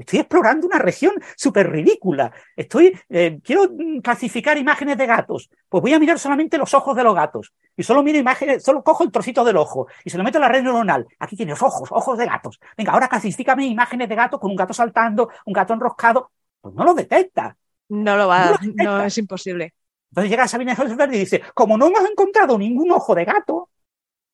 Estoy 0.00 0.20
explorando 0.20 0.66
una 0.66 0.78
región 0.78 1.14
súper 1.36 1.70
ridícula. 1.70 2.32
Estoy, 2.56 2.98
eh, 3.08 3.38
quiero 3.44 3.64
mm, 3.70 4.00
clasificar 4.00 4.56
imágenes 4.56 4.96
de 4.96 5.06
gatos. 5.06 5.50
Pues 5.68 5.82
voy 5.82 5.92
a 5.92 5.98
mirar 5.98 6.18
solamente 6.18 6.58
los 6.58 6.72
ojos 6.74 6.96
de 6.96 7.04
los 7.04 7.14
gatos. 7.14 7.52
Y 7.76 7.82
solo 7.82 8.02
miro 8.02 8.18
imágenes, 8.18 8.62
solo 8.62 8.82
cojo 8.82 9.04
el 9.04 9.12
trocito 9.12 9.44
del 9.44 9.56
ojo 9.56 9.86
y 10.04 10.10
se 10.10 10.18
lo 10.18 10.24
meto 10.24 10.38
en 10.38 10.42
la 10.42 10.48
red 10.48 10.62
neuronal. 10.62 11.06
Aquí 11.18 11.36
tienes 11.36 11.62
ojos, 11.62 11.88
ojos 11.92 12.18
de 12.18 12.26
gatos. 12.26 12.58
Venga, 12.76 12.92
ahora 12.92 13.08
clasifícame 13.08 13.66
imágenes 13.66 14.08
de 14.08 14.14
gatos 14.14 14.40
con 14.40 14.50
un 14.50 14.56
gato 14.56 14.72
saltando, 14.72 15.30
un 15.44 15.52
gato 15.52 15.74
enroscado. 15.74 16.30
Pues 16.60 16.74
no 16.74 16.84
lo 16.84 16.94
detecta. 16.94 17.56
No 17.90 18.16
lo 18.16 18.28
va, 18.28 18.58
no, 18.74 18.84
no 18.84 19.04
es 19.04 19.18
imposible. 19.18 19.74
Entonces 20.10 20.30
llega 20.30 20.48
Sabine 20.48 20.74
Helsberg 20.74 21.14
y 21.14 21.18
dice, 21.18 21.42
como 21.54 21.76
no 21.76 21.86
hemos 21.86 22.08
encontrado 22.08 22.58
ningún 22.58 22.90
ojo 22.90 23.14
de 23.14 23.24
gato, 23.24 23.70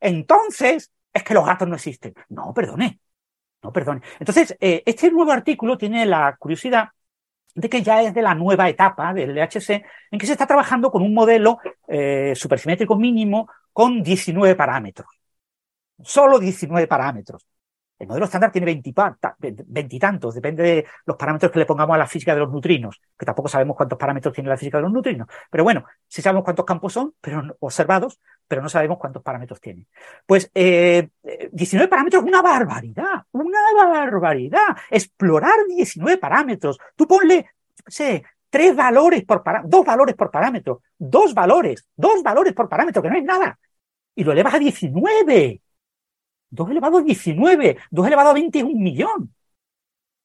entonces 0.00 0.90
es 1.12 1.22
que 1.22 1.34
los 1.34 1.44
gatos 1.44 1.66
no 1.66 1.74
existen. 1.74 2.14
No, 2.28 2.52
perdone, 2.54 3.00
no, 3.62 3.72
perdón. 3.72 4.02
Entonces, 4.20 4.56
eh, 4.60 4.82
este 4.86 5.10
nuevo 5.10 5.32
artículo 5.32 5.76
tiene 5.76 6.06
la 6.06 6.36
curiosidad 6.38 6.88
de 7.54 7.68
que 7.70 7.82
ya 7.82 8.02
es 8.02 8.14
de 8.14 8.22
la 8.22 8.34
nueva 8.34 8.68
etapa 8.68 9.14
del 9.14 9.30
LHC, 9.30 9.84
en 10.10 10.18
que 10.18 10.26
se 10.26 10.32
está 10.32 10.46
trabajando 10.46 10.90
con 10.90 11.02
un 11.02 11.14
modelo 11.14 11.58
eh, 11.88 12.34
supersimétrico 12.36 12.96
mínimo 12.96 13.48
con 13.72 14.02
19 14.02 14.54
parámetros. 14.54 15.08
Solo 16.02 16.38
19 16.38 16.86
parámetros. 16.86 17.46
El 17.98 18.08
modelo 18.08 18.26
estándar 18.26 18.52
tiene 18.52 18.66
veintitantos, 19.66 20.34
depende 20.34 20.62
de 20.62 20.86
los 21.06 21.16
parámetros 21.16 21.50
que 21.50 21.58
le 21.58 21.64
pongamos 21.66 21.94
a 21.94 21.98
la 21.98 22.06
física 22.06 22.34
de 22.34 22.40
los 22.40 22.50
neutrinos, 22.50 23.00
que 23.18 23.24
tampoco 23.24 23.48
sabemos 23.48 23.74
cuántos 23.74 23.98
parámetros 23.98 24.34
tiene 24.34 24.50
la 24.50 24.58
física 24.58 24.78
de 24.78 24.82
los 24.82 24.92
neutrinos. 24.92 25.26
Pero 25.50 25.64
bueno, 25.64 25.84
sí 26.06 26.20
sabemos 26.20 26.44
cuántos 26.44 26.66
campos 26.66 26.92
son 26.92 27.14
pero 27.20 27.56
observados, 27.60 28.20
pero 28.46 28.60
no 28.60 28.68
sabemos 28.68 28.98
cuántos 28.98 29.22
parámetros 29.22 29.60
tiene. 29.60 29.86
Pues 30.26 30.50
eh, 30.54 31.08
19 31.52 31.88
parámetros 31.88 32.22
es 32.22 32.28
una 32.28 32.42
barbaridad, 32.42 33.24
una 33.32 33.60
barbaridad. 33.74 34.76
Explorar 34.90 35.56
19 35.66 36.18
parámetros. 36.18 36.78
Tú 36.96 37.06
ponle, 37.06 37.50
sé, 37.86 38.24
tres 38.50 38.76
valores 38.76 39.24
por 39.24 39.42
parámetro, 39.42 39.70
dos 39.70 39.86
valores 39.86 40.14
por 40.14 40.30
parámetro, 40.30 40.82
dos 40.98 41.34
valores, 41.34 41.86
dos 41.96 42.22
valores 42.22 42.52
por 42.52 42.68
parámetro, 42.68 43.02
que 43.02 43.10
no 43.10 43.16
es 43.16 43.24
nada. 43.24 43.58
Y 44.14 44.24
lo 44.24 44.32
elevas 44.32 44.54
a 44.54 44.58
19. 44.58 45.62
2 46.56 46.70
elevado 46.70 46.98
a 46.98 47.02
19, 47.02 47.76
2 47.90 48.06
elevado 48.06 48.30
a 48.30 48.34
20 48.34 48.58
es 48.58 48.64
un 48.64 48.82
millón. 48.82 49.34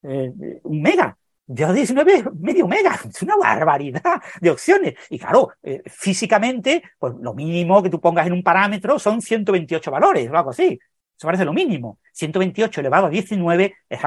Eh, 0.04 0.32
un 0.64 0.82
mega. 0.82 1.16
2 1.46 1.70
a 1.70 1.74
19 1.74 2.14
es 2.14 2.34
medio 2.40 2.68
mega. 2.68 3.00
Es 3.10 3.22
una 3.22 3.36
barbaridad 3.38 4.22
de 4.40 4.50
opciones. 4.50 4.96
Y 5.10 5.20
claro, 5.20 5.50
eh, 5.62 5.84
físicamente, 5.86 6.82
pues 6.98 7.14
lo 7.20 7.34
mínimo 7.34 7.84
que 7.84 7.90
tú 7.90 8.00
pongas 8.00 8.26
en 8.26 8.34
un 8.34 8.44
parámetro 8.44 8.98
son 8.98 9.22
128 9.22 9.92
valores 9.92 10.30
o 10.30 10.36
algo 10.36 10.50
así. 10.52 10.80
Eso 11.22 11.28
parece 11.28 11.46
lo 11.46 11.54
mínimo. 11.54 12.00
128 12.14 12.82
elevado 12.82 13.06
a 13.06 13.10
19 13.10 13.76
es 13.88 14.00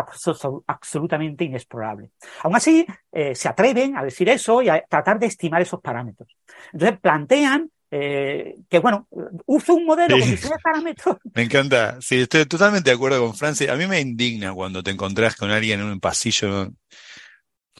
absolutamente 0.66 1.44
inexplorable. 1.44 2.10
Aún 2.42 2.56
así, 2.56 2.84
eh, 3.12 3.36
se 3.36 3.48
atreven 3.48 3.96
a 3.96 4.02
decir 4.02 4.28
eso 4.28 4.62
y 4.62 4.68
a 4.68 4.82
tratar 4.88 5.20
de 5.20 5.26
estimar 5.26 5.62
esos 5.62 5.80
parámetros. 5.80 6.36
Entonces 6.72 6.98
plantean 6.98 7.70
eh, 7.96 8.56
que 8.68 8.80
bueno, 8.80 9.06
uso 9.46 9.74
un 9.74 9.86
modelo 9.86 10.18
con 10.18 10.36
con 10.36 10.50
parámetros. 10.60 11.16
Me 11.34 11.42
encanta, 11.42 11.96
sí, 12.00 12.22
estoy 12.22 12.44
totalmente 12.44 12.90
de 12.90 12.96
acuerdo 12.96 13.24
con 13.24 13.36
Francia. 13.36 13.72
A 13.72 13.76
mí 13.76 13.86
me 13.86 14.00
indigna 14.00 14.52
cuando 14.52 14.82
te 14.82 14.90
encontrás 14.90 15.36
con 15.36 15.52
alguien 15.52 15.78
en 15.78 15.86
un 15.86 16.00
pasillo, 16.00 16.72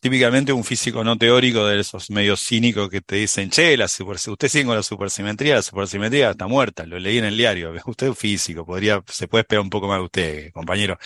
típicamente 0.01 0.53
un 0.53 0.63
físico 0.63 1.03
no 1.03 1.19
teórico 1.19 1.67
de 1.67 1.81
esos 1.81 2.11
medios 2.11 2.41
cínicos 2.47 2.89
que 2.91 3.01
te 3.01 3.17
dicen, 3.17 3.51
che, 3.51 3.77
la 3.77 3.87
usted 3.87 4.49
sigue 4.49 4.67
con 4.67 4.77
la 4.77 4.85
supersimetría, 4.85 5.57
la 5.57 5.63
supersimetría 5.63 6.31
está 6.31 6.47
muerta, 6.47 6.87
lo 6.87 7.01
leí 7.01 7.19
en 7.19 7.25
el 7.25 7.37
diario, 7.37 7.73
usted 7.85 8.13
es 8.13 8.19
físico, 8.19 8.65
podría, 8.65 9.03
se 9.09 9.27
puede 9.27 9.43
esperar 9.43 9.63
un 9.63 9.71
poco 9.71 9.89
más 9.89 9.99
de 9.99 10.05
usted, 10.05 10.53
compañero. 10.53 10.97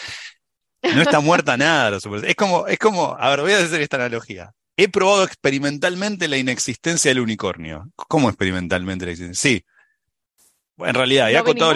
No 0.83 1.01
está 1.01 1.21
muerta 1.21 1.57
nada 1.57 1.93
la 1.93 2.01
supersimetría. 2.01 2.31
Es 2.33 2.37
como, 2.37 2.67
es 2.67 2.79
como, 2.79 3.17
a 3.19 3.31
ver, 3.31 3.41
voy 3.41 3.53
a 3.53 3.59
hacer 3.59 3.81
esta 3.81 3.97
analogía. 3.97 4.53
He 4.81 4.89
probado 4.89 5.25
experimentalmente 5.25 6.29
la 6.29 6.37
inexistencia 6.37 7.11
del 7.11 7.19
unicornio. 7.19 7.91
¿Cómo 7.97 8.29
experimentalmente 8.29 9.07
la 9.07 9.11
existencia? 9.11 9.51
Sí. 9.51 9.65
en 10.79 10.95
realidad, 10.95 11.33
he, 11.33 11.37
acotado 11.37 11.73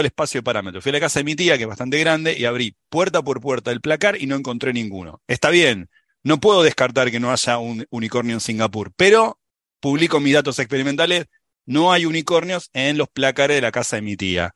el, 0.00 0.06
espacio 0.06 0.38
de 0.38 0.44
parámetros. 0.44 0.84
Fui 0.84 0.90
a 0.90 0.92
la 0.92 1.00
casa 1.00 1.18
de 1.18 1.24
mi 1.24 1.34
tía, 1.34 1.56
que 1.56 1.64
es 1.64 1.68
bastante 1.68 1.98
grande, 1.98 2.38
y 2.38 2.44
abrí 2.44 2.76
puerta 2.90 3.22
por 3.22 3.40
puerta 3.40 3.72
el 3.72 3.80
placar 3.80 4.22
y 4.22 4.26
no 4.26 4.36
encontré 4.36 4.72
ninguno. 4.72 5.20
Está 5.26 5.50
bien, 5.50 5.90
no 6.22 6.38
puedo 6.38 6.62
descartar 6.62 7.10
que 7.10 7.18
no 7.18 7.32
haya 7.32 7.58
un 7.58 7.84
unicornio 7.90 8.34
en 8.34 8.40
Singapur, 8.40 8.92
pero 8.96 9.40
publico 9.80 10.20
mis 10.20 10.34
datos 10.34 10.60
experimentales, 10.60 11.26
no 11.64 11.92
hay 11.92 12.06
unicornios 12.06 12.70
en 12.72 12.98
los 12.98 13.08
placares 13.08 13.56
de 13.56 13.62
la 13.62 13.72
casa 13.72 13.96
de 13.96 14.02
mi 14.02 14.16
tía. 14.16 14.54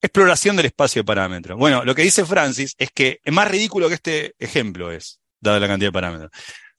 Exploración 0.00 0.56
del 0.56 0.66
espacio 0.66 1.02
de 1.02 1.06
parámetros. 1.06 1.58
Bueno, 1.58 1.84
lo 1.84 1.94
que 1.94 2.00
dice 2.00 2.24
Francis 2.24 2.74
es 2.78 2.90
que 2.92 3.20
es 3.22 3.32
más 3.32 3.50
ridículo 3.50 3.88
que 3.88 3.96
este 3.96 4.34
ejemplo 4.38 4.90
es, 4.90 5.21
dada 5.42 5.60
la 5.60 5.68
cantidad 5.68 5.88
de 5.88 5.92
parámetros. 5.92 6.30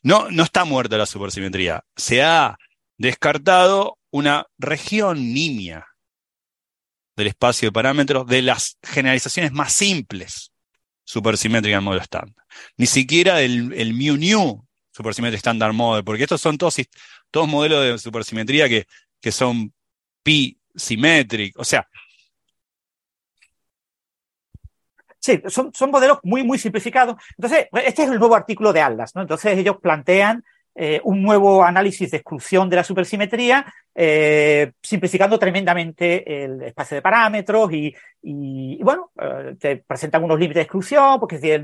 No, 0.01 0.31
no 0.31 0.43
está 0.43 0.65
muerta 0.65 0.97
la 0.97 1.05
supersimetría. 1.05 1.83
Se 1.95 2.23
ha 2.23 2.57
descartado 2.97 3.99
una 4.11 4.47
región 4.57 5.33
nimia 5.33 5.87
del 7.15 7.27
espacio 7.27 7.67
de 7.67 7.73
parámetros 7.73 8.25
de 8.25 8.41
las 8.41 8.77
generalizaciones 8.81 9.51
más 9.51 9.73
simples 9.73 10.51
supersimétricas 11.03 11.77
en 11.77 11.83
modo 11.83 11.97
estándar. 11.97 12.45
Ni 12.77 12.87
siquiera 12.87 13.41
el, 13.41 13.73
el 13.73 13.93
mu 13.93 14.17
nu 14.17 14.67
supersimétrico 14.91 15.37
estándar 15.37 15.73
model, 15.73 16.03
porque 16.03 16.23
estos 16.23 16.41
son 16.41 16.57
todos, 16.57 16.75
todos 17.31 17.47
modelos 17.47 17.83
de 17.83 17.97
supersimetría 17.97 18.69
que, 18.69 18.85
que 19.21 19.31
son 19.31 19.73
pi 20.23 20.59
simétricos. 20.75 21.61
O 21.61 21.65
sea, 21.65 21.87
Sí, 25.23 25.41
son, 25.47 25.73
son 25.73 25.89
modelos 25.89 26.19
muy, 26.23 26.43
muy 26.43 26.59
simplificados. 26.59 27.15
Entonces, 27.37 27.69
este 27.85 28.03
es 28.03 28.09
el 28.09 28.19
nuevo 28.19 28.35
artículo 28.35 28.73
de 28.73 28.81
Atlas, 28.81 29.15
¿no? 29.15 29.21
Entonces 29.21 29.57
ellos 29.57 29.77
plantean 29.81 30.43
eh, 30.75 30.99
un 31.05 31.21
nuevo 31.21 31.63
análisis 31.63 32.11
de 32.11 32.17
exclusión 32.17 32.69
de 32.69 32.75
la 32.75 32.83
supersimetría, 32.83 33.65
eh, 33.95 34.73
simplificando 34.81 35.39
tremendamente 35.39 36.43
el 36.43 36.61
espacio 36.63 36.95
de 36.95 37.01
parámetros 37.01 37.71
y, 37.71 38.83
bueno, 38.83 39.11
eh, 39.17 39.55
te 39.57 39.77
presentan 39.77 40.25
unos 40.25 40.37
límites 40.37 40.55
de 40.55 40.61
exclusión, 40.63 41.21
porque 41.21 41.37
es 41.37 41.43
el, 41.45 41.63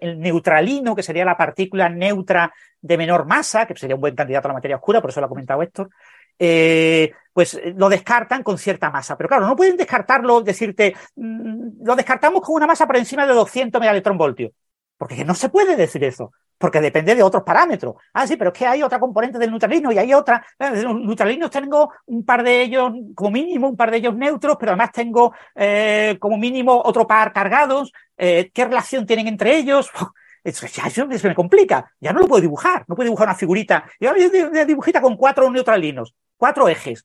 el 0.00 0.20
neutralino, 0.20 0.94
que 0.94 1.02
sería 1.02 1.24
la 1.24 1.36
partícula 1.38 1.88
neutra 1.88 2.52
de 2.78 2.98
menor 2.98 3.24
masa, 3.26 3.64
que 3.64 3.74
sería 3.74 3.94
un 3.94 4.02
buen 4.02 4.14
candidato 4.14 4.48
a 4.48 4.50
la 4.50 4.54
materia 4.54 4.76
oscura, 4.76 5.00
por 5.00 5.08
eso 5.08 5.20
lo 5.20 5.26
ha 5.26 5.30
comentado 5.30 5.62
Héctor, 5.62 5.88
pues 7.32 7.60
lo 7.76 7.88
descartan 7.88 8.42
con 8.42 8.58
cierta 8.58 8.90
masa. 8.90 9.16
Pero 9.16 9.28
claro, 9.28 9.46
no 9.46 9.56
pueden 9.56 9.76
descartarlo, 9.76 10.42
decirte, 10.42 10.94
mm, 11.16 11.84
lo 11.84 11.96
descartamos 11.96 12.42
con 12.42 12.56
una 12.56 12.66
masa 12.66 12.86
por 12.86 12.96
encima 12.96 13.26
de 13.26 13.34
200 13.34 13.80
megaelectronvoltios. 13.80 14.52
Porque 14.96 15.24
no 15.24 15.34
se 15.34 15.48
puede 15.48 15.76
decir 15.76 16.04
eso 16.04 16.32
porque 16.62 16.80
depende 16.80 17.16
de 17.16 17.24
otros 17.24 17.42
parámetros. 17.42 17.96
Ah, 18.12 18.24
sí, 18.24 18.36
pero 18.36 18.52
es 18.52 18.58
que 18.58 18.64
hay 18.64 18.84
otra 18.84 19.00
componente 19.00 19.36
del 19.36 19.50
neutralino 19.50 19.90
y 19.90 19.98
hay 19.98 20.14
otra. 20.14 20.46
Eh, 20.56 20.82
los 20.82 20.94
neutralinos 20.94 21.50
tengo 21.50 21.90
un 22.06 22.24
par 22.24 22.44
de 22.44 22.62
ellos, 22.62 22.92
como 23.16 23.32
mínimo, 23.32 23.68
un 23.68 23.76
par 23.76 23.90
de 23.90 23.96
ellos 23.96 24.14
neutros, 24.14 24.56
pero 24.60 24.70
además 24.70 24.92
tengo 24.92 25.34
eh, 25.56 26.16
como 26.20 26.38
mínimo 26.38 26.80
otro 26.84 27.04
par 27.04 27.32
cargados. 27.32 27.92
Eh, 28.16 28.52
¿Qué 28.54 28.64
relación 28.64 29.04
tienen 29.04 29.26
entre 29.26 29.56
ellos? 29.56 29.90
Eso, 30.44 30.66
eso, 30.66 31.06
me 31.06 31.36
complica. 31.36 31.92
Ya 32.00 32.12
no 32.12 32.18
lo 32.18 32.26
puedo 32.26 32.40
dibujar. 32.40 32.84
No 32.88 32.96
puedo 32.96 33.06
dibujar 33.06 33.28
una 33.28 33.36
figurita. 33.36 33.84
Una 34.00 34.64
dibujita 34.64 35.00
con 35.00 35.16
cuatro 35.16 35.48
neutralinos, 35.48 36.16
cuatro 36.42 36.68
ejes. 36.68 37.04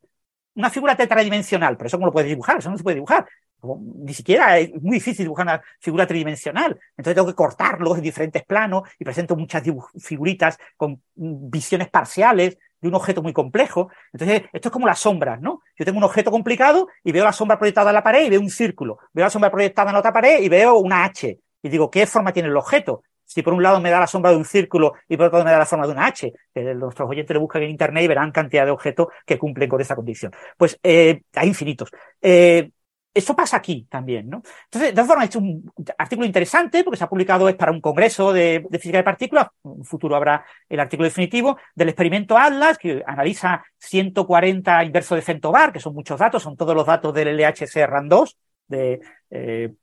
Una 0.56 0.72
figura 0.72 0.96
tetradimensional, 0.96 1.78
pero 1.78 1.86
eso 1.86 2.00
no 2.00 2.08
lo 2.08 2.12
puedes 2.12 2.28
dibujar, 2.28 2.58
eso 2.58 2.72
no 2.72 2.78
se 2.78 2.82
puede 2.84 2.96
dibujar 2.96 3.28
ni 3.64 4.14
siquiera 4.14 4.58
es 4.58 4.72
muy 4.82 4.96
difícil 4.96 5.26
dibujar 5.26 5.46
una 5.46 5.62
figura 5.80 6.08
tridimensional. 6.08 6.80
Entonces 6.92 7.16
tengo 7.16 7.28
que 7.28 7.36
cortarlos 7.36 7.98
en 7.98 8.04
diferentes 8.04 8.44
planos 8.46 8.84
y 9.00 9.04
presento 9.04 9.36
muchas 9.36 9.64
figuritas 10.00 10.58
con 10.76 11.02
visiones 11.16 11.90
parciales 11.90 12.58
de 12.80 12.88
un 12.88 12.96
objeto 12.96 13.24
muy 13.24 13.34
complejo. 13.34 13.90
Entonces, 14.14 14.44
esto 14.54 14.70
es 14.70 14.74
como 14.74 14.86
las 14.86 15.00
sombras, 15.00 15.42
¿no? 15.42 15.62
Yo 15.78 15.86
tengo 15.86 15.98
un 15.98 16.04
objeto 16.04 16.30
complicado 16.30 16.88
y 17.04 17.12
veo 17.12 17.24
la 17.24 17.34
sombra 17.34 17.58
proyectada 17.58 17.90
en 17.90 17.96
la 17.96 18.04
pared 18.04 18.26
y 18.26 18.30
veo 18.30 18.40
un 18.40 18.50
círculo. 18.50 19.00
Veo 19.14 19.26
la 19.26 19.32
sombra 19.32 19.52
proyectada 19.52 19.90
en 19.90 19.94
la 19.94 20.00
otra 20.00 20.14
pared 20.14 20.42
y 20.42 20.50
veo 20.50 20.78
una 20.78 21.04
H. 21.06 21.40
Y 21.64 21.70
digo, 21.70 21.90
¿qué 21.90 22.06
forma 22.06 22.32
tiene 22.32 22.50
el 22.50 22.58
objeto? 22.58 23.04
Si 23.28 23.44
por 23.44 23.54
un 23.54 23.62
lado 23.62 23.80
me 23.82 23.90
da 23.92 24.00
la 24.00 24.08
sombra 24.08 24.32
de 24.32 24.38
un 24.38 24.46
círculo 24.46 24.94
y 25.08 25.18
por 25.18 25.28
otro 25.28 25.38
lado 25.38 25.46
me 25.46 25.52
da 25.52 25.60
la 25.60 25.66
forma 25.66 25.86
de 25.86 25.92
una 25.92 26.08
H, 26.08 26.34
que 26.54 26.62
nuestros 26.74 27.10
oyentes 27.10 27.34
lo 27.36 27.42
buscan 27.42 27.62
en 27.62 27.70
Internet 27.70 28.06
y 28.06 28.08
verán 28.08 28.32
cantidad 28.32 28.66
de 28.66 28.72
objetos 28.72 29.08
que 29.26 29.38
cumplen 29.38 29.70
con 29.70 29.82
esa 29.82 29.96
condición. 29.96 30.32
Pues 30.58 30.80
eh, 30.82 31.22
hay 31.36 31.48
infinitos. 31.50 31.92
Eh, 32.22 32.72
eso 33.18 33.36
pasa 33.36 33.58
aquí 33.58 33.88
también, 33.90 34.30
¿no? 34.30 34.44
Entonces, 34.66 34.90
de 34.90 34.94
todas 34.94 35.08
formas, 35.08 35.26
hecho 35.26 35.40
un 35.40 35.72
artículo 35.98 36.28
interesante 36.28 36.84
porque 36.84 36.98
se 36.98 37.04
ha 37.04 37.10
publicado, 37.10 37.50
es 37.50 37.56
para 37.56 37.72
un 37.72 37.82
congreso 37.82 38.32
de, 38.32 38.66
física 38.74 39.00
de 39.00 39.04
partículas, 39.04 39.48
en 39.64 39.84
futuro 39.84 40.16
habrá 40.16 40.46
el 40.70 40.80
artículo 40.80 41.06
definitivo, 41.06 41.58
del 41.74 41.90
experimento 41.90 42.38
Atlas, 42.38 42.78
que 42.78 43.04
analiza 43.08 43.64
140 43.80 44.84
inversos 44.84 45.16
de 45.16 45.24
Fentobar, 45.24 45.74
que 45.74 45.80
son 45.80 45.96
muchos 45.96 46.20
datos, 46.20 46.44
son 46.44 46.56
todos 46.56 46.76
los 46.76 46.86
datos 46.86 47.12
del 47.12 47.30
LHC 47.36 47.88
RAN2, 47.88 48.36
de 48.68 49.00
eh, 49.32 49.74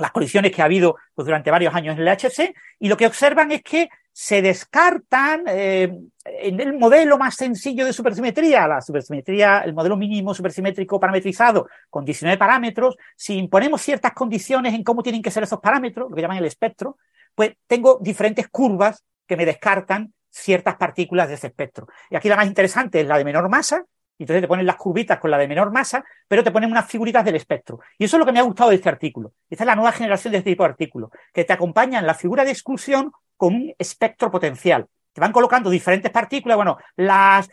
las 0.00 0.12
colisiones 0.12 0.52
que 0.52 0.62
ha 0.62 0.66
habido 0.66 0.96
pues, 1.14 1.26
durante 1.26 1.50
varios 1.50 1.74
años 1.74 1.96
en 1.96 2.00
el 2.00 2.08
LHC, 2.08 2.54
y 2.78 2.88
lo 2.88 2.96
que 2.96 3.06
observan 3.06 3.52
es 3.52 3.62
que 3.62 3.88
se 4.12 4.42
descartan 4.42 5.44
eh, 5.46 5.92
en 6.24 6.60
el 6.60 6.78
modelo 6.78 7.16
más 7.16 7.36
sencillo 7.36 7.86
de 7.86 7.92
supersimetría, 7.92 8.66
la 8.66 8.80
supersimetría, 8.80 9.60
el 9.60 9.72
modelo 9.72 9.96
mínimo 9.96 10.34
supersimétrico 10.34 10.98
parametrizado 10.98 11.68
con 11.88 12.04
19 12.04 12.36
parámetros, 12.36 12.96
si 13.16 13.36
imponemos 13.36 13.80
ciertas 13.80 14.12
condiciones 14.12 14.74
en 14.74 14.82
cómo 14.82 15.02
tienen 15.02 15.22
que 15.22 15.30
ser 15.30 15.44
esos 15.44 15.60
parámetros, 15.60 16.10
lo 16.10 16.16
que 16.16 16.22
llaman 16.22 16.38
el 16.38 16.44
espectro, 16.46 16.98
pues 17.34 17.52
tengo 17.66 17.98
diferentes 18.02 18.48
curvas 18.48 19.04
que 19.26 19.36
me 19.36 19.46
descartan 19.46 20.12
ciertas 20.28 20.76
partículas 20.76 21.28
de 21.28 21.34
ese 21.34 21.48
espectro. 21.48 21.86
Y 22.10 22.16
aquí 22.16 22.28
la 22.28 22.36
más 22.36 22.46
interesante 22.46 23.00
es 23.00 23.06
la 23.06 23.18
de 23.18 23.24
menor 23.24 23.48
masa, 23.48 23.84
entonces 24.24 24.42
te 24.42 24.48
ponen 24.48 24.66
las 24.66 24.76
curvitas 24.76 25.18
con 25.18 25.30
la 25.30 25.38
de 25.38 25.48
menor 25.48 25.72
masa, 25.72 26.04
pero 26.28 26.44
te 26.44 26.50
ponen 26.50 26.70
unas 26.70 26.86
figuritas 26.86 27.24
del 27.24 27.36
espectro. 27.36 27.80
Y 27.98 28.04
eso 28.04 28.16
es 28.16 28.18
lo 28.18 28.26
que 28.26 28.32
me 28.32 28.38
ha 28.38 28.42
gustado 28.42 28.70
de 28.70 28.76
este 28.76 28.88
artículo. 28.88 29.32
Esta 29.48 29.64
es 29.64 29.66
la 29.66 29.74
nueva 29.74 29.92
generación 29.92 30.32
de 30.32 30.38
este 30.38 30.50
tipo 30.50 30.62
de 30.62 30.70
artículos, 30.70 31.10
que 31.32 31.44
te 31.44 31.52
acompañan 31.52 32.06
la 32.06 32.14
figura 32.14 32.44
de 32.44 32.50
exclusión 32.50 33.12
con 33.36 33.54
un 33.54 33.74
espectro 33.78 34.30
potencial. 34.30 34.86
Te 35.12 35.20
van 35.20 35.32
colocando 35.32 35.70
diferentes 35.70 36.10
partículas, 36.10 36.56
bueno, 36.56 36.76
las 36.96 37.48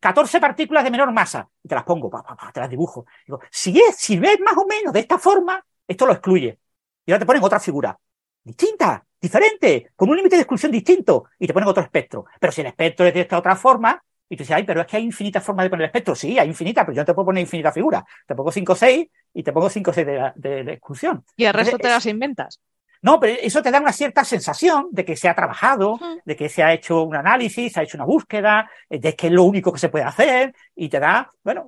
14 0.00 0.38
mm, 0.38 0.40
partículas 0.40 0.82
de 0.82 0.90
menor 0.90 1.12
masa, 1.12 1.48
y 1.62 1.68
te 1.68 1.74
las 1.74 1.84
pongo, 1.84 2.10
te 2.52 2.60
las 2.60 2.70
dibujo. 2.70 3.04
Digo, 3.26 3.40
si, 3.50 3.78
es, 3.78 3.96
si 3.96 4.18
ves 4.18 4.40
más 4.40 4.56
o 4.56 4.66
menos 4.66 4.92
de 4.92 5.00
esta 5.00 5.18
forma, 5.18 5.64
esto 5.86 6.06
lo 6.06 6.12
excluye. 6.12 6.58
Y 7.04 7.12
ahora 7.12 7.20
te 7.20 7.26
ponen 7.26 7.44
otra 7.44 7.60
figura, 7.60 7.96
distinta, 8.42 9.04
diferente, 9.20 9.92
con 9.94 10.08
un 10.08 10.16
límite 10.16 10.36
de 10.36 10.42
exclusión 10.42 10.72
distinto, 10.72 11.26
y 11.38 11.46
te 11.46 11.52
ponen 11.52 11.68
otro 11.68 11.82
espectro. 11.82 12.24
Pero 12.40 12.52
si 12.52 12.62
el 12.62 12.68
espectro 12.68 13.06
es 13.06 13.14
de 13.14 13.20
esta 13.20 13.38
otra 13.38 13.54
forma, 13.54 14.02
y 14.32 14.36
tú 14.36 14.44
dices, 14.44 14.56
ay, 14.56 14.62
pero 14.62 14.80
es 14.80 14.86
que 14.86 14.96
hay 14.96 15.02
infinitas 15.02 15.44
formas 15.44 15.64
de 15.64 15.68
poner 15.68 15.84
el 15.84 15.88
espectro. 15.88 16.14
Sí, 16.14 16.38
hay 16.38 16.48
infinitas, 16.48 16.86
pero 16.86 16.96
yo 16.96 17.02
no 17.02 17.04
te 17.04 17.12
puedo 17.12 17.26
poner 17.26 17.42
infinitas 17.42 17.74
figuras. 17.74 18.02
Te 18.26 18.34
pongo 18.34 18.50
5 18.50 18.72
o 18.72 18.74
6 18.74 19.06
y 19.34 19.42
te 19.42 19.52
pongo 19.52 19.68
5 19.68 19.90
o 19.90 19.92
6 19.92 20.06
de, 20.36 20.72
exclusión. 20.72 21.22
Y 21.36 21.44
el 21.44 21.52
resto 21.52 21.76
te 21.76 21.90
las 21.90 22.06
inventas. 22.06 22.58
No, 23.02 23.20
pero 23.20 23.38
eso 23.38 23.60
te 23.60 23.70
da 23.70 23.78
una 23.78 23.92
cierta 23.92 24.24
sensación 24.24 24.88
de 24.90 25.04
que 25.04 25.16
se 25.16 25.28
ha 25.28 25.34
trabajado, 25.34 26.00
de 26.24 26.34
que 26.34 26.48
se 26.48 26.62
ha 26.62 26.72
hecho 26.72 27.02
un 27.02 27.14
análisis, 27.14 27.74
se 27.74 27.80
ha 27.80 27.82
hecho 27.82 27.98
una 27.98 28.06
búsqueda, 28.06 28.70
eh, 28.88 28.98
de 28.98 29.14
que 29.14 29.26
es 29.26 29.32
lo 29.34 29.42
único 29.42 29.70
que 29.70 29.78
se 29.78 29.90
puede 29.90 30.06
hacer 30.06 30.54
y 30.74 30.88
te 30.88 30.98
da, 30.98 31.30
bueno, 31.44 31.66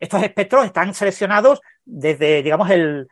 estos 0.00 0.22
espectros 0.24 0.64
están 0.64 0.92
seleccionados 0.92 1.60
desde, 1.84 2.42
digamos, 2.42 2.68
el, 2.68 3.06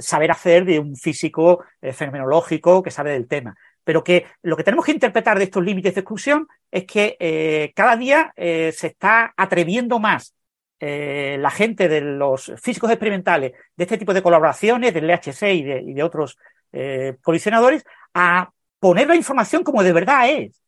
saber 0.00 0.32
hacer 0.32 0.64
de 0.64 0.80
un 0.80 0.96
físico 0.96 1.62
eh, 1.80 1.92
fenomenológico 1.92 2.82
que 2.82 2.90
sabe 2.90 3.12
del 3.12 3.28
tema. 3.28 3.54
Pero 3.90 4.04
que 4.04 4.26
lo 4.42 4.56
que 4.56 4.62
tenemos 4.62 4.86
que 4.86 4.92
interpretar 4.92 5.36
de 5.36 5.44
estos 5.44 5.64
límites 5.64 5.94
de 5.94 6.00
exclusión 6.02 6.46
es 6.70 6.84
que 6.84 7.16
eh, 7.18 7.72
cada 7.74 7.96
día 7.96 8.32
se 8.36 8.86
está 8.86 9.34
atreviendo 9.36 9.98
más 9.98 10.32
la 10.78 11.50
gente 11.50 11.88
de 11.88 12.00
los 12.00 12.52
físicos 12.62 12.90
experimentales 12.90 13.52
de 13.76 13.84
este 13.84 13.98
tipo 13.98 14.14
de 14.14 14.22
colaboraciones, 14.22 14.94
del 14.94 15.10
LHC 15.10 15.42
y 15.54 15.92
de 15.92 16.02
otros 16.02 16.38
eh, 16.72 17.16
colisionadores 17.22 17.84
a 18.14 18.52
poner 18.78 19.08
la 19.08 19.16
información 19.16 19.64
como 19.64 19.82
de 19.82 19.92
verdad 19.92 20.30
es. 20.30 20.62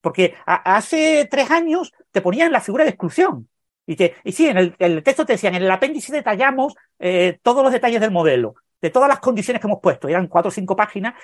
Porque 0.00 0.34
hace 0.46 1.28
tres 1.30 1.50
años 1.50 1.92
te 2.10 2.22
ponían 2.22 2.52
la 2.52 2.60
figura 2.60 2.84
de 2.84 2.90
exclusión. 2.90 3.48
Y, 3.86 3.96
te, 3.96 4.14
y 4.24 4.32
sí, 4.32 4.46
en 4.46 4.74
el, 4.78 5.02
texto 5.02 5.26
te 5.26 5.34
decían, 5.34 5.54
en 5.54 5.62
el 5.62 5.70
apéndice 5.70 6.12
detallamos 6.12 6.74
eh, 6.98 7.38
todos 7.42 7.62
los 7.62 7.72
detalles 7.72 8.00
del 8.00 8.10
modelo 8.10 8.54
de 8.80 8.90
todas 8.90 9.08
las 9.08 9.20
condiciones 9.20 9.60
que 9.60 9.66
hemos 9.66 9.80
puesto, 9.80 10.08
eran 10.08 10.26
cuatro 10.26 10.48
o 10.48 10.52
cinco 10.52 10.76
páginas, 10.76 11.14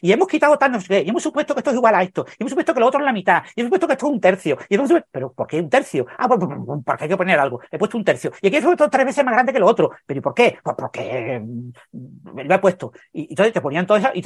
y, 0.00 0.12
hemos 0.12 0.28
quitado 0.28 0.58
tal, 0.58 0.72
no 0.72 0.80
sé 0.80 1.02
y 1.02 1.08
hemos 1.08 1.22
supuesto 1.22 1.54
que 1.54 1.60
esto 1.60 1.70
es 1.70 1.76
igual 1.76 1.94
a 1.94 2.02
esto, 2.02 2.26
y 2.38 2.42
hemos 2.42 2.50
supuesto 2.50 2.74
que 2.74 2.80
lo 2.80 2.86
otro 2.86 3.00
es 3.00 3.06
la 3.06 3.12
mitad, 3.12 3.42
y 3.54 3.60
hemos 3.60 3.68
supuesto 3.68 3.86
que 3.86 3.92
esto 3.94 4.06
es 4.06 4.12
un 4.12 4.20
tercio, 4.20 4.58
y 4.68 4.74
hemos 4.74 4.88
supuesto, 4.88 5.08
pero 5.10 5.32
¿por 5.32 5.46
qué 5.46 5.60
un 5.60 5.70
tercio? 5.70 6.06
Ah, 6.18 6.28
pues, 6.28 6.40
pues, 6.40 6.58
pues, 6.64 6.80
porque 6.84 7.04
hay 7.04 7.10
que 7.10 7.16
poner 7.16 7.38
algo, 7.38 7.60
he 7.70 7.78
puesto 7.78 7.96
un 7.96 8.04
tercio, 8.04 8.32
y 8.40 8.48
aquí 8.48 8.56
he 8.56 8.62
puesto 8.62 8.90
tres 8.90 9.06
veces 9.06 9.24
más 9.24 9.34
grande 9.34 9.52
que 9.52 9.58
lo 9.58 9.66
otro, 9.66 9.90
pero 10.06 10.18
¿y 10.18 10.20
por 10.20 10.34
qué? 10.34 10.58
Pues 10.62 10.76
porque 10.76 11.40
mm, 11.40 12.40
lo 12.44 12.54
he 12.54 12.58
puesto, 12.58 12.92
y, 13.12 13.28
entonces 13.30 13.52
te 13.52 13.60
ponían 13.60 13.86
todo 13.86 13.98
eso, 13.98 14.10
y, 14.14 14.22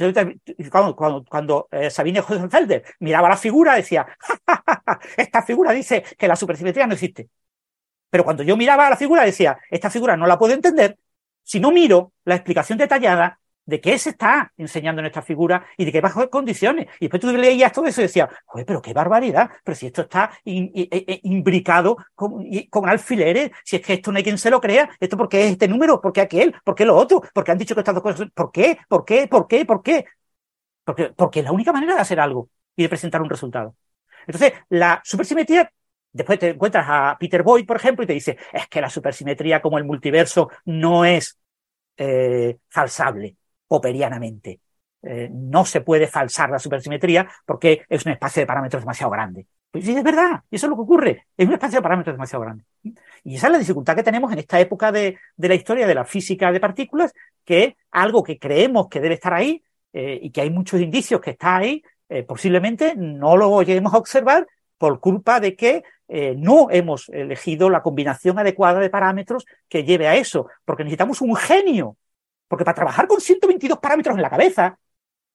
cuando, 0.69 0.95
cuando, 0.95 1.23
cuando 1.25 1.67
eh, 1.71 1.89
Sabine 1.89 2.19
Hosenfelder 2.19 2.83
miraba 2.99 3.29
la 3.29 3.37
figura, 3.37 3.75
decía, 3.75 4.07
esta 5.17 5.41
figura 5.43 5.71
dice 5.71 6.03
que 6.17 6.27
la 6.27 6.35
supersimetría 6.35 6.87
no 6.87 6.93
existe. 6.93 7.29
Pero 8.09 8.23
cuando 8.23 8.43
yo 8.43 8.57
miraba 8.57 8.89
la 8.89 8.97
figura, 8.97 9.23
decía, 9.23 9.59
esta 9.69 9.89
figura 9.89 10.17
no 10.17 10.25
la 10.25 10.39
puedo 10.39 10.53
entender 10.53 10.97
si 11.49 11.59
no 11.59 11.71
miro 11.71 12.13
la 12.25 12.35
explicación 12.35 12.77
detallada 12.77 13.39
de 13.65 13.81
qué 13.81 13.97
se 13.97 14.11
está 14.11 14.53
enseñando 14.55 14.99
en 14.99 15.07
esta 15.07 15.23
figura 15.23 15.65
y 15.77 15.85
de 15.85 15.91
qué 15.91 15.99
bajo 15.99 16.29
condiciones. 16.29 16.85
Y 16.99 17.05
después 17.05 17.21
tú 17.21 17.35
leías 17.35 17.71
todo 17.71 17.87
eso 17.87 18.01
y 18.01 18.03
decías, 18.03 18.29
joder, 18.45 18.67
pero 18.67 18.83
qué 18.83 18.93
barbaridad, 18.93 19.49
pero 19.63 19.75
si 19.75 19.87
esto 19.87 20.03
está 20.03 20.29
e, 20.45 20.71
e, 20.75 21.19
imbricado 21.23 21.97
con, 22.13 22.45
con, 22.69 22.87
alfileres, 22.87 23.49
si 23.63 23.77
es 23.77 23.81
que 23.81 23.93
esto 23.93 24.11
no 24.11 24.17
hay 24.17 24.23
quien 24.23 24.37
se 24.37 24.51
lo 24.51 24.61
crea, 24.61 24.91
esto 24.99 25.17
porque 25.17 25.45
es 25.45 25.51
este 25.53 25.67
número, 25.67 25.99
porque 25.99 26.21
aquel, 26.21 26.53
porque 26.63 26.85
lo 26.85 26.95
otro, 26.95 27.23
porque 27.33 27.51
han 27.51 27.57
dicho 27.57 27.73
que 27.73 27.81
estas 27.81 27.95
dos 27.95 28.03
cosas, 28.03 28.29
¿por 28.31 28.51
qué? 28.51 28.77
¿Por 28.87 29.03
qué? 29.03 29.27
¿Por 29.27 29.47
qué? 29.47 29.65
¿Por 29.65 29.81
qué? 29.81 30.05
Porque, 30.83 31.09
porque 31.15 31.39
es 31.39 31.45
la 31.45 31.51
única 31.51 31.73
manera 31.73 31.95
de 31.95 32.01
hacer 32.01 32.19
algo 32.19 32.49
y 32.75 32.83
de 32.83 32.89
presentar 32.89 33.23
un 33.23 33.29
resultado. 33.29 33.75
Entonces, 34.27 34.53
la 34.69 35.01
supersimetría 35.03 35.71
Después 36.11 36.39
te 36.39 36.49
encuentras 36.49 36.85
a 36.87 37.17
Peter 37.19 37.43
Boyd, 37.43 37.65
por 37.65 37.77
ejemplo, 37.77 38.03
y 38.03 38.07
te 38.07 38.13
dice, 38.13 38.37
es 38.51 38.67
que 38.67 38.81
la 38.81 38.89
supersimetría 38.89 39.61
como 39.61 39.77
el 39.77 39.83
multiverso 39.83 40.49
no 40.65 41.05
es 41.05 41.39
eh, 41.97 42.57
falsable 42.69 43.35
popperianamente. 43.67 44.59
Eh, 45.01 45.29
no 45.31 45.65
se 45.65 45.81
puede 45.81 46.07
falsar 46.07 46.49
la 46.49 46.57
supersimetría 46.57 47.29
porque 47.45 47.83
es 47.87 48.05
un 48.05 48.13
espacio 48.13 48.41
de 48.41 48.47
parámetros 48.47 48.81
demasiado 48.81 49.11
grande. 49.11 49.45
Pues 49.69 49.85
sí, 49.85 49.95
es 49.95 50.03
verdad, 50.03 50.41
y 50.49 50.55
eso 50.55 50.65
es 50.65 50.69
lo 50.71 50.75
que 50.77 50.81
ocurre, 50.81 51.27
es 51.37 51.47
un 51.47 51.53
espacio 51.53 51.77
de 51.77 51.83
parámetros 51.83 52.15
demasiado 52.15 52.43
grande. 52.43 52.63
Y 53.23 53.35
esa 53.35 53.47
es 53.47 53.53
la 53.53 53.59
dificultad 53.59 53.95
que 53.95 54.01
tenemos 54.01 54.31
en 54.33 54.39
esta 54.39 54.59
época 54.59 54.91
de, 54.91 55.19
la 55.37 55.53
historia 55.53 55.85
de 55.85 55.93
la 55.93 56.05
física 56.05 56.51
de 56.51 56.59
partículas, 56.59 57.13
que 57.45 57.77
algo 57.91 58.23
que 58.23 58.39
creemos 58.39 58.87
que 58.89 58.99
debe 58.99 59.13
estar 59.13 59.33
ahí 59.33 59.61
eh, 59.93 60.19
y 60.23 60.31
que 60.31 60.41
hay 60.41 60.49
muchos 60.49 60.81
indicios 60.81 61.21
que 61.21 61.31
está 61.31 61.57
ahí, 61.57 61.83
posiblemente 62.27 62.95
no 62.95 63.37
lo 63.37 63.61
lleguemos 63.61 63.93
a 63.93 63.97
observar 63.97 64.47
por 64.79 64.99
culpa 64.99 65.39
de 65.39 65.55
que 65.55 65.83
eh, 66.11 66.33
no 66.35 66.69
hemos 66.71 67.07
elegido 67.09 67.69
la 67.69 67.83
combinación 67.83 68.39
adecuada 68.39 68.79
de 68.79 68.89
parámetros 68.89 69.45
que 69.67 69.83
lleve 69.83 70.07
a 70.07 70.15
eso, 70.15 70.47
porque 70.65 70.83
necesitamos 70.83 71.21
un 71.21 71.35
genio. 71.35 71.97
Porque 72.47 72.65
para 72.65 72.73
trabajar 72.73 73.07
con 73.07 73.21
122 73.21 73.77
parámetros 73.77 74.15
en 74.15 74.23
la 74.23 74.29
cabeza, 74.29 74.79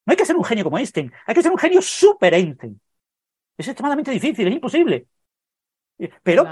no 0.05 0.11
hay 0.11 0.17
que 0.17 0.27
ser 0.27 0.37
un 0.37 0.45
genio 0.45 0.65
como 0.65 0.77
Einstein, 0.77 1.13
hay 1.27 1.35
que 1.35 1.43
ser 1.43 1.53
un 1.53 1.59
genio 1.59 1.81
super 1.81 2.35
Einstein. 2.35 2.81
Es 3.57 3.69
extremadamente 3.69 4.11
difícil, 4.11 4.49
es 4.49 4.55
imposible. 4.55 5.07
Pero 6.25 6.45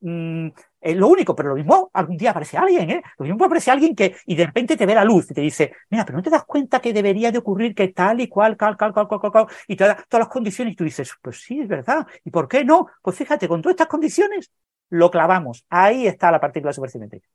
mm, 0.00 0.48
es 0.80 0.96
lo 0.96 1.08
único, 1.08 1.34
pero 1.36 1.50
lo 1.50 1.54
mismo 1.56 1.90
algún 1.92 2.16
día 2.16 2.30
aparece 2.30 2.56
alguien, 2.56 2.90
¿eh? 2.90 3.02
Lo 3.18 3.24
mismo 3.26 3.44
aparece 3.44 3.70
alguien 3.70 3.94
que 3.94 4.16
y 4.26 4.34
de 4.34 4.46
repente 4.46 4.76
te 4.76 4.86
ve 4.86 4.94
la 4.94 5.04
luz 5.04 5.30
y 5.30 5.34
te 5.34 5.40
dice, 5.40 5.74
mira, 5.90 6.04
pero 6.04 6.16
no 6.18 6.22
te 6.22 6.30
das 6.30 6.44
cuenta 6.44 6.80
que 6.80 6.92
debería 6.92 7.30
de 7.32 7.38
ocurrir 7.38 7.74
que 7.74 7.88
tal 7.88 8.20
y 8.20 8.28
cual, 8.28 8.56
cal, 8.56 8.76
cal, 8.76 8.92
cal, 8.94 9.06
cal, 9.08 9.32
cal, 9.32 9.46
y 9.68 9.76
te 9.76 9.84
da 9.84 9.96
todas 10.08 10.26
las 10.26 10.32
condiciones 10.32 10.72
y 10.72 10.76
tú 10.76 10.84
dices, 10.84 11.12
pues 11.22 11.40
sí, 11.42 11.60
es 11.60 11.68
verdad. 11.68 12.06
¿Y 12.24 12.30
por 12.30 12.48
qué 12.48 12.64
no? 12.64 12.86
Pues 13.02 13.16
fíjate, 13.16 13.48
con 13.48 13.62
todas 13.62 13.74
estas 13.74 13.88
condiciones 13.88 14.50
lo 14.88 15.10
clavamos. 15.10 15.64
Ahí 15.68 16.06
está 16.06 16.30
la 16.30 16.40
partícula 16.40 16.72
supersimétrica. 16.72 17.28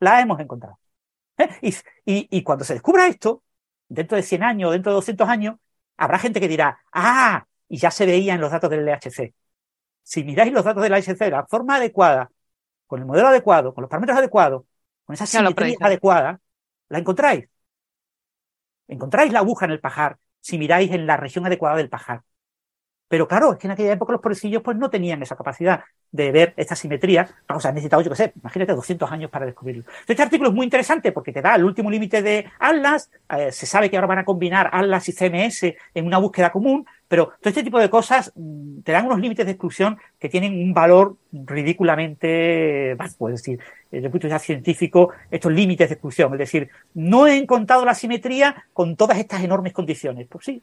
La 0.00 0.20
hemos 0.20 0.40
encontrado. 0.40 0.78
¿Eh? 1.38 1.48
Y, 1.62 1.70
y, 2.04 2.38
y 2.38 2.42
cuando 2.42 2.64
se 2.64 2.74
descubra 2.74 3.06
esto, 3.08 3.42
dentro 3.88 4.16
de 4.16 4.22
100 4.22 4.42
años, 4.42 4.72
dentro 4.72 4.92
de 4.92 4.96
200 4.96 5.28
años, 5.28 5.56
habrá 5.96 6.18
gente 6.18 6.40
que 6.40 6.48
dirá, 6.48 6.80
ah, 6.92 7.46
y 7.68 7.78
ya 7.78 7.90
se 7.90 8.06
veía 8.06 8.34
en 8.34 8.40
los 8.40 8.50
datos 8.50 8.70
del 8.70 8.80
LHC. 8.86 9.34
Si 10.06 10.22
miráis 10.22 10.52
los 10.52 10.64
datos 10.64 10.84
del 10.84 10.92
LHC 10.92 11.18
de 11.18 11.30
la 11.32 11.46
forma 11.46 11.74
adecuada, 11.76 12.30
con 12.86 13.00
el 13.00 13.06
modelo 13.06 13.26
adecuado, 13.26 13.74
con 13.74 13.82
los 13.82 13.90
parámetros 13.90 14.16
adecuados, 14.16 14.62
con 15.04 15.14
esa 15.14 15.26
simetría 15.26 15.76
adecuada, 15.80 16.40
la 16.88 17.00
encontráis. 17.00 17.48
Encontráis 18.86 19.32
la 19.32 19.40
aguja 19.40 19.64
en 19.64 19.72
el 19.72 19.80
pajar 19.80 20.18
si 20.40 20.58
miráis 20.58 20.92
en 20.92 21.08
la 21.08 21.16
región 21.16 21.44
adecuada 21.44 21.76
del 21.76 21.88
pajar. 21.88 22.22
Pero 23.08 23.26
claro, 23.26 23.52
es 23.52 23.58
que 23.58 23.66
en 23.66 23.72
aquella 23.72 23.94
época 23.94 24.12
los 24.12 24.22
pobrecillos 24.22 24.62
pues 24.62 24.76
no 24.76 24.90
tenían 24.90 25.20
esa 25.22 25.34
capacidad 25.34 25.82
de 26.12 26.32
ver 26.32 26.54
esta 26.56 26.74
simetría. 26.74 27.28
Vamos, 27.48 27.64
han 27.66 27.74
necesitado, 27.74 28.02
yo 28.02 28.10
qué 28.10 28.16
sé, 28.16 28.32
imagínate 28.40 28.72
200 28.72 29.10
años 29.12 29.30
para 29.30 29.46
descubrirlo. 29.46 29.84
Este 30.06 30.22
artículo 30.22 30.50
es 30.50 30.54
muy 30.54 30.64
interesante 30.64 31.12
porque 31.12 31.32
te 31.32 31.42
da 31.42 31.54
el 31.54 31.64
último 31.64 31.90
límite 31.90 32.22
de 32.22 32.46
Atlas. 32.58 33.10
Eh, 33.36 33.52
se 33.52 33.66
sabe 33.66 33.90
que 33.90 33.96
ahora 33.96 34.06
van 34.06 34.18
a 34.18 34.24
combinar 34.24 34.70
Atlas 34.72 35.08
y 35.08 35.12
CMS 35.12 35.74
en 35.94 36.06
una 36.06 36.18
búsqueda 36.18 36.50
común, 36.50 36.86
pero 37.08 37.32
todo 37.40 37.50
este 37.50 37.62
tipo 37.62 37.78
de 37.78 37.90
cosas 37.90 38.32
mm, 38.34 38.80
te 38.80 38.92
dan 38.92 39.06
unos 39.06 39.20
límites 39.20 39.46
de 39.46 39.52
exclusión 39.52 39.98
que 40.18 40.28
tienen 40.28 40.54
un 40.54 40.72
valor 40.72 41.16
ridículamente 41.32 42.94
bajo. 42.94 43.28
Es 43.28 43.42
decir, 43.42 43.60
desde 43.90 44.06
el 44.06 44.10
punto 44.10 44.26
de 44.26 44.34
vista 44.34 44.44
científico, 44.44 45.10
estos 45.30 45.52
límites 45.52 45.88
de 45.88 45.94
exclusión. 45.94 46.32
Es 46.32 46.38
decir, 46.38 46.68
no 46.94 47.26
he 47.26 47.36
encontrado 47.36 47.84
la 47.84 47.94
simetría 47.94 48.64
con 48.72 48.96
todas 48.96 49.18
estas 49.18 49.42
enormes 49.42 49.72
condiciones. 49.72 50.26
Pues 50.28 50.44
sí, 50.44 50.62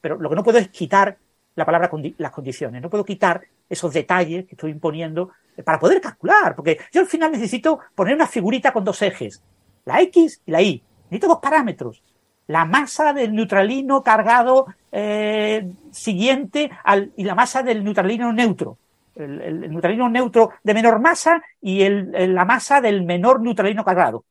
pero 0.00 0.16
lo 0.18 0.28
que 0.28 0.36
no 0.36 0.44
puedo 0.44 0.58
es 0.58 0.68
quitar 0.68 1.18
la 1.56 1.64
palabra 1.64 1.90
las 2.18 2.30
condiciones. 2.30 2.80
No 2.80 2.90
puedo 2.90 3.04
quitar 3.04 3.42
esos 3.68 3.92
detalles 3.92 4.44
que 4.46 4.54
estoy 4.54 4.70
imponiendo 4.70 5.32
para 5.64 5.80
poder 5.80 6.00
calcular, 6.00 6.54
porque 6.54 6.78
yo 6.92 7.00
al 7.00 7.06
final 7.06 7.32
necesito 7.32 7.80
poner 7.94 8.14
una 8.14 8.26
figurita 8.26 8.72
con 8.72 8.84
dos 8.84 9.00
ejes, 9.02 9.42
la 9.84 10.00
X 10.02 10.42
y 10.46 10.50
la 10.50 10.62
Y. 10.62 10.82
Necesito 11.04 11.28
dos 11.28 11.40
parámetros. 11.40 12.02
La 12.48 12.64
masa 12.64 13.12
del 13.12 13.34
neutralino 13.34 14.02
cargado 14.02 14.66
eh, 14.92 15.68
siguiente 15.90 16.70
al, 16.84 17.12
y 17.16 17.24
la 17.24 17.34
masa 17.34 17.62
del 17.62 17.82
neutralino 17.82 18.32
neutro. 18.32 18.78
El, 19.14 19.70
neutralino 19.70 20.10
neutro 20.10 20.50
de 20.62 20.74
menor 20.74 21.00
masa 21.00 21.42
y 21.60 21.82
el, 21.82 22.34
la 22.34 22.44
masa 22.44 22.82
del 22.82 23.02
menor 23.02 23.40
neutralino 23.40 23.84
cargado. 23.84 24.26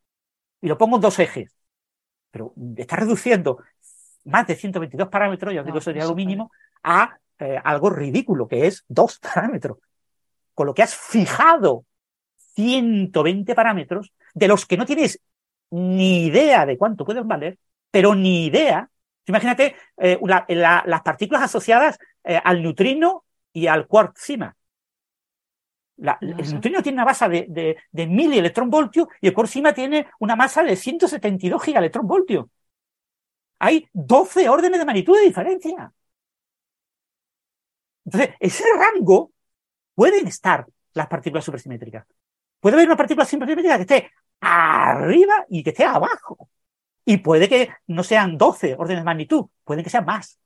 Y 0.61 0.67
lo 0.67 0.77
pongo 0.77 0.97
en 0.97 1.01
dos 1.01 1.17
ejes. 1.17 1.51
Pero 2.29 2.53
está 2.77 2.97
reduciendo 2.97 3.59
más 4.25 4.47
de 4.47 4.55
122 4.55 5.07
parámetros, 5.07 5.53
yo 5.53 5.63
digo 5.63 5.77
eso 5.77 5.85
sería 5.85 6.05
lo 6.05 6.15
mínimo, 6.15 6.51
a 6.85 7.19
eh, 7.39 7.59
algo 7.63 7.89
ridículo, 7.89 8.47
que 8.47 8.67
es 8.67 8.85
dos 8.87 9.19
parámetros. 9.19 9.79
Con 10.53 10.67
lo 10.67 10.73
que 10.73 10.83
has 10.83 10.95
fijado 10.95 11.85
120 12.55 13.53
parámetros 13.55 14.13
de 14.33 14.47
los 14.47 14.65
que 14.65 14.77
no 14.77 14.85
tienes 14.85 15.19
ni 15.71 16.27
idea 16.27 16.65
de 16.65 16.77
cuánto 16.77 17.03
pueden 17.03 17.27
valer, 17.27 17.57
pero 17.91 18.15
ni 18.15 18.45
idea. 18.45 18.89
Imagínate 19.25 19.75
eh, 19.97 20.19
las 20.47 21.01
partículas 21.01 21.43
asociadas 21.43 21.97
eh, 22.23 22.39
al 22.41 22.61
neutrino 22.61 23.25
y 23.51 23.67
al 23.67 23.87
quark 23.87 24.17
cima. 24.17 24.55
el 25.97 26.51
neutrino 26.51 26.83
tiene 26.83 26.97
una 26.97 27.05
masa 27.05 27.27
de, 27.27 27.47
de, 27.49 27.77
de 27.91 28.07
1000 28.07 28.33
electronvoltios 28.33 29.07
y 29.19 29.27
el 29.27 29.33
quark 29.33 29.49
cima 29.49 29.73
tiene 29.73 30.07
una 30.19 30.35
masa 30.35 30.63
de 30.63 30.75
172 30.75 31.63
gigaelectronvoltios. 31.63 32.45
Hay 33.59 33.87
12 33.93 34.47
órdenes 34.49 34.79
de 34.79 34.85
magnitud 34.85 35.17
de 35.17 35.25
diferencia. 35.25 35.91
Entonces, 38.05 38.35
ese 38.39 38.63
rango 38.77 39.31
pueden 39.95 40.27
estar 40.27 40.65
las 40.93 41.07
partículas 41.07 41.43
supersimétricas. 41.43 42.05
Puede 42.59 42.75
haber 42.75 42.87
una 42.87 42.97
partícula 42.97 43.25
supersimétrica 43.25 43.75
que 43.77 43.81
esté 43.81 44.11
arriba 44.39 45.45
y 45.49 45.63
que 45.63 45.71
esté 45.71 45.85
abajo. 45.85 46.49
Y 47.05 47.17
puede 47.17 47.47
que 47.47 47.69
no 47.87 48.03
sean 48.03 48.37
12 48.37 48.75
órdenes 48.75 49.01
de 49.01 49.05
magnitud, 49.05 49.45
pueden 49.63 49.83
que 49.83 49.89
sean 49.89 50.05
más. 50.05 50.39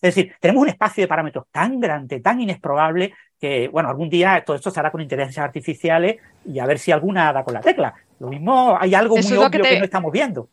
Es 0.00 0.14
decir, 0.14 0.34
tenemos 0.40 0.62
un 0.62 0.68
espacio 0.68 1.02
de 1.02 1.08
parámetros 1.08 1.46
tan 1.50 1.80
grande, 1.80 2.20
tan 2.20 2.40
inexprobable, 2.40 3.14
que, 3.38 3.68
bueno, 3.68 3.88
algún 3.88 4.08
día 4.08 4.42
todo 4.44 4.56
esto 4.56 4.70
se 4.70 4.80
hará 4.80 4.90
con 4.90 5.00
inteligencias 5.00 5.44
artificiales 5.44 6.16
y 6.44 6.58
a 6.58 6.66
ver 6.66 6.78
si 6.78 6.92
alguna 6.92 7.32
da 7.32 7.44
con 7.44 7.54
la 7.54 7.60
tecla. 7.60 7.94
Lo 8.18 8.28
mismo, 8.28 8.76
hay 8.78 8.94
algo 8.94 9.16
muy 9.16 9.36
obvio 9.36 9.62
que 9.62 9.78
no 9.78 9.84
estamos 9.84 10.12
viendo. 10.12 10.50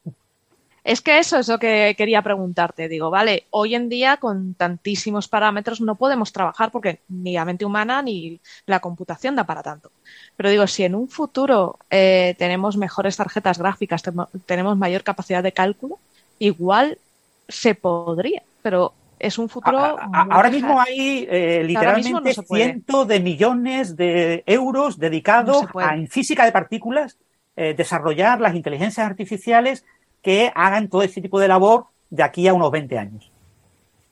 Es 0.86 1.02
que 1.02 1.18
eso 1.18 1.40
es 1.40 1.48
lo 1.48 1.58
que 1.58 1.96
quería 1.98 2.22
preguntarte. 2.22 2.88
Digo, 2.88 3.10
vale, 3.10 3.48
hoy 3.50 3.74
en 3.74 3.90
día 3.90 4.18
con 4.18 4.54
tantísimos 4.54 5.28
parámetros 5.28 5.82
no 5.82 5.96
podemos 5.96 6.32
trabajar 6.32 6.70
porque 6.70 7.00
ni 7.10 7.34
la 7.34 7.44
mente 7.44 7.66
humana 7.66 8.04
ni 8.04 8.40
la 8.68 8.80
computación 8.80 9.36
da 9.36 9.46
para 9.46 9.64
tanto. 9.64 9.90
Pero 10.38 10.52
digo, 10.52 10.68
si 10.68 10.84
en 10.84 10.94
un 10.94 11.10
futuro 11.10 11.80
eh, 11.90 12.36
tenemos 12.38 12.78
mejores 12.78 13.18
tarjetas 13.18 13.58
gráficas, 13.58 14.04
tenemos 14.46 14.78
mayor 14.78 15.02
capacidad 15.02 15.42
de 15.42 15.54
cálculo, 15.54 15.98
igual 16.38 17.00
se 17.48 17.74
podría, 17.74 18.44
pero 18.62 18.94
es 19.18 19.40
un 19.40 19.50
futuro. 19.50 19.98
ahora 20.14 20.52
mismo 20.52 20.80
hay 20.80 21.26
eh, 21.28 21.64
literalmente 21.66 22.36
cientos 22.48 23.08
de 23.08 23.20
millones 23.22 23.96
de 23.96 24.44
euros 24.46 25.00
dedicados 25.00 25.66
a, 25.74 25.96
en 25.96 26.08
física 26.08 26.46
de 26.46 26.52
partículas, 26.52 27.18
eh, 27.56 27.74
desarrollar 27.74 28.40
las 28.40 28.54
inteligencias 28.54 29.08
artificiales 29.08 29.84
que 30.26 30.52
hagan 30.56 30.90
todo 30.90 31.04
ese 31.04 31.22
tipo 31.22 31.40
de 31.40 31.48
labor 31.48 31.86
de 32.10 32.24
aquí 32.24 32.48
a 32.48 32.54
unos 32.56 32.72
20 32.72 32.98
años. 32.98 33.32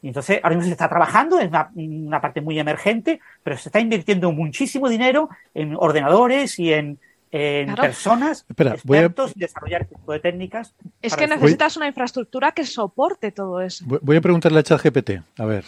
Y 0.04 0.10
entonces, 0.10 0.40
ahora 0.44 0.56
mismo 0.56 0.68
se 0.68 0.74
está 0.74 0.88
trabajando, 0.88 1.40
es 1.40 1.50
una, 1.74 2.22
parte 2.22 2.40
muy 2.40 2.60
emergente, 2.60 3.20
pero 3.42 3.58
se 3.58 3.70
está 3.70 3.80
invirtiendo 3.80 4.32
muchísimo 4.32 4.90
dinero 4.90 5.30
en 5.56 5.76
ordenadores 5.76 6.60
y 6.60 6.72
en, 6.72 7.00
personas 7.32 8.46
Espera, 8.48 8.76
expertos 8.76 9.32
a... 9.32 9.34
desarrollar 9.36 9.82
este 9.82 9.96
tipo 9.96 10.14
de 10.14 10.20
técnicas. 10.20 10.76
Es 11.02 11.16
que 11.16 11.26
necesitas 11.26 11.78
una 11.78 11.88
infraestructura 11.88 12.52
que 12.52 12.64
soporte 12.64 13.32
todo 13.32 13.60
eso. 13.60 13.84
Voy 13.88 14.18
a 14.18 14.22
preguntarle 14.22 14.60
a 14.60 14.64
ChatGPT. 14.64 15.14
A 15.40 15.46
ver, 15.46 15.66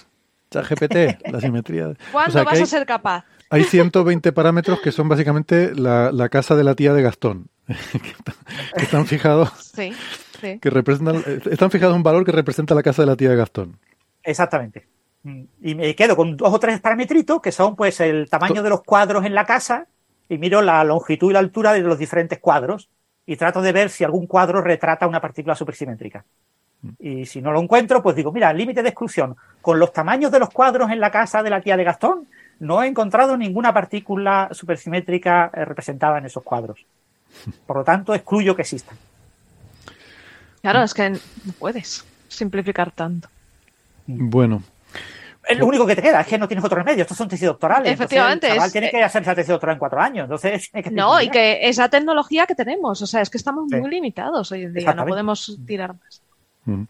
ChatGPT, 0.52 1.28
la 1.32 1.42
simetría. 1.42 1.94
¿Cuándo 2.12 2.46
vas 2.46 2.62
a 2.62 2.66
ser 2.68 2.86
capaz? 2.86 3.26
Hay 3.50 3.64
120 3.64 4.32
parámetros 4.32 4.80
que 4.80 4.92
son 4.92 5.10
básicamente 5.10 5.74
la, 5.74 6.12
la 6.12 6.30
casa 6.30 6.56
de 6.56 6.64
la 6.64 6.76
tía 6.76 6.94
de 6.94 7.02
Gastón, 7.02 7.48
que 7.66 8.84
están 8.84 9.08
fijados. 9.08 9.50
Sí 9.74 9.92
que 10.40 10.70
representan, 10.70 11.24
están 11.50 11.72
fijados 11.72 11.96
un 11.96 12.04
valor 12.04 12.26
que 12.26 12.32
representa 12.32 12.76
la 12.76 12.84
casa 12.84 13.02
de 13.02 13.08
la 13.08 13.16
tía 13.16 13.30
de 13.30 13.36
Gastón. 13.36 13.78
Exactamente. 14.24 14.88
Y 15.62 15.74
me 15.74 15.96
quedo 15.96 16.16
con 16.16 16.38
dos 16.38 16.54
o 16.54 16.60
tres 16.60 16.80
parametritos 16.80 17.42
que 17.42 17.52
son 17.52 17.76
pues 17.76 18.00
el 18.00 18.30
tamaño 18.30 18.62
de 18.62 18.70
los 18.70 18.84
cuadros 18.84 19.26
en 19.26 19.34
la 19.34 19.46
casa 19.46 19.88
y 20.30 20.38
miro 20.38 20.62
la 20.62 20.84
longitud 20.84 21.32
y 21.32 21.34
la 21.34 21.40
altura 21.40 21.74
de 21.74 21.82
los 21.82 21.98
diferentes 21.98 22.40
cuadros 22.40 22.90
y 23.26 23.36
trato 23.36 23.62
de 23.62 23.72
ver 23.72 23.90
si 23.90 24.04
algún 24.04 24.28
cuadro 24.28 24.62
retrata 24.62 25.08
una 25.08 25.20
partícula 25.20 25.56
supersimétrica. 25.56 26.24
Mm. 26.82 26.90
Y 27.00 27.26
si 27.26 27.42
no 27.42 27.52
lo 27.52 27.60
encuentro, 27.60 28.04
pues 28.04 28.16
digo, 28.16 28.32
mira, 28.32 28.54
límite 28.54 28.84
de 28.84 28.90
exclusión. 28.90 29.36
Con 29.62 29.80
los 29.80 29.92
tamaños 29.92 30.32
de 30.32 30.40
los 30.40 30.50
cuadros 30.50 30.92
en 30.92 31.00
la 31.00 31.10
casa 31.10 31.42
de 31.42 31.50
la 31.50 31.62
tía 31.62 31.76
de 31.76 31.84
Gastón, 31.84 32.28
no 32.60 32.84
he 32.84 32.88
encontrado 32.88 33.36
ninguna 33.36 33.74
partícula 33.74 34.50
supersimétrica 34.52 35.50
eh, 35.54 35.66
representada 35.66 36.20
en 36.20 36.26
esos 36.26 36.44
cuadros. 36.44 36.86
Por 37.66 37.78
lo 37.78 37.84
tanto, 37.84 38.14
excluyo 38.14 38.56
que 38.56 38.62
existan. 38.62 38.98
Claro, 40.66 40.82
es 40.82 40.96
que 40.96 41.12
no 41.12 41.20
puedes 41.60 42.04
simplificar 42.28 42.90
tanto. 42.90 43.30
Bueno. 44.08 44.64
Es 45.48 45.60
lo 45.60 45.68
único 45.68 45.86
que 45.86 45.96
te 45.96 46.02
queda, 46.02 46.22
es 46.22 46.28
que 46.28 46.40
no 46.40 46.48
tienes 46.48 46.66
otro 46.66 46.78
remedio. 46.78 47.04
Estos 47.04 47.16
son 47.16 47.28
tesis 47.28 47.46
doctorales. 47.46 47.92
Efectivamente. 47.92 48.50
el 48.50 48.72
tiene 48.72 48.90
que 48.90 49.04
hacer 49.04 49.22
esa 49.22 49.36
tesis 49.36 49.50
doctoral 49.50 49.76
en 49.76 49.80
cuatro 49.80 50.02
años. 50.02 50.24
Entonces, 50.24 50.72
no, 50.92 51.22
y 51.22 51.30
que 51.30 51.70
esa 51.70 51.88
tecnología 51.88 52.48
que 52.48 52.56
tenemos, 52.56 53.00
o 53.00 53.06
sea, 53.06 53.22
es 53.22 53.30
que 53.30 53.38
estamos 53.38 53.66
muy 53.70 53.92
limitados 53.92 54.52
hoy 54.52 54.64
en 54.64 54.74
día, 54.74 54.92
no 54.96 55.06
podemos 55.06 55.56
tirar 55.68 55.94
más. 55.94 56.24
Mm. 56.66 56.86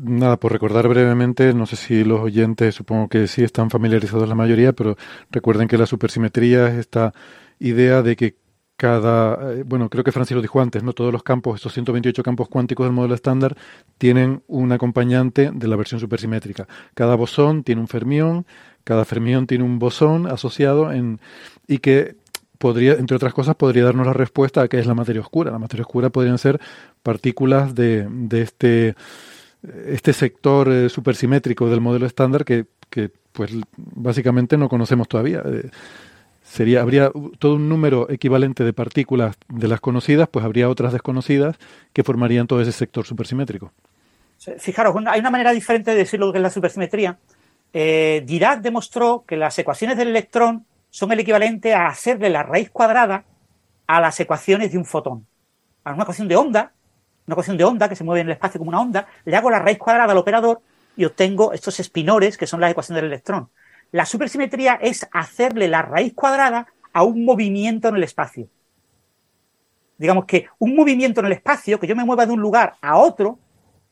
Nada, 0.00 0.36
por 0.36 0.50
recordar 0.50 0.88
brevemente, 0.88 1.54
no 1.54 1.66
sé 1.66 1.76
si 1.76 2.02
los 2.02 2.18
oyentes, 2.18 2.74
supongo 2.74 3.06
que 3.06 3.28
sí 3.28 3.44
están 3.44 3.70
familiarizados 3.70 4.28
la 4.28 4.34
mayoría, 4.34 4.72
pero 4.72 4.96
recuerden 5.30 5.68
que 5.68 5.78
la 5.78 5.86
supersimetría 5.86 6.66
es 6.66 6.74
esta 6.74 7.14
idea 7.60 8.02
de 8.02 8.16
que 8.16 8.41
cada, 8.82 9.52
eh, 9.52 9.62
bueno, 9.64 9.88
creo 9.88 10.02
que 10.02 10.10
Francis 10.10 10.34
lo 10.34 10.42
dijo 10.42 10.60
antes, 10.60 10.82
¿no? 10.82 10.92
Todos 10.92 11.12
los 11.12 11.22
campos, 11.22 11.54
estos 11.54 11.72
128 11.72 12.20
campos 12.24 12.48
cuánticos 12.48 12.84
del 12.84 12.92
modelo 12.92 13.14
estándar, 13.14 13.56
tienen 13.96 14.42
un 14.48 14.72
acompañante 14.72 15.52
de 15.54 15.68
la 15.68 15.76
versión 15.76 16.00
supersimétrica. 16.00 16.66
Cada 16.94 17.14
bosón 17.14 17.62
tiene 17.62 17.80
un 17.80 17.86
fermión, 17.86 18.44
cada 18.82 19.04
fermión 19.04 19.46
tiene 19.46 19.62
un 19.62 19.78
bosón 19.78 20.26
asociado 20.26 20.90
en, 20.90 21.20
y 21.68 21.78
que 21.78 22.16
podría, 22.58 22.94
entre 22.94 23.14
otras 23.16 23.32
cosas, 23.32 23.54
podría 23.54 23.84
darnos 23.84 24.04
la 24.04 24.14
respuesta 24.14 24.62
a 24.62 24.66
qué 24.66 24.80
es 24.80 24.86
la 24.86 24.94
materia 24.94 25.20
oscura. 25.20 25.52
La 25.52 25.60
materia 25.60 25.82
oscura 25.82 26.10
podrían 26.10 26.38
ser 26.38 26.60
partículas 27.04 27.76
de, 27.76 28.08
de 28.10 28.42
este 28.42 28.96
este 29.86 30.12
sector 30.12 30.68
eh, 30.68 30.88
supersimétrico 30.88 31.70
del 31.70 31.80
modelo 31.80 32.04
estándar 32.04 32.44
que, 32.44 32.66
que, 32.90 33.12
pues 33.30 33.52
básicamente 33.76 34.56
no 34.56 34.68
conocemos 34.68 35.06
todavía. 35.06 35.40
Eh, 35.46 35.70
sería 36.52 36.82
habría 36.82 37.10
todo 37.38 37.54
un 37.54 37.68
número 37.70 38.10
equivalente 38.10 38.62
de 38.62 38.74
partículas 38.74 39.36
de 39.48 39.68
las 39.68 39.80
conocidas, 39.80 40.28
pues 40.28 40.44
habría 40.44 40.68
otras 40.68 40.92
desconocidas 40.92 41.56
que 41.94 42.04
formarían 42.04 42.46
todo 42.46 42.60
ese 42.60 42.72
sector 42.72 43.06
supersimétrico. 43.06 43.72
Fijaros, 44.58 44.94
hay 45.06 45.20
una 45.20 45.30
manera 45.30 45.52
diferente 45.52 45.92
de 45.92 45.96
decir 45.96 46.20
lo 46.20 46.30
que 46.30 46.38
es 46.38 46.42
la 46.42 46.50
supersimetría. 46.50 47.16
Eh, 47.72 48.22
Dirac 48.26 48.60
demostró 48.60 49.24
que 49.26 49.38
las 49.38 49.58
ecuaciones 49.58 49.96
del 49.96 50.08
electrón 50.08 50.66
son 50.90 51.10
el 51.12 51.20
equivalente 51.20 51.72
a 51.72 51.86
hacerle 51.86 52.28
la 52.28 52.42
raíz 52.42 52.68
cuadrada 52.70 53.24
a 53.86 54.00
las 54.00 54.20
ecuaciones 54.20 54.72
de 54.72 54.78
un 54.78 54.84
fotón. 54.84 55.26
A 55.84 55.94
una 55.94 56.02
ecuación 56.02 56.28
de 56.28 56.36
onda, 56.36 56.72
una 57.26 57.34
ecuación 57.34 57.56
de 57.56 57.64
onda 57.64 57.88
que 57.88 57.96
se 57.96 58.04
mueve 58.04 58.20
en 58.20 58.26
el 58.26 58.34
espacio 58.34 58.58
como 58.58 58.68
una 58.68 58.80
onda, 58.80 59.06
le 59.24 59.34
hago 59.34 59.48
la 59.48 59.58
raíz 59.58 59.78
cuadrada 59.78 60.12
al 60.12 60.18
operador 60.18 60.60
y 60.98 61.06
obtengo 61.06 61.54
estos 61.54 61.80
espinores 61.80 62.36
que 62.36 62.46
son 62.46 62.60
las 62.60 62.70
ecuaciones 62.70 63.02
del 63.02 63.10
electrón. 63.10 63.48
La 63.92 64.06
supersimetría 64.06 64.74
es 64.80 65.06
hacerle 65.12 65.68
la 65.68 65.82
raíz 65.82 66.14
cuadrada 66.14 66.66
a 66.94 67.02
un 67.02 67.24
movimiento 67.24 67.88
en 67.88 67.96
el 67.96 68.04
espacio. 68.04 68.48
Digamos 69.98 70.24
que 70.24 70.46
un 70.58 70.74
movimiento 70.74 71.20
en 71.20 71.26
el 71.26 71.32
espacio, 71.32 71.78
que 71.78 71.86
yo 71.86 71.94
me 71.94 72.04
mueva 72.04 72.24
de 72.24 72.32
un 72.32 72.40
lugar 72.40 72.74
a 72.80 72.96
otro, 72.96 73.38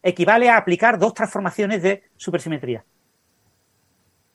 equivale 0.02 0.48
a 0.48 0.56
aplicar 0.56 0.98
dos 0.98 1.12
transformaciones 1.12 1.82
de 1.82 2.02
supersimetría. 2.16 2.82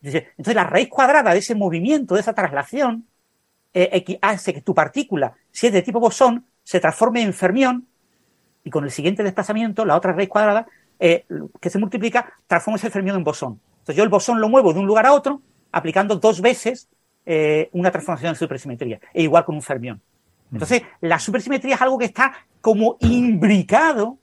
Entonces, 0.04 0.56
la 0.56 0.66
raíz 0.66 0.88
cuadrada 0.88 1.34
de 1.34 1.40
ese 1.40 1.56
movimiento, 1.56 2.14
de 2.14 2.22
esa 2.22 2.34
traslación, 2.34 3.08
eh, 3.74 4.20
hace 4.22 4.54
que 4.54 4.62
tu 4.62 4.76
partícula, 4.76 5.34
si 5.52 5.66
es 5.66 5.74
de 5.74 5.82
tipo 5.82 6.00
bosón, 6.00 6.46
se 6.64 6.80
transforme 6.80 7.24
en 7.24 7.34
fermión 7.34 7.88
y 8.64 8.70
con 8.70 8.84
el 8.84 8.92
siguiente 8.92 9.24
desplazamiento, 9.24 9.84
la 9.84 9.96
otra 9.96 10.14
raíz 10.14 10.30
cuadrada, 10.30 10.68
eh, 11.00 11.26
que 11.60 11.72
se 11.72 11.80
multiplica, 11.80 12.34
transforma 12.46 12.78
ese 12.78 12.92
fermión 12.92 13.18
en 13.18 13.24
bosón. 13.24 13.60
Entonces, 13.80 13.96
yo 13.96 14.04
el 14.04 14.10
bosón 14.10 14.40
lo 14.40 14.48
muevo 14.48 14.72
de 14.72 14.80
un 14.80 14.86
lugar 14.86 15.08
a 15.08 15.14
otro 15.14 15.42
aplicando 15.76 16.16
dos 16.16 16.40
veces 16.40 16.88
eh, 17.26 17.70
una 17.74 17.92
transformación 17.92 18.32
de 18.32 18.40
supersimetría, 18.40 19.00
e 19.14 19.24
igual 19.24 19.44
con 19.44 19.56
un 19.56 19.62
fermión. 19.62 20.02
Entonces, 20.50 20.84
la 21.02 21.20
supersimetría 21.20 21.76
es 21.76 21.82
algo 21.82 21.98
que 21.98 22.06
está 22.06 22.34
como 22.62 22.96
imbricado 23.02 24.18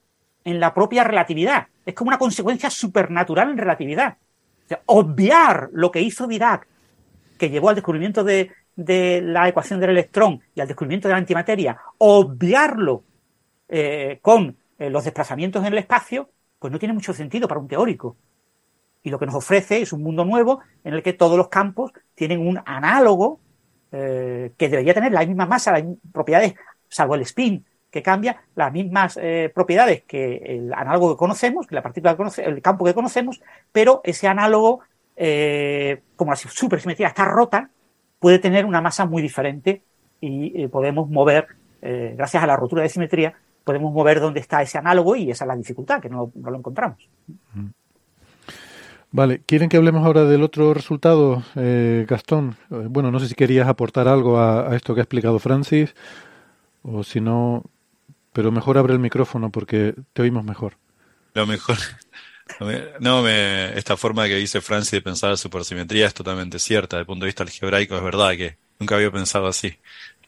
en 0.45 0.59
la 0.59 0.73
propia 0.73 1.05
relatividad. 1.05 1.67
Es 1.85 1.95
como 1.95 2.09
una 2.09 2.19
consecuencia 2.19 2.71
supernatural 2.71 3.51
en 3.51 3.59
relatividad. 3.59 4.17
obviar 4.87 5.69
lo 5.73 5.91
que 5.91 6.01
hizo 6.01 6.27
Dirac, 6.27 6.67
que 7.37 7.51
llevó 7.51 7.69
al 7.69 7.75
descubrimiento 7.75 8.25
de, 8.25 8.51
la 8.77 9.47
ecuación 9.47 9.79
del 9.79 9.91
electrón 9.91 10.41
y 10.55 10.63
al 10.63 10.69
descubrimiento 10.69 11.09
de 11.09 11.13
la 11.13 11.19
antimateria, 11.19 11.77
obviarlo 11.99 13.05
eh, 13.69 14.21
con 14.23 14.57
eh, 14.79 14.89
los 14.89 15.05
desplazamientos 15.05 15.63
en 15.67 15.73
el 15.75 15.79
espacio, 15.79 16.31
pues 16.59 16.73
no 16.73 16.79
tiene 16.79 16.95
mucho 16.95 17.13
sentido 17.13 17.47
para 17.47 17.61
un 17.61 17.69
teórico. 17.69 18.17
Y 19.03 19.11
lo 19.11 19.19
que 19.19 19.27
nos 19.27 19.35
ofrece 19.35 19.83
es 19.83 19.93
un 19.93 20.03
mundo 20.03 20.25
nuevo 20.25 20.61
en 20.85 20.95
el 20.95 21.03
que 21.03 21.13
todos 21.13 21.37
los 21.37 21.49
campos 21.49 21.93
tienen 22.15 22.47
un 22.47 22.61
análogo 22.65 23.41
eh, 23.91 24.53
que 24.57 24.71
debería 24.71 24.95
tener 24.95 25.13
la 25.13 25.27
misma 25.27 25.45
masa, 25.45 25.73
las 25.73 25.83
mismas 25.83 26.13
propiedades, 26.13 26.55
salvo 26.89 27.15
el 27.15 27.23
spin, 27.23 27.65
que 27.91 28.03
cambia 28.03 28.43
las 28.55 28.73
mismas 28.73 29.19
eh, 29.21 29.53
propiedades 29.55 30.03
que 30.05 30.37
el 30.37 30.73
análogo 30.73 31.13
que 31.13 31.19
conocemos, 31.19 31.67
que 31.67 31.75
la 31.75 31.83
partícula 31.83 32.13
que 32.13 32.17
conoce, 32.17 32.45
el 32.45 32.63
campo 32.63 32.87
que 32.87 32.95
conocemos, 32.95 33.43
pero 33.71 34.01
ese 34.05 34.29
análogo, 34.29 34.81
eh, 35.15 36.01
como 36.17 36.31
la 36.31 36.37
supersimetría 36.37 37.09
está 37.09 37.27
rota, 37.27 37.69
puede 38.19 38.39
tener 38.39 38.65
una 38.65 38.81
masa 38.81 39.05
muy 39.05 39.21
diferente 39.21 39.83
y 40.21 40.69
podemos 40.69 41.11
mover, 41.11 41.49
gracias 41.81 42.41
a 42.45 42.47
la 42.47 42.57
rotura 42.57 42.85
de 42.85 42.89
simetría, 42.89 43.35
podemos 43.65 43.93
mover 43.93 44.21
dónde 44.21 44.39
está 44.39 44.63
ese 44.63 44.79
análogo 44.79 45.17
y 45.17 45.33
esa 45.33 45.45
es 45.45 45.49
la 45.49 45.57
dificultad, 45.57 46.01
que 46.01 46.09
no, 46.09 46.31
no 46.37 46.51
lo 46.51 46.59
encontramos. 46.59 47.09
Vale, 49.13 49.43
¿quieren 49.45 49.69
que 49.69 49.77
hablemos 49.77 50.07
ahora 50.07 50.25
del 50.25 50.43
otro 50.43 50.73
resultado, 50.73 51.45
eh, 51.55 52.07
Gastón? 52.09 52.57
Eh, 52.71 52.87
bueno, 52.89 53.11
no 53.11 53.21
sé 53.21 53.29
si 53.29 53.35
querías 53.35 53.69
aportar 53.69 54.09
algo 54.09 54.41
a, 54.41 54.75
esto 54.75 54.95
que 54.95 55.01
ha 55.01 55.05
explicado 55.05 55.39
Francis, 55.39 55.95
o 56.83 57.05
si 57.05 57.21
no, 57.21 57.63
pero 58.33 58.51
mejor 58.51 58.79
abre 58.79 58.95
el 58.95 58.99
micrófono 58.99 59.51
porque 59.51 59.95
te 60.15 60.23
oímos 60.23 60.45
mejor. 60.45 60.79
Lo 61.35 61.47
mejor. 61.47 61.77
No, 63.01 63.23
me, 63.23 63.79
esta 63.79 63.97
forma 63.97 64.27
que 64.27 64.35
dice 64.35 64.61
Francis 64.61 64.91
de 64.91 65.01
pensar 65.01 65.31
la 65.31 65.37
supersimetría 65.39 66.07
es 66.07 66.13
totalmente 66.13 66.59
cierta. 66.59 66.97
Desde 66.97 67.03
el 67.03 67.07
punto 67.07 67.25
de 67.25 67.29
vista 67.29 67.45
algebraico 67.45 67.97
es 67.97 68.03
verdad 68.03 68.33
que 68.33 68.59
nunca 68.79 68.97
había 68.97 69.11
pensado 69.11 69.47
así. 69.47 69.79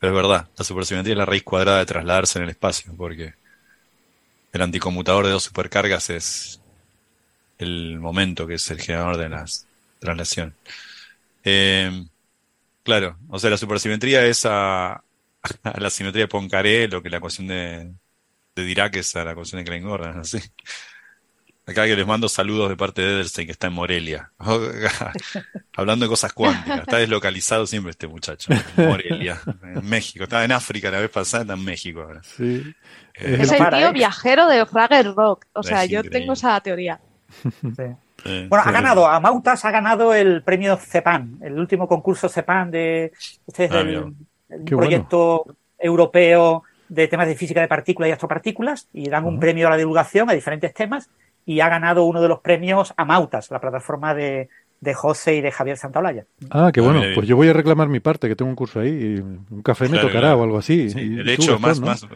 Pero 0.00 0.12
es 0.12 0.22
verdad, 0.22 0.48
la 0.56 0.64
supersimetría 0.64 1.12
es 1.12 1.18
la 1.18 1.26
raíz 1.26 1.42
cuadrada 1.42 1.80
de 1.80 1.86
trasladarse 1.86 2.38
en 2.38 2.44
el 2.44 2.50
espacio, 2.50 2.94
porque 2.96 3.34
el 4.52 4.62
anticonmutador 4.62 5.26
de 5.26 5.32
dos 5.32 5.42
supercargas 5.42 6.08
es 6.08 6.62
el 7.58 7.98
momento 7.98 8.46
que 8.46 8.54
es 8.54 8.70
el 8.70 8.80
generador 8.80 9.16
de 9.16 9.28
las 9.28 9.66
traslación. 9.98 10.54
Eh, 11.42 12.04
claro, 12.82 13.16
o 13.28 13.38
sea, 13.38 13.50
la 13.50 13.56
supersimetría 13.56 14.24
es 14.24 14.44
a, 14.44 15.02
la 15.78 15.90
simetría 15.90 16.24
de 16.24 16.28
Poincaré 16.28 16.88
lo 16.88 17.02
que 17.02 17.10
la 17.10 17.18
ecuación 17.18 17.46
de, 17.46 17.90
de 18.54 18.64
Dirac 18.64 18.96
es 18.96 19.16
a 19.16 19.24
la 19.24 19.32
ecuación 19.32 19.60
de 19.60 19.70
Klein-Gordon, 19.70 20.20
así. 20.20 20.38
Acá 21.66 21.86
que 21.86 21.96
les 21.96 22.06
mando 22.06 22.28
saludos 22.28 22.68
de 22.68 22.76
parte 22.76 23.00
de 23.00 23.14
Edelstein, 23.14 23.46
que 23.46 23.52
está 23.52 23.68
en 23.68 23.72
Morelia. 23.72 24.30
Hablando 25.74 26.04
de 26.04 26.10
cosas 26.10 26.34
cuánticas. 26.34 26.80
Está 26.80 26.98
deslocalizado 26.98 27.66
siempre 27.66 27.90
este 27.90 28.06
muchacho. 28.06 28.52
Morelia, 28.76 29.40
en 29.62 29.82
México. 29.88 30.24
Estaba 30.24 30.44
en 30.44 30.52
África 30.52 30.90
la 30.90 31.00
vez 31.00 31.08
pasada, 31.08 31.44
está 31.44 31.54
en 31.54 31.64
México 31.64 32.02
ahora. 32.02 32.22
Sí. 32.22 32.74
Eh, 33.14 33.38
es 33.40 33.50
el 33.50 33.70
tío 33.70 33.92
viajero 33.94 34.46
de 34.46 34.66
Fraggle 34.66 35.14
Rock. 35.14 35.46
O 35.54 35.62
sea, 35.62 35.86
yo 35.86 36.02
tengo 36.04 36.34
esa 36.34 36.60
teoría. 36.60 37.00
Bueno, 38.24 38.64
ha 38.64 38.72
ganado, 38.72 39.06
a 39.06 39.20
Mautas 39.20 39.64
ha 39.64 39.70
ganado 39.70 40.14
el 40.14 40.42
premio 40.42 40.76
CEPAN, 40.76 41.38
el 41.42 41.58
último 41.58 41.88
concurso 41.88 42.28
CEPAN 42.28 42.70
de 42.70 43.12
este 43.46 43.64
es 43.64 43.70
ah, 43.72 43.80
el, 43.80 44.14
proyecto 44.64 45.44
europeo 45.78 46.62
de 46.88 47.08
temas 47.08 47.26
de 47.26 47.34
física 47.34 47.60
de 47.60 47.68
partículas 47.68 48.08
y 48.08 48.12
astropartículas 48.12 48.88
y 48.92 49.08
dan 49.08 49.24
un 49.24 49.40
premio 49.40 49.66
a 49.66 49.70
la 49.70 49.76
divulgación 49.76 50.30
a 50.30 50.34
diferentes 50.34 50.72
temas 50.72 51.10
y 51.46 51.60
ha 51.60 51.68
ganado 51.68 52.04
uno 52.04 52.22
de 52.22 52.28
los 52.28 52.40
premios 52.40 52.94
a 52.96 53.04
Mautas, 53.04 53.50
la 53.50 53.60
plataforma 53.60 54.14
de, 54.14 54.48
de 54.80 54.94
José 54.94 55.36
y 55.36 55.40
de 55.40 55.50
Javier 55.50 55.76
Santaolalla. 55.76 56.26
Ah, 56.50 56.70
qué 56.72 56.80
bueno. 56.80 57.02
Pues 57.14 57.26
yo 57.26 57.36
voy 57.36 57.48
a 57.48 57.52
reclamar 57.52 57.88
mi 57.88 58.00
parte, 58.00 58.28
que 58.28 58.36
tengo 58.36 58.50
un 58.50 58.56
curso 58.56 58.80
ahí. 58.80 58.90
Y 58.90 59.20
un 59.20 59.62
café 59.62 59.88
me 59.88 59.98
tocará 59.98 60.36
o 60.36 60.42
algo 60.42 60.58
así. 60.58 60.88
de 60.88 61.34
hecho, 61.34 61.58
más, 61.58 61.80
más, 61.80 62.06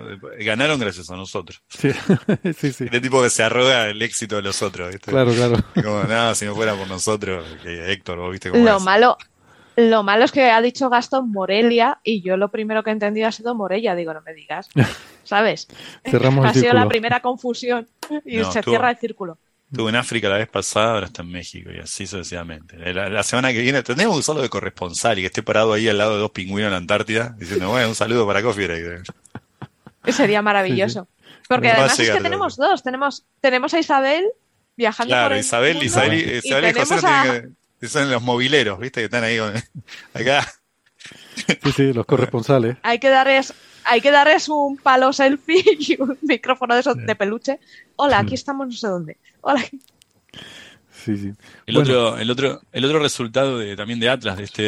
ganaron 0.40 0.78
gracias 0.78 1.10
a 1.10 1.16
nosotros. 1.16 1.62
Sí, 1.68 1.90
sí, 2.56 2.72
sí. 2.72 2.86
El 2.90 3.01
tipo 3.01 3.22
que 3.22 3.30
se 3.30 3.43
arroga 3.43 3.89
el 3.89 4.01
éxito 4.02 4.36
de 4.36 4.43
los 4.43 4.62
otros. 4.62 4.94
Claro, 4.97 5.32
claro. 5.32 5.56
Como, 5.74 6.02
nada, 6.05 6.35
si 6.35 6.44
no 6.44 6.55
fuera 6.55 6.74
por 6.74 6.89
nosotros, 6.89 7.44
Héctor, 7.64 8.18
¿vos 8.18 8.30
viste 8.32 8.51
cómo 8.51 8.64
Lo 8.64 8.80
malo, 8.80 9.16
lo 9.76 10.02
malo 10.02 10.24
es 10.24 10.32
que 10.32 10.51
ha 10.51 10.60
dicho 10.60 10.90
Gastón 10.90 11.30
Morelia 11.30 12.01
y 12.02 12.20
yo 12.20 12.36
lo 12.36 12.51
primero 12.51 12.82
que 12.82 12.90
he 12.90 12.93
entendido 12.93 13.28
ha 13.28 13.32
sido 13.32 13.55
Morella. 13.55 13.94
Digo, 13.94 14.12
no 14.12 14.20
me 14.22 14.35
digas. 14.35 14.68
¿Sabes? 15.24 15.68
Cerramos 16.05 16.47
ha 16.47 16.55
sido 16.55 16.72
la 16.72 16.89
primera 16.89 17.20
confusión 17.20 17.86
y 18.24 18.43
se 18.44 18.62
cierra 18.62 18.90
el 18.90 18.97
círculo. 18.97 19.39
Estuve 19.70 19.90
en 19.90 19.97
África 19.97 20.28
la 20.31 20.39
vez 20.39 20.49
pasada, 20.49 20.93
ahora 20.93 21.07
está 21.07 21.20
en 21.20 21.31
México 21.31 21.70
y 21.70 21.78
así 21.78 22.07
sucesivamente. 22.07 22.77
La, 22.95 23.23
semana 23.23 23.53
que 23.53 23.61
viene 23.61 23.82
tenemos 23.82 24.16
un 24.16 24.23
solo 24.23 24.40
de 24.40 24.49
corresponsal 24.49 25.19
y 25.19 25.23
que 25.23 25.27
esté 25.27 25.43
parado 25.43 25.74
ahí 25.74 25.89
al 25.89 25.99
lado 25.99 26.15
de 26.15 26.20
dos 26.20 26.31
pingüinos 26.31 26.69
en 26.69 26.73
la 26.73 26.78
Antártida 26.78 27.35
diciendo, 27.39 27.69
bueno, 27.69 27.89
un 27.89 27.95
saludo 27.95 28.27
para 28.27 28.43
Coffee 28.43 29.03
Sería 30.11 30.40
maravilloso. 30.40 31.07
Porque 31.49 31.69
además 31.70 31.99
es 31.99 32.11
que 32.11 32.20
tenemos 32.20 32.57
dos. 32.57 32.82
Tenemos, 32.82 33.24
tenemos 33.40 33.74
a 33.74 33.78
Isabel 33.78 34.24
viajando 34.77 35.11
claro, 35.11 35.28
por 35.28 35.32
el 35.35 35.40
Isabel, 35.40 35.82
Isabel, 35.82 36.39
Isabel, 36.45 36.77
y, 36.77 36.81
José 36.81 37.49
que, 37.81 37.89
son 37.89 38.11
los 38.11 38.23
mobileros, 38.23 38.78
¿viste? 38.78 39.01
Que 39.01 39.05
están 39.05 39.24
ahí 39.24 39.39
acá. 40.15 40.47
Sí, 41.62 41.73
sí, 41.73 41.93
los 41.93 42.07
corresponsales. 42.07 42.77
Hay 42.82 42.99
que 42.99 43.09
darles, 43.09 43.53
hay 43.89 44.01
que 44.01 44.10
darles 44.10 44.48
un 44.48 44.77
palo 44.77 45.12
selfie 45.12 45.65
y 45.78 46.01
un 46.01 46.19
micrófono 46.23 46.74
de, 46.74 46.81
esos 46.81 46.97
de 46.97 47.16
peluche. 47.16 47.59
Hola, 47.97 48.19
aquí 48.19 48.35
estamos 48.35 48.66
no 48.66 48.73
sé 48.73 48.86
dónde. 48.86 49.16
Sí, 50.93 51.16
sí. 51.16 51.32
El, 51.65 51.77
otro, 51.78 52.19
el, 52.19 52.31
otro, 52.31 52.60
el 52.73 52.85
otro 52.85 52.98
resultado 52.98 53.59
de, 53.59 53.77
también 53.77 54.01
de 54.01 54.09
Atlas, 54.09 54.36
de, 54.36 54.44
este, 54.44 54.62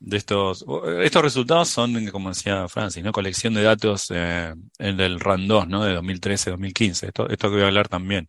de 0.00 0.16
estos, 0.16 0.66
estos 1.02 1.22
resultados 1.22 1.68
son, 1.68 2.08
como 2.08 2.28
decía 2.28 2.68
Francis, 2.68 3.02
¿no? 3.02 3.12
colección 3.12 3.54
de 3.54 3.62
datos 3.62 4.08
eh, 4.10 4.54
el 4.78 4.96
del 4.96 5.20
RAN 5.20 5.48
2, 5.48 5.68
¿no? 5.68 5.84
de 5.84 5.96
2013-2015. 5.98 7.06
Esto, 7.06 7.28
esto 7.28 7.48
que 7.48 7.54
voy 7.54 7.62
a 7.62 7.68
hablar 7.68 7.88
también. 7.88 8.28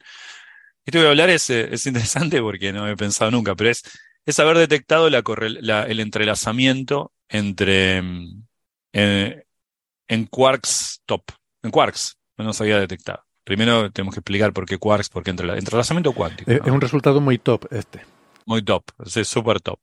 Esto 0.85 0.99
que 0.99 0.99
voy 0.99 1.07
a 1.07 1.09
hablar 1.09 1.29
es, 1.31 1.49
eh, 1.49 1.69
es 1.71 1.85
interesante 1.85 2.39
porque 2.39 2.71
no 2.71 2.87
he 2.87 2.95
pensado 2.95 3.31
nunca, 3.31 3.55
pero 3.55 3.71
es, 3.71 3.83
es 4.25 4.39
haber 4.39 4.57
detectado 4.57 5.09
la, 5.09 5.23
la 5.59 5.83
el 5.83 5.99
entrelazamiento 5.99 7.11
entre 7.29 8.01
eh, 8.93 9.43
en 10.07 10.25
quarks 10.25 11.01
top, 11.05 11.23
en 11.61 11.71
quarks, 11.71 12.17
no 12.37 12.53
se 12.53 12.63
había 12.63 12.79
detectado. 12.79 13.23
Primero 13.43 13.91
tenemos 13.91 14.13
que 14.13 14.19
explicar 14.19 14.53
por 14.53 14.65
qué 14.65 14.77
quarks, 14.77 15.09
porque 15.09 15.31
entre 15.31 15.57
entrelazamiento 15.57 16.13
cuántico. 16.13 16.49
Es, 16.51 16.61
un 16.61 16.81
resultado 16.81 17.19
muy 17.19 17.37
top 17.37 17.65
este. 17.71 18.05
Muy 18.45 18.61
top, 18.63 18.83
es 19.03 19.27
súper 19.27 19.59
top. 19.59 19.79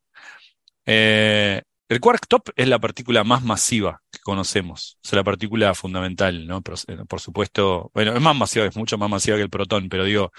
Eh, 0.86 1.62
el 1.90 2.00
quark 2.00 2.26
top 2.28 2.50
es 2.54 2.68
la 2.68 2.78
partícula 2.78 3.24
más 3.24 3.42
masiva 3.42 4.00
que 4.12 4.20
conocemos, 4.20 4.98
es 5.02 5.12
la 5.12 5.24
partícula 5.24 5.74
fundamental, 5.74 6.46
¿no? 6.46 6.62
Por, 6.62 6.76
por, 7.08 7.20
supuesto, 7.20 7.90
bueno, 7.92 8.14
es 8.14 8.20
más 8.20 8.36
masiva, 8.36 8.64
es 8.64 8.76
mucho 8.76 8.96
más 8.96 9.10
masiva 9.10 9.36
que 9.36 9.42
el 9.42 9.50
protón, 9.50 9.88
pero 9.88 10.04
digo, 10.04 10.30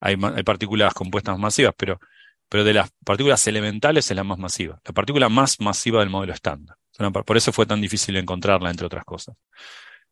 hay, 0.00 0.16
hay 0.34 0.42
partículas 0.42 0.94
compuestas 0.94 1.38
masivas, 1.38 1.72
pero, 1.76 2.00
pero 2.48 2.64
de 2.64 2.74
las 2.74 2.90
partículas 3.04 3.46
elementales 3.46 4.10
es 4.10 4.16
la 4.16 4.24
más 4.24 4.38
masiva, 4.38 4.80
la 4.84 4.92
partícula 4.92 5.28
más 5.28 5.60
masiva 5.60 6.00
del 6.00 6.10
modelo 6.10 6.32
estándar. 6.32 6.76
Por 7.24 7.36
eso 7.36 7.52
fue 7.52 7.66
tan 7.66 7.80
difícil 7.80 8.16
encontrarla, 8.16 8.70
entre 8.70 8.86
otras 8.86 9.04
cosas. 9.04 9.36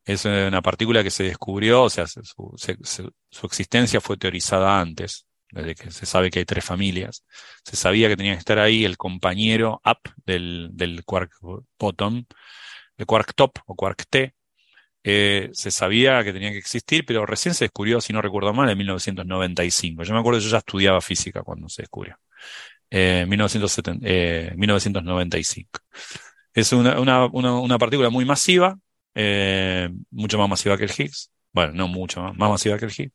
Es 0.04 0.24
una 0.24 0.62
partícula 0.62 1.02
que 1.02 1.10
se 1.10 1.24
descubrió, 1.24 1.82
o 1.84 1.90
sea, 1.90 2.06
su, 2.06 2.54
existencia 3.42 4.00
fue 4.00 4.16
teorizada 4.16 4.80
antes, 4.80 5.26
desde 5.50 5.74
que 5.74 5.90
se 5.90 6.06
sabe 6.06 6.30
que 6.30 6.38
hay 6.38 6.44
tres 6.44 6.64
familias. 6.64 7.24
Se 7.64 7.76
sabía 7.76 8.08
que 8.08 8.16
tenía 8.16 8.34
que 8.34 8.38
estar 8.38 8.58
ahí 8.60 8.84
el 8.84 8.96
compañero 8.96 9.80
up 9.84 10.12
del, 10.24 10.70
del 10.72 11.04
quark 11.04 11.32
bottom, 11.78 12.24
el 12.96 13.06
quark 13.06 13.34
top 13.34 13.58
o 13.66 13.74
quark 13.74 14.04
T. 14.08 14.34
Eh, 15.08 15.50
se 15.52 15.70
sabía 15.70 16.24
que 16.24 16.32
tenía 16.32 16.50
que 16.50 16.58
existir, 16.58 17.04
pero 17.06 17.26
recién 17.26 17.54
se 17.54 17.64
descubrió, 17.64 18.00
si 18.00 18.12
no 18.12 18.22
recuerdo 18.22 18.52
mal, 18.52 18.68
en 18.70 18.78
1995. 18.78 20.02
Yo 20.02 20.14
me 20.14 20.20
acuerdo, 20.20 20.40
yo 20.40 20.50
ya 20.50 20.58
estudiaba 20.58 21.00
física 21.00 21.42
cuando 21.42 21.68
se 21.68 21.82
descubrió. 21.82 22.16
Eh, 22.90 23.24
1970, 23.28 24.06
eh, 24.08 24.52
1995. 24.56 25.80
Es 26.56 26.72
una, 26.72 26.98
una, 26.98 27.26
una, 27.26 27.78
partícula 27.78 28.08
muy 28.08 28.24
masiva, 28.24 28.78
eh, 29.14 29.90
mucho 30.10 30.38
más 30.38 30.48
masiva 30.48 30.78
que 30.78 30.84
el 30.84 30.90
Higgs. 30.90 31.30
Bueno, 31.52 31.74
no 31.74 31.86
mucho 31.86 32.22
más, 32.22 32.34
más 32.34 32.48
masiva 32.48 32.78
que 32.78 32.86
el 32.86 32.92
Higgs. 32.96 33.12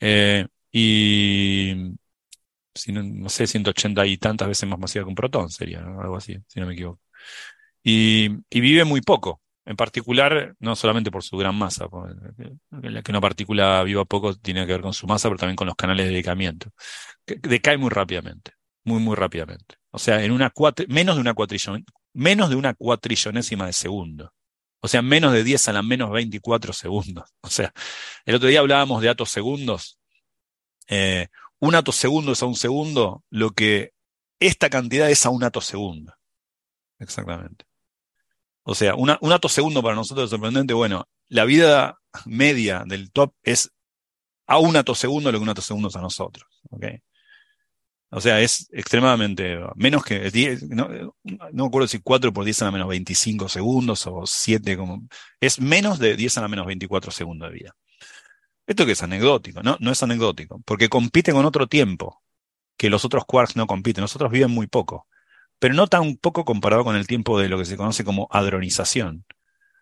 Eh, 0.00 0.44
y, 0.72 1.72
no, 2.88 3.02
no, 3.04 3.28
sé, 3.28 3.46
180 3.46 4.04
y 4.06 4.18
tantas 4.18 4.48
veces 4.48 4.68
más 4.68 4.78
masiva 4.80 5.04
que 5.04 5.08
un 5.08 5.14
protón 5.14 5.50
sería, 5.50 5.78
algo 5.78 6.16
así, 6.16 6.36
si 6.48 6.58
no 6.58 6.66
me 6.66 6.72
equivoco. 6.74 7.00
Y, 7.84 8.28
y, 8.50 8.60
vive 8.60 8.84
muy 8.84 9.02
poco, 9.02 9.40
en 9.64 9.76
particular, 9.76 10.56
no 10.58 10.74
solamente 10.74 11.12
por 11.12 11.22
su 11.22 11.36
gran 11.36 11.54
masa, 11.54 11.86
que 11.88 13.10
una 13.12 13.20
partícula 13.20 13.84
viva 13.84 14.04
poco 14.04 14.34
tiene 14.34 14.66
que 14.66 14.72
ver 14.72 14.82
con 14.82 14.94
su 14.94 15.06
masa, 15.06 15.28
pero 15.28 15.38
también 15.38 15.54
con 15.54 15.68
los 15.68 15.76
canales 15.76 16.06
de 16.06 16.12
decayamiento. 16.12 16.70
Que 17.24 17.36
decae 17.36 17.78
muy 17.78 17.90
rápidamente, 17.90 18.54
muy, 18.82 18.98
muy 19.00 19.14
rápidamente. 19.14 19.76
O 19.92 19.98
sea, 20.00 20.24
en 20.24 20.32
una 20.32 20.52
menos 20.88 21.14
de 21.14 21.20
una 21.20 21.34
cuatrillón, 21.34 21.84
menos 22.12 22.50
de 22.50 22.56
una 22.56 22.74
cuatrillonésima 22.74 23.66
de 23.66 23.72
segundo. 23.72 24.32
O 24.80 24.88
sea, 24.88 25.02
menos 25.02 25.32
de 25.32 25.44
10 25.44 25.68
a 25.68 25.72
la 25.72 25.82
menos 25.82 26.10
24 26.10 26.72
segundos. 26.72 27.28
O 27.42 27.50
sea, 27.50 27.72
el 28.24 28.34
otro 28.34 28.48
día 28.48 28.60
hablábamos 28.60 29.02
de 29.02 29.08
atos 29.08 29.30
segundos. 29.30 29.98
Eh, 30.86 31.28
un 31.60 31.74
ato 31.74 31.92
segundo 31.92 32.32
es 32.32 32.42
a 32.42 32.46
un 32.46 32.54
segundo 32.54 33.24
lo 33.30 33.50
que 33.50 33.92
esta 34.40 34.70
cantidad 34.70 35.10
es 35.10 35.26
a 35.26 35.30
un 35.30 35.42
ato 35.44 35.60
segundo. 35.60 36.14
Exactamente. 36.98 37.64
O 38.62 38.74
sea, 38.74 38.94
una, 38.94 39.18
un 39.22 39.32
ato 39.32 39.48
segundo 39.48 39.82
para 39.82 39.94
nosotros 39.94 40.24
es 40.26 40.30
sorprendente. 40.30 40.74
Bueno, 40.74 41.08
la 41.28 41.44
vida 41.44 41.98
media 42.26 42.84
del 42.86 43.10
top 43.10 43.34
es 43.42 43.72
a 44.46 44.58
un 44.58 44.76
ato 44.76 44.94
segundo 44.94 45.32
lo 45.32 45.38
que 45.38 45.42
un 45.42 45.48
ato 45.48 45.62
segundo 45.62 45.88
es 45.88 45.96
a 45.96 46.00
nosotros. 46.00 46.46
¿okay? 46.70 47.02
O 48.10 48.20
sea, 48.20 48.40
es 48.40 48.68
extremadamente 48.72 49.58
menos 49.74 50.02
que 50.02 50.30
10, 50.30 50.68
no, 50.70 50.88
no 50.88 51.14
me 51.52 51.66
acuerdo 51.66 51.86
si 51.88 51.98
4 52.00 52.32
por 52.32 52.44
10 52.44 52.62
a 52.62 52.64
la 52.66 52.70
menos 52.70 52.88
25 52.88 53.48
segundos 53.48 54.06
o 54.06 54.22
7 54.24 54.76
como... 54.78 55.06
Es 55.40 55.60
menos 55.60 55.98
de 55.98 56.16
10 56.16 56.38
a 56.38 56.40
la 56.42 56.48
menos 56.48 56.66
24 56.66 57.10
segundos 57.10 57.50
de 57.50 57.54
vida. 57.54 57.76
Esto 58.66 58.86
que 58.86 58.92
es 58.92 59.02
anecdótico, 59.02 59.62
¿no? 59.62 59.76
No 59.80 59.90
es 59.90 60.02
anecdótico, 60.02 60.62
porque 60.64 60.88
compite 60.88 61.32
con 61.32 61.44
otro 61.44 61.66
tiempo 61.66 62.22
que 62.78 62.90
los 62.90 63.04
otros 63.04 63.24
quarks 63.26 63.56
no 63.56 63.66
compiten. 63.66 64.02
Nosotros 64.02 64.30
viven 64.30 64.50
muy 64.50 64.66
poco, 64.66 65.06
pero 65.58 65.74
no 65.74 65.86
tan 65.86 66.16
poco 66.16 66.44
comparado 66.44 66.84
con 66.84 66.96
el 66.96 67.06
tiempo 67.06 67.38
de 67.38 67.48
lo 67.48 67.58
que 67.58 67.64
se 67.66 67.76
conoce 67.76 68.04
como 68.04 68.28
hadronización. 68.30 69.26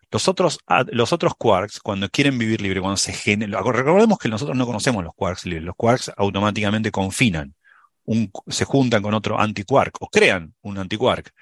Los 0.09 0.27
otros, 0.29 0.59
los 0.87 1.13
otros 1.13 1.33
quarks, 1.37 1.79
cuando 1.79 2.09
quieren 2.09 2.37
vivir 2.37 2.61
libre, 2.61 2.79
cuando 2.79 2.97
se 2.97 3.13
generan... 3.13 3.63
Recordemos 3.65 4.17
que 4.17 4.29
nosotros 4.29 4.57
no 4.57 4.65
conocemos 4.65 5.03
los 5.03 5.13
quarks 5.13 5.45
libres. 5.45 5.65
Los 5.65 5.75
quarks 5.75 6.11
automáticamente 6.15 6.91
confinan 6.91 7.56
se 8.47 8.65
juntan 8.65 9.01
con 9.01 9.13
otro 9.13 9.39
antiquark 9.39 9.97
o 9.99 10.07
crean 10.07 10.53
un 10.61 10.77
antiquark 10.77 11.33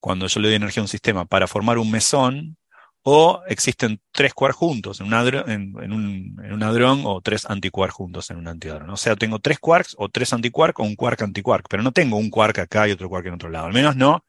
cuando 0.00 0.26
yo 0.26 0.40
le 0.40 0.48
doy 0.48 0.56
energía 0.56 0.82
a 0.82 0.84
un 0.84 0.88
sistema 0.88 1.24
para 1.24 1.46
formar 1.46 1.78
un 1.78 1.90
mesón, 1.90 2.58
o 3.06 3.42
existen 3.46 4.00
tres 4.12 4.32
quarks 4.32 4.56
juntos 4.56 5.00
en 5.00 5.12
un, 5.12 6.36
un 6.52 6.62
hadrón 6.62 7.02
o 7.04 7.20
tres 7.20 7.44
antiquarks 7.44 7.94
juntos 7.94 8.30
en 8.30 8.38
un 8.38 8.48
antihadrón. 8.48 8.88
O 8.90 8.96
sea, 8.96 9.14
tengo 9.14 9.38
tres 9.38 9.58
quarks 9.58 9.94
o 9.98 10.08
tres 10.08 10.32
antiquarks 10.32 10.80
o 10.80 10.84
un 10.84 10.96
quark 10.96 11.20
antiquark, 11.22 11.66
pero 11.68 11.82
no 11.82 11.92
tengo 11.92 12.16
un 12.16 12.30
quark 12.30 12.58
acá 12.60 12.88
y 12.88 12.92
otro 12.92 13.10
quark 13.10 13.26
en 13.26 13.34
otro 13.34 13.50
lado. 13.50 13.66
Al 13.66 13.74
menos 13.74 13.94
no 13.96 14.24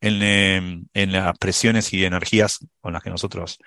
en, 0.00 0.22
em, 0.22 0.86
en 0.94 1.12
las 1.12 1.36
presiones 1.38 1.92
y 1.92 2.04
energías 2.04 2.58
con 2.80 2.92
las 2.92 3.02
que 3.02 3.10
nosotros 3.10 3.58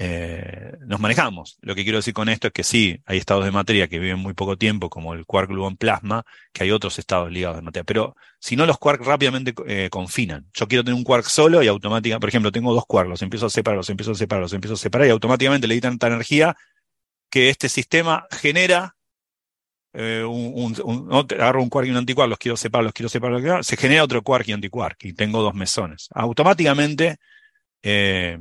eh, 0.00 0.76
nos 0.86 1.00
manejamos. 1.00 1.58
Lo 1.60 1.74
que 1.74 1.82
quiero 1.82 1.98
decir 1.98 2.14
con 2.14 2.28
esto 2.28 2.46
es 2.46 2.52
que 2.52 2.62
sí, 2.62 3.02
hay 3.04 3.18
estados 3.18 3.44
de 3.44 3.50
materia 3.50 3.88
que 3.88 3.98
viven 3.98 4.20
muy 4.20 4.32
poco 4.32 4.56
tiempo, 4.56 4.88
como 4.88 5.12
el 5.12 5.26
quark 5.26 5.48
gluón 5.48 5.76
plasma, 5.76 6.24
que 6.52 6.62
hay 6.62 6.70
otros 6.70 7.00
estados 7.00 7.32
ligados 7.32 7.56
de 7.56 7.62
materia. 7.62 7.84
Pero 7.84 8.14
si 8.38 8.54
no, 8.54 8.64
los 8.64 8.78
quarks 8.78 9.04
rápidamente 9.04 9.52
eh, 9.66 9.90
confinan. 9.90 10.48
Yo 10.54 10.68
quiero 10.68 10.84
tener 10.84 10.96
un 10.96 11.02
quark 11.02 11.24
solo 11.24 11.64
y 11.64 11.66
automáticamente, 11.66 12.20
por 12.20 12.28
ejemplo, 12.28 12.52
tengo 12.52 12.72
dos 12.72 12.86
quarks, 12.86 13.10
los 13.10 13.22
empiezo 13.22 13.46
a 13.46 13.50
separar, 13.50 13.76
los 13.76 13.90
empiezo 13.90 14.12
a 14.12 14.14
separar, 14.14 14.42
los 14.42 14.52
empiezo 14.52 14.74
a 14.74 14.78
separar 14.78 15.08
y 15.08 15.10
automáticamente 15.10 15.66
le 15.66 15.74
di 15.74 15.80
tanta 15.80 16.06
energía 16.06 16.56
que 17.28 17.50
este 17.50 17.68
sistema 17.68 18.24
genera 18.30 18.94
eh, 19.94 20.22
un, 20.24 20.76
agarro 21.28 21.60
un 21.60 21.68
quark 21.68 21.88
y 21.88 21.90
un 21.90 21.96
antiquark, 21.96 22.28
los 22.28 22.38
quiero 22.38 22.56
separar, 22.56 22.84
los 22.84 22.92
quiero 22.92 23.08
separar, 23.08 23.64
se 23.64 23.76
genera 23.76 24.04
otro 24.04 24.22
quark 24.22 24.46
y 24.46 24.52
antiquark 24.52 25.04
y 25.04 25.12
tengo 25.12 25.42
dos 25.42 25.54
mesones. 25.54 26.08
Automáticamente 26.14 27.16
eh, 27.82 28.38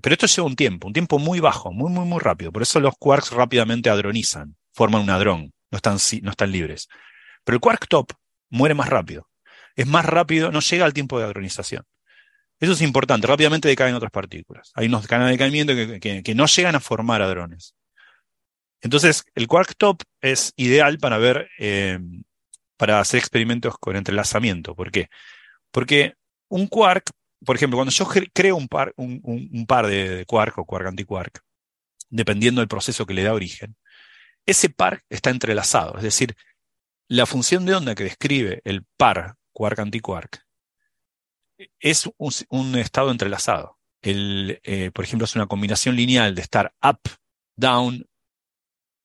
pero 0.00 0.14
esto 0.14 0.26
lleva 0.26 0.46
un 0.46 0.56
tiempo, 0.56 0.86
un 0.86 0.92
tiempo 0.92 1.18
muy 1.18 1.40
bajo, 1.40 1.72
muy, 1.72 1.90
muy, 1.90 2.04
muy 2.04 2.20
rápido. 2.20 2.52
Por 2.52 2.62
eso 2.62 2.80
los 2.80 2.94
quarks 2.98 3.30
rápidamente 3.30 3.90
hadronizan, 3.90 4.56
forman 4.72 5.02
un 5.02 5.10
hadrón, 5.10 5.52
no 5.70 5.76
están, 5.76 5.98
no 6.22 6.30
están 6.30 6.52
libres. 6.52 6.88
Pero 7.44 7.56
el 7.56 7.60
quark 7.60 7.86
top 7.88 8.12
muere 8.50 8.74
más 8.74 8.88
rápido. 8.88 9.28
Es 9.76 9.86
más 9.86 10.04
rápido, 10.04 10.52
no 10.52 10.60
llega 10.60 10.84
al 10.84 10.92
tiempo 10.92 11.18
de 11.18 11.24
hadronización. 11.24 11.84
Eso 12.60 12.72
es 12.72 12.82
importante, 12.82 13.26
rápidamente 13.26 13.68
decaen 13.68 13.94
otras 13.94 14.12
partículas. 14.12 14.70
Hay 14.74 14.86
unos 14.86 15.06
canales 15.06 15.32
de 15.32 15.44
decaimiento 15.44 15.74
que, 16.00 16.34
no 16.34 16.46
llegan 16.46 16.76
a 16.76 16.80
formar 16.80 17.20
hadrones. 17.20 17.74
Entonces, 18.80 19.24
el 19.34 19.48
quark 19.48 19.74
top 19.76 20.02
es 20.20 20.52
ideal 20.56 20.98
para 20.98 21.18
ver, 21.18 21.48
eh, 21.58 21.98
para 22.76 23.00
hacer 23.00 23.18
experimentos 23.18 23.76
con 23.78 23.96
entrelazamiento. 23.96 24.74
¿Por 24.74 24.90
qué? 24.90 25.08
Porque 25.70 26.14
un 26.48 26.68
quark 26.68 27.10
por 27.44 27.56
ejemplo, 27.56 27.76
cuando 27.76 27.92
yo 27.92 28.06
creo 28.32 28.56
un 28.56 28.68
par, 28.68 28.92
un, 28.96 29.66
par 29.66 29.86
de, 29.86 30.24
quark 30.26 30.58
o 30.58 30.64
quark 30.64 30.86
antiquark, 30.86 31.42
dependiendo 32.10 32.60
del 32.60 32.68
proceso 32.68 33.06
que 33.06 33.14
le 33.14 33.22
da 33.22 33.34
origen, 33.34 33.76
ese 34.46 34.68
par 34.70 35.02
está 35.08 35.30
entrelazado. 35.30 35.96
Es 35.96 36.02
decir, 36.02 36.36
la 37.08 37.26
función 37.26 37.66
de 37.66 37.74
onda 37.74 37.94
que 37.94 38.04
describe 38.04 38.60
el 38.64 38.84
par 38.96 39.36
quark 39.52 39.78
antiquark 39.78 40.44
es 41.80 42.08
un, 42.18 42.76
estado 42.76 43.10
entrelazado. 43.10 43.78
El, 44.02 44.60
eh, 44.64 44.90
por 44.92 45.04
ejemplo, 45.04 45.24
es 45.24 45.34
una 45.34 45.46
combinación 45.46 45.96
lineal 45.96 46.34
de 46.34 46.42
estar 46.42 46.74
up, 46.82 47.00
down, 47.56 48.06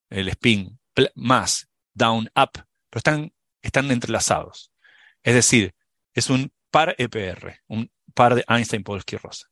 el 0.10 0.28
spin, 0.30 0.80
más, 1.16 1.70
down, 1.94 2.30
up, 2.36 2.52
pero 2.90 2.98
están, 2.98 3.34
están 3.62 3.92
entrelazados. 3.92 4.72
Es 5.24 5.36
decir, 5.36 5.74
es 6.14 6.30
un 6.30 6.52
par 6.72 6.96
EPR, 6.98 7.62
un 7.68 7.90
par 8.20 8.36
de 8.36 8.44
Einstein, 8.50 8.84
Polsky, 8.84 9.16
Rosa. 9.16 9.48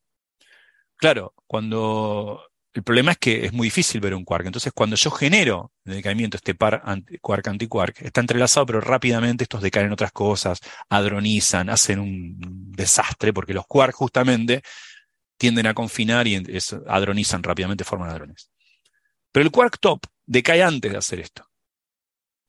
Claro, 0.97 1.33
cuando 1.47 2.43
el 2.73 2.83
problema 2.83 3.13
es 3.13 3.17
que 3.17 3.45
es 3.45 3.53
muy 3.53 3.67
difícil 3.67 4.01
ver 4.01 4.13
un 4.13 4.25
quark. 4.25 4.45
Entonces, 4.45 4.73
cuando 4.73 4.97
yo 4.97 5.09
genero 5.09 5.71
el 5.85 5.93
decaimiento, 5.93 6.35
este 6.35 6.53
par 6.53 6.81
anti, 6.83 7.17
quark 7.19 7.47
antiquark, 7.47 8.01
está 8.01 8.19
entrelazado, 8.19 8.65
pero 8.65 8.81
rápidamente 8.81 9.45
estos 9.45 9.61
decaen 9.61 9.85
en 9.85 9.93
otras 9.93 10.11
cosas, 10.11 10.59
hadronizan, 10.89 11.69
hacen 11.69 11.99
un 11.99 12.35
desastre, 12.73 13.31
porque 13.31 13.53
los 13.53 13.65
quarks 13.65 13.95
justamente 13.95 14.61
tienden 15.37 15.67
a 15.67 15.73
confinar 15.73 16.27
y 16.27 16.43
hadronizan 16.87 17.43
rápidamente, 17.43 17.85
forman 17.85 18.09
hadrones. 18.09 18.51
Pero 19.31 19.45
el 19.45 19.51
quark 19.51 19.79
top 19.79 20.01
decae 20.25 20.61
antes 20.61 20.91
de 20.91 20.97
hacer 20.97 21.21
esto. 21.21 21.47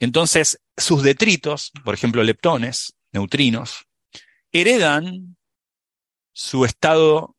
Entonces, 0.00 0.58
sus 0.76 1.04
detritos, 1.04 1.70
por 1.84 1.94
ejemplo, 1.94 2.24
leptones, 2.24 2.96
neutrinos, 3.12 3.86
heredan 4.50 5.37
su 6.38 6.64
estado 6.64 7.36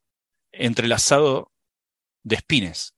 entrelazado 0.51 1.53
de 2.23 2.35
spines. 2.35 2.95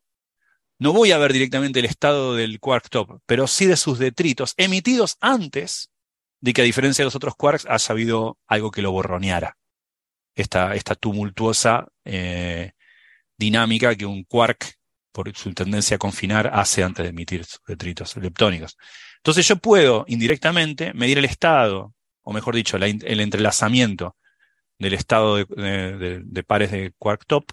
No 0.80 0.94
voy 0.94 1.12
a 1.12 1.20
ver 1.20 1.32
directamente 1.32 1.78
el 1.78 1.86
estado 1.86 2.34
del 2.34 2.60
quark 2.60 2.90
top, 2.90 3.20
pero 3.28 3.46
sí 3.46 3.68
de 3.68 3.78
sus 3.78 4.00
detritos 4.00 4.56
emitidos 4.58 5.18
antes 5.22 5.92
de 6.40 6.54
que 6.54 6.64
a 6.64 6.66
diferencia 6.66 7.04
de 7.04 7.06
los 7.06 7.16
otros 7.16 7.36
quarks 7.36 7.68
haya 7.70 7.94
habido 7.94 8.40
algo 8.48 8.72
que 8.72 8.82
lo 8.82 8.92
borroneara. 8.92 9.60
Esta, 10.34 10.74
esta 10.74 10.96
tumultuosa 10.96 11.86
eh, 12.04 12.72
dinámica 13.38 13.96
que 13.96 14.08
un 14.08 14.24
quark, 14.24 14.74
por 15.12 15.32
su 15.38 15.54
tendencia 15.54 15.98
a 15.98 16.00
confinar, 16.00 16.50
hace 16.52 16.84
antes 16.84 17.04
de 17.04 17.10
emitir 17.12 17.46
sus 17.46 17.62
detritos 17.68 18.18
leptónicos. 18.18 18.76
Entonces 19.18 19.48
yo 19.48 19.58
puedo 19.58 20.06
indirectamente 20.08 20.96
medir 20.96 21.20
el 21.20 21.26
estado, 21.26 21.94
o 22.24 22.34
mejor 22.34 22.56
dicho, 22.56 22.78
el 22.78 23.20
entrelazamiento 23.20 24.16
del 24.82 24.94
estado 24.96 25.36
de, 25.36 26.44
pares 26.46 26.72
de 26.72 26.92
quark 26.98 27.26
top 27.28 27.46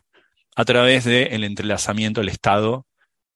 a 0.56 0.64
través 0.64 1.04
del 1.04 1.44
entrelazamiento 1.44 2.20
del 2.20 2.30
estado 2.30 2.86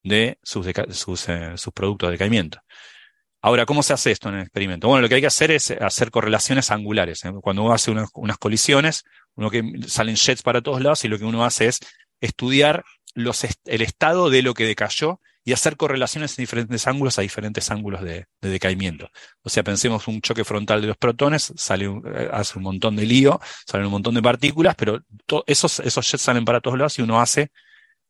de 0.03 0.39
sus, 0.43 0.67
eh, 0.67 1.53
sus, 1.57 1.73
productos 1.75 2.09
de 2.09 2.13
decaimiento. 2.13 2.59
Ahora, 3.43 3.67
¿cómo 3.67 3.83
se 3.83 3.93
hace 3.93 4.11
esto 4.11 4.31
en 4.31 4.37
el 4.37 4.43
experimento? 4.43 4.89
Bueno, 4.89 5.03
lo 5.03 5.09
que 5.11 5.17
hay 5.17 5.21
que 5.21 5.27
hacer 5.27 5.51
es 5.51 5.71
hacer 5.73 6.11
correlaciones 6.11 6.71
angulares. 6.71 7.23
¿eh? 7.25 7.33
Cuando 7.43 7.63
uno 7.65 7.75
hace 7.75 7.91
unas, 7.91 8.11
colisiones, 8.39 9.05
uno 9.35 9.51
que 9.51 9.63
salen 9.87 10.17
jets 10.17 10.43
para 10.43 10.63
todos 10.63 10.81
lados 10.81 11.05
y 11.05 11.09
lo 11.09 11.19
que 11.19 11.27
uno 11.27 11.45
hace 11.45 11.67
es 11.67 11.81
estudiar 12.21 12.85
el 13.15 13.83
estado 13.83 14.31
de 14.31 14.43
lo 14.43 14.55
que 14.55 14.65
decayó 14.65 15.21
y 15.45 15.53
hacer 15.53 15.77
correlaciones 15.77 16.39
en 16.39 16.43
diferentes 16.43 16.87
ángulos 16.87 17.19
a 17.19 17.23
diferentes 17.23 17.71
ángulos 17.71 18.03
de, 18.03 18.27
decaimiento. 18.41 19.11
O 19.43 19.49
sea, 19.49 19.63
pensemos 19.63 20.07
un 20.09 20.21
choque 20.21 20.45
frontal 20.45 20.81
de 20.81 20.89
los 20.89 20.97
protones, 20.97 21.53
sale 21.57 21.87
eh, 21.87 22.29
hace 22.33 22.59
un 22.59 22.65
montón 22.65 22.97
de 22.97 23.05
lío, 23.05 23.41
salen 23.67 23.87
un 23.87 23.93
montón 23.93 24.15
de 24.15 24.23
partículas, 24.23 24.75
pero 24.77 25.01
esos, 25.47 25.81
esos 25.81 26.11
jets 26.11 26.23
salen 26.23 26.45
para 26.45 26.61
todos 26.61 26.79
lados 26.79 26.99
y 26.99 27.03
uno 27.03 27.21
hace 27.21 27.51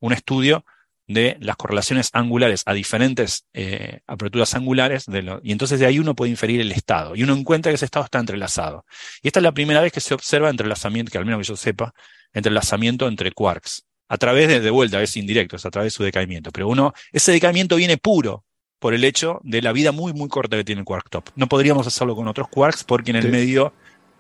un 0.01 0.13
estudio 0.13 0.65
de 1.07 1.37
las 1.41 1.57
correlaciones 1.57 2.11
angulares 2.13 2.63
a 2.67 2.75
diferentes 2.75 3.47
eh, 3.53 4.01
aperturas 4.07 4.55
angulares, 4.55 5.07
de 5.07 5.41
y 5.43 5.53
entonces 5.53 5.81
de 5.81 5.87
ahí 5.87 5.99
uno 5.99 6.15
puede 6.15 6.31
inferir 6.31 6.61
el 6.61 6.73
estado, 6.73 7.17
y 7.17 7.23
uno 7.23 7.35
encuentra 7.35 7.71
que 7.71 7.77
ese 7.77 7.85
estado 7.85 8.05
está 8.05 8.19
entrelazado. 8.19 8.85
Y 9.23 9.29
esta 9.29 9.41
es 9.41 9.45
la 9.45 9.53
primera 9.53 9.81
vez 9.81 9.93
que 9.93 10.01
se 10.01 10.15
observa 10.15 10.51
entrelazamiento, 10.51 11.11
que 11.11 11.19
al 11.19 11.25
menos 11.25 11.41
que 11.41 11.49
yo 11.49 11.57
sepa, 11.57 11.93
entrelazamiento 12.33 13.09
entre 13.09 13.33
quarks, 13.33 13.85
a 14.13 14.19
través 14.19 14.47
de, 14.47 14.61
de 14.61 14.71
vuelta, 14.71 15.03
es 15.03 15.17
indirecto, 15.17 15.57
es 15.57 15.65
a 15.65 15.71
través 15.71 15.91
de 15.91 15.97
su 15.97 16.03
decaimiento, 16.03 16.51
pero 16.51 16.69
uno, 16.69 16.93
ese 17.13 17.33
decaimiento 17.33 17.77
viene 17.77 17.97
puro 17.97 18.45
por 18.79 18.93
el 18.93 19.05
hecho 19.05 19.41
de 19.43 19.63
la 19.63 19.73
vida 19.73 19.91
muy, 19.91 20.13
muy 20.13 20.29
corta 20.29 20.59
que 20.59 20.65
tiene 20.65 20.81
el 20.81 20.85
quark 20.85 21.09
top. 21.09 21.31
No 21.35 21.47
podríamos 21.47 21.87
hacerlo 21.87 22.15
con 22.15 22.29
otros 22.29 22.49
quarks 22.49 22.85
porque 22.85 23.11
en 23.13 23.17
el 23.17 23.31
medio 23.31 23.73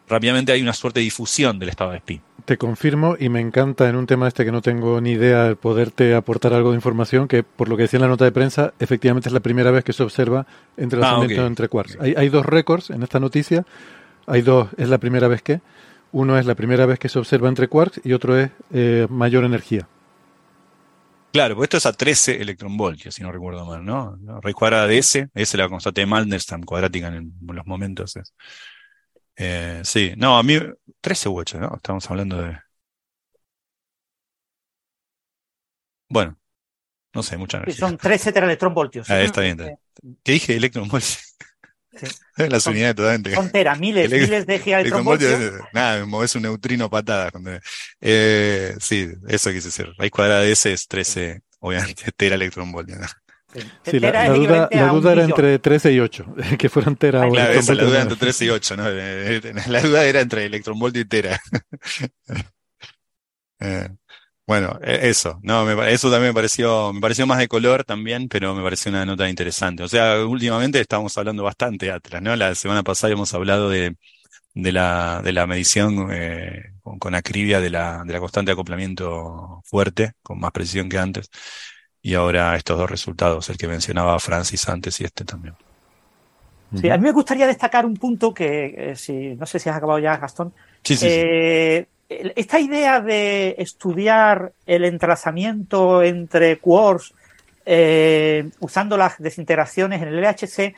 rápidamente 0.08 0.50
hay 0.50 0.62
una 0.62 0.72
suerte 0.72 1.00
de 1.00 1.04
difusión 1.04 1.58
del 1.58 1.68
estado 1.68 1.90
de 1.90 1.98
spin. 1.98 2.22
Te 2.46 2.56
confirmo 2.56 3.16
y 3.20 3.28
me 3.28 3.40
encanta 3.40 3.86
en 3.86 3.96
un 3.96 4.06
tema 4.06 4.28
este 4.28 4.46
que 4.46 4.50
no 4.50 4.62
tengo 4.62 4.98
ni 5.02 5.10
idea 5.10 5.46
el 5.46 5.56
poderte 5.56 6.14
aportar 6.14 6.54
algo 6.54 6.70
de 6.70 6.76
información 6.76 7.28
que 7.28 7.42
por 7.42 7.68
lo 7.68 7.76
que 7.76 7.82
decía 7.82 7.98
en 7.98 8.02
la 8.02 8.08
nota 8.08 8.24
de 8.24 8.32
prensa 8.32 8.72
efectivamente 8.78 9.28
es 9.28 9.34
la 9.34 9.40
primera 9.40 9.70
vez 9.72 9.84
que 9.84 9.92
se 9.92 10.02
observa 10.02 10.46
entrelazamiento 10.78 11.42
ah, 11.42 11.46
entre 11.46 11.68
quarks. 11.68 11.98
Hay, 12.00 12.14
hay 12.16 12.30
dos 12.30 12.46
récords 12.46 12.88
en 12.88 13.02
esta 13.02 13.20
noticia, 13.20 13.66
hay 14.26 14.40
dos, 14.40 14.70
es 14.78 14.88
la 14.88 14.96
primera 14.96 15.28
vez 15.28 15.42
que, 15.42 15.60
uno 16.12 16.38
es 16.38 16.46
la 16.46 16.54
primera 16.54 16.86
vez 16.86 16.98
que 16.98 17.08
se 17.08 17.18
observa 17.18 17.48
entre 17.48 17.68
quarks 17.68 18.00
y 18.04 18.12
otro 18.12 18.38
es 18.38 18.50
eh, 18.72 19.06
mayor 19.10 19.44
energía. 19.44 19.88
Claro, 21.32 21.56
pues 21.56 21.66
esto 21.66 21.78
es 21.78 21.86
a 21.86 21.94
13 21.94 22.42
electronvoltios, 22.42 23.14
si 23.14 23.22
no 23.22 23.32
recuerdo 23.32 23.64
mal, 23.64 23.82
¿no? 23.82 24.18
Raíz 24.42 24.54
cuadrada 24.54 24.86
de 24.86 24.98
S, 24.98 25.18
S 25.18 25.30
es 25.34 25.54
la 25.54 25.68
constante 25.68 26.02
de 26.02 26.06
Mandelstam 26.06 26.62
cuadrática 26.62 27.08
en, 27.08 27.32
los 27.40 27.66
momentos. 27.66 28.18
Eh, 29.36 29.80
sí, 29.82 30.12
no, 30.18 30.36
a 30.36 30.42
mí 30.42 30.58
13 31.00 31.28
u 31.30 31.38
8, 31.38 31.58
¿no? 31.58 31.74
Estamos 31.74 32.10
hablando 32.10 32.42
de... 32.42 32.58
Bueno, 36.10 36.38
no 37.14 37.22
sé, 37.22 37.38
mucha 37.38 37.56
energía. 37.56 37.76
son 37.76 37.96
13 37.96 38.32
teraelectronvoltios. 38.32 39.08
Ah, 39.08 39.22
está 39.22 39.40
bien. 39.40 39.56
¿Qué 40.22 40.32
dije? 40.32 40.54
Electronvoltios. 40.54 41.34
Sí. 41.96 42.06
Las 42.48 42.66
unidades 42.66 42.96
totalmente. 42.96 43.34
Son 43.34 43.50
tera, 43.50 43.74
miles, 43.74 44.10
miles 44.10 44.46
de 44.46 44.58
gigaelectronvoltios. 44.58 45.52
Nada, 45.72 46.04
moves 46.06 46.34
un 46.34 46.42
neutrino 46.42 46.88
patada. 46.88 47.30
Eh, 48.00 48.74
sí, 48.80 49.08
eso 49.28 49.50
quise 49.50 49.68
decir. 49.68 49.92
Raíz 49.98 50.10
cuadrada 50.10 50.40
de 50.40 50.52
S 50.52 50.72
es 50.72 50.88
13, 50.88 51.42
obviamente, 51.60 52.04
tera 52.16 52.34
electronvoltios. 52.36 52.98
Sí, 53.84 54.00
la, 54.00 54.30
duda, 54.30 54.68
la 54.72 54.88
duda 54.88 55.12
era 55.12 55.24
entre 55.24 55.58
13 55.58 55.92
y 55.92 56.00
8, 56.00 56.34
que 56.58 56.70
fueran 56.70 56.96
tera 56.96 57.26
o 57.26 57.30
claro, 57.30 57.52
esa, 57.52 57.74
la 57.74 57.84
duda 57.84 58.00
entre 58.00 58.16
13 58.16 58.44
y 58.46 58.48
8, 58.48 58.76
¿no? 58.78 58.88
La 58.88 59.82
duda 59.82 60.04
era 60.06 60.20
entre 60.20 60.46
electronvoltio 60.46 61.02
y 61.02 61.04
tera. 61.04 61.38
eh, 63.60 63.88
bueno, 64.52 64.78
e, 64.82 65.08
eso, 65.08 65.40
no, 65.42 65.82
eso 65.84 66.10
también 66.10 66.32
me 66.32 66.34
pareció, 66.34 66.92
me 66.92 67.00
pareció 67.00 67.26
más 67.26 67.38
de 67.38 67.48
color 67.48 67.84
también, 67.84 68.28
pero 68.28 68.54
me 68.54 68.62
pareció 68.62 68.90
una 68.90 69.06
nota 69.06 69.26
interesante. 69.26 69.82
O 69.82 69.88
sea, 69.88 70.26
últimamente 70.26 70.78
estamos 70.78 71.16
hablando 71.16 71.42
bastante 71.42 71.86
de 71.86 71.92
Atlas, 71.92 72.20
¿no? 72.20 72.36
La 72.36 72.54
semana 72.54 72.82
pasada 72.82 73.14
hemos 73.14 73.32
hablado 73.32 73.70
de, 73.70 73.96
de 74.52 74.72
la, 74.72 75.22
de 75.24 75.32
la 75.32 75.46
medición 75.46 76.10
eh, 76.12 76.74
con, 76.82 77.14
acribia 77.14 77.60
de 77.60 77.70
la, 77.70 78.04
de 78.04 78.12
la 78.12 78.20
constante 78.20 78.50
de 78.50 78.52
acoplamiento 78.52 79.62
fuerte, 79.64 80.12
con 80.22 80.38
más 80.38 80.52
precisión 80.52 80.90
que 80.90 80.98
antes. 80.98 81.30
Y 82.02 82.12
ahora 82.12 82.54
estos 82.54 82.76
dos 82.76 82.90
resultados, 82.90 83.48
el 83.48 83.56
que 83.56 83.68
mencionaba 83.68 84.20
Francis 84.20 84.68
antes 84.68 85.00
y 85.00 85.04
este 85.04 85.24
también. 85.24 85.54
Sí, 86.78 86.90
a 86.90 86.98
mí 86.98 87.04
me 87.04 87.12
gustaría 87.12 87.46
destacar 87.46 87.86
un 87.86 87.96
punto 87.96 88.34
que, 88.34 88.74
eh, 88.76 88.96
si 88.96 89.34
no 89.34 89.46
sé 89.46 89.58
si 89.58 89.70
has 89.70 89.76
acabado 89.76 89.98
ya, 89.98 90.18
Gastón. 90.18 90.52
Sí, 90.82 90.96
sí, 90.96 91.06
eh, 91.08 91.86
Esta 92.36 92.60
idea 92.60 93.00
de 93.00 93.54
estudiar 93.58 94.52
el 94.66 94.84
entrelazamiento 94.84 96.02
entre 96.02 96.58
quarks 96.58 97.14
eh, 97.64 98.50
usando 98.60 98.96
las 98.96 99.18
desintegraciones 99.18 100.02
en 100.02 100.08
el 100.08 100.20
LHC 100.20 100.74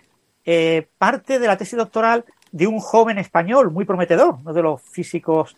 parte 0.98 1.38
de 1.38 1.46
la 1.46 1.56
tesis 1.56 1.78
doctoral 1.78 2.24
de 2.52 2.66
un 2.66 2.78
joven 2.78 3.18
español 3.18 3.70
muy 3.70 3.86
prometedor, 3.86 4.36
uno 4.42 4.52
de 4.52 4.62
los 4.62 4.82
físicos 4.82 5.56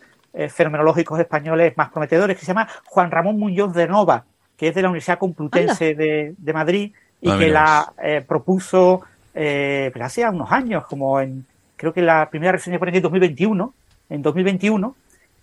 fenomenológicos 0.49 1.19
españoles 1.19 1.75
más 1.75 1.89
prometedores, 1.89 2.37
que 2.37 2.45
se 2.45 2.47
llama 2.47 2.69
Juan 2.85 3.11
Ramón 3.11 3.37
Muñoz 3.37 3.73
de 3.73 3.87
Nova 3.87 4.23
que 4.57 4.69
es 4.69 4.75
de 4.75 4.81
la 4.81 4.89
Universidad 4.89 5.19
Complutense 5.19 5.93
de, 5.93 6.53
Madrid 6.53 6.91
y 7.21 7.29
ah, 7.29 7.37
que 7.37 7.49
la 7.49 7.93
eh, 8.03 8.25
propuso 8.27 9.01
eh, 9.33 9.91
hace 10.01 10.27
unos 10.27 10.51
años, 10.51 10.85
como 10.87 11.21
en, 11.21 11.45
creo 11.75 11.93
que 11.93 12.01
la 12.01 12.29
primera 12.29 12.51
reseña 12.51 12.79
pone 12.79 12.95
en 12.95 13.03
2021, 13.03 13.73
en 14.09 14.21
2021, 14.21 14.95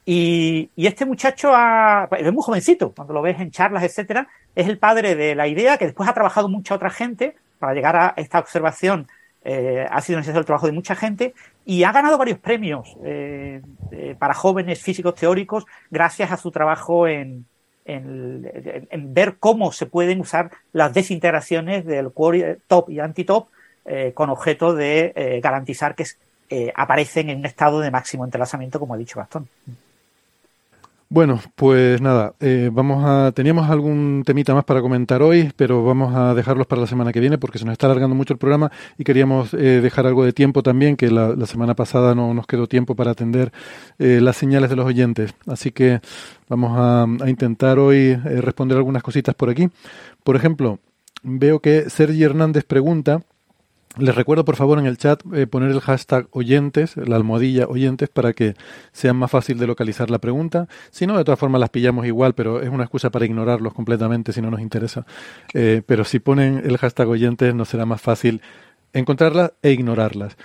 y, 0.06 0.70
este 0.76 1.06
muchacho 1.06 1.52
es 2.10 2.32
muy 2.32 2.42
jovencito, 2.42 2.92
cuando 2.92 3.14
lo 3.14 3.22
ves 3.22 3.40
en 3.40 3.50
charlas, 3.50 3.82
etcétera, 3.82 4.28
es 4.54 4.68
el 4.68 4.78
padre 4.78 5.14
de 5.14 5.34
la 5.34 5.46
idea 5.48 5.78
que 5.78 5.86
después 5.86 6.08
ha 6.08 6.14
trabajado 6.14 6.48
mucha 6.48 6.74
otra 6.74 6.90
gente 6.90 7.36
para 7.58 7.74
llegar 7.74 7.96
a 7.96 8.14
esta 8.16 8.38
observación. 8.38 9.08
Eh, 9.46 9.86
ha 9.90 10.00
sido 10.00 10.18
necesario 10.18 10.40
el 10.40 10.46
trabajo 10.46 10.66
de 10.66 10.72
mucha 10.72 10.94
gente 10.94 11.34
y 11.66 11.84
ha 11.84 11.92
ganado 11.92 12.16
varios 12.16 12.38
premios 12.38 12.96
eh, 13.04 13.60
para 14.18 14.32
jóvenes 14.32 14.80
físicos 14.80 15.14
teóricos 15.14 15.66
gracias 15.90 16.32
a 16.32 16.38
su 16.38 16.50
trabajo 16.50 17.06
en, 17.06 17.44
ver 18.94 19.36
cómo 19.38 19.70
se 19.70 19.84
pueden 19.84 20.20
usar 20.20 20.50
las 20.72 20.94
desintegraciones 20.94 21.84
del 21.84 22.10
top 22.66 22.88
y 22.88 23.00
anti-top 23.00 23.48
eh, 23.86 24.12
con 24.14 24.30
objeto 24.30 24.74
de 24.74 25.12
eh, 25.14 25.40
garantizar 25.42 25.94
que 25.94 26.06
eh, 26.48 26.72
aparecen 26.74 27.28
en 27.28 27.40
un 27.40 27.44
estado 27.44 27.80
de 27.80 27.90
máximo 27.90 28.24
entrelazamiento, 28.24 28.80
como 28.80 28.94
ha 28.94 28.96
dicho 28.96 29.18
Gastón. 29.18 29.46
Bueno, 31.14 31.40
pues 31.54 32.00
nada, 32.00 32.34
eh, 32.40 32.70
vamos 32.72 33.04
a 33.06 33.30
teníamos 33.30 33.70
algún 33.70 34.24
temita 34.26 34.52
más 34.52 34.64
para 34.64 34.80
comentar 34.80 35.22
hoy, 35.22 35.52
pero 35.54 35.84
vamos 35.84 36.12
a 36.12 36.34
dejarlos 36.34 36.66
para 36.66 36.80
la 36.80 36.88
semana 36.88 37.12
que 37.12 37.20
viene 37.20 37.38
porque 37.38 37.60
se 37.60 37.64
nos 37.64 37.70
está 37.70 37.86
alargando 37.86 38.16
mucho 38.16 38.32
el 38.32 38.38
programa 38.40 38.72
y 38.98 39.04
queríamos 39.04 39.54
eh, 39.54 39.80
dejar 39.80 40.08
algo 40.08 40.24
de 40.24 40.32
tiempo 40.32 40.64
también, 40.64 40.96
que 40.96 41.12
la, 41.12 41.36
semana 41.46 41.76
pasada 41.76 42.16
no 42.16 42.34
nos 42.34 42.48
quedó 42.48 42.66
tiempo 42.66 42.96
para 42.96 43.12
atender 43.12 43.52
eh, 44.00 44.18
las 44.20 44.36
señales 44.36 44.70
de 44.70 44.74
los 44.74 44.86
oyentes. 44.86 45.34
Así 45.46 45.70
que 45.70 46.00
vamos 46.48 46.72
a, 46.76 47.04
a 47.04 47.30
intentar 47.30 47.78
hoy 47.78 48.16
responder 48.16 48.76
algunas 48.76 49.04
cositas 49.04 49.36
por 49.36 49.50
aquí. 49.50 49.68
Por 50.24 50.34
ejemplo, 50.34 50.80
veo 51.22 51.60
que 51.60 51.90
Sergi 51.90 52.24
Hernández 52.24 52.64
pregunta 52.64 53.22
les 53.96 54.14
recuerdo, 54.14 54.44
por 54.44 54.56
favor, 54.56 54.78
en 54.78 54.86
el 54.86 54.98
chat 54.98 55.22
eh, 55.32 55.46
poner 55.46 55.70
el 55.70 55.80
hashtag 55.80 56.26
oyentes, 56.30 56.96
la 56.96 57.16
almohadilla 57.16 57.66
oyentes, 57.66 58.08
para 58.08 58.32
que 58.32 58.54
sea 58.92 59.12
más 59.12 59.30
fácil 59.30 59.58
de 59.58 59.66
localizar 59.66 60.10
la 60.10 60.18
pregunta. 60.18 60.68
Si 60.90 61.06
no, 61.06 61.16
de 61.16 61.24
todas 61.24 61.38
formas 61.38 61.60
las 61.60 61.70
pillamos 61.70 62.06
igual, 62.06 62.34
pero 62.34 62.60
es 62.60 62.68
una 62.68 62.84
excusa 62.84 63.10
para 63.10 63.24
ignorarlos 63.24 63.72
completamente 63.72 64.32
si 64.32 64.42
no 64.42 64.50
nos 64.50 64.60
interesa. 64.60 65.06
Eh, 65.52 65.82
pero 65.86 66.04
si 66.04 66.18
ponen 66.18 66.62
el 66.64 66.78
hashtag 66.78 67.08
oyentes, 67.08 67.54
nos 67.54 67.68
será 67.68 67.86
más 67.86 68.00
fácil 68.00 68.40
encontrarlas 68.92 69.52
e 69.62 69.70
ignorarlas. 69.72 70.36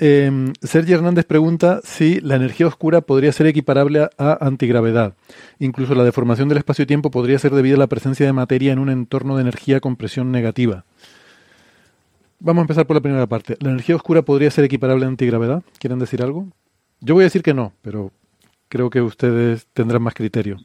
Eh, 0.00 0.52
Sergio 0.60 0.96
Hernández 0.96 1.24
pregunta 1.24 1.80
si 1.84 2.20
la 2.20 2.34
energía 2.34 2.66
oscura 2.66 3.00
podría 3.00 3.32
ser 3.32 3.46
equiparable 3.46 4.08
a 4.18 4.38
antigravedad. 4.40 5.14
Incluso 5.58 5.94
la 5.94 6.04
deformación 6.04 6.48
del 6.48 6.58
espacio-tiempo 6.58 7.10
podría 7.10 7.38
ser 7.38 7.52
debido 7.52 7.76
a 7.76 7.78
la 7.78 7.86
presencia 7.86 8.26
de 8.26 8.32
materia 8.32 8.72
en 8.72 8.80
un 8.80 8.90
entorno 8.90 9.36
de 9.36 9.42
energía 9.42 9.80
con 9.80 9.96
presión 9.96 10.32
negativa. 10.32 10.84
Vamos 12.44 12.60
a 12.60 12.64
empezar 12.64 12.86
por 12.86 12.94
la 12.94 13.00
primera 13.00 13.26
parte. 13.26 13.56
¿La 13.60 13.70
energía 13.70 13.96
oscura 13.96 14.20
podría 14.20 14.50
ser 14.50 14.66
equiparable 14.66 15.06
a 15.06 15.08
antigravedad? 15.08 15.62
¿Quieren 15.78 15.98
decir 15.98 16.22
algo? 16.22 16.46
Yo 17.00 17.14
voy 17.14 17.22
a 17.22 17.24
decir 17.24 17.42
que 17.42 17.54
no, 17.54 17.72
pero 17.80 18.12
creo 18.68 18.90
que 18.90 19.00
ustedes 19.00 19.66
tendrán 19.72 20.02
más 20.02 20.12
criterio. 20.12 20.58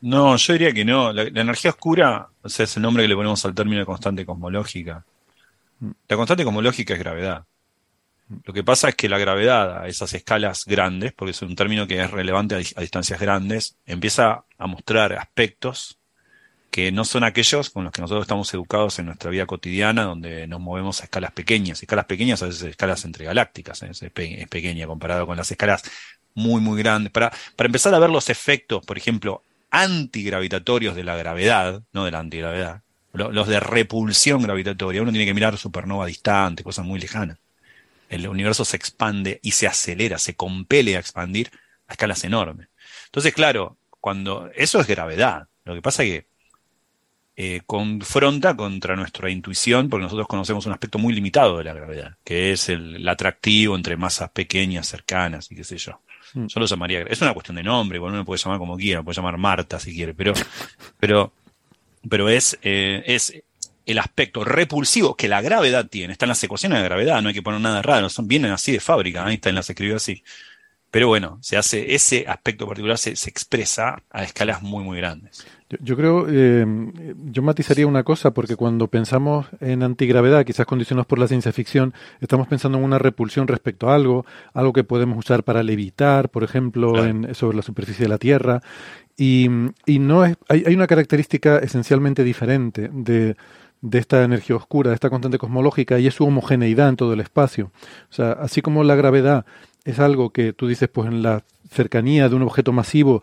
No, 0.00 0.34
yo 0.38 0.52
diría 0.54 0.72
que 0.72 0.86
no. 0.86 1.12
La, 1.12 1.24
energía 1.24 1.72
oscura, 1.72 2.30
o 2.40 2.48
sea, 2.48 2.64
es 2.64 2.74
el 2.78 2.82
nombre 2.82 3.04
que 3.04 3.08
le 3.08 3.16
ponemos 3.16 3.44
al 3.44 3.54
término 3.54 3.80
de 3.80 3.84
constante 3.84 4.24
cosmológica. 4.24 5.04
Mm. 5.80 5.90
La 6.08 6.16
constante 6.16 6.42
cosmológica 6.42 6.94
es 6.94 7.00
gravedad. 7.00 7.44
Lo 8.42 8.54
que 8.54 8.64
pasa 8.64 8.88
es 8.88 8.94
que 8.94 9.10
la 9.10 9.18
gravedad 9.18 9.82
a 9.82 9.88
esas 9.88 10.14
escalas 10.14 10.64
grandes, 10.64 11.12
porque 11.12 11.32
es 11.32 11.42
un 11.42 11.54
término 11.54 11.86
que 11.86 12.00
es 12.02 12.10
relevante 12.10 12.54
a 12.54 12.80
distancias 12.80 13.20
grandes, 13.20 13.76
empieza 13.84 14.46
a 14.56 14.66
mostrar 14.66 15.12
aspectos 15.12 15.98
que 16.76 16.92
no 16.92 17.06
son 17.06 17.24
aquellos 17.24 17.70
con 17.70 17.84
los 17.84 17.92
que 17.94 18.02
nosotros 18.02 18.24
estamos 18.24 18.52
educados 18.52 18.98
en 18.98 19.06
nuestra 19.06 19.30
vida 19.30 19.46
cotidiana, 19.46 20.04
donde 20.04 20.46
nos 20.46 20.60
movemos 20.60 21.00
a 21.00 21.04
escalas 21.04 21.32
pequeñas. 21.32 21.82
Escalas 21.82 22.04
pequeñas 22.04 22.42
a 22.42 22.46
veces 22.48 22.64
escalas 22.64 23.02
entre 23.06 23.24
galácticas, 23.24 23.82
¿eh? 23.82 23.88
es, 23.92 24.10
pequeña 24.10 24.86
comparado 24.86 25.26
con 25.26 25.38
las 25.38 25.50
escalas 25.50 25.84
muy, 26.34 26.60
muy 26.60 26.78
grandes. 26.78 27.10
Para, 27.12 27.32
para 27.56 27.68
empezar 27.68 27.94
a 27.94 27.98
ver 27.98 28.10
los 28.10 28.28
efectos, 28.28 28.84
por 28.84 28.98
ejemplo, 28.98 29.42
antigravitatorios 29.70 30.94
de 30.94 31.02
la 31.02 31.16
gravedad, 31.16 31.82
no 31.94 32.04
de 32.04 32.10
la 32.10 32.18
antigravedad, 32.18 32.82
los 33.14 33.48
de 33.48 33.58
repulsión 33.58 34.42
gravitatoria. 34.42 35.00
Uno 35.00 35.12
tiene 35.12 35.24
que 35.24 35.32
mirar 35.32 35.56
supernova 35.56 36.04
distante, 36.04 36.62
cosas 36.62 36.84
muy 36.84 37.00
lejanas. 37.00 37.38
El 38.10 38.28
universo 38.28 38.66
se 38.66 38.76
expande 38.76 39.40
y 39.42 39.52
se 39.52 39.66
acelera, 39.66 40.18
se 40.18 40.34
compele 40.34 40.96
a 40.96 41.00
expandir 41.00 41.50
a 41.88 41.94
escalas 41.94 42.22
enormes. 42.24 42.68
Entonces, 43.06 43.32
claro, 43.32 43.78
cuando 43.98 44.50
eso 44.54 44.78
es 44.78 44.86
gravedad. 44.86 45.48
Lo 45.64 45.74
que 45.74 45.80
pasa 45.80 46.02
es 46.02 46.10
que 46.10 46.35
eh, 47.38 47.60
confronta 47.66 48.56
contra 48.56 48.96
nuestra 48.96 49.28
intuición, 49.28 49.90
porque 49.90 50.04
nosotros 50.04 50.26
conocemos 50.26 50.64
un 50.64 50.72
aspecto 50.72 50.98
muy 50.98 51.12
limitado 51.12 51.58
de 51.58 51.64
la 51.64 51.74
gravedad, 51.74 52.16
que 52.24 52.52
es 52.52 52.70
el, 52.70 53.06
atractivo 53.06 53.76
entre 53.76 53.98
masas 53.98 54.30
pequeñas, 54.30 54.88
cercanas 54.88 55.52
y 55.52 55.54
qué 55.54 55.62
sé 55.62 55.76
yo. 55.76 56.00
Mm. 56.32 56.46
Yo 56.46 56.60
lo 56.60 56.64
llamaría, 56.64 57.02
es 57.02 57.20
una 57.20 57.34
cuestión 57.34 57.56
de 57.56 57.62
nombre, 57.62 57.98
igual 57.98 58.14
uno 58.14 58.24
puede 58.24 58.42
llamar 58.42 58.58
como 58.58 58.78
quiera, 58.78 59.02
puede 59.02 59.16
llamar 59.16 59.36
Marta 59.36 59.78
si 59.78 59.94
quiere, 59.94 60.14
pero, 60.14 60.32
pero, 60.98 61.34
pero 62.08 62.30
es, 62.30 62.58
eh, 62.62 63.02
es 63.04 63.34
el 63.84 63.98
aspecto 63.98 64.42
repulsivo 64.42 65.14
que 65.14 65.28
la 65.28 65.42
gravedad 65.42 65.86
tiene. 65.88 66.14
Están 66.14 66.30
las 66.30 66.42
ecuaciones 66.42 66.78
de 66.78 66.84
gravedad, 66.84 67.20
no 67.20 67.28
hay 67.28 67.34
que 67.34 67.42
poner 67.42 67.60
nada 67.60 67.82
raro, 67.82 68.08
son, 68.08 68.26
vienen 68.26 68.50
así 68.52 68.72
de 68.72 68.80
fábrica, 68.80 69.28
Einstein 69.28 69.54
las 69.54 69.68
escribió 69.68 69.96
así. 69.96 70.24
Pero 70.90 71.08
bueno, 71.08 71.38
se 71.42 71.58
hace, 71.58 71.94
ese 71.94 72.24
aspecto 72.26 72.66
particular 72.66 72.96
se, 72.96 73.14
se 73.14 73.28
expresa 73.28 74.02
a 74.08 74.24
escalas 74.24 74.62
muy, 74.62 74.82
muy 74.82 74.96
grandes. 74.96 75.46
Yo, 75.80 75.96
creo, 75.96 76.26
eh, 76.28 76.64
yo 77.24 77.42
matizaría 77.42 77.88
una 77.88 78.04
cosa, 78.04 78.30
porque 78.30 78.54
cuando 78.54 78.86
pensamos 78.86 79.46
en 79.60 79.82
antigravedad, 79.82 80.44
quizás 80.44 80.64
condicionados 80.64 81.06
por 81.06 81.18
la 81.18 81.26
ciencia 81.26 81.52
ficción, 81.52 81.92
estamos 82.20 82.46
pensando 82.46 82.78
en 82.78 82.84
una 82.84 82.98
repulsión 82.98 83.48
respecto 83.48 83.90
a 83.90 83.96
algo, 83.96 84.24
algo 84.54 84.72
que 84.72 84.84
podemos 84.84 85.18
usar 85.18 85.42
para 85.42 85.64
levitar, 85.64 86.28
por 86.28 86.44
ejemplo, 86.44 87.04
en, 87.04 87.34
sobre 87.34 87.56
la 87.56 87.62
superficie 87.62 88.04
de 88.04 88.08
la 88.08 88.18
Tierra. 88.18 88.62
Y, 89.16 89.48
y 89.86 89.98
no 89.98 90.24
es, 90.24 90.36
hay, 90.48 90.62
hay 90.66 90.74
una 90.74 90.86
característica 90.86 91.58
esencialmente 91.58 92.22
diferente 92.22 92.88
de, 92.92 93.34
de 93.80 93.98
esta 93.98 94.22
energía 94.22 94.54
oscura, 94.54 94.90
de 94.90 94.94
esta 94.94 95.10
constante 95.10 95.38
cosmológica, 95.38 95.98
y 95.98 96.06
es 96.06 96.14
su 96.14 96.24
homogeneidad 96.24 96.90
en 96.90 96.96
todo 96.96 97.12
el 97.12 97.20
espacio. 97.20 97.72
O 98.10 98.14
sea, 98.14 98.32
así 98.32 98.62
como 98.62 98.84
la 98.84 98.94
gravedad 98.94 99.46
es 99.84 99.98
algo 99.98 100.30
que 100.30 100.52
tú 100.52 100.68
dices, 100.68 100.88
pues 100.88 101.08
en 101.08 101.22
la 101.22 101.42
cercanía 101.70 102.28
de 102.28 102.36
un 102.36 102.42
objeto 102.42 102.72
masivo 102.72 103.22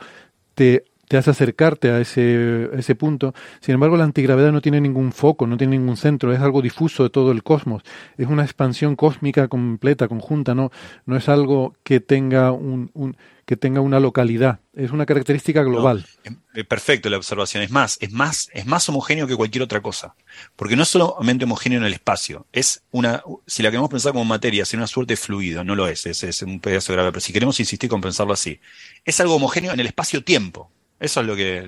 te 0.56 0.86
te 1.08 1.18
hace 1.18 1.32
acercarte 1.32 1.92
a 1.92 2.00
ese, 2.00 2.70
ese 2.74 2.96
punto. 2.96 3.34
Sin 3.60 3.74
embargo, 3.74 3.98
la 3.98 4.04
antigravedad 4.04 4.52
no 4.52 4.62
tiene 4.62 4.82
ningún 4.82 5.12
foco, 5.12 5.48
no 5.48 5.58
tiene 5.58 5.78
ningún 5.78 5.98
centro, 5.98 6.34
es 6.34 6.40
algo 6.40 6.62
difuso 6.62 7.04
de 7.04 7.10
todo 7.10 7.32
el 7.32 7.44
cosmos. 7.44 7.84
Es 8.18 8.28
una 8.28 8.44
expansión 8.44 8.96
cósmica 8.96 9.48
completa, 9.48 10.08
conjunta, 10.08 10.56
no, 10.56 10.72
no 11.06 11.18
es 11.18 11.30
algo 11.30 11.76
que 11.84 12.00
tenga 12.00 12.52
un, 12.52 12.92
un 12.94 13.18
que 13.46 13.58
tenga 13.58 13.82
una 13.82 14.00
localidad, 14.00 14.62
es 14.74 14.92
una 14.92 15.06
característica 15.06 15.64
global. 15.64 16.06
Em, 16.24 16.38
eh, 16.56 16.64
perfecto 16.64 17.10
la 17.10 17.18
observación, 17.18 17.62
es 17.62 17.72
más, 17.72 17.98
es 18.00 18.12
más, 18.12 18.50
es 18.54 18.66
más 18.66 18.88
homogéneo 18.88 19.28
que 19.28 19.36
cualquier 19.36 19.64
otra 19.64 19.82
cosa, 19.82 20.16
porque 20.56 20.78
no 20.78 20.84
es 20.84 20.90
solamente 20.90 21.44
homogéneo 21.44 21.80
en 21.80 21.86
el 21.86 21.94
espacio, 21.94 22.48
es 22.54 22.84
una, 22.92 23.22
si 23.46 23.62
la 23.62 23.70
queremos 23.70 23.90
pensar 23.90 24.14
como 24.14 24.24
materia, 24.24 24.64
es 24.64 24.74
una 24.74 24.88
suerte 24.88 25.14
de 25.14 25.18
fluido, 25.18 25.64
no 25.64 25.76
lo 25.76 25.88
es, 25.88 26.06
es, 26.06 26.24
es 26.24 26.42
un 26.42 26.62
pedazo 26.62 26.94
grave, 26.94 27.12
pero 27.12 27.20
si 27.20 27.34
queremos 27.34 27.60
insistir 27.60 27.90
con 27.90 28.00
pensarlo 28.00 28.32
así, 28.32 28.62
es 29.04 29.20
algo 29.20 29.36
homogéneo 29.36 29.74
en 29.74 29.80
el 29.82 29.88
espacio-tiempo, 29.88 30.72
eso 31.04 31.20
es 31.22 31.28
lo 31.28 31.36
que... 31.36 31.62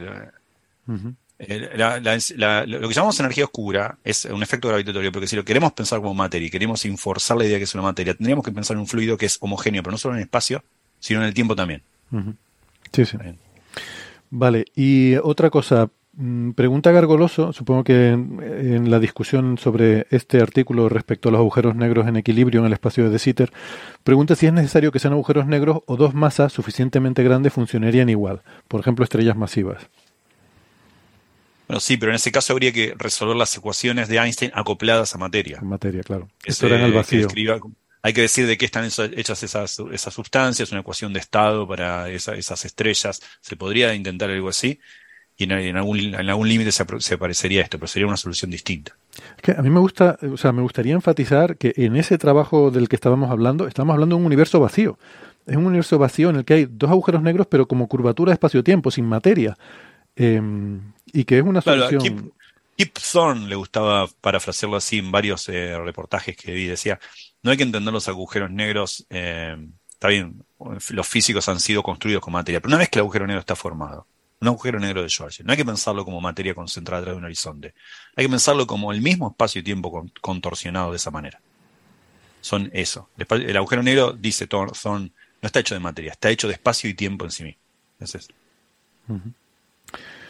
lo 0.88 1.16
que 2.88 2.94
llamamos 2.94 3.20
energía 3.20 3.44
oscura 3.44 3.98
es 4.04 4.26
un 4.26 4.42
efecto 4.42 4.70
gravitatorio, 4.70 5.12
porque 5.12 5.28
si 5.28 5.36
lo 5.36 5.44
queremos 5.44 5.74
pensar 5.74 6.00
como 6.00 6.14
materia 6.14 6.48
y 6.48 6.50
queremos 6.50 6.86
enforzar 6.86 7.38
la 7.38 7.46
idea 7.46 7.58
que 7.58 7.66
es 7.66 7.74
una 7.74 7.84
materia, 7.84 8.14
tendríamos 8.14 8.46
que 8.46 8.52
pensar 8.52 8.76
en 8.76 8.82
un 8.82 8.88
fluido 8.88 9.18
que 9.18 9.26
es 9.26 9.38
homogéneo, 9.42 9.84
pero 9.84 9.92
no 9.92 9.98
solo 9.98 10.14
en 10.16 10.20
el 10.20 10.24
espacio, 10.26 10.64
sino 11.00 11.20
en 11.20 11.28
el 11.28 11.34
tiempo 11.34 11.56
también. 11.56 11.84
Sí, 12.92 13.06
sí. 13.06 13.18
Vale, 14.30 14.66
y 14.76 15.16
otra 15.18 15.50
cosa, 15.50 15.90
pregunta 16.56 16.92
Gargoloso, 16.92 17.52
supongo 17.52 17.84
que 17.84 18.12
en, 18.12 18.90
la 18.90 19.00
discusión 19.00 19.58
sobre 19.58 20.08
este 20.12 20.42
artículo 20.42 20.88
respecto 20.88 21.30
a 21.30 21.32
los 21.32 21.40
agujeros 21.40 21.76
negros 21.76 22.08
en 22.08 22.16
equilibrio 22.16 22.62
en 22.62 22.68
el 22.68 22.74
espacio 22.74 23.04
de 23.04 23.10
De 23.10 23.20
Sitter, 23.20 23.52
pregunta 24.04 24.36
si 24.36 24.46
es 24.46 24.54
necesario 24.54 24.92
que 24.92 25.00
sean 25.00 25.14
agujeros 25.14 25.46
negros 25.46 25.80
o 25.86 25.98
dos 25.98 26.14
masas 26.14 26.54
suficientemente 26.54 27.24
grandes 27.24 27.54
funcionarían 27.54 28.10
igual, 28.10 28.42
por 28.68 28.80
ejemplo, 28.80 29.04
estrellas 29.04 29.36
masivas. 29.36 29.88
Bueno, 31.68 31.80
sí, 31.80 31.98
pero 31.98 32.12
en 32.12 32.18
ese 32.18 32.32
caso 32.32 32.54
habría 32.54 32.72
que 32.72 32.94
resolver 32.98 33.36
las 33.36 33.56
ecuaciones 33.58 34.08
de 34.08 34.18
Einstein 34.18 34.52
acopladas 34.54 35.16
a 35.16 35.18
materia. 35.18 35.60
A 35.60 35.66
materia, 35.66 36.04
claro. 36.04 36.30
Esto 36.46 36.68
era 36.68 36.78
en 36.78 36.86
el 36.86 36.94
vacío. 36.94 37.28
hay 38.04 38.14
que 38.14 38.22
decir 38.22 38.46
de 38.46 38.58
qué 38.58 38.66
están 38.66 38.86
hechas 38.86 39.42
esas, 39.44 39.80
esas 39.92 40.14
sustancias, 40.14 40.72
una 40.72 40.82
ecuación 40.82 41.12
de 41.12 41.20
estado 41.20 41.68
para 41.68 42.10
esas 42.10 42.66
estrellas. 42.66 43.20
Se 43.42 43.56
podría 43.56 43.96
intentar 43.96 44.30
algo 44.30 44.50
así 44.50 44.80
y 45.38 45.44
en, 45.44 45.76
algún, 45.76 46.00
en 46.00 46.30
algún 46.30 46.48
límite 46.48 46.72
se, 46.72 46.86
se, 47.00 47.18
parecería 47.18 47.62
esto, 47.62 47.78
pero 47.78 47.88
sería 47.88 48.08
una 48.08 48.16
solución 48.16 48.52
distinta. 48.52 48.96
que 49.42 49.52
a 49.52 49.62
mí 49.62 49.70
me 49.70 49.82
gusta, 49.82 50.18
o 50.32 50.38
sea, 50.38 50.54
me 50.54 50.62
gustaría 50.62 50.94
enfatizar 50.94 51.58
que 51.58 51.74
en 51.76 51.98
ese 51.98 52.18
trabajo 52.18 52.72
del 52.72 52.88
que 52.88 52.96
estábamos 52.96 53.30
hablando, 53.30 53.68
estamos 53.68 53.94
hablando 53.94 54.16
de 54.16 54.22
un 54.22 54.26
universo 54.26 54.60
vacío. 54.60 54.98
Es 55.46 55.58
un 55.58 55.66
universo 55.66 56.00
vacío 56.00 56.30
en 56.30 56.38
el 56.38 56.46
que 56.46 56.54
hay 56.54 56.68
dos 56.70 56.90
agujeros 56.90 57.22
negros, 57.22 57.48
pero 57.48 57.68
como 57.68 57.88
curvatura 57.88 58.32
de 58.32 58.36
espacio-tiempo, 58.36 58.92
sin 58.92 59.06
materia. 59.06 59.58
Em, 60.16 60.94
y 61.12 61.26
que 61.26 61.38
es 61.38 61.44
una 61.44 61.62
solución. 61.62 62.02
Claro, 62.02 62.32
Kip, 62.78 62.98
Thorne 62.98 63.48
le 63.48 63.56
gustaba 63.56 64.08
parafrasearlo 64.22 64.78
así 64.78 64.98
en 65.00 65.12
varios 65.12 65.48
eh, 65.50 65.78
reportajes 65.78 66.36
que 66.36 66.52
vi. 66.52 66.66
Decía: 66.66 67.00
no 67.44 67.52
hay 67.52 67.58
que 67.58 67.64
entender 67.64 67.94
los 67.94 68.08
agujeros 68.08 68.50
negros. 68.52 69.06
Eh, 69.10 69.56
está 69.90 70.08
bien, 70.08 70.44
los 70.90 71.08
físicos 71.08 71.48
han 71.48 71.60
sido 71.60 71.84
construidos 71.84 72.22
con 72.24 72.34
materia, 72.34 72.60
pero 72.60 72.70
una 72.70 72.80
vez 72.80 72.90
que 72.90 73.00
el 73.00 73.04
agujero 73.04 73.28
negro 73.28 73.40
está 73.40 73.56
formado, 73.56 74.08
un 74.42 74.48
agujero 74.48 74.80
negro 74.80 75.02
de 75.02 75.10
Schwarzschild. 75.10 75.48
No 75.48 75.54
hay 75.54 75.58
que 75.58 75.66
pensarlo 75.66 76.04
como 76.04 76.22
materia 76.22 76.54
concentrada 76.54 77.02
detrás 77.02 77.16
de 77.16 77.20
un 77.20 77.26
horizonte. 77.26 77.74
Hay 78.16 78.26
que 78.26 78.30
pensarlo 78.30 78.68
como 78.68 78.92
el 78.92 79.02
mismo 79.02 79.30
espacio 79.30 79.62
y 79.62 79.64
tiempo 79.64 80.06
contorsionado 80.22 80.92
de 80.92 80.98
esa 80.98 81.12
manera. 81.12 81.40
Son 82.42 82.70
eso. 82.74 83.10
El 83.18 83.58
agujero 83.58 83.82
negro, 83.82 84.14
dice 84.14 84.46
Thorne, 84.48 84.74
no 84.84 85.48
está 85.48 85.60
hecho 85.60 85.74
de 85.74 85.80
materia, 85.80 86.12
está 86.12 86.30
hecho 86.30 86.48
de 86.48 86.54
espacio 86.54 86.90
y 86.90 86.94
tiempo 86.94 87.26
en 87.26 87.32
sí 87.32 87.44
mismo. 87.44 87.62
Es 88.00 88.28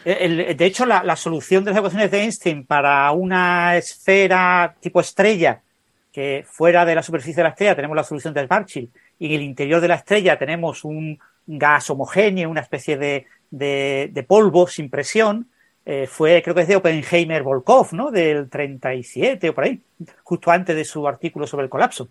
de 0.06 0.64
hecho, 0.64 0.86
la, 0.86 1.16
solución 1.16 1.64
de 1.64 1.72
las 1.72 1.78
ecuaciones 1.78 2.10
de 2.12 2.20
Einstein 2.22 2.64
para 2.64 3.10
una 3.10 3.76
esfera 3.76 4.76
tipo 4.80 5.00
estrella 5.00 5.62
que 6.12 6.46
fuera 6.48 6.84
de 6.84 6.94
la 6.94 7.02
superficie 7.02 7.36
de 7.36 7.42
la 7.42 7.48
estrella 7.48 7.74
tenemos 7.74 7.96
la 7.96 8.04
solución 8.04 8.32
de 8.32 8.44
Schwarzschild 8.44 8.88
y 9.18 9.26
en 9.26 9.32
el 9.32 9.42
interior 9.42 9.80
de 9.80 9.88
la 9.88 9.96
estrella 9.96 10.38
tenemos 10.38 10.84
un 10.84 11.18
gas 11.46 11.90
homogéneo, 11.90 12.50
una 12.50 12.60
especie 12.60 12.96
de, 12.96 13.26
de, 13.50 14.24
polvo 14.26 14.66
sin 14.66 14.90
presión, 14.90 15.48
eh, 15.84 16.06
fue, 16.06 16.42
creo 16.42 16.54
que 16.54 16.62
es 16.62 16.68
de 16.68 16.76
Oppenheimer 16.76 17.42
Volkov, 17.42 17.92
¿no? 17.92 18.10
Del 18.10 18.50
37 18.50 19.48
o 19.48 19.54
por 19.54 19.64
ahí, 19.64 19.80
justo 20.24 20.50
antes 20.50 20.74
de 20.74 20.84
su 20.84 21.06
artículo 21.06 21.46
sobre 21.46 21.64
el 21.64 21.70
colapso. 21.70 22.08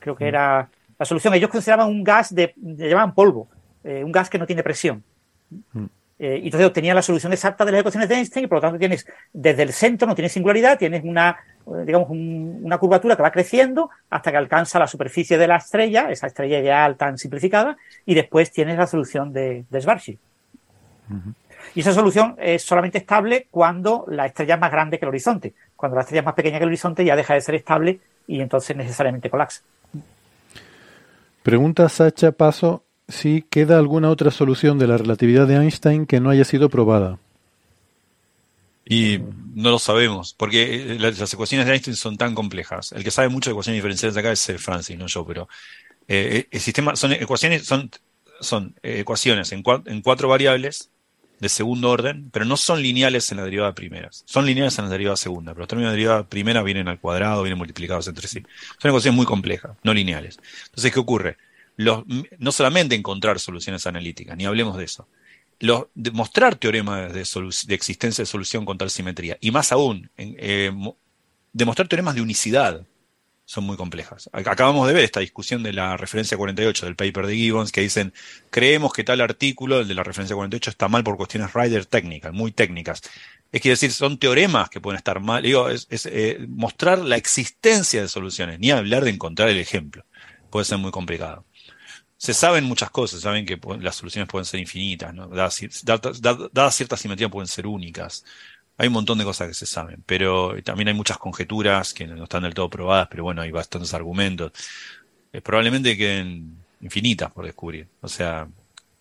Creo 0.00 0.16
que 0.16 0.24
mm. 0.24 0.28
era 0.28 0.68
la 0.98 1.06
solución. 1.06 1.34
Ellos 1.34 1.50
consideraban 1.50 1.88
un 1.88 2.02
gas 2.02 2.34
de, 2.34 2.54
le 2.60 2.88
llamaban 2.88 3.14
polvo, 3.14 3.48
eh, 3.84 4.02
un 4.04 4.10
gas 4.10 4.28
que 4.28 4.38
no 4.38 4.46
tiene 4.46 4.64
presión. 4.64 5.04
Mm. 5.72 5.84
Eh, 6.18 6.38
y 6.42 6.44
entonces 6.46 6.68
obtenían 6.68 6.94
la 6.94 7.02
solución 7.02 7.32
exacta 7.32 7.64
de 7.64 7.72
las 7.72 7.80
ecuaciones 7.80 8.08
de 8.08 8.14
Einstein 8.14 8.44
y 8.44 8.48
por 8.48 8.58
lo 8.58 8.62
tanto 8.62 8.78
tienes 8.78 9.04
desde 9.32 9.62
el 9.64 9.72
centro, 9.72 10.06
no 10.06 10.14
tienes 10.14 10.30
singularidad, 10.30 10.78
tienes 10.78 11.02
una, 11.04 11.36
digamos, 11.66 12.08
una 12.10 12.78
curvatura 12.78 13.16
que 13.16 13.22
va 13.22 13.30
creciendo 13.30 13.90
hasta 14.10 14.30
que 14.30 14.36
alcanza 14.36 14.78
la 14.78 14.86
superficie 14.86 15.38
de 15.38 15.46
la 15.46 15.56
estrella, 15.56 16.10
esa 16.10 16.26
estrella 16.26 16.58
ideal 16.58 16.96
tan 16.96 17.18
simplificada, 17.18 17.76
y 18.06 18.14
después 18.14 18.50
tienes 18.50 18.78
la 18.78 18.86
solución 18.86 19.32
de, 19.32 19.64
de 19.68 19.80
Schwarzschild. 19.80 20.18
Y 21.74 21.80
esa 21.80 21.92
solución 21.92 22.36
es 22.38 22.62
solamente 22.62 22.98
estable 22.98 23.46
cuando 23.50 24.04
la 24.08 24.26
estrella 24.26 24.54
es 24.54 24.60
más 24.60 24.70
grande 24.72 24.98
que 24.98 25.04
el 25.04 25.10
horizonte. 25.10 25.54
Cuando 25.76 25.96
la 25.96 26.02
estrella 26.02 26.20
es 26.20 26.26
más 26.26 26.34
pequeña 26.34 26.58
que 26.58 26.64
el 26.64 26.68
horizonte 26.68 27.04
ya 27.04 27.16
deja 27.16 27.34
de 27.34 27.40
ser 27.40 27.54
estable 27.54 28.00
y 28.26 28.40
entonces 28.40 28.76
necesariamente 28.76 29.30
colapsa. 29.30 29.62
Pregunta 31.42 31.88
Sacha 31.88 32.32
Paso 32.32 32.84
si 33.08 33.42
queda 33.42 33.78
alguna 33.78 34.10
otra 34.10 34.30
solución 34.30 34.78
de 34.78 34.86
la 34.86 34.96
relatividad 34.96 35.46
de 35.46 35.56
Einstein 35.56 36.06
que 36.06 36.20
no 36.20 36.30
haya 36.30 36.44
sido 36.44 36.68
probada. 36.68 37.18
Y 38.84 39.18
no 39.54 39.70
lo 39.70 39.78
sabemos, 39.78 40.34
porque 40.34 40.94
eh, 40.94 40.98
las 40.98 41.32
ecuaciones 41.32 41.66
de 41.66 41.72
Einstein 41.72 41.96
son 41.96 42.16
tan 42.16 42.34
complejas. 42.34 42.92
El 42.92 43.04
que 43.04 43.10
sabe 43.10 43.28
mucho 43.28 43.50
de 43.50 43.52
ecuaciones 43.52 43.78
diferenciales 43.78 44.16
acá 44.16 44.32
es 44.32 44.48
eh, 44.48 44.58
Francis, 44.58 44.98
no 44.98 45.06
yo, 45.06 45.24
pero 45.26 45.48
eh, 46.08 46.48
el 46.50 46.60
sistema 46.60 46.96
son 46.96 47.12
ecuaciones, 47.12 47.64
son, 48.40 48.74
ecuaciones 48.82 49.52
en, 49.52 49.62
en, 49.86 50.02
cuatro 50.02 50.28
variables 50.28 50.90
de 51.38 51.48
segundo 51.48 51.90
orden, 51.90 52.30
pero 52.32 52.44
no 52.44 52.56
son 52.56 52.82
lineales 52.82 53.30
en 53.30 53.38
la 53.38 53.44
derivada 53.44 53.72
primera. 53.74 54.08
Son 54.10 54.46
lineales 54.46 54.76
en 54.78 54.86
la 54.86 54.90
derivada 54.90 55.16
segunda, 55.16 55.52
pero 55.52 55.60
los 55.60 55.68
términos 55.68 55.92
de 55.92 55.96
derivada 55.96 56.28
primera 56.28 56.62
vienen 56.62 56.88
al 56.88 56.98
cuadrado, 56.98 57.42
vienen 57.42 57.58
multiplicados 57.58 58.08
entre 58.08 58.26
sí. 58.26 58.42
Son 58.80 58.88
ecuaciones 58.90 59.16
muy 59.16 59.26
complejas, 59.26 59.76
no 59.84 59.94
lineales. 59.94 60.38
Entonces, 60.66 60.92
¿qué 60.92 60.98
ocurre? 60.98 61.36
Los, 61.76 62.04
no 62.38 62.52
solamente 62.52 62.96
encontrar 62.96 63.38
soluciones 63.38 63.86
analíticas, 63.86 64.36
ni 64.36 64.44
hablemos 64.44 64.76
de 64.76 64.84
eso 64.84 65.06
demostrar 65.94 66.56
teoremas 66.56 67.12
de, 67.12 67.20
existencia 67.74 68.22
de 68.22 68.26
solución 68.26 68.64
con 68.64 68.78
tal 68.78 68.90
simetría, 68.90 69.38
y 69.40 69.50
más 69.50 69.72
aún, 69.72 70.10
eh, 70.16 70.72
demostrar 71.52 71.88
teoremas 71.88 72.14
de 72.14 72.22
unicidad. 72.22 72.86
son 73.44 73.64
muy 73.64 73.76
complejas. 73.76 74.30
Acabamos 74.32 74.86
de 74.86 74.94
ver 74.94 75.04
esta 75.04 75.20
discusión 75.20 75.62
de 75.62 75.72
la 75.72 75.96
referencia 75.96 76.38
48 76.38 76.86
del 76.86 76.96
paper 76.96 77.26
de 77.26 77.34
Gibbons 77.36 77.72
que 77.72 77.82
dicen, 77.82 78.14
creemos 78.50 78.92
que 78.92 79.04
tal 79.04 79.20
artículo, 79.20 79.80
el 79.80 79.88
de 79.88 79.94
la 79.94 80.04
referencia 80.04 80.34
48, 80.34 80.70
está 80.70 80.88
mal 80.88 81.04
por 81.04 81.16
cuestiones 81.16 81.52
rider 81.52 81.84
técnicas, 81.84 82.32
muy 82.32 82.52
técnicas. 82.52 83.02
Es 83.50 83.60
que 83.60 83.70
decir, 83.70 83.92
son 83.92 84.18
teoremas 84.18 84.70
que 84.70 84.80
pueden 84.80 84.96
estar 84.96 85.20
mal. 85.20 85.42
Digo, 85.42 85.68
es, 85.68 85.86
eh, 85.90 86.46
mostrar 86.48 86.98
la 87.00 87.16
existencia 87.16 88.00
de 88.00 88.08
soluciones, 88.08 88.58
ni 88.58 88.70
hablar 88.70 89.04
de 89.04 89.10
encontrar 89.10 89.48
el 89.50 89.58
ejemplo. 89.58 90.06
Puede 90.50 90.64
ser 90.64 90.78
muy 90.78 90.90
complicado. 90.92 91.44
Se 92.22 92.34
saben 92.34 92.62
muchas 92.62 92.88
cosas, 92.90 93.20
saben 93.20 93.44
que 93.44 93.58
las 93.80 93.96
soluciones 93.96 94.28
pueden 94.28 94.44
ser 94.44 94.60
infinitas, 94.60 95.12
¿no? 95.12 95.26
Dada, 95.26 96.70
cierta 96.70 96.96
simetría 96.96 97.28
pueden 97.28 97.48
ser 97.48 97.66
únicas. 97.66 98.24
Hay 98.78 98.86
un 98.86 98.92
montón 98.94 99.18
de 99.18 99.24
cosas 99.24 99.48
que 99.48 99.54
se 99.54 99.66
saben, 99.66 100.04
pero 100.06 100.54
también 100.62 100.86
hay 100.86 100.94
muchas 100.94 101.18
conjeturas 101.18 101.92
que 101.92 102.06
no 102.06 102.22
están 102.22 102.44
del 102.44 102.54
todo 102.54 102.70
probadas, 102.70 103.08
pero 103.10 103.24
bueno, 103.24 103.42
hay 103.42 103.50
bastantes 103.50 103.92
argumentos. 103.92 104.52
Eh, 105.32 105.40
probablemente 105.40 105.96
queden 105.96 106.58
infinitas 106.80 107.32
por 107.32 107.44
descubrir. 107.44 107.88
O 108.00 108.06
sea, 108.06 108.48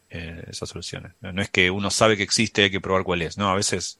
eh, 0.09 0.43
esas 0.47 0.69
soluciones. 0.69 1.11
No 1.21 1.43
es 1.43 1.51
que 1.51 1.69
uno 1.69 1.91
sabe 1.91 2.17
que 2.17 2.23
existe, 2.23 2.63
hay 2.63 2.71
que 2.71 2.81
probar 2.81 3.03
cuál 3.03 3.21
es. 3.21 3.37
No, 3.37 3.51
a 3.51 3.55
veces 3.55 3.99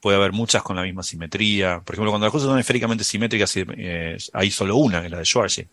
puede 0.00 0.16
haber 0.16 0.32
muchas 0.32 0.64
con 0.64 0.74
la 0.74 0.82
misma 0.82 1.04
simetría. 1.04 1.82
Por 1.84 1.94
ejemplo, 1.94 2.10
cuando 2.10 2.26
las 2.26 2.32
cosas 2.32 2.48
son 2.48 2.58
esféricamente 2.58 3.04
simétricas, 3.04 3.54
eh, 3.56 4.16
hay 4.32 4.50
solo 4.50 4.76
una, 4.76 4.98
que 5.00 5.06
es 5.06 5.12
la 5.12 5.18
de 5.18 5.24
Schwarzschild. 5.24 5.68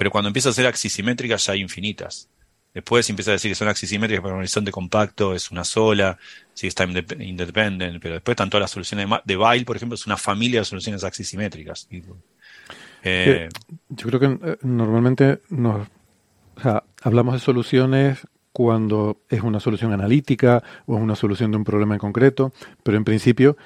Pero 0.00 0.10
cuando 0.10 0.28
empieza 0.28 0.48
a 0.48 0.52
ser 0.54 0.66
axisimétricas 0.66 1.44
ya 1.44 1.52
hay 1.52 1.60
infinitas. 1.60 2.30
Después 2.72 3.10
empieza 3.10 3.32
a 3.32 3.34
decir 3.34 3.50
que 3.50 3.54
son 3.54 3.68
axisimétricas 3.68 4.22
para 4.22 4.32
un 4.32 4.38
horizonte 4.38 4.72
compacto, 4.72 5.34
es 5.34 5.50
una 5.50 5.62
sola, 5.62 6.16
si 6.54 6.68
es 6.68 6.74
time 6.74 7.04
independent, 7.18 8.00
pero 8.00 8.14
después 8.14 8.32
están 8.32 8.48
todas 8.48 8.62
las 8.62 8.70
soluciones 8.70 9.06
de, 9.26 9.36
Weil, 9.36 9.66
por 9.66 9.76
ejemplo, 9.76 9.96
es 9.96 10.06
una 10.06 10.16
familia 10.16 10.60
de 10.60 10.64
soluciones 10.64 11.04
axisimétricas. 11.04 11.86
Eh, 13.02 13.50
yo 13.90 14.08
creo 14.08 14.20
que 14.20 14.52
eh, 14.52 14.56
normalmente 14.62 15.40
nos, 15.50 15.86
hablamos 17.02 17.34
de 17.34 17.40
soluciones 17.40 18.26
cuando 18.52 19.20
es 19.28 19.42
una 19.42 19.60
solución 19.60 19.92
analítica 19.92 20.62
o 20.86 20.96
es 20.96 21.02
una 21.02 21.14
solución 21.14 21.50
de 21.50 21.58
un 21.58 21.64
problema 21.64 21.94
en 21.94 22.00
concreto, 22.00 22.54
pero 22.82 22.96
en 22.96 23.04
principio 23.04 23.58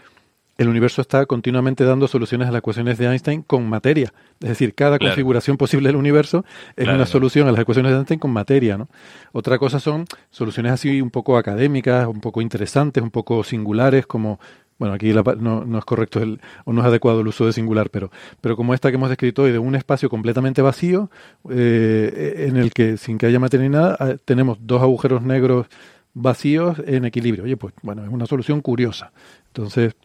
el 0.57 0.69
universo 0.69 1.01
está 1.01 1.27
continuamente 1.27 1.85
dando 1.85 2.07
soluciones 2.07 2.49
a 2.49 2.53
las 2.53 2.61
ecuaciones 2.61 2.99
de 2.99 3.07
Einstein 3.07 3.43
con 3.43 3.69
materia. 3.69 4.13
Es 4.41 4.51
decir, 4.51 4.75
cada 4.75 4.99
configuración 4.99 5.57
posible 5.57 5.89
del 5.89 5.97
universo 5.97 6.45
es 6.77 6.87
una 6.87 7.07
solución 7.07 7.49
a 7.49 7.53
las 7.53 7.61
ecuaciones 7.61 7.93
de 7.93 7.99
Einstein 7.99 8.21
con 8.21 8.33
materia. 8.33 8.79
¿no? 8.79 8.89
Otra 9.33 9.59
cosa 9.59 9.81
son 9.81 10.05
soluciones 10.31 10.73
así 10.73 11.01
un 11.01 11.11
poco 11.11 11.37
académicas, 11.37 12.07
un 12.07 12.21
poco 12.21 12.41
interesantes, 12.41 13.03
un 13.03 13.11
poco 13.11 13.43
singulares, 13.43 14.07
como, 14.07 14.39
bueno, 14.79 14.95
aquí 14.95 15.13
no, 15.13 15.79
es 15.79 15.85
correcto 15.85 16.21
el, 16.21 16.41
o 16.65 16.73
no 16.73 16.83
es 16.83 16.87
adecuado 16.87 17.21
el 17.21 17.27
uso 17.27 17.47
de 17.47 17.53
singular, 17.53 17.91
pero, 17.91 18.13
pero 18.41 18.57
como 18.57 18.75
esta 18.75 18.91
que 18.91 18.97
hemos 18.97 19.09
descrito 19.09 19.43
hoy, 19.43 19.53
de 19.53 19.59
un 19.59 19.75
espacio 19.75 20.09
completamente 20.09 20.63
vacío, 20.63 21.11
eh, 21.51 22.47
en 22.49 22.57
el 22.57 22.73
que 22.73 22.97
sin 22.97 23.19
que 23.19 23.27
haya 23.27 23.41
materia 23.41 23.69
ni 23.69 23.75
nada, 23.75 23.97
ah, 23.99 24.15
tenemos 24.25 24.59
dos 24.61 24.83
agujeros 24.83 25.23
negros 25.23 25.67
vacíos 26.13 26.81
en 26.87 27.05
equilibrio. 27.05 27.45
Oye, 27.45 27.57
pues 27.57 27.75
bueno, 27.83 28.05
es 28.05 28.11
una 28.11 28.27
solución 28.27 28.61
curiosa. 28.61 29.13
Entonces, 29.49 29.97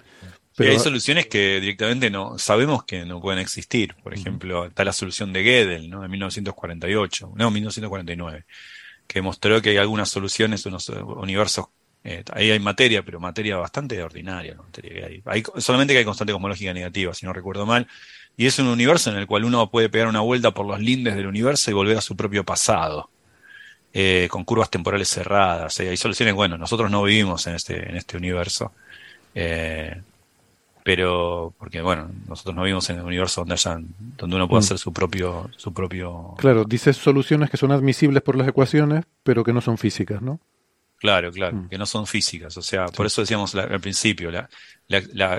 hay 0.60 0.80
soluciones 0.80 1.28
que 1.28 1.60
directamente 1.60 2.10
no 2.10 2.38
sabemos 2.38 2.84
que 2.84 3.06
no 3.06 3.22
pueden 3.22 3.40
existir. 3.40 3.96
Por 4.04 4.14
ejemplo, 4.14 4.66
está 4.66 4.84
la 4.84 4.94
solución 4.94 5.32
de 5.32 5.44
Gödel, 5.44 5.90
¿no? 5.90 6.02
De 6.02 6.08
1948, 6.08 7.34
no, 7.36 7.52
1949, 7.52 8.46
que 9.08 9.22
mostró 9.22 9.62
que 9.62 9.70
hay 9.72 9.78
algunas 9.78 10.10
soluciones, 10.10 10.66
unos 10.66 10.90
universos, 10.90 11.68
eh, 12.04 12.24
ahí 12.34 12.52
hay 12.52 12.60
materia, 12.60 13.04
pero 13.04 13.20
materia 13.20 13.58
bastante 13.58 14.02
ordinaria, 14.02 14.56
materia 14.56 15.08
hay. 15.26 15.44
Solamente 15.58 15.94
que 15.94 16.00
hay 16.00 16.06
constante 16.06 16.34
cosmológica 16.34 16.74
negativa, 16.74 17.14
si 17.14 17.26
no 17.26 17.34
recuerdo 17.34 17.66
mal. 17.66 17.88
Y 18.38 18.46
es 18.46 18.58
un 18.60 18.68
universo 18.68 19.12
en 19.12 19.18
el 19.18 19.28
cual 19.28 19.44
uno 19.44 19.70
puede 19.70 19.90
pegar 19.90 20.08
una 20.08 20.22
vuelta 20.22 20.52
por 20.52 20.66
los 20.66 20.80
lindes 20.80 21.16
del 21.16 21.28
universo 21.28 21.72
y 21.72 21.74
volver 21.74 21.98
a 21.98 22.02
su 22.02 22.16
propio 22.16 22.44
pasado. 22.46 23.10
Eh, 23.92 24.28
con 24.30 24.44
curvas 24.44 24.70
temporales 24.70 25.10
cerradas. 25.10 25.80
hay 25.80 25.98
soluciones, 25.98 26.36
bueno, 26.36 26.60
nosotros 26.60 26.92
no 26.92 27.02
vivimos 27.02 27.48
en 27.48 27.56
este, 27.56 27.90
en 27.90 27.98
este 27.98 28.18
universo. 28.18 28.72
Eh, 29.34 30.02
pero 30.96 31.54
porque 31.60 31.82
bueno, 31.82 32.10
nosotros 32.28 32.56
no 32.56 32.64
vivimos 32.64 32.90
en 32.90 32.98
el 32.98 33.06
universo 33.06 33.46
donde 33.46 33.62
donde 34.18 34.36
uno 34.36 34.48
puede 34.48 34.62
mm. 34.62 34.66
hacer 34.66 34.80
su 34.80 34.92
propio 34.92 35.48
su 35.56 35.72
propio 35.72 36.34
Claro, 36.40 36.66
dices 36.66 36.98
soluciones 36.98 37.52
que 37.52 37.58
son 37.58 37.72
admisibles 37.72 38.24
por 38.24 38.36
las 38.36 38.48
ecuaciones, 38.48 39.06
pero 39.22 39.44
que 39.44 39.54
no 39.54 39.62
son 39.62 39.78
físicas, 39.78 40.20
¿no? 40.20 40.40
Claro, 40.98 41.32
claro, 41.32 41.58
mm. 41.58 41.70
que 41.70 41.78
no 41.78 41.86
son 41.86 42.08
físicas. 42.08 42.58
O 42.58 42.64
sea, 42.64 42.88
por 42.88 43.06
eso 43.06 43.22
decíamos 43.22 43.54
al 43.54 43.80
principio, 43.80 44.32
la, 44.32 44.50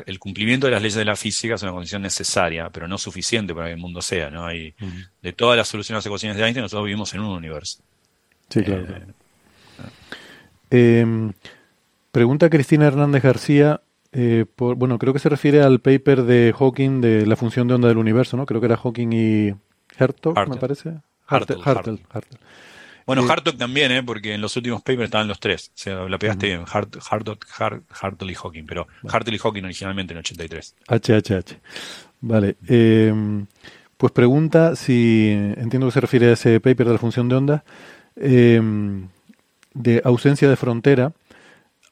el 0.06 0.20
cumplimiento 0.20 0.68
de 0.68 0.70
las 0.70 0.82
leyes 0.82 0.94
de 0.94 1.04
la 1.04 1.16
física 1.16 1.56
es 1.56 1.62
una 1.64 1.72
condición 1.72 2.02
necesaria, 2.02 2.70
pero 2.70 2.86
no 2.86 2.96
suficiente 2.96 3.52
para 3.52 3.66
que 3.66 3.72
el 3.72 3.80
mundo 3.80 4.00
sea, 4.00 4.30
¿no? 4.30 4.46
Hay, 4.46 4.72
mm. 4.78 5.00
De 5.20 5.32
todas 5.32 5.56
las 5.56 5.66
soluciones 5.66 5.96
a 5.96 5.98
las 5.98 6.06
ecuaciones 6.06 6.36
de 6.36 6.44
Einstein, 6.44 6.62
nosotros 6.62 6.84
vivimos 6.84 7.12
en 7.12 7.22
un 7.22 7.36
universo. 7.36 7.82
Sí, 8.48 8.62
claro. 8.62 8.86
Eh, 10.70 11.00
em, 11.00 11.32
pregunta 12.12 12.48
Cristina 12.48 12.86
Hernández 12.86 13.24
García 13.24 13.80
eh, 14.12 14.44
bueno, 14.56 14.98
creo 14.98 15.12
que 15.12 15.18
se 15.20 15.28
refiere 15.28 15.62
al 15.62 15.80
paper 15.80 16.24
de 16.24 16.52
Hawking 16.58 17.00
de 17.00 17.26
la 17.26 17.36
función 17.36 17.68
de 17.68 17.74
onda 17.74 17.88
del 17.88 17.98
universo, 17.98 18.36
¿no? 18.36 18.44
Creo 18.44 18.60
que 18.60 18.66
era 18.66 18.76
Hawking 18.76 19.12
y 19.12 19.54
Hertog, 19.96 20.48
me 20.48 20.56
parece. 20.56 20.94
Hartle, 21.26 21.58
Hartle, 21.64 21.98
Bueno, 23.06 23.22
eh, 23.22 23.26
Hartog 23.30 23.56
también, 23.56 23.92
¿eh? 23.92 24.02
porque 24.02 24.34
en 24.34 24.40
los 24.40 24.56
últimos 24.56 24.82
papers 24.82 25.04
estaban 25.04 25.28
los 25.28 25.38
tres. 25.38 25.68
O 25.68 25.72
sea, 25.74 26.08
la 26.08 26.18
pegaste 26.18 26.48
bien, 26.48 26.64
Hartog, 26.66 27.38
Hartle 27.58 28.32
y 28.32 28.34
Hawking, 28.34 28.64
pero 28.66 28.88
Hartle 29.08 29.36
y 29.36 29.38
Hawking 29.38 29.62
originalmente 29.62 30.12
en 30.12 30.18
83. 30.18 30.74
HHH. 30.88 31.56
Vale. 32.22 32.56
Eh, 32.66 33.14
pues 33.96 34.12
pregunta 34.12 34.74
si, 34.74 35.28
entiendo 35.30 35.86
que 35.86 35.92
se 35.92 36.00
refiere 36.00 36.30
a 36.30 36.32
ese 36.32 36.58
paper 36.58 36.88
de 36.88 36.92
la 36.92 36.98
función 36.98 37.28
de 37.28 37.34
onda, 37.36 37.64
de 38.16 40.02
ausencia 40.04 40.48
de 40.48 40.56
frontera 40.56 41.12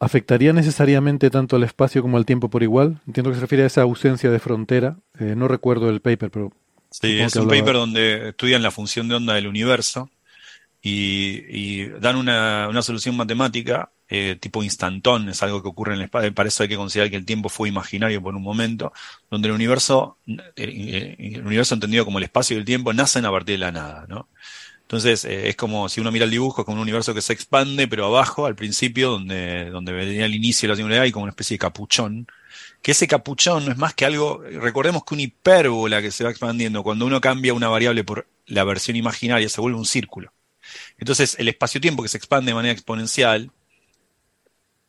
¿Afectaría 0.01 0.53
necesariamente 0.53 1.29
tanto 1.29 1.57
al 1.57 1.65
espacio 1.65 2.03
como 2.03 2.19
al 2.19 2.27
tiempo 2.27 2.49
por 2.49 2.63
igual? 2.63 3.01
Entiendo 3.07 3.31
que 3.31 3.35
se 3.35 3.41
refiere 3.41 3.65
a 3.65 3.67
esa 3.67 3.83
ausencia 3.83 4.31
de 4.31 4.39
frontera. 4.39 4.97
Eh, 5.19 5.35
no 5.37 5.49
recuerdo 5.49 5.91
el 5.91 6.01
paper, 6.01 6.31
pero... 6.31 6.53
Sí, 6.91 7.19
es 7.19 7.35
un 7.37 7.49
paper 7.49 7.75
donde 7.75 8.29
estudian 8.31 8.63
la 8.63 8.71
función 8.71 9.09
de 9.09 9.17
onda 9.17 9.35
del 9.35 9.47
universo 9.47 10.09
y, 10.81 11.87
dan 12.01 12.17
una, 12.17 12.83
solución 12.83 13.17
matemática 13.17 13.91
eh, 14.09 14.37
tipo 14.41 14.63
instantón, 14.63 15.29
es 15.29 15.43
algo 15.43 15.61
que 15.61 15.69
ocurre 15.69 15.93
en 15.93 15.99
el 15.99 16.05
espacio, 16.07 16.33
para 16.33 16.49
eso 16.49 16.63
hay 16.63 16.69
que 16.71 16.77
considerar 16.77 17.11
que 17.11 17.17
el 17.17 17.27
tiempo 17.27 17.51
fue 17.51 17.69
imaginario 17.69 18.23
por 18.23 18.35
un 18.35 18.43
momento, 18.43 18.93
donde 19.31 19.49
el 19.49 19.55
universo, 19.55 20.17
el, 20.27 21.17
el 21.19 21.47
universo 21.47 21.75
entendido 21.75 22.07
como 22.07 22.17
el 22.17 22.25
espacio 22.25 22.57
y 22.57 22.61
el 22.61 22.65
tiempo, 22.65 22.95
nacen 22.95 23.27
a 23.27 23.31
partir 23.31 23.57
de 23.57 23.59
la 23.59 23.73
nada, 23.73 24.07
¿no? 24.09 24.29
Entonces, 24.89 25.27
eh, 25.27 25.51
es 25.51 25.57
como 25.57 25.91
si 25.91 26.01
uno 26.01 26.11
mira 26.11 26.25
el 26.25 26.31
dibujo, 26.31 26.63
es 26.63 26.65
como 26.65 26.77
un 26.77 26.83
universo 26.83 27.13
que 27.13 27.21
se 27.21 27.35
expande, 27.35 27.87
pero 27.89 28.07
abajo, 28.07 28.47
al 28.47 28.55
principio, 28.57 29.11
donde, 29.11 29.69
donde 29.69 29.93
venía 29.93 30.25
el 30.25 30.35
inicio 30.35 30.67
de 30.67 30.71
la 30.73 30.77
singularidad, 30.77 31.05
hay 31.05 31.13
como 31.13 31.25
una 31.25 31.33
especie 31.33 31.57
de 31.57 31.59
capuchón. 31.59 32.27
Que 32.81 32.93
ese 32.93 33.07
capuchón 33.07 33.67
no 33.67 33.73
es 33.73 33.77
más 33.77 33.93
que 33.93 34.07
algo, 34.07 34.43
recordemos 34.43 35.05
que 35.05 35.13
una 35.13 35.25
hipérbola 35.25 36.01
que 36.01 36.11
se 36.11 36.25
va 36.25 36.31
expandiendo, 36.31 36.83
cuando 36.83 37.05
uno 37.05 37.21
cambia 37.21 37.53
una 37.53 37.69
variable 37.69 38.03
por 38.03 38.29
la 38.47 38.65
versión 38.65 38.97
imaginaria, 38.97 39.51
se 39.51 39.61
vuelve 39.61 39.77
un 39.77 39.85
círculo. 39.85 40.33
Entonces, 40.97 41.37
el 41.39 41.49
espacio-tiempo 41.49 42.03
que 42.03 42.09
se 42.09 42.17
expande 42.17 42.53
de 42.53 42.55
manera 42.55 42.73
exponencial, 42.73 43.51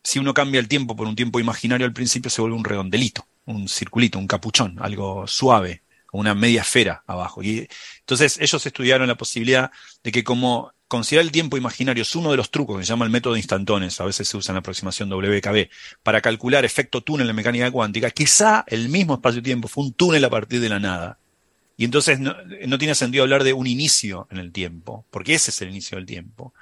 si 0.01 0.17
uno 0.17 0.33
cambia 0.33 0.61
el 0.61 0.69
tiempo 0.69 0.95
por 0.95 1.07
un 1.07 1.15
tiempo 1.17 1.41
imaginario 1.41 1.85
al 1.85 1.91
principio, 1.91 2.31
se 2.31 2.39
vuelve 2.39 2.55
un 2.55 2.63
redondelito, 2.63 3.27
un 3.43 3.67
circulito, 3.67 4.17
un 4.17 4.27
capuchón, 4.27 4.77
algo 4.79 5.27
suave, 5.27 5.81
una 6.11 6.35
media 6.35 6.61
esfera 6.61 7.03
abajo. 7.07 7.43
Y 7.43 7.67
entonces 7.99 8.37
ellos 8.39 8.65
estudiaron 8.65 9.07
la 9.07 9.15
posibilidad 9.15 9.71
de 10.03 10.11
que 10.11 10.23
como 10.23 10.71
considerar 10.87 11.25
el 11.25 11.31
tiempo 11.31 11.55
imaginario 11.55 12.01
es 12.01 12.15
uno 12.15 12.31
de 12.31 12.37
los 12.37 12.49
trucos 12.49 12.79
que 12.79 12.83
se 12.83 12.89
llama 12.89 13.05
el 13.05 13.11
método 13.11 13.33
de 13.33 13.39
instantones, 13.39 14.01
a 14.01 14.05
veces 14.05 14.27
se 14.27 14.35
usa 14.35 14.51
en 14.51 14.55
la 14.55 14.59
aproximación 14.59 15.09
WKB, 15.11 15.69
para 16.01 16.19
calcular 16.19 16.65
efecto 16.65 17.01
túnel 17.01 17.29
en 17.29 17.35
mecánica 17.35 17.69
cuántica, 17.71 18.09
quizá 18.09 18.65
el 18.67 18.89
mismo 18.89 19.13
espacio-tiempo 19.13 19.67
fue 19.67 19.83
un 19.83 19.93
túnel 19.93 20.25
a 20.25 20.29
partir 20.29 20.59
de 20.59 20.69
la 20.69 20.79
nada. 20.79 21.19
Y 21.77 21.85
entonces 21.85 22.19
no, 22.19 22.35
no, 22.67 22.77
tiene 22.77 22.95
sentido 22.95 23.23
hablar 23.23 23.43
de 23.43 23.53
un 23.53 23.67
inicio 23.67 24.27
en 24.31 24.39
el 24.39 24.51
tiempo, 24.51 25.05
porque 25.11 25.35
ese 25.35 25.51
es 25.51 25.61
el 25.61 25.69
inicio 25.69 25.95
del 25.97 26.07
tiempo. 26.07 26.53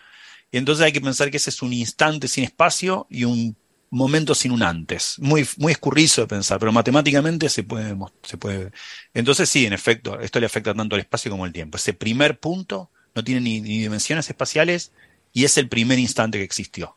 Y 0.51 0.57
entonces 0.57 0.85
hay 0.85 0.91
que 0.91 1.01
pensar 1.01 1.31
que 1.31 1.37
ese 1.37 1.49
es 1.49 1.61
un 1.61 1.73
instante 1.73 2.27
sin 2.27 2.43
espacio 2.43 3.07
y 3.09 3.23
un 3.23 3.55
momento 3.89 4.35
sin 4.35 4.51
un 4.51 4.63
antes. 4.63 5.17
Muy, 5.19 5.47
muy 5.57 5.71
escurrizo 5.71 6.21
de 6.21 6.27
pensar, 6.27 6.59
pero 6.59 6.71
matemáticamente 6.71 7.49
se 7.49 7.63
puede, 7.63 7.95
se 8.23 8.37
puede. 8.37 8.71
Entonces 9.13 9.49
sí, 9.49 9.65
en 9.65 9.73
efecto, 9.73 10.19
esto 10.19 10.39
le 10.39 10.45
afecta 10.45 10.73
tanto 10.73 10.95
al 10.95 11.01
espacio 11.01 11.31
como 11.31 11.45
al 11.45 11.53
tiempo. 11.53 11.77
Ese 11.77 11.93
primer 11.93 12.39
punto 12.39 12.89
no 13.15 13.23
tiene 13.23 13.41
ni, 13.41 13.61
dimensiones 13.61 14.29
espaciales 14.29 14.91
y 15.33 15.45
es 15.45 15.57
el 15.57 15.69
primer 15.69 15.99
instante 15.99 16.37
que 16.37 16.43
existió. 16.43 16.95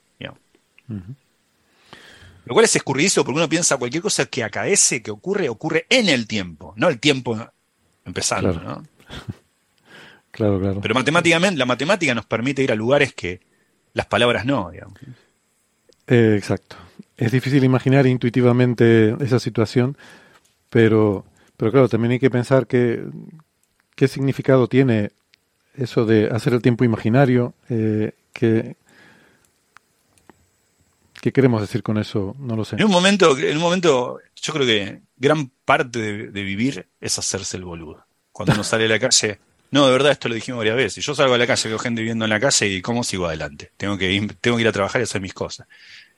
Lo 2.47 2.55
cual 2.55 2.65
es 2.65 2.75
escurridizo 2.75 3.25
porque 3.25 3.39
uno 3.39 3.49
piensa 3.49 3.77
cualquier 3.77 4.03
cosa 4.03 4.27
que 4.27 4.43
acaece, 4.43 5.03
que 5.03 5.13
ocurre, 5.13 5.49
ocurre 5.49 5.87
en 5.89 6.09
el 6.09 6.27
tiempo, 6.27 6.75
no 6.77 6.89
el 6.89 6.99
tiempo 6.99 7.39
empezando, 8.05 8.53
claro. 8.53 8.69
¿no? 8.69 8.83
claro, 10.33 10.59
claro. 10.59 10.81
Pero 10.81 10.95
matemáticamente, 10.95 11.59
la 11.59 11.67
matemática 11.67 12.13
nos 12.13 12.27
permite 12.27 12.65
ir 12.65 12.73
a 12.73 12.75
lugares 12.75 13.15
que 13.15 13.41
las 13.93 14.07
palabras 14.07 14.45
no, 14.45 14.71
digamos. 14.71 14.99
Eh, 16.11 16.35
exacto. 16.37 16.77
Es 17.17 17.33
difícil 17.33 17.63
imaginar 17.65 18.07
intuitivamente 18.07 19.17
esa 19.21 19.39
situación, 19.39 19.97
pero, 20.69 21.25
pero 21.57 21.71
claro, 21.71 21.89
también 21.89 22.13
hay 22.13 22.19
que 22.19 22.31
pensar 22.31 22.67
que, 22.67 23.03
qué 23.95 24.09
significado 24.09 24.67
tiene 24.67 25.13
eso 25.75 26.05
de 26.05 26.29
hacer 26.31 26.53
el 26.53 26.63
tiempo 26.63 26.85
imaginario, 26.85 27.55
eh, 27.69 28.13
¿qué, 28.33 28.77
queremos 31.33 31.61
decir 31.61 31.83
con 31.83 31.97
eso? 31.97 32.35
No 32.39 32.57
lo 32.57 32.65
sé. 32.65 32.77
En 32.77 32.85
un 32.85 32.91
momento, 32.91 33.39
en 33.39 33.57
un 33.57 33.63
momento 33.63 34.19
yo 34.35 34.53
creo 34.53 34.67
que 34.67 35.03
gran 35.17 35.51
parte 35.65 36.31
de, 36.31 36.43
vivir 36.43 36.89
es 37.01 37.19
hacerse 37.19 37.57
el 37.57 37.65
boludo. 37.65 38.05
Cuando 38.33 38.55
uno 38.55 38.65
sale 38.65 38.87
a 38.87 38.89
la 38.89 38.99
calle, 38.99 39.39
no, 39.71 39.87
de 39.87 39.93
verdad, 39.93 40.13
esto 40.13 40.29
lo 40.29 40.35
dijimos 40.35 40.59
varias 40.59 40.77
veces. 40.77 41.05
Yo 41.05 41.15
salgo 41.15 41.35
a 41.35 41.39
la 41.39 41.47
calle, 41.47 41.69
veo 41.69 41.79
gente 41.79 42.01
viviendo 42.01 42.25
en 42.25 42.31
la 42.31 42.41
calle 42.41 42.67
y 42.67 42.83
cómo 42.83 43.05
sigo 43.05 43.27
adelante. 43.27 43.71
Tengo 43.77 43.97
que, 43.97 44.11
ir, 44.11 44.35
tengo 44.41 44.57
que 44.57 44.63
ir 44.63 44.69
a 44.69 44.73
trabajar 44.73 45.01
y 45.01 45.05
hacer 45.05 45.21
mis 45.21 45.33
cosas. 45.33 45.69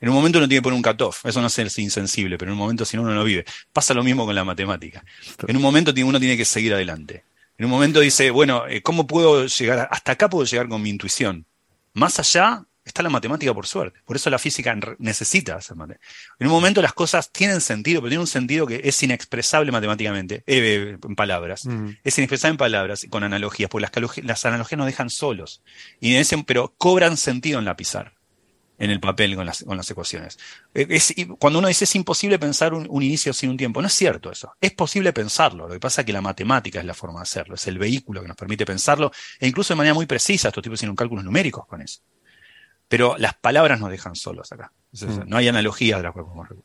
En 0.01 0.09
un 0.09 0.15
momento 0.15 0.39
uno 0.39 0.47
tiene 0.47 0.59
que 0.59 0.63
poner 0.63 0.77
un 0.77 0.81
cut-off. 0.81 1.25
Eso 1.25 1.39
no 1.39 1.47
es 1.47 1.77
insensible, 1.77 2.37
pero 2.37 2.49
en 2.49 2.53
un 2.53 2.59
momento 2.59 2.83
si 2.83 2.97
no 2.97 3.03
uno 3.03 3.13
no 3.13 3.23
vive. 3.23 3.45
Pasa 3.71 3.93
lo 3.93 4.03
mismo 4.03 4.25
con 4.25 4.33
la 4.33 4.43
matemática. 4.43 5.03
En 5.47 5.55
un 5.55 5.61
momento 5.61 5.93
uno 6.03 6.19
tiene 6.19 6.35
que 6.35 6.45
seguir 6.45 6.73
adelante. 6.73 7.23
En 7.57 7.65
un 7.65 7.71
momento 7.71 7.99
dice, 7.99 8.31
bueno, 8.31 8.67
eh, 8.67 8.81
¿cómo 8.81 9.05
puedo 9.05 9.45
llegar? 9.45 9.87
Hasta 9.91 10.13
acá 10.13 10.29
puedo 10.29 10.45
llegar 10.45 10.67
con 10.67 10.81
mi 10.81 10.89
intuición. 10.89 11.45
Más 11.93 12.19
allá 12.19 12.65
está 12.83 13.03
la 13.03 13.09
matemática 13.09 13.53
por 13.53 13.67
suerte. 13.67 13.99
Por 14.05 14.15
eso 14.15 14.29
la 14.29 14.39
física 14.39 14.77
necesita 14.99 15.55
hacer 15.55 15.75
matemática. 15.75 16.05
En 16.39 16.47
un 16.47 16.53
momento 16.53 16.81
las 16.81 16.93
cosas 16.93 17.31
tienen 17.31 17.61
sentido, 17.61 18.01
pero 18.01 18.09
tienen 18.09 18.21
un 18.21 18.27
sentido 18.27 18.67
que 18.67 18.81
es 18.83 19.01
inexpresable 19.03 19.71
matemáticamente, 19.71 20.35
eh, 20.35 20.43
eh, 20.47 20.97
en 21.01 21.15
palabras. 21.15 21.65
Mm. 21.65 21.89
Es 22.03 22.17
inexpresable 22.17 22.51
en 22.51 22.57
palabras, 22.57 23.03
y 23.03 23.09
con 23.09 23.23
analogías, 23.23 23.69
porque 23.69 23.87
las, 24.01 24.17
las 24.23 24.45
analogías 24.45 24.77
nos 24.77 24.87
dejan 24.87 25.09
solos. 25.09 25.63
Y 25.99 26.15
ese, 26.15 26.37
pero 26.43 26.73
cobran 26.77 27.17
sentido 27.17 27.59
en 27.59 27.65
la 27.65 27.75
pizarra 27.75 28.13
en 28.83 28.89
el 28.89 28.99
papel 28.99 29.35
con 29.35 29.45
las, 29.45 29.63
con 29.63 29.77
las 29.77 29.89
ecuaciones. 29.89 30.37
Es, 30.73 31.13
cuando 31.39 31.59
uno 31.59 31.67
dice 31.67 31.85
es 31.85 31.95
imposible 31.95 32.39
pensar 32.39 32.73
un, 32.73 32.87
inicio 33.01 33.31
sin 33.33 33.49
un 33.49 33.57
tiempo, 33.57 33.81
no 33.81 33.87
es 33.87 33.93
cierto 33.93 34.31
eso. 34.31 34.53
Es 34.59 34.73
posible 34.73 35.13
pensarlo. 35.13 35.67
Lo 35.67 35.73
que 35.73 35.79
pasa 35.79 36.01
es 36.01 36.05
que 36.05 36.13
la 36.13 36.21
matemática 36.21 36.79
es 36.79 36.85
la 36.85 36.93
forma 36.93 37.19
de 37.19 37.23
hacerlo, 37.23 37.55
es 37.55 37.65
el 37.67 37.77
vehículo 37.77 38.21
que 38.21 38.27
nos 38.27 38.37
permite 38.37 38.65
pensarlo, 38.65 39.11
e 39.39 39.47
incluso 39.47 39.73
de 39.73 39.77
manera 39.77 39.93
muy 39.93 40.05
precisa, 40.05 40.49
estos 40.49 40.63
tipos 40.63 40.79
tienen 40.79 40.95
cálculos 40.95 41.23
numéricos 41.23 41.65
con 41.65 41.81
eso. 41.81 42.01
Pero 42.93 43.15
las 43.17 43.33
palabras 43.33 43.79
nos 43.79 43.89
dejan 43.89 44.15
solos 44.15 44.51
acá. 44.51 44.71
Mm. 44.91 45.27
No 45.27 45.37
hay 45.37 45.47
analogías 45.47 45.97
de 45.97 46.03
las 46.03 46.13
cuales 46.13 46.31
podemos 46.31 46.63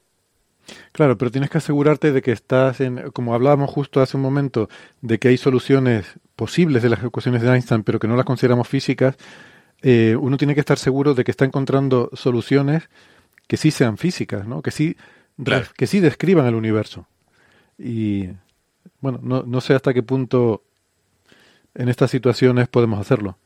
Claro, 0.92 1.16
pero 1.16 1.30
tienes 1.30 1.48
que 1.48 1.56
asegurarte 1.56 2.12
de 2.12 2.20
que 2.20 2.32
estás 2.32 2.82
en, 2.82 3.12
como 3.12 3.32
hablábamos 3.32 3.70
justo 3.70 4.02
hace 4.02 4.18
un 4.18 4.24
momento, 4.24 4.68
de 5.00 5.18
que 5.18 5.28
hay 5.28 5.38
soluciones 5.38 6.04
posibles 6.36 6.82
de 6.82 6.90
las 6.90 7.02
ecuaciones 7.02 7.40
de 7.40 7.48
Einstein, 7.48 7.82
pero 7.82 7.98
que 7.98 8.08
no 8.08 8.14
las 8.14 8.26
consideramos 8.26 8.68
físicas, 8.68 9.16
eh, 9.80 10.16
uno 10.20 10.36
tiene 10.36 10.52
que 10.52 10.60
estar 10.60 10.76
seguro 10.76 11.14
de 11.14 11.24
que 11.24 11.30
está 11.30 11.46
encontrando 11.46 12.10
soluciones 12.12 12.90
que 13.46 13.56
sí 13.56 13.70
sean 13.70 13.96
físicas, 13.96 14.46
¿no? 14.46 14.60
que, 14.60 14.70
sí, 14.70 14.98
que 15.78 15.86
sí 15.86 16.00
describan 16.00 16.44
el 16.44 16.56
universo. 16.56 17.08
Y 17.78 18.28
bueno, 19.00 19.18
no, 19.22 19.44
no 19.44 19.62
sé 19.62 19.72
hasta 19.72 19.94
qué 19.94 20.02
punto 20.02 20.62
en 21.74 21.88
estas 21.88 22.10
situaciones 22.10 22.68
podemos 22.68 23.00
hacerlo. 23.00 23.38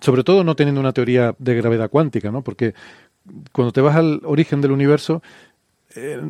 Sobre 0.00 0.24
todo 0.24 0.44
no 0.44 0.54
teniendo 0.54 0.80
una 0.80 0.92
teoría 0.92 1.34
de 1.38 1.54
gravedad 1.54 1.90
cuántica, 1.90 2.30
¿no? 2.30 2.42
Porque 2.42 2.74
cuando 3.52 3.72
te 3.72 3.80
vas 3.80 3.96
al 3.96 4.20
origen 4.24 4.60
del 4.60 4.72
universo, 4.72 5.22
eh, 5.94 6.20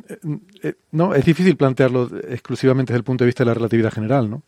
eh, 0.62 0.74
no, 0.92 1.14
es 1.14 1.24
difícil 1.24 1.56
plantearlo 1.56 2.08
exclusivamente 2.28 2.92
desde 2.92 2.98
el 2.98 3.04
punto 3.04 3.24
de 3.24 3.26
vista 3.26 3.44
de 3.44 3.48
la 3.48 3.54
relatividad 3.54 3.92
general, 3.92 4.30
¿no? 4.30 4.42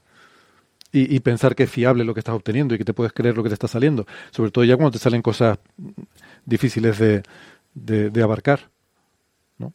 y, 0.93 1.21
pensar 1.21 1.55
que 1.55 1.65
es 1.65 1.71
fiable 1.71 2.05
lo 2.05 2.15
que 2.15 2.21
estás 2.21 2.35
obteniendo 2.35 2.75
y 2.75 2.79
que 2.79 2.85
te 2.85 2.95
puedes 2.95 3.13
creer 3.13 3.37
lo 3.37 3.43
que 3.43 3.49
te 3.49 3.55
está 3.55 3.69
saliendo. 3.69 4.07
Sobre 4.31 4.51
todo 4.51 4.65
ya 4.65 4.77
cuando 4.77 4.93
te 4.93 4.99
salen 4.99 5.23
cosas 5.23 5.59
difíciles 6.45 6.99
de, 6.99 7.23
de, 7.75 8.23
abarcar. 8.23 8.61
¿no? 9.59 9.73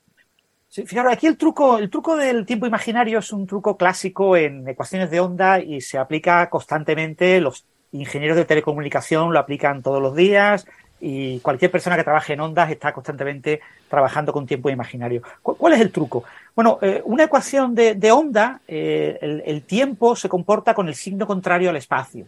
Sí, 0.67 0.85
fijaros, 0.85 1.13
aquí 1.13 1.27
el 1.27 1.37
truco, 1.37 1.77
el 1.77 1.89
truco 1.89 2.17
del 2.17 2.45
tiempo 2.45 2.67
imaginario 2.67 3.19
es 3.19 3.31
un 3.31 3.47
truco 3.47 3.77
clásico 3.77 4.35
en 4.35 4.67
ecuaciones 4.67 5.09
de 5.09 5.21
onda 5.21 5.59
y 5.59 5.79
se 5.79 5.97
aplica 5.97 6.49
constantemente. 6.49 7.39
Los 7.39 7.65
ingenieros 7.99 8.37
de 8.37 8.45
telecomunicación 8.45 9.33
lo 9.33 9.39
aplican 9.39 9.81
todos 9.81 10.01
los 10.01 10.15
días 10.15 10.65
y 10.99 11.39
cualquier 11.41 11.71
persona 11.71 11.95
que 11.97 12.03
trabaje 12.03 12.33
en 12.33 12.39
ondas 12.39 12.71
está 12.71 12.93
constantemente 12.93 13.61
trabajando 13.89 14.31
con 14.31 14.45
tiempo 14.45 14.69
imaginario. 14.69 15.21
¿Cuál 15.41 15.73
es 15.73 15.81
el 15.81 15.91
truco? 15.91 16.23
Bueno, 16.55 16.79
eh, 16.81 17.01
una 17.05 17.25
ecuación 17.25 17.75
de, 17.75 18.11
onda, 18.11 18.61
eh, 18.67 19.41
el, 19.45 19.61
tiempo 19.63 20.15
se 20.15 20.29
comporta 20.29 20.73
con 20.73 20.87
el 20.87 20.95
signo 20.95 21.27
contrario 21.27 21.69
al 21.69 21.75
espacio. 21.75 22.27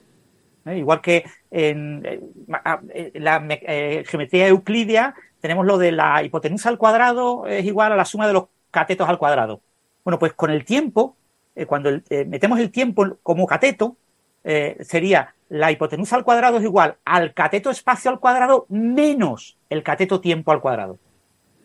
¿eh? 0.65 0.77
Igual 0.77 1.02
que 1.02 1.26
en, 1.49 2.03
la 3.14 3.48
geometría 4.06 4.48
euclidia 4.48 5.15
tenemos 5.39 5.65
lo 5.65 5.77
de 5.77 5.91
la 5.91 6.23
hipotenusa 6.23 6.69
al 6.69 6.77
cuadrado 6.77 7.48
es 7.48 7.64
igual 7.65 7.91
a 7.91 7.95
la 7.95 8.06
suma 8.06 8.27
de 8.27 8.34
los 8.34 8.45
catetos 8.69 9.07
al 9.07 9.18
cuadrado. 9.18 9.61
Bueno, 10.03 10.19
pues 10.19 10.34
con 10.34 10.52
el 10.52 10.65
tiempo, 10.65 11.15
cuando 11.68 11.89
metemos 12.27 12.60
el 12.60 12.72
tiempo 12.72 13.18
como 13.23 13.45
cateto, 13.45 13.95
sería 14.81 15.34
la 15.49 15.72
hipotenusa 15.72 16.15
al 16.15 16.24
cuadrado 16.24 16.57
es 16.57 16.64
igual 16.64 16.98
al 17.06 17.34
cateto 17.34 17.69
espacio 17.69 18.11
al 18.11 18.19
cuadrado 18.19 18.65
menos 18.69 19.57
el 19.69 19.84
cateto 19.84 20.19
tiempo 20.19 20.52
al 20.52 20.61
cuadrado. 20.61 20.98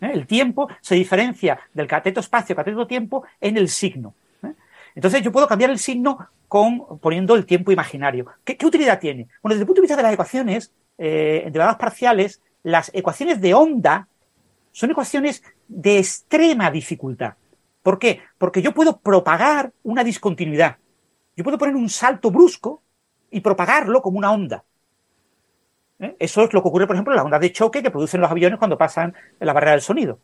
¿eh? 0.01 0.11
El 0.13 0.27
tiempo 0.27 0.69
se 0.81 0.95
diferencia 0.95 1.59
del 1.73 1.87
cateto 1.87 2.21
espacio, 2.21 2.57
cateto 2.57 2.87
tiempo 2.87 3.25
en 3.41 3.57
el 3.57 3.69
signo. 3.69 4.15
¿eh? 4.43 4.53
Entonces 4.95 5.23
yo 5.23 5.33
puedo 5.33 5.49
cambiar 5.49 5.71
el 5.71 5.79
signo 5.79 6.29
con, 6.49 6.99
poniendo 6.99 7.35
el 7.35 7.47
tiempo 7.47 7.73
imaginario. 7.73 8.27
¿Qué, 8.45 8.59
utilidad 8.65 9.01
tiene? 9.01 9.29
Bueno, 9.43 9.55
desde 9.55 9.63
el 9.63 9.67
punto 9.67 9.81
de 9.81 9.87
vista 9.87 9.97
de 9.97 10.03
las 10.03 10.13
ecuaciones 10.13 10.73
eh, 10.99 11.43
derivadas 11.47 11.77
parciales, 11.77 12.41
las 12.63 12.91
ecuaciones 12.95 13.41
de 13.41 13.55
onda 13.55 14.09
son 14.71 14.91
ecuaciones 14.91 15.43
de 15.69 15.99
extrema 15.99 16.71
dificultad. 16.71 17.35
¿Por 17.83 17.99
qué? 17.99 18.21
Porque 18.39 18.63
yo 18.63 18.73
puedo 18.73 18.99
propagar 18.99 19.73
una 19.83 20.05
discontinuidad. 20.05 20.77
Yo 21.37 21.45
puedo 21.45 21.59
poner 21.59 21.75
un 21.75 21.89
salto 21.89 22.31
brusco 22.31 22.82
y 23.33 23.41
propagarlo 23.41 24.01
como 24.01 24.19
una 24.19 24.31
onda. 24.31 24.63
¿eh? 25.99 26.15
Eso 26.19 26.45
es 26.45 26.53
lo 26.53 26.63
que 26.63 26.69
ocurre, 26.69 26.87
por 26.87 26.95
ejemplo, 26.95 27.13
en 27.13 27.17
las 27.17 27.25
ondas 27.25 27.41
de 27.41 27.51
choque 27.51 27.83
que 27.83 27.91
producen 27.91 28.21
los 28.21 28.31
aviones 28.31 28.59
cuando 28.59 28.79
pasan 28.79 29.15
la 29.41 29.53
barrera 29.53 29.73
del 29.73 29.81
sonido. 29.81 30.21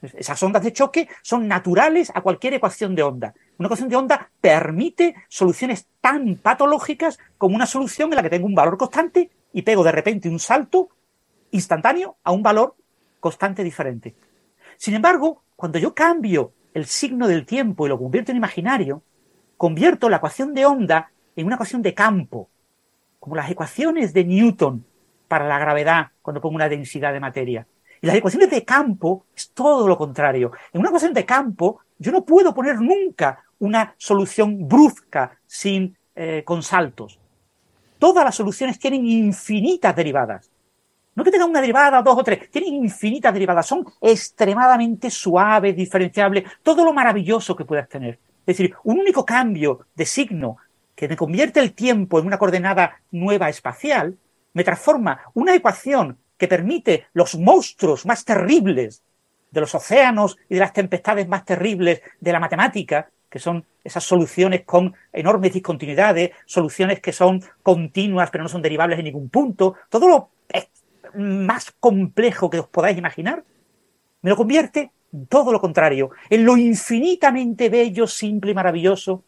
Esas 0.00 0.42
ondas 0.42 0.62
de 0.62 0.72
choque 0.72 1.08
son 1.22 1.48
naturales 1.48 2.12
a 2.14 2.20
cualquier 2.20 2.54
ecuación 2.54 2.94
de 2.94 3.02
onda. 3.02 3.34
Una 3.58 3.66
ecuación 3.66 3.88
de 3.88 3.96
onda 3.96 4.30
permite 4.40 5.14
soluciones 5.28 5.88
tan 6.00 6.36
patológicas 6.36 7.18
como 7.38 7.56
una 7.56 7.66
solución 7.66 8.10
en 8.10 8.16
la 8.16 8.22
que 8.22 8.30
tengo 8.30 8.46
un 8.46 8.54
valor 8.54 8.76
constante 8.76 9.30
y 9.52 9.62
pego 9.62 9.82
de 9.82 9.92
repente 9.92 10.28
un 10.28 10.38
salto 10.38 10.88
instantáneo 11.50 12.16
a 12.22 12.32
un 12.32 12.42
valor 12.42 12.76
constante 13.18 13.64
diferente. 13.64 14.14
Sin 14.76 14.94
embargo, 14.94 15.42
cuando 15.56 15.78
yo 15.78 15.94
cambio 15.94 16.52
el 16.74 16.86
signo 16.86 17.26
del 17.26 17.46
tiempo 17.46 17.86
y 17.86 17.88
lo 17.88 17.98
convierto 17.98 18.30
en 18.30 18.36
imaginario, 18.36 19.02
convierto 19.56 20.10
la 20.10 20.16
ecuación 20.16 20.52
de 20.52 20.66
onda 20.66 21.10
en 21.36 21.46
una 21.46 21.56
ecuación 21.56 21.82
de 21.82 21.94
campo, 21.94 22.48
como 23.18 23.36
las 23.36 23.50
ecuaciones 23.50 24.12
de 24.12 24.24
Newton 24.24 24.84
para 25.28 25.46
la 25.48 25.58
gravedad 25.58 26.08
cuando 26.22 26.40
pongo 26.40 26.56
una 26.56 26.68
densidad 26.68 27.12
de 27.12 27.20
materia. 27.20 27.66
Y 28.00 28.06
las 28.06 28.16
ecuaciones 28.16 28.50
de 28.50 28.64
campo 28.64 29.26
es 29.34 29.50
todo 29.50 29.88
lo 29.88 29.96
contrario. 29.96 30.52
En 30.72 30.80
una 30.80 30.90
ecuación 30.90 31.14
de 31.14 31.24
campo 31.24 31.80
yo 31.98 32.12
no 32.12 32.24
puedo 32.24 32.52
poner 32.52 32.80
nunca 32.80 33.44
una 33.58 33.94
solución 33.96 34.68
brusca 34.68 35.38
sin 35.46 35.96
eh, 36.14 36.42
con 36.44 36.62
saltos. 36.62 37.18
Todas 37.98 38.24
las 38.24 38.34
soluciones 38.34 38.78
tienen 38.78 39.06
infinitas 39.06 39.96
derivadas. 39.96 40.50
No 41.14 41.22
que 41.22 41.30
tengan 41.30 41.50
una 41.50 41.60
derivada, 41.60 42.02
dos 42.02 42.18
o 42.18 42.24
tres, 42.24 42.50
tienen 42.50 42.74
infinitas 42.74 43.32
derivadas, 43.32 43.66
son 43.66 43.86
extremadamente 44.00 45.10
suaves, 45.10 45.76
diferenciables, 45.76 46.44
todo 46.62 46.84
lo 46.84 46.92
maravilloso 46.92 47.54
que 47.54 47.64
puedas 47.64 47.88
tener. 47.88 48.18
Es 48.46 48.58
decir, 48.58 48.74
un 48.82 48.98
único 48.98 49.24
cambio 49.24 49.86
de 49.94 50.04
signo 50.04 50.56
que 50.94 51.08
me 51.08 51.16
convierte 51.16 51.60
el 51.60 51.74
tiempo 51.74 52.18
en 52.18 52.26
una 52.26 52.38
coordenada 52.38 53.00
nueva 53.10 53.48
espacial, 53.48 54.16
me 54.52 54.64
transforma 54.64 55.20
una 55.34 55.54
ecuación 55.54 56.18
que 56.36 56.48
permite 56.48 57.06
los 57.12 57.36
monstruos 57.36 58.06
más 58.06 58.24
terribles 58.24 59.02
de 59.50 59.60
los 59.60 59.74
océanos 59.74 60.36
y 60.48 60.54
de 60.54 60.60
las 60.60 60.72
tempestades 60.72 61.28
más 61.28 61.44
terribles 61.44 62.02
de 62.20 62.32
la 62.32 62.40
matemática, 62.40 63.08
que 63.28 63.38
son 63.38 63.64
esas 63.82 64.04
soluciones 64.04 64.62
con 64.64 64.94
enormes 65.12 65.52
discontinuidades, 65.52 66.30
soluciones 66.46 67.00
que 67.00 67.12
son 67.12 67.42
continuas 67.62 68.30
pero 68.30 68.42
no 68.42 68.48
son 68.48 68.62
derivables 68.62 68.98
en 68.98 69.06
ningún 69.06 69.28
punto, 69.28 69.74
todo 69.88 70.08
lo 70.08 70.30
más 71.16 71.72
complejo 71.78 72.50
que 72.50 72.58
os 72.58 72.68
podáis 72.68 72.98
imaginar, 72.98 73.44
me 74.22 74.30
lo 74.30 74.36
convierte 74.36 74.90
todo 75.28 75.52
lo 75.52 75.60
contrario, 75.60 76.10
en 76.28 76.44
lo 76.44 76.56
infinitamente 76.56 77.68
bello, 77.68 78.06
simple 78.06 78.50
y 78.50 78.54
maravilloso 78.54 79.22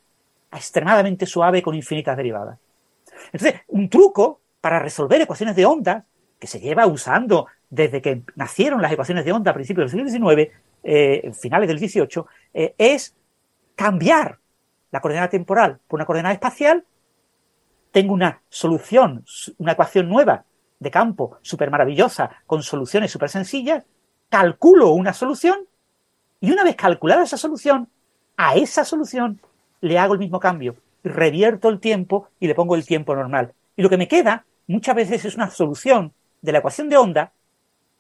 extremadamente 0.57 1.27
suave 1.27 1.63
con 1.63 1.75
infinitas 1.75 2.17
derivadas. 2.17 2.59
Entonces, 3.33 3.61
un 3.69 3.89
truco 3.89 4.41
para 4.61 4.79
resolver 4.79 5.21
ecuaciones 5.21 5.57
de 5.57 5.67
onda, 5.67 6.05
que 6.39 6.47
se 6.47 6.61
lleva 6.61 6.87
usando 6.87 7.47
desde 7.71 8.03
que 8.03 8.23
nacieron 8.35 8.83
las 8.83 8.93
ecuaciones 8.93 9.25
de 9.25 9.33
onda 9.33 9.51
a 9.51 9.55
principios 9.55 9.91
del 9.91 10.09
siglo 10.09 10.29
XIX, 10.35 10.53
eh, 10.83 11.33
finales 11.33 11.69
del 11.69 11.79
XVIII, 11.79 12.25
eh, 12.55 12.75
es 12.79 13.15
cambiar 13.75 14.39
la 14.91 15.01
coordenada 15.01 15.29
temporal 15.29 15.79
por 15.87 15.99
una 15.99 16.07
coordenada 16.07 16.35
espacial. 16.35 16.85
Tengo 17.91 18.15
una 18.15 18.41
solución, 18.49 19.25
una 19.59 19.73
ecuación 19.73 20.09
nueva 20.09 20.45
de 20.79 20.91
campo 20.91 21.39
súper 21.43 21.71
maravillosa, 21.71 22.31
con 22.47 22.63
soluciones 22.63 23.11
súper 23.11 23.31
sencillas, 23.31 23.85
calculo 24.29 24.91
una 24.91 25.13
solución 25.13 25.67
y 26.41 26.53
una 26.53 26.65
vez 26.65 26.77
calculada 26.77 27.23
esa 27.23 27.37
solución, 27.37 27.89
a 28.37 28.57
esa 28.57 28.85
solución 28.85 29.41
le 29.81 29.99
hago 29.99 30.15
el 30.15 30.19
mismo 30.19 30.41
cambio. 30.41 30.77
Revierto 31.05 31.69
el 31.69 31.81
tiempo 31.81 32.29
y 32.41 32.47
le 32.47 32.55
pongo 32.55 32.75
el 32.75 32.85
tiempo 32.85 33.15
normal. 33.15 33.53
Y 33.77 33.83
lo 33.83 33.91
que 33.91 33.97
me 33.97 34.09
queda 34.09 34.45
muchas 34.67 34.95
veces 34.95 35.25
es 35.25 35.35
una 35.37 35.51
solución 35.51 36.13
de 36.43 36.53
la 36.53 36.59
ecuación 36.59 36.89
de 36.89 36.97
onda 36.97 37.33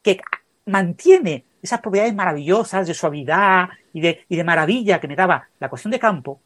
que 0.03 0.21
mantiene 0.67 1.45
esas 1.63 1.81
propiedades 1.81 2.15
maravillosas 2.15 2.87
de 2.87 2.95
suavidad 2.95 3.69
y 3.93 4.01
de, 4.01 4.25
y 4.29 4.37
de 4.37 4.45
maravilla 4.45 5.01
que 5.01 5.09
me 5.09 5.17
daba 5.17 5.49
la 5.59 5.67
ecuación 5.67 5.91
de 5.91 5.99
campo 5.99 6.41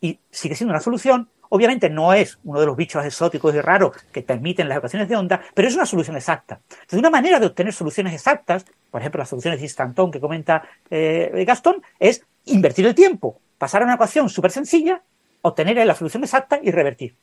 y 0.00 0.18
sigue 0.30 0.54
siendo 0.54 0.72
una 0.72 0.80
solución. 0.80 1.28
Obviamente 1.48 1.88
no 1.88 2.12
es 2.12 2.38
uno 2.44 2.60
de 2.60 2.66
los 2.66 2.76
bichos 2.76 3.04
exóticos 3.04 3.54
y 3.54 3.60
raros 3.60 3.96
que 4.12 4.22
permiten 4.22 4.68
las 4.68 4.78
ecuaciones 4.78 5.08
de 5.08 5.16
onda, 5.16 5.40
pero 5.54 5.68
es 5.68 5.74
una 5.74 5.86
solución 5.86 6.16
exacta. 6.16 6.60
Entonces, 6.70 6.98
una 6.98 7.10
manera 7.10 7.38
de 7.38 7.46
obtener 7.46 7.72
soluciones 7.72 8.12
exactas, 8.14 8.66
por 8.90 9.00
ejemplo, 9.00 9.20
las 9.20 9.28
soluciones 9.28 9.60
de 9.60 9.66
instantón 9.66 10.10
que 10.10 10.20
comenta 10.20 10.64
eh, 10.90 11.44
Gastón, 11.46 11.82
es 12.00 12.26
invertir 12.46 12.86
el 12.86 12.94
tiempo, 12.94 13.40
pasar 13.58 13.82
a 13.82 13.84
una 13.84 13.94
ecuación 13.94 14.28
súper 14.28 14.50
sencilla, 14.50 15.02
obtener 15.42 15.84
la 15.86 15.94
solución 15.94 16.24
exacta 16.24 16.58
y 16.62 16.70
revertir. 16.70 17.14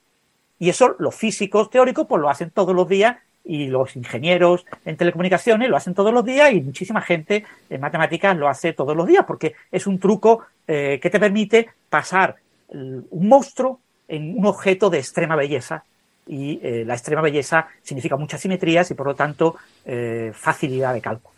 Y 0.59 0.69
eso 0.69 0.95
los 0.99 1.15
físicos 1.15 1.69
teóricos 1.69 2.07
pues 2.07 2.21
lo 2.21 2.29
hacen 2.29 2.49
todos 2.51 2.75
los 2.75 2.87
días 2.87 3.17
y 3.43 3.67
los 3.67 3.95
ingenieros 3.95 4.65
en 4.85 4.95
telecomunicaciones 4.95 5.69
lo 5.69 5.75
hacen 5.75 5.93
todos 5.93 6.13
los 6.13 6.23
días 6.23 6.53
y 6.53 6.61
muchísima 6.61 7.01
gente 7.01 7.43
en 7.69 7.81
matemáticas 7.81 8.37
lo 8.37 8.47
hace 8.47 8.71
todos 8.71 8.95
los 8.95 9.05
días 9.05 9.25
porque 9.25 9.53
es 9.71 9.85
un 9.85 9.99
truco 9.99 10.45
eh, 10.67 10.99
que 11.01 11.09
te 11.09 11.19
permite 11.19 11.69
pasar 11.89 12.37
un 12.69 13.27
monstruo 13.27 13.79
en 14.07 14.37
un 14.37 14.45
objeto 14.45 14.89
de 14.89 14.99
extrema 14.99 15.35
belleza 15.35 15.83
y 16.25 16.59
eh, 16.63 16.83
la 16.85 16.93
extrema 16.93 17.21
belleza 17.21 17.67
significa 17.81 18.15
muchas 18.15 18.41
simetrías 18.41 18.89
y 18.91 18.93
por 18.93 19.07
lo 19.07 19.15
tanto 19.15 19.57
eh, 19.85 20.31
facilidad 20.33 20.93
de 20.93 21.01
cálculo. 21.01 21.33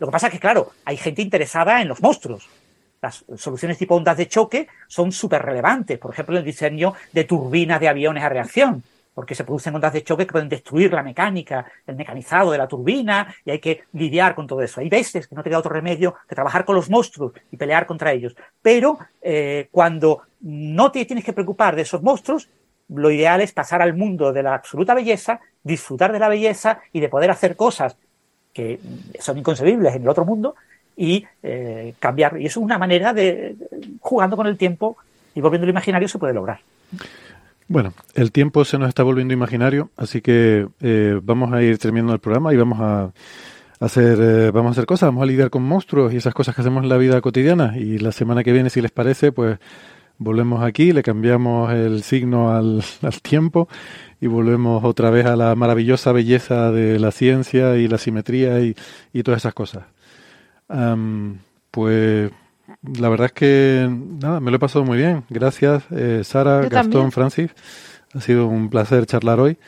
Lo 0.00 0.08
que 0.08 0.10
pasa 0.10 0.26
es 0.26 0.32
que, 0.32 0.40
claro, 0.40 0.72
hay 0.84 0.96
gente 0.96 1.22
interesada 1.22 1.80
en 1.80 1.88
los 1.88 2.02
monstruos. 2.02 2.48
Las 3.02 3.24
soluciones 3.36 3.76
tipo 3.76 3.96
ondas 3.96 4.16
de 4.16 4.28
choque 4.28 4.68
son 4.86 5.12
súper 5.12 5.42
relevantes, 5.42 5.98
por 5.98 6.12
ejemplo, 6.12 6.38
el 6.38 6.44
diseño 6.44 6.94
de 7.12 7.24
turbinas 7.24 7.80
de 7.80 7.88
aviones 7.88 8.22
a 8.22 8.28
reacción 8.28 8.82
porque 9.14 9.34
se 9.34 9.44
producen 9.44 9.74
ondas 9.74 9.92
de 9.92 10.02
choque 10.02 10.26
que 10.26 10.32
pueden 10.32 10.48
destruir 10.48 10.92
la 10.92 11.02
mecánica, 11.02 11.66
el 11.86 11.96
mecanizado 11.96 12.50
de 12.50 12.58
la 12.58 12.66
turbina, 12.66 13.34
y 13.44 13.50
hay 13.50 13.58
que 13.58 13.84
lidiar 13.92 14.34
con 14.34 14.46
todo 14.46 14.62
eso. 14.62 14.80
Hay 14.80 14.88
veces 14.88 15.26
que 15.26 15.34
no 15.34 15.42
te 15.42 15.50
queda 15.50 15.58
otro 15.58 15.72
remedio 15.72 16.14
que 16.28 16.34
trabajar 16.34 16.64
con 16.64 16.76
los 16.76 16.88
monstruos 16.88 17.32
y 17.50 17.56
pelear 17.56 17.86
contra 17.86 18.12
ellos. 18.12 18.34
Pero 18.62 18.98
eh, 19.20 19.68
cuando 19.70 20.22
no 20.40 20.90
te 20.90 21.04
tienes 21.04 21.24
que 21.24 21.32
preocupar 21.32 21.76
de 21.76 21.82
esos 21.82 22.02
monstruos, 22.02 22.48
lo 22.88 23.10
ideal 23.10 23.40
es 23.40 23.52
pasar 23.52 23.82
al 23.82 23.94
mundo 23.94 24.32
de 24.32 24.42
la 24.42 24.54
absoluta 24.54 24.94
belleza, 24.94 25.40
disfrutar 25.62 26.12
de 26.12 26.18
la 26.18 26.28
belleza 26.28 26.80
y 26.92 27.00
de 27.00 27.08
poder 27.08 27.30
hacer 27.30 27.56
cosas 27.56 27.96
que 28.52 28.80
son 29.18 29.38
inconcebibles 29.38 29.94
en 29.94 30.02
el 30.02 30.08
otro 30.08 30.24
mundo 30.24 30.54
y 30.96 31.24
eh, 31.42 31.94
cambiar. 31.98 32.40
Y 32.40 32.46
es 32.46 32.56
una 32.56 32.78
manera 32.78 33.12
de, 33.12 33.56
jugando 34.00 34.36
con 34.36 34.46
el 34.46 34.56
tiempo 34.56 34.96
y 35.34 35.40
volviendo 35.40 35.64
al 35.64 35.70
imaginario, 35.70 36.08
se 36.08 36.18
puede 36.18 36.34
lograr. 36.34 36.60
Bueno, 37.68 37.94
el 38.14 38.32
tiempo 38.32 38.64
se 38.64 38.78
nos 38.78 38.88
está 38.88 39.02
volviendo 39.02 39.32
imaginario, 39.32 39.90
así 39.96 40.20
que 40.20 40.66
eh, 40.80 41.18
vamos 41.22 41.52
a 41.52 41.62
ir 41.62 41.78
terminando 41.78 42.12
el 42.12 42.18
programa 42.18 42.52
y 42.52 42.56
vamos 42.56 42.80
a 42.80 43.12
hacer, 43.80 44.18
eh, 44.20 44.50
vamos 44.50 44.70
a 44.70 44.72
hacer 44.72 44.86
cosas, 44.86 45.08
vamos 45.08 45.22
a 45.22 45.26
lidiar 45.26 45.50
con 45.50 45.62
monstruos 45.62 46.12
y 46.12 46.16
esas 46.16 46.34
cosas 46.34 46.54
que 46.54 46.60
hacemos 46.60 46.82
en 46.82 46.88
la 46.88 46.98
vida 46.98 47.20
cotidiana. 47.20 47.76
Y 47.76 47.98
la 47.98 48.12
semana 48.12 48.44
que 48.44 48.52
viene, 48.52 48.68
si 48.68 48.80
les 48.80 48.90
parece, 48.90 49.32
pues 49.32 49.58
volvemos 50.18 50.62
aquí, 50.62 50.92
le 50.92 51.02
cambiamos 51.02 51.72
el 51.72 52.02
signo 52.02 52.54
al, 52.54 52.84
tiempo 53.22 53.68
y 54.20 54.26
volvemos 54.26 54.84
otra 54.84 55.10
vez 55.10 55.26
a 55.26 55.36
la 55.36 55.54
maravillosa 55.54 56.12
belleza 56.12 56.70
de 56.70 56.98
la 56.98 57.10
ciencia 57.10 57.76
y 57.76 57.88
la 57.88 57.98
simetría 57.98 58.60
y, 58.60 58.74
todas 59.22 59.42
esas 59.42 59.54
cosas. 59.54 59.84
Pues 61.70 62.30
la 62.82 63.08
verdad 63.08 63.26
es 63.26 63.32
que 63.32 63.88
nada, 63.90 64.40
me 64.40 64.50
lo 64.50 64.56
he 64.56 64.60
pasado 64.60 64.84
muy 64.84 64.98
bien. 64.98 65.24
Gracias, 65.28 65.84
eh, 65.90 66.22
Sara, 66.24 66.68
Gastón, 66.68 67.12
Francis. 67.12 67.50
Ha 68.14 68.20
sido 68.20 68.46
un 68.46 68.70
placer 68.70 69.06
charlar 69.06 69.40
hoy. 69.40 69.58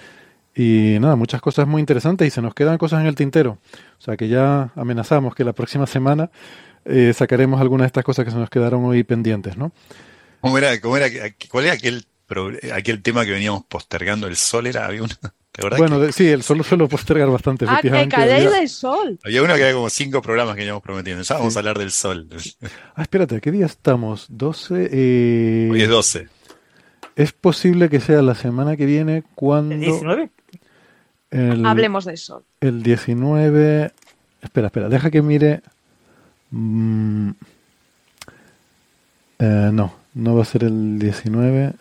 Y 0.54 0.98
nada, 1.00 1.16
muchas 1.16 1.40
cosas 1.40 1.66
muy 1.66 1.80
interesantes 1.80 2.28
y 2.28 2.30
se 2.30 2.40
nos 2.40 2.54
quedan 2.54 2.78
cosas 2.78 3.00
en 3.00 3.06
el 3.06 3.14
tintero. 3.14 3.58
O 3.98 4.02
sea 4.02 4.16
que 4.16 4.28
ya 4.28 4.70
amenazamos 4.76 5.34
que 5.34 5.44
la 5.44 5.52
próxima 5.52 5.86
semana 5.86 6.30
eh, 6.84 7.12
sacaremos 7.12 7.60
algunas 7.60 7.84
de 7.84 7.88
estas 7.88 8.04
cosas 8.04 8.24
que 8.24 8.30
se 8.30 8.36
nos 8.36 8.50
quedaron 8.50 8.84
hoy 8.84 9.02
pendientes, 9.02 9.56
¿no? 9.56 9.72
¿Cómo 10.40 10.58
era, 10.58 10.80
cómo 10.80 10.96
era, 10.96 11.08
¿Cuál 11.50 11.64
era 11.64 11.74
aquel, 11.74 12.06
aquel 12.72 13.02
tema 13.02 13.24
que 13.24 13.32
veníamos 13.32 13.64
postergando? 13.64 14.26
¿El 14.26 14.36
sol 14.36 14.66
era? 14.66 14.86
Había 14.86 15.02
una... 15.02 15.34
Bueno, 15.78 16.10
sí, 16.10 16.26
el 16.26 16.42
sol 16.42 16.64
suelo 16.64 16.88
postergar 16.88 17.30
bastante. 17.30 17.64
Ah, 17.68 17.80
que 17.80 17.88
había, 17.88 18.50
del 18.50 18.68
sol. 18.68 19.20
Había 19.22 19.42
uno 19.42 19.54
que 19.54 19.62
había 19.62 19.74
como 19.74 19.88
cinco 19.88 20.20
programas 20.20 20.56
que 20.56 20.64
íbamos 20.64 20.82
prometiendo. 20.82 21.22
Ya 21.22 21.36
vamos 21.36 21.54
a 21.54 21.60
hablar 21.60 21.78
del 21.78 21.92
sol. 21.92 22.28
Ah, 22.96 23.02
espérate, 23.02 23.40
¿qué 23.40 23.52
día 23.52 23.66
estamos? 23.66 24.26
12. 24.30 24.88
Eh... 24.90 25.68
Hoy 25.70 25.82
es 25.82 25.88
12. 25.88 26.28
Es 27.14 27.32
posible 27.32 27.88
que 27.88 28.00
sea 28.00 28.20
la 28.22 28.34
semana 28.34 28.76
que 28.76 28.84
viene 28.84 29.22
cuando. 29.36 29.76
¿El 29.76 29.80
19? 29.80 30.30
Hablemos 31.64 32.04
del 32.04 32.18
sol. 32.18 32.42
El 32.60 32.82
19. 32.82 33.92
Espera, 34.42 34.66
espera, 34.66 34.88
deja 34.88 35.10
que 35.10 35.22
mire. 35.22 35.62
Mm, 36.50 37.30
eh, 39.38 39.70
no, 39.72 39.94
no 40.14 40.34
va 40.34 40.42
a 40.42 40.46
ser 40.46 40.64
el 40.64 40.98
19. 40.98 41.74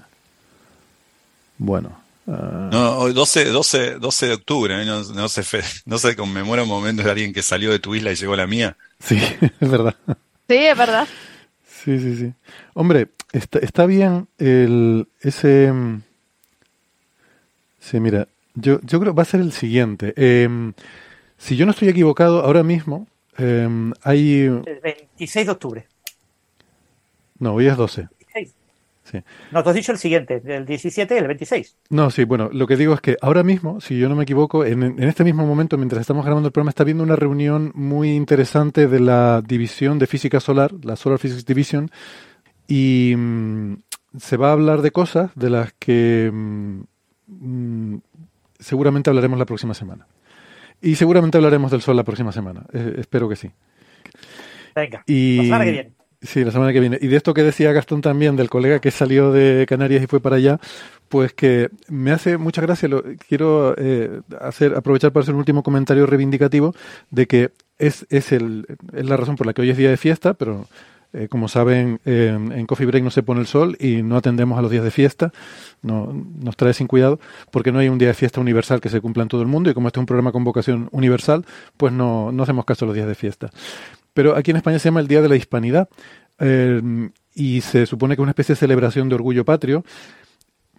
Bueno, 1.58 2.03
no, 2.26 3.12
12, 3.12 3.46
12, 3.46 3.96
12 3.96 4.28
de 4.28 4.34
octubre, 4.34 4.86
no, 4.86 5.04
no, 5.04 5.30
se 5.30 5.44
no 5.86 5.98
se 5.98 6.16
conmemora 6.16 6.64
un 6.64 6.70
momento 6.70 7.04
de 7.04 7.12
alguien 7.12 7.34
que 7.34 7.42
salió 7.42 7.72
de 7.72 7.80
tu 7.80 7.96
isla 7.96 8.12
y 8.12 8.16
llegó 8.16 8.34
a 8.34 8.38
la 8.38 8.48
mía. 8.48 8.78
Sí, 9.00 9.20
es 9.60 9.70
verdad. 9.70 9.96
Sí, 10.48 10.56
es 10.56 10.78
verdad. 10.78 11.08
Sí, 11.66 12.00
sí, 12.00 12.16
sí. 12.16 12.34
Hombre, 12.74 13.10
está, 13.34 13.60
está 13.60 13.86
bien 13.86 14.28
el, 14.38 15.08
ese... 15.20 15.72
Mm, 15.72 16.02
sí, 17.80 18.00
mira, 18.00 18.28
yo, 18.56 18.80
yo 18.82 19.00
creo 19.00 19.14
que 19.14 19.18
va 19.18 19.24
a 19.24 19.26
ser 19.26 19.42
el 19.42 19.52
siguiente. 19.52 20.14
Em, 20.16 20.74
si 21.38 21.58
yo 21.58 21.66
no 21.66 21.72
estoy 21.72 21.90
equivocado, 21.90 22.42
ahora 22.42 22.64
mismo 22.64 23.08
em, 23.38 23.92
hay... 24.02 24.44
El 24.44 24.80
26 24.82 25.46
de 25.46 25.52
octubre. 25.52 25.88
No, 27.40 27.56
hoy 27.56 27.68
es 27.68 27.76
12. 27.76 28.08
No, 29.52 29.64
te 29.64 29.70
has 29.70 29.76
dicho 29.76 29.92
el 29.92 29.98
siguiente, 29.98 30.42
el 30.46 30.66
17 30.66 31.14
y 31.14 31.18
el 31.18 31.28
26. 31.28 31.78
No, 31.90 32.10
sí, 32.10 32.24
bueno, 32.24 32.50
lo 32.52 32.66
que 32.68 32.78
digo 32.78 32.94
es 32.94 33.02
que 33.02 33.18
ahora 33.22 33.44
mismo, 33.44 33.82
si 33.82 33.98
yo 33.98 34.10
no 34.10 34.16
me 34.16 34.24
equivoco, 34.24 34.66
en, 34.66 35.02
este 35.04 35.24
mismo 35.24 35.46
momento, 35.46 35.78
mientras 35.78 36.02
estamos 36.02 36.26
grabando 36.26 36.48
el 36.48 36.52
programa, 36.52 36.70
está 36.70 36.84
habiendo 36.84 37.04
una 37.04 37.16
reunión 37.16 37.72
muy 37.76 38.12
interesante 38.14 38.88
de 38.88 39.00
la 39.00 39.42
división 39.46 40.00
de 40.00 40.08
física 40.08 40.40
solar, 40.40 40.72
la 40.84 40.96
Solar 40.96 41.20
Physics 41.20 41.46
Division, 41.46 41.92
y 42.68 43.14
mm, 43.16 43.76
se 44.18 44.38
va 44.38 44.50
a 44.50 44.54
hablar 44.54 44.82
de 44.82 44.92
cosas 44.92 45.32
de 45.36 45.50
las 45.50 45.74
que 45.74 46.32
mm, 46.34 46.82
mm, 47.28 48.02
seguramente 48.60 49.10
hablaremos 49.10 49.38
la 49.38 49.46
próxima 49.46 49.74
semana. 49.74 50.08
Y 50.82 50.96
seguramente 50.96 51.38
hablaremos 51.38 51.72
del 51.72 51.82
Sol 51.82 51.96
la 51.96 52.04
próxima 52.04 52.32
semana. 52.32 52.66
Eh, 52.74 52.96
espero 52.98 53.30
que 53.30 53.36
sí. 53.36 53.50
Venga, 54.76 55.04
y... 55.06 55.38
la 55.38 55.44
semana 55.44 55.66
que 55.66 55.72
viene. 55.72 56.03
Sí, 56.24 56.46
la 56.46 56.52
semana 56.52 56.72
que 56.72 56.80
viene. 56.80 56.98
Y 57.02 57.08
de 57.08 57.18
esto 57.18 57.34
que 57.34 57.44
decía 57.44 57.74
Gastón 57.74 58.02
también, 58.02 58.38
del 58.38 58.50
colega 58.50 58.80
que 58.80 58.92
salió 58.92 59.34
de 59.34 59.66
Canarias 59.68 60.02
y 60.02 60.08
fue 60.08 60.22
para 60.22 60.38
allá, 60.38 60.60
pues 61.10 61.34
que 61.34 61.70
me 61.90 62.12
hace 62.12 62.38
mucha 62.38 62.62
gracia. 62.62 62.88
Lo, 62.88 63.04
quiero 63.28 63.76
eh, 63.78 64.22
hacer 64.40 64.74
aprovechar 64.76 65.12
para 65.12 65.24
hacer 65.24 65.34
un 65.34 65.40
último 65.40 65.64
comentario 65.64 66.06
reivindicativo 66.06 66.74
de 67.12 67.28
que 67.28 67.52
es, 67.78 68.06
es, 68.10 68.32
el, 68.32 68.66
es 68.94 69.06
la 69.06 69.18
razón 69.18 69.36
por 69.36 69.46
la 69.46 69.54
que 69.54 69.64
hoy 69.64 69.70
es 69.72 69.78
día 69.78 69.90
de 69.90 69.98
fiesta, 69.98 70.34
pero 70.34 70.66
eh, 71.12 71.28
como 71.28 71.50
saben, 71.50 72.00
en 72.06 72.66
Coffee 72.66 72.88
Break 72.88 73.04
no 73.04 73.12
se 73.12 73.22
pone 73.22 73.42
el 73.42 73.48
sol 73.48 73.76
y 73.80 74.02
no 74.02 74.16
atendemos 74.16 74.58
a 74.58 74.62
los 74.62 74.72
días 74.72 74.84
de 74.84 74.92
fiesta, 74.92 75.34
no, 75.82 76.12
nos 76.40 76.56
trae 76.56 76.74
sin 76.74 76.88
cuidado, 76.88 77.20
porque 77.52 77.72
no 77.72 77.80
hay 77.80 77.90
un 77.90 77.98
día 77.98 78.08
de 78.08 78.14
fiesta 78.16 78.40
universal 78.40 78.80
que 78.80 78.90
se 78.90 79.02
cumpla 79.02 79.24
en 79.24 79.30
todo 79.30 79.42
el 79.42 79.48
mundo 79.48 79.70
y 79.70 79.74
como 79.74 79.90
este 79.90 80.00
es 80.00 80.02
un 80.02 80.06
programa 80.08 80.32
con 80.32 80.44
vocación 80.46 80.88
universal, 80.92 81.46
pues 81.76 81.92
no, 81.92 82.32
no 82.32 82.44
hacemos 82.44 82.64
caso 82.66 82.86
a 82.86 82.88
los 82.88 82.96
días 82.96 83.08
de 83.08 83.16
fiesta. 83.16 83.52
Pero 84.14 84.36
aquí 84.36 84.52
en 84.52 84.58
España 84.58 84.80
se 84.80 84.90
llama 84.90 85.00
el 85.00 85.08
Día 85.08 85.22
de 85.22 85.30
la 85.30 85.36
Hispanidad 85.36 85.90
eh, 86.40 86.82
y 87.34 87.62
se 87.62 87.86
supone 87.86 88.16
que 88.16 88.22
es 88.22 88.24
una 88.24 88.32
especie 88.32 88.54
de 88.54 88.60
celebración 88.60 89.10
de 89.10 89.16
orgullo 89.16 89.46
patrio, 89.46 89.84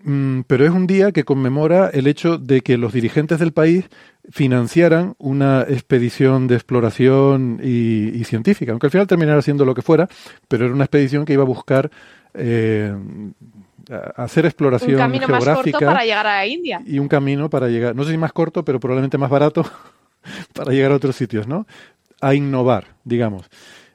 mm, 0.02 0.43
pero 0.47 0.65
es 0.65 0.70
un 0.70 0.86
día 0.86 1.12
que 1.12 1.24
conmemora 1.24 1.90
el 1.93 2.06
hecho 2.06 2.39
de 2.39 2.61
que 2.61 2.78
los 2.78 2.93
dirigentes 2.93 3.39
del 3.39 3.52
país 3.52 3.86
financiaran 4.31 5.15
una 5.19 5.62
expedición 5.62 6.47
de 6.47 6.55
exploración 6.55 7.61
y, 7.62 8.23
científica, 8.24 8.73
aunque 8.73 8.86
al 8.86 8.93
final 8.93 9.06
terminara 9.06 9.43
siendo 9.43 9.65
lo 9.65 9.74
que 9.74 9.82
fuera, 9.82 10.09
pero 10.48 10.66
era 10.66 10.74
una 10.74 10.85
expedición 10.85 11.24
que 11.24 11.35
iba 11.35 11.43
a 11.43 11.47
buscar 11.47 11.90
eh, 12.35 12.94
hacer 14.16 14.47
exploración 14.47 14.93
un 14.93 14.98
camino 14.98 15.27
geográfica 15.27 15.56
más 15.56 15.62
corto 15.62 15.86
para 15.86 16.05
llegar 16.05 16.27
a 16.27 16.47
India 16.47 16.82
y 16.86 16.98
un 16.98 17.09
camino 17.09 17.51
para 17.51 17.69
llegar, 17.69 17.94
no 17.94 18.05
sé 18.05 18.12
si 18.12 18.19
más 18.19 18.32
corto, 18.32 18.65
pero 18.65 18.81
probablemente 18.81 19.19
más 19.19 19.31
barato 19.31 19.65
para 20.55 20.73
llegar 20.73 20.93
a 20.93 20.97
otros 20.97 21.16
sitios, 21.16 21.47
¿no? 21.47 21.66
A 22.27 22.35
innovar, 22.35 22.97
digamos. 23.05 23.49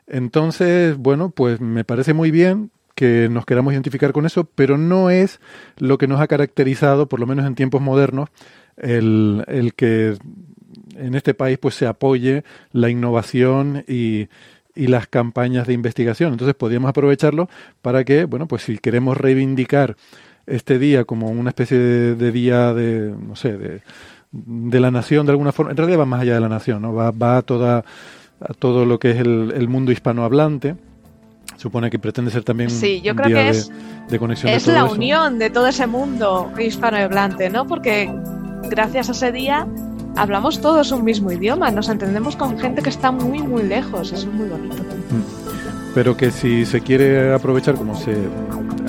Entonces, 0.08 0.98
bueno, 0.98 1.30
pues 1.30 1.62
me 1.62 1.84
parece 1.84 2.14
muy 2.14 2.32
bien 2.32 2.72
que 2.96 3.30
nos 3.30 3.46
queramos 3.46 3.74
identificar 3.74 4.12
con 4.12 4.26
eso, 4.26 4.44
pero 4.44 4.78
no 4.78 5.10
es 5.10 5.40
lo 5.78 5.98
que 5.98 6.08
nos 6.08 6.20
ha 6.20 6.28
caracterizado, 6.28 7.08
por 7.08 7.20
lo 7.20 7.28
menos 7.28 7.46
en 7.46 7.56
tiempos 7.56 7.82
modernos, 7.82 8.30
el, 8.78 9.44
el 9.48 9.74
que 9.74 10.18
en 10.96 11.16
este 11.16 11.34
país 11.34 11.58
pues 11.58 11.76
se 11.76 11.88
apoye 11.88 12.44
la 12.72 12.90
innovación 12.90 13.86
y, 13.88 14.28
y 14.76 14.88
las 14.88 15.08
campañas 15.08 15.68
de 15.68 15.74
investigación. 15.74 16.34
Entonces 16.34 16.56
podríamos 16.56 16.90
aprovecharlo 16.90 17.50
para 17.82 18.04
que, 18.04 18.26
bueno, 18.26 18.48
pues 18.48 18.64
si 18.64 18.78
queremos 18.78 19.18
reivindicar 19.18 19.96
este 20.46 20.80
día 20.80 21.06
como 21.06 21.30
una 21.30 21.50
especie 21.50 21.78
de, 21.78 22.32
día 22.32 22.74
de, 22.74 23.12
no 23.12 23.36
sé, 23.36 23.58
de, 23.58 23.82
de, 24.32 24.80
la 24.80 24.92
nación 24.92 25.26
de 25.26 25.32
alguna 25.32 25.52
forma, 25.52 25.72
en 25.72 25.78
realidad 25.78 26.00
va 26.00 26.06
más 26.06 26.22
allá 26.22 26.34
de 26.34 26.40
la 26.40 26.50
nación, 26.50 26.82
¿no? 26.82 26.94
Va, 26.94 27.12
va 27.12 27.38
a, 27.38 27.42
toda, 27.44 27.86
a 28.42 28.54
todo 28.54 28.86
lo 28.86 29.00
que 29.00 29.12
es 29.12 29.18
el, 29.18 29.54
el 29.56 29.68
mundo 29.68 29.92
hispanohablante 29.92 30.76
supone 31.58 31.90
que 31.90 32.00
pretende 32.00 32.32
ser 32.32 32.44
también 32.44 32.70
sí, 32.70 33.02
yo 33.02 33.12
un 33.12 33.18
creo 33.18 33.28
día 33.28 33.38
que 33.38 33.44
de, 33.44 33.50
es, 33.50 33.72
de 34.10 34.20
conexión. 34.20 34.54
Es 34.54 34.66
de 34.66 34.72
todo 34.72 34.82
la 34.82 34.86
eso. 34.88 34.96
unión 34.96 35.40
de 35.40 35.50
todo 35.50 35.68
ese 35.68 35.88
mundo 35.88 36.52
hispanohablante, 36.58 37.50
¿no? 37.50 37.68
Porque 37.68 38.10
gracias 38.70 39.10
a 39.10 39.12
ese 39.12 39.32
día 39.32 39.68
hablamos 40.16 40.62
todos 40.62 40.92
un 40.92 41.04
mismo 41.04 41.32
idioma, 41.32 41.70
nos 41.72 41.90
entendemos 41.90 42.36
con 42.36 42.58
gente 42.58 42.82
que 42.82 42.90
está 42.90 43.12
muy, 43.12 43.40
muy 43.40 43.64
lejos, 43.64 44.12
eso 44.14 44.28
es 44.28 44.34
muy 44.34 44.48
bonito. 44.48 44.78
Pero 45.94 46.16
que 46.16 46.32
si 46.32 46.66
se 46.66 46.82
quiere 46.82 47.34
aprovechar, 47.34 47.76
como 47.76 47.96
se 47.96 48.16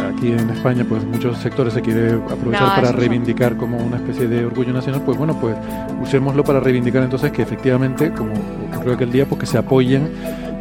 aquí 0.09 0.33
en 0.33 0.51
España, 0.51 0.85
pues 0.89 1.05
muchos 1.05 1.39
sectores 1.39 1.75
se 1.75 1.83
quiere 1.83 2.13
aprovechar 2.13 2.69
No, 2.69 2.75
para 2.75 2.93
reivindicar 2.93 3.57
como 3.57 3.79
una 3.79 3.97
especie 3.97 4.29
de 4.29 4.45
orgullo 4.45 4.73
nacional, 4.73 5.03
pues 5.05 5.17
bueno, 5.19 5.39
pues 5.41 5.57
usémoslo 6.01 6.45
para 6.45 6.61
reivindicar 6.61 7.03
entonces 7.03 7.33
que 7.33 7.43
efectivamente, 7.43 8.13
como 8.13 8.33
ocurrió 8.75 8.95
aquel 8.95 9.13
día, 9.13 9.27
pues 9.27 9.41
que 9.41 9.47
se 9.47 9.59
apoyen 9.59 10.11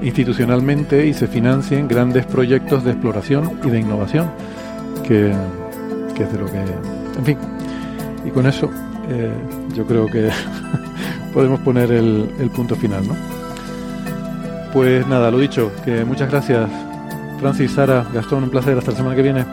institucionalmente 0.02 1.08
y 1.08 1.14
se 1.14 1.28
financien 1.28 1.88
grandes 1.88 2.26
proyectos 2.26 2.84
de 2.84 2.92
exploración 2.92 3.60
y 3.64 3.70
de 3.70 3.80
innovación, 3.80 4.30
que, 5.08 5.34
que 6.16 6.24
es 6.24 6.32
de 6.34 6.40
lo 6.40 6.46
que... 6.46 6.60
En 7.18 7.26
fin, 7.26 7.38
y 8.26 8.30
con 8.30 8.46
eso 8.46 8.70
eh, 9.10 9.32
yo 9.76 9.86
creo 9.86 10.06
que 10.08 10.30
podemos 11.34 11.60
poner 11.62 11.92
el, 11.92 12.30
el 12.40 12.50
punto 12.50 12.76
final, 12.76 13.08
¿no? 13.08 13.16
Pues 14.74 15.08
nada, 15.08 15.32
lo 15.32 15.40
dicho, 15.40 15.72
que 15.84 16.06
muchas 16.06 16.30
gracias 16.30 16.70
Francis, 17.40 17.72
Sara, 17.72 18.06
Gastón, 18.14 18.44
un 18.44 18.50
placer, 18.50 18.78
hasta 18.78 18.92
la 18.92 18.98
semana 18.98 19.16
que 19.16 19.22
viene. 19.22 19.46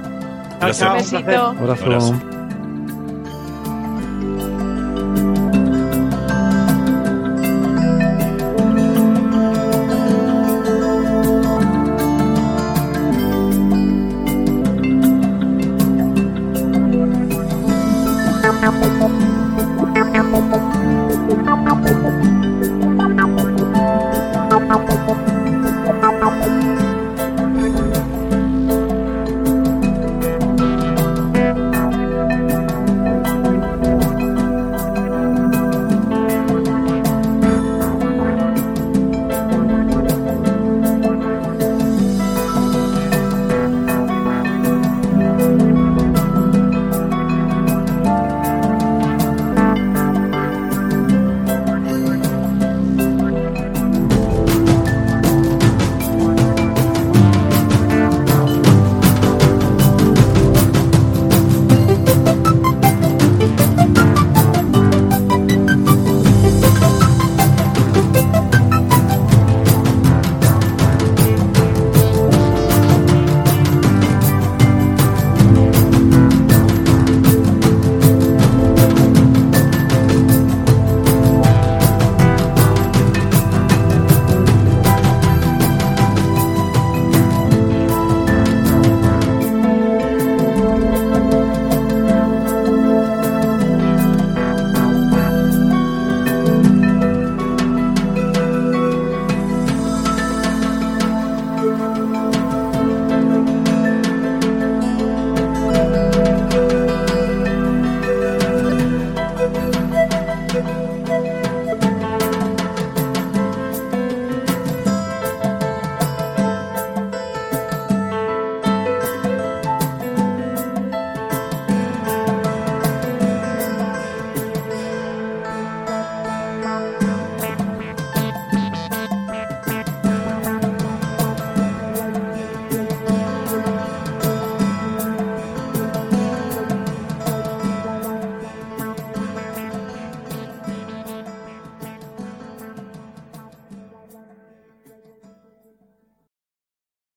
Chao, 0.60 0.72
chao, 0.72 0.92
Un 0.92 0.98
besito. 0.98 1.46
Abrazo. 1.46 1.84
Abrazo. 1.84 2.35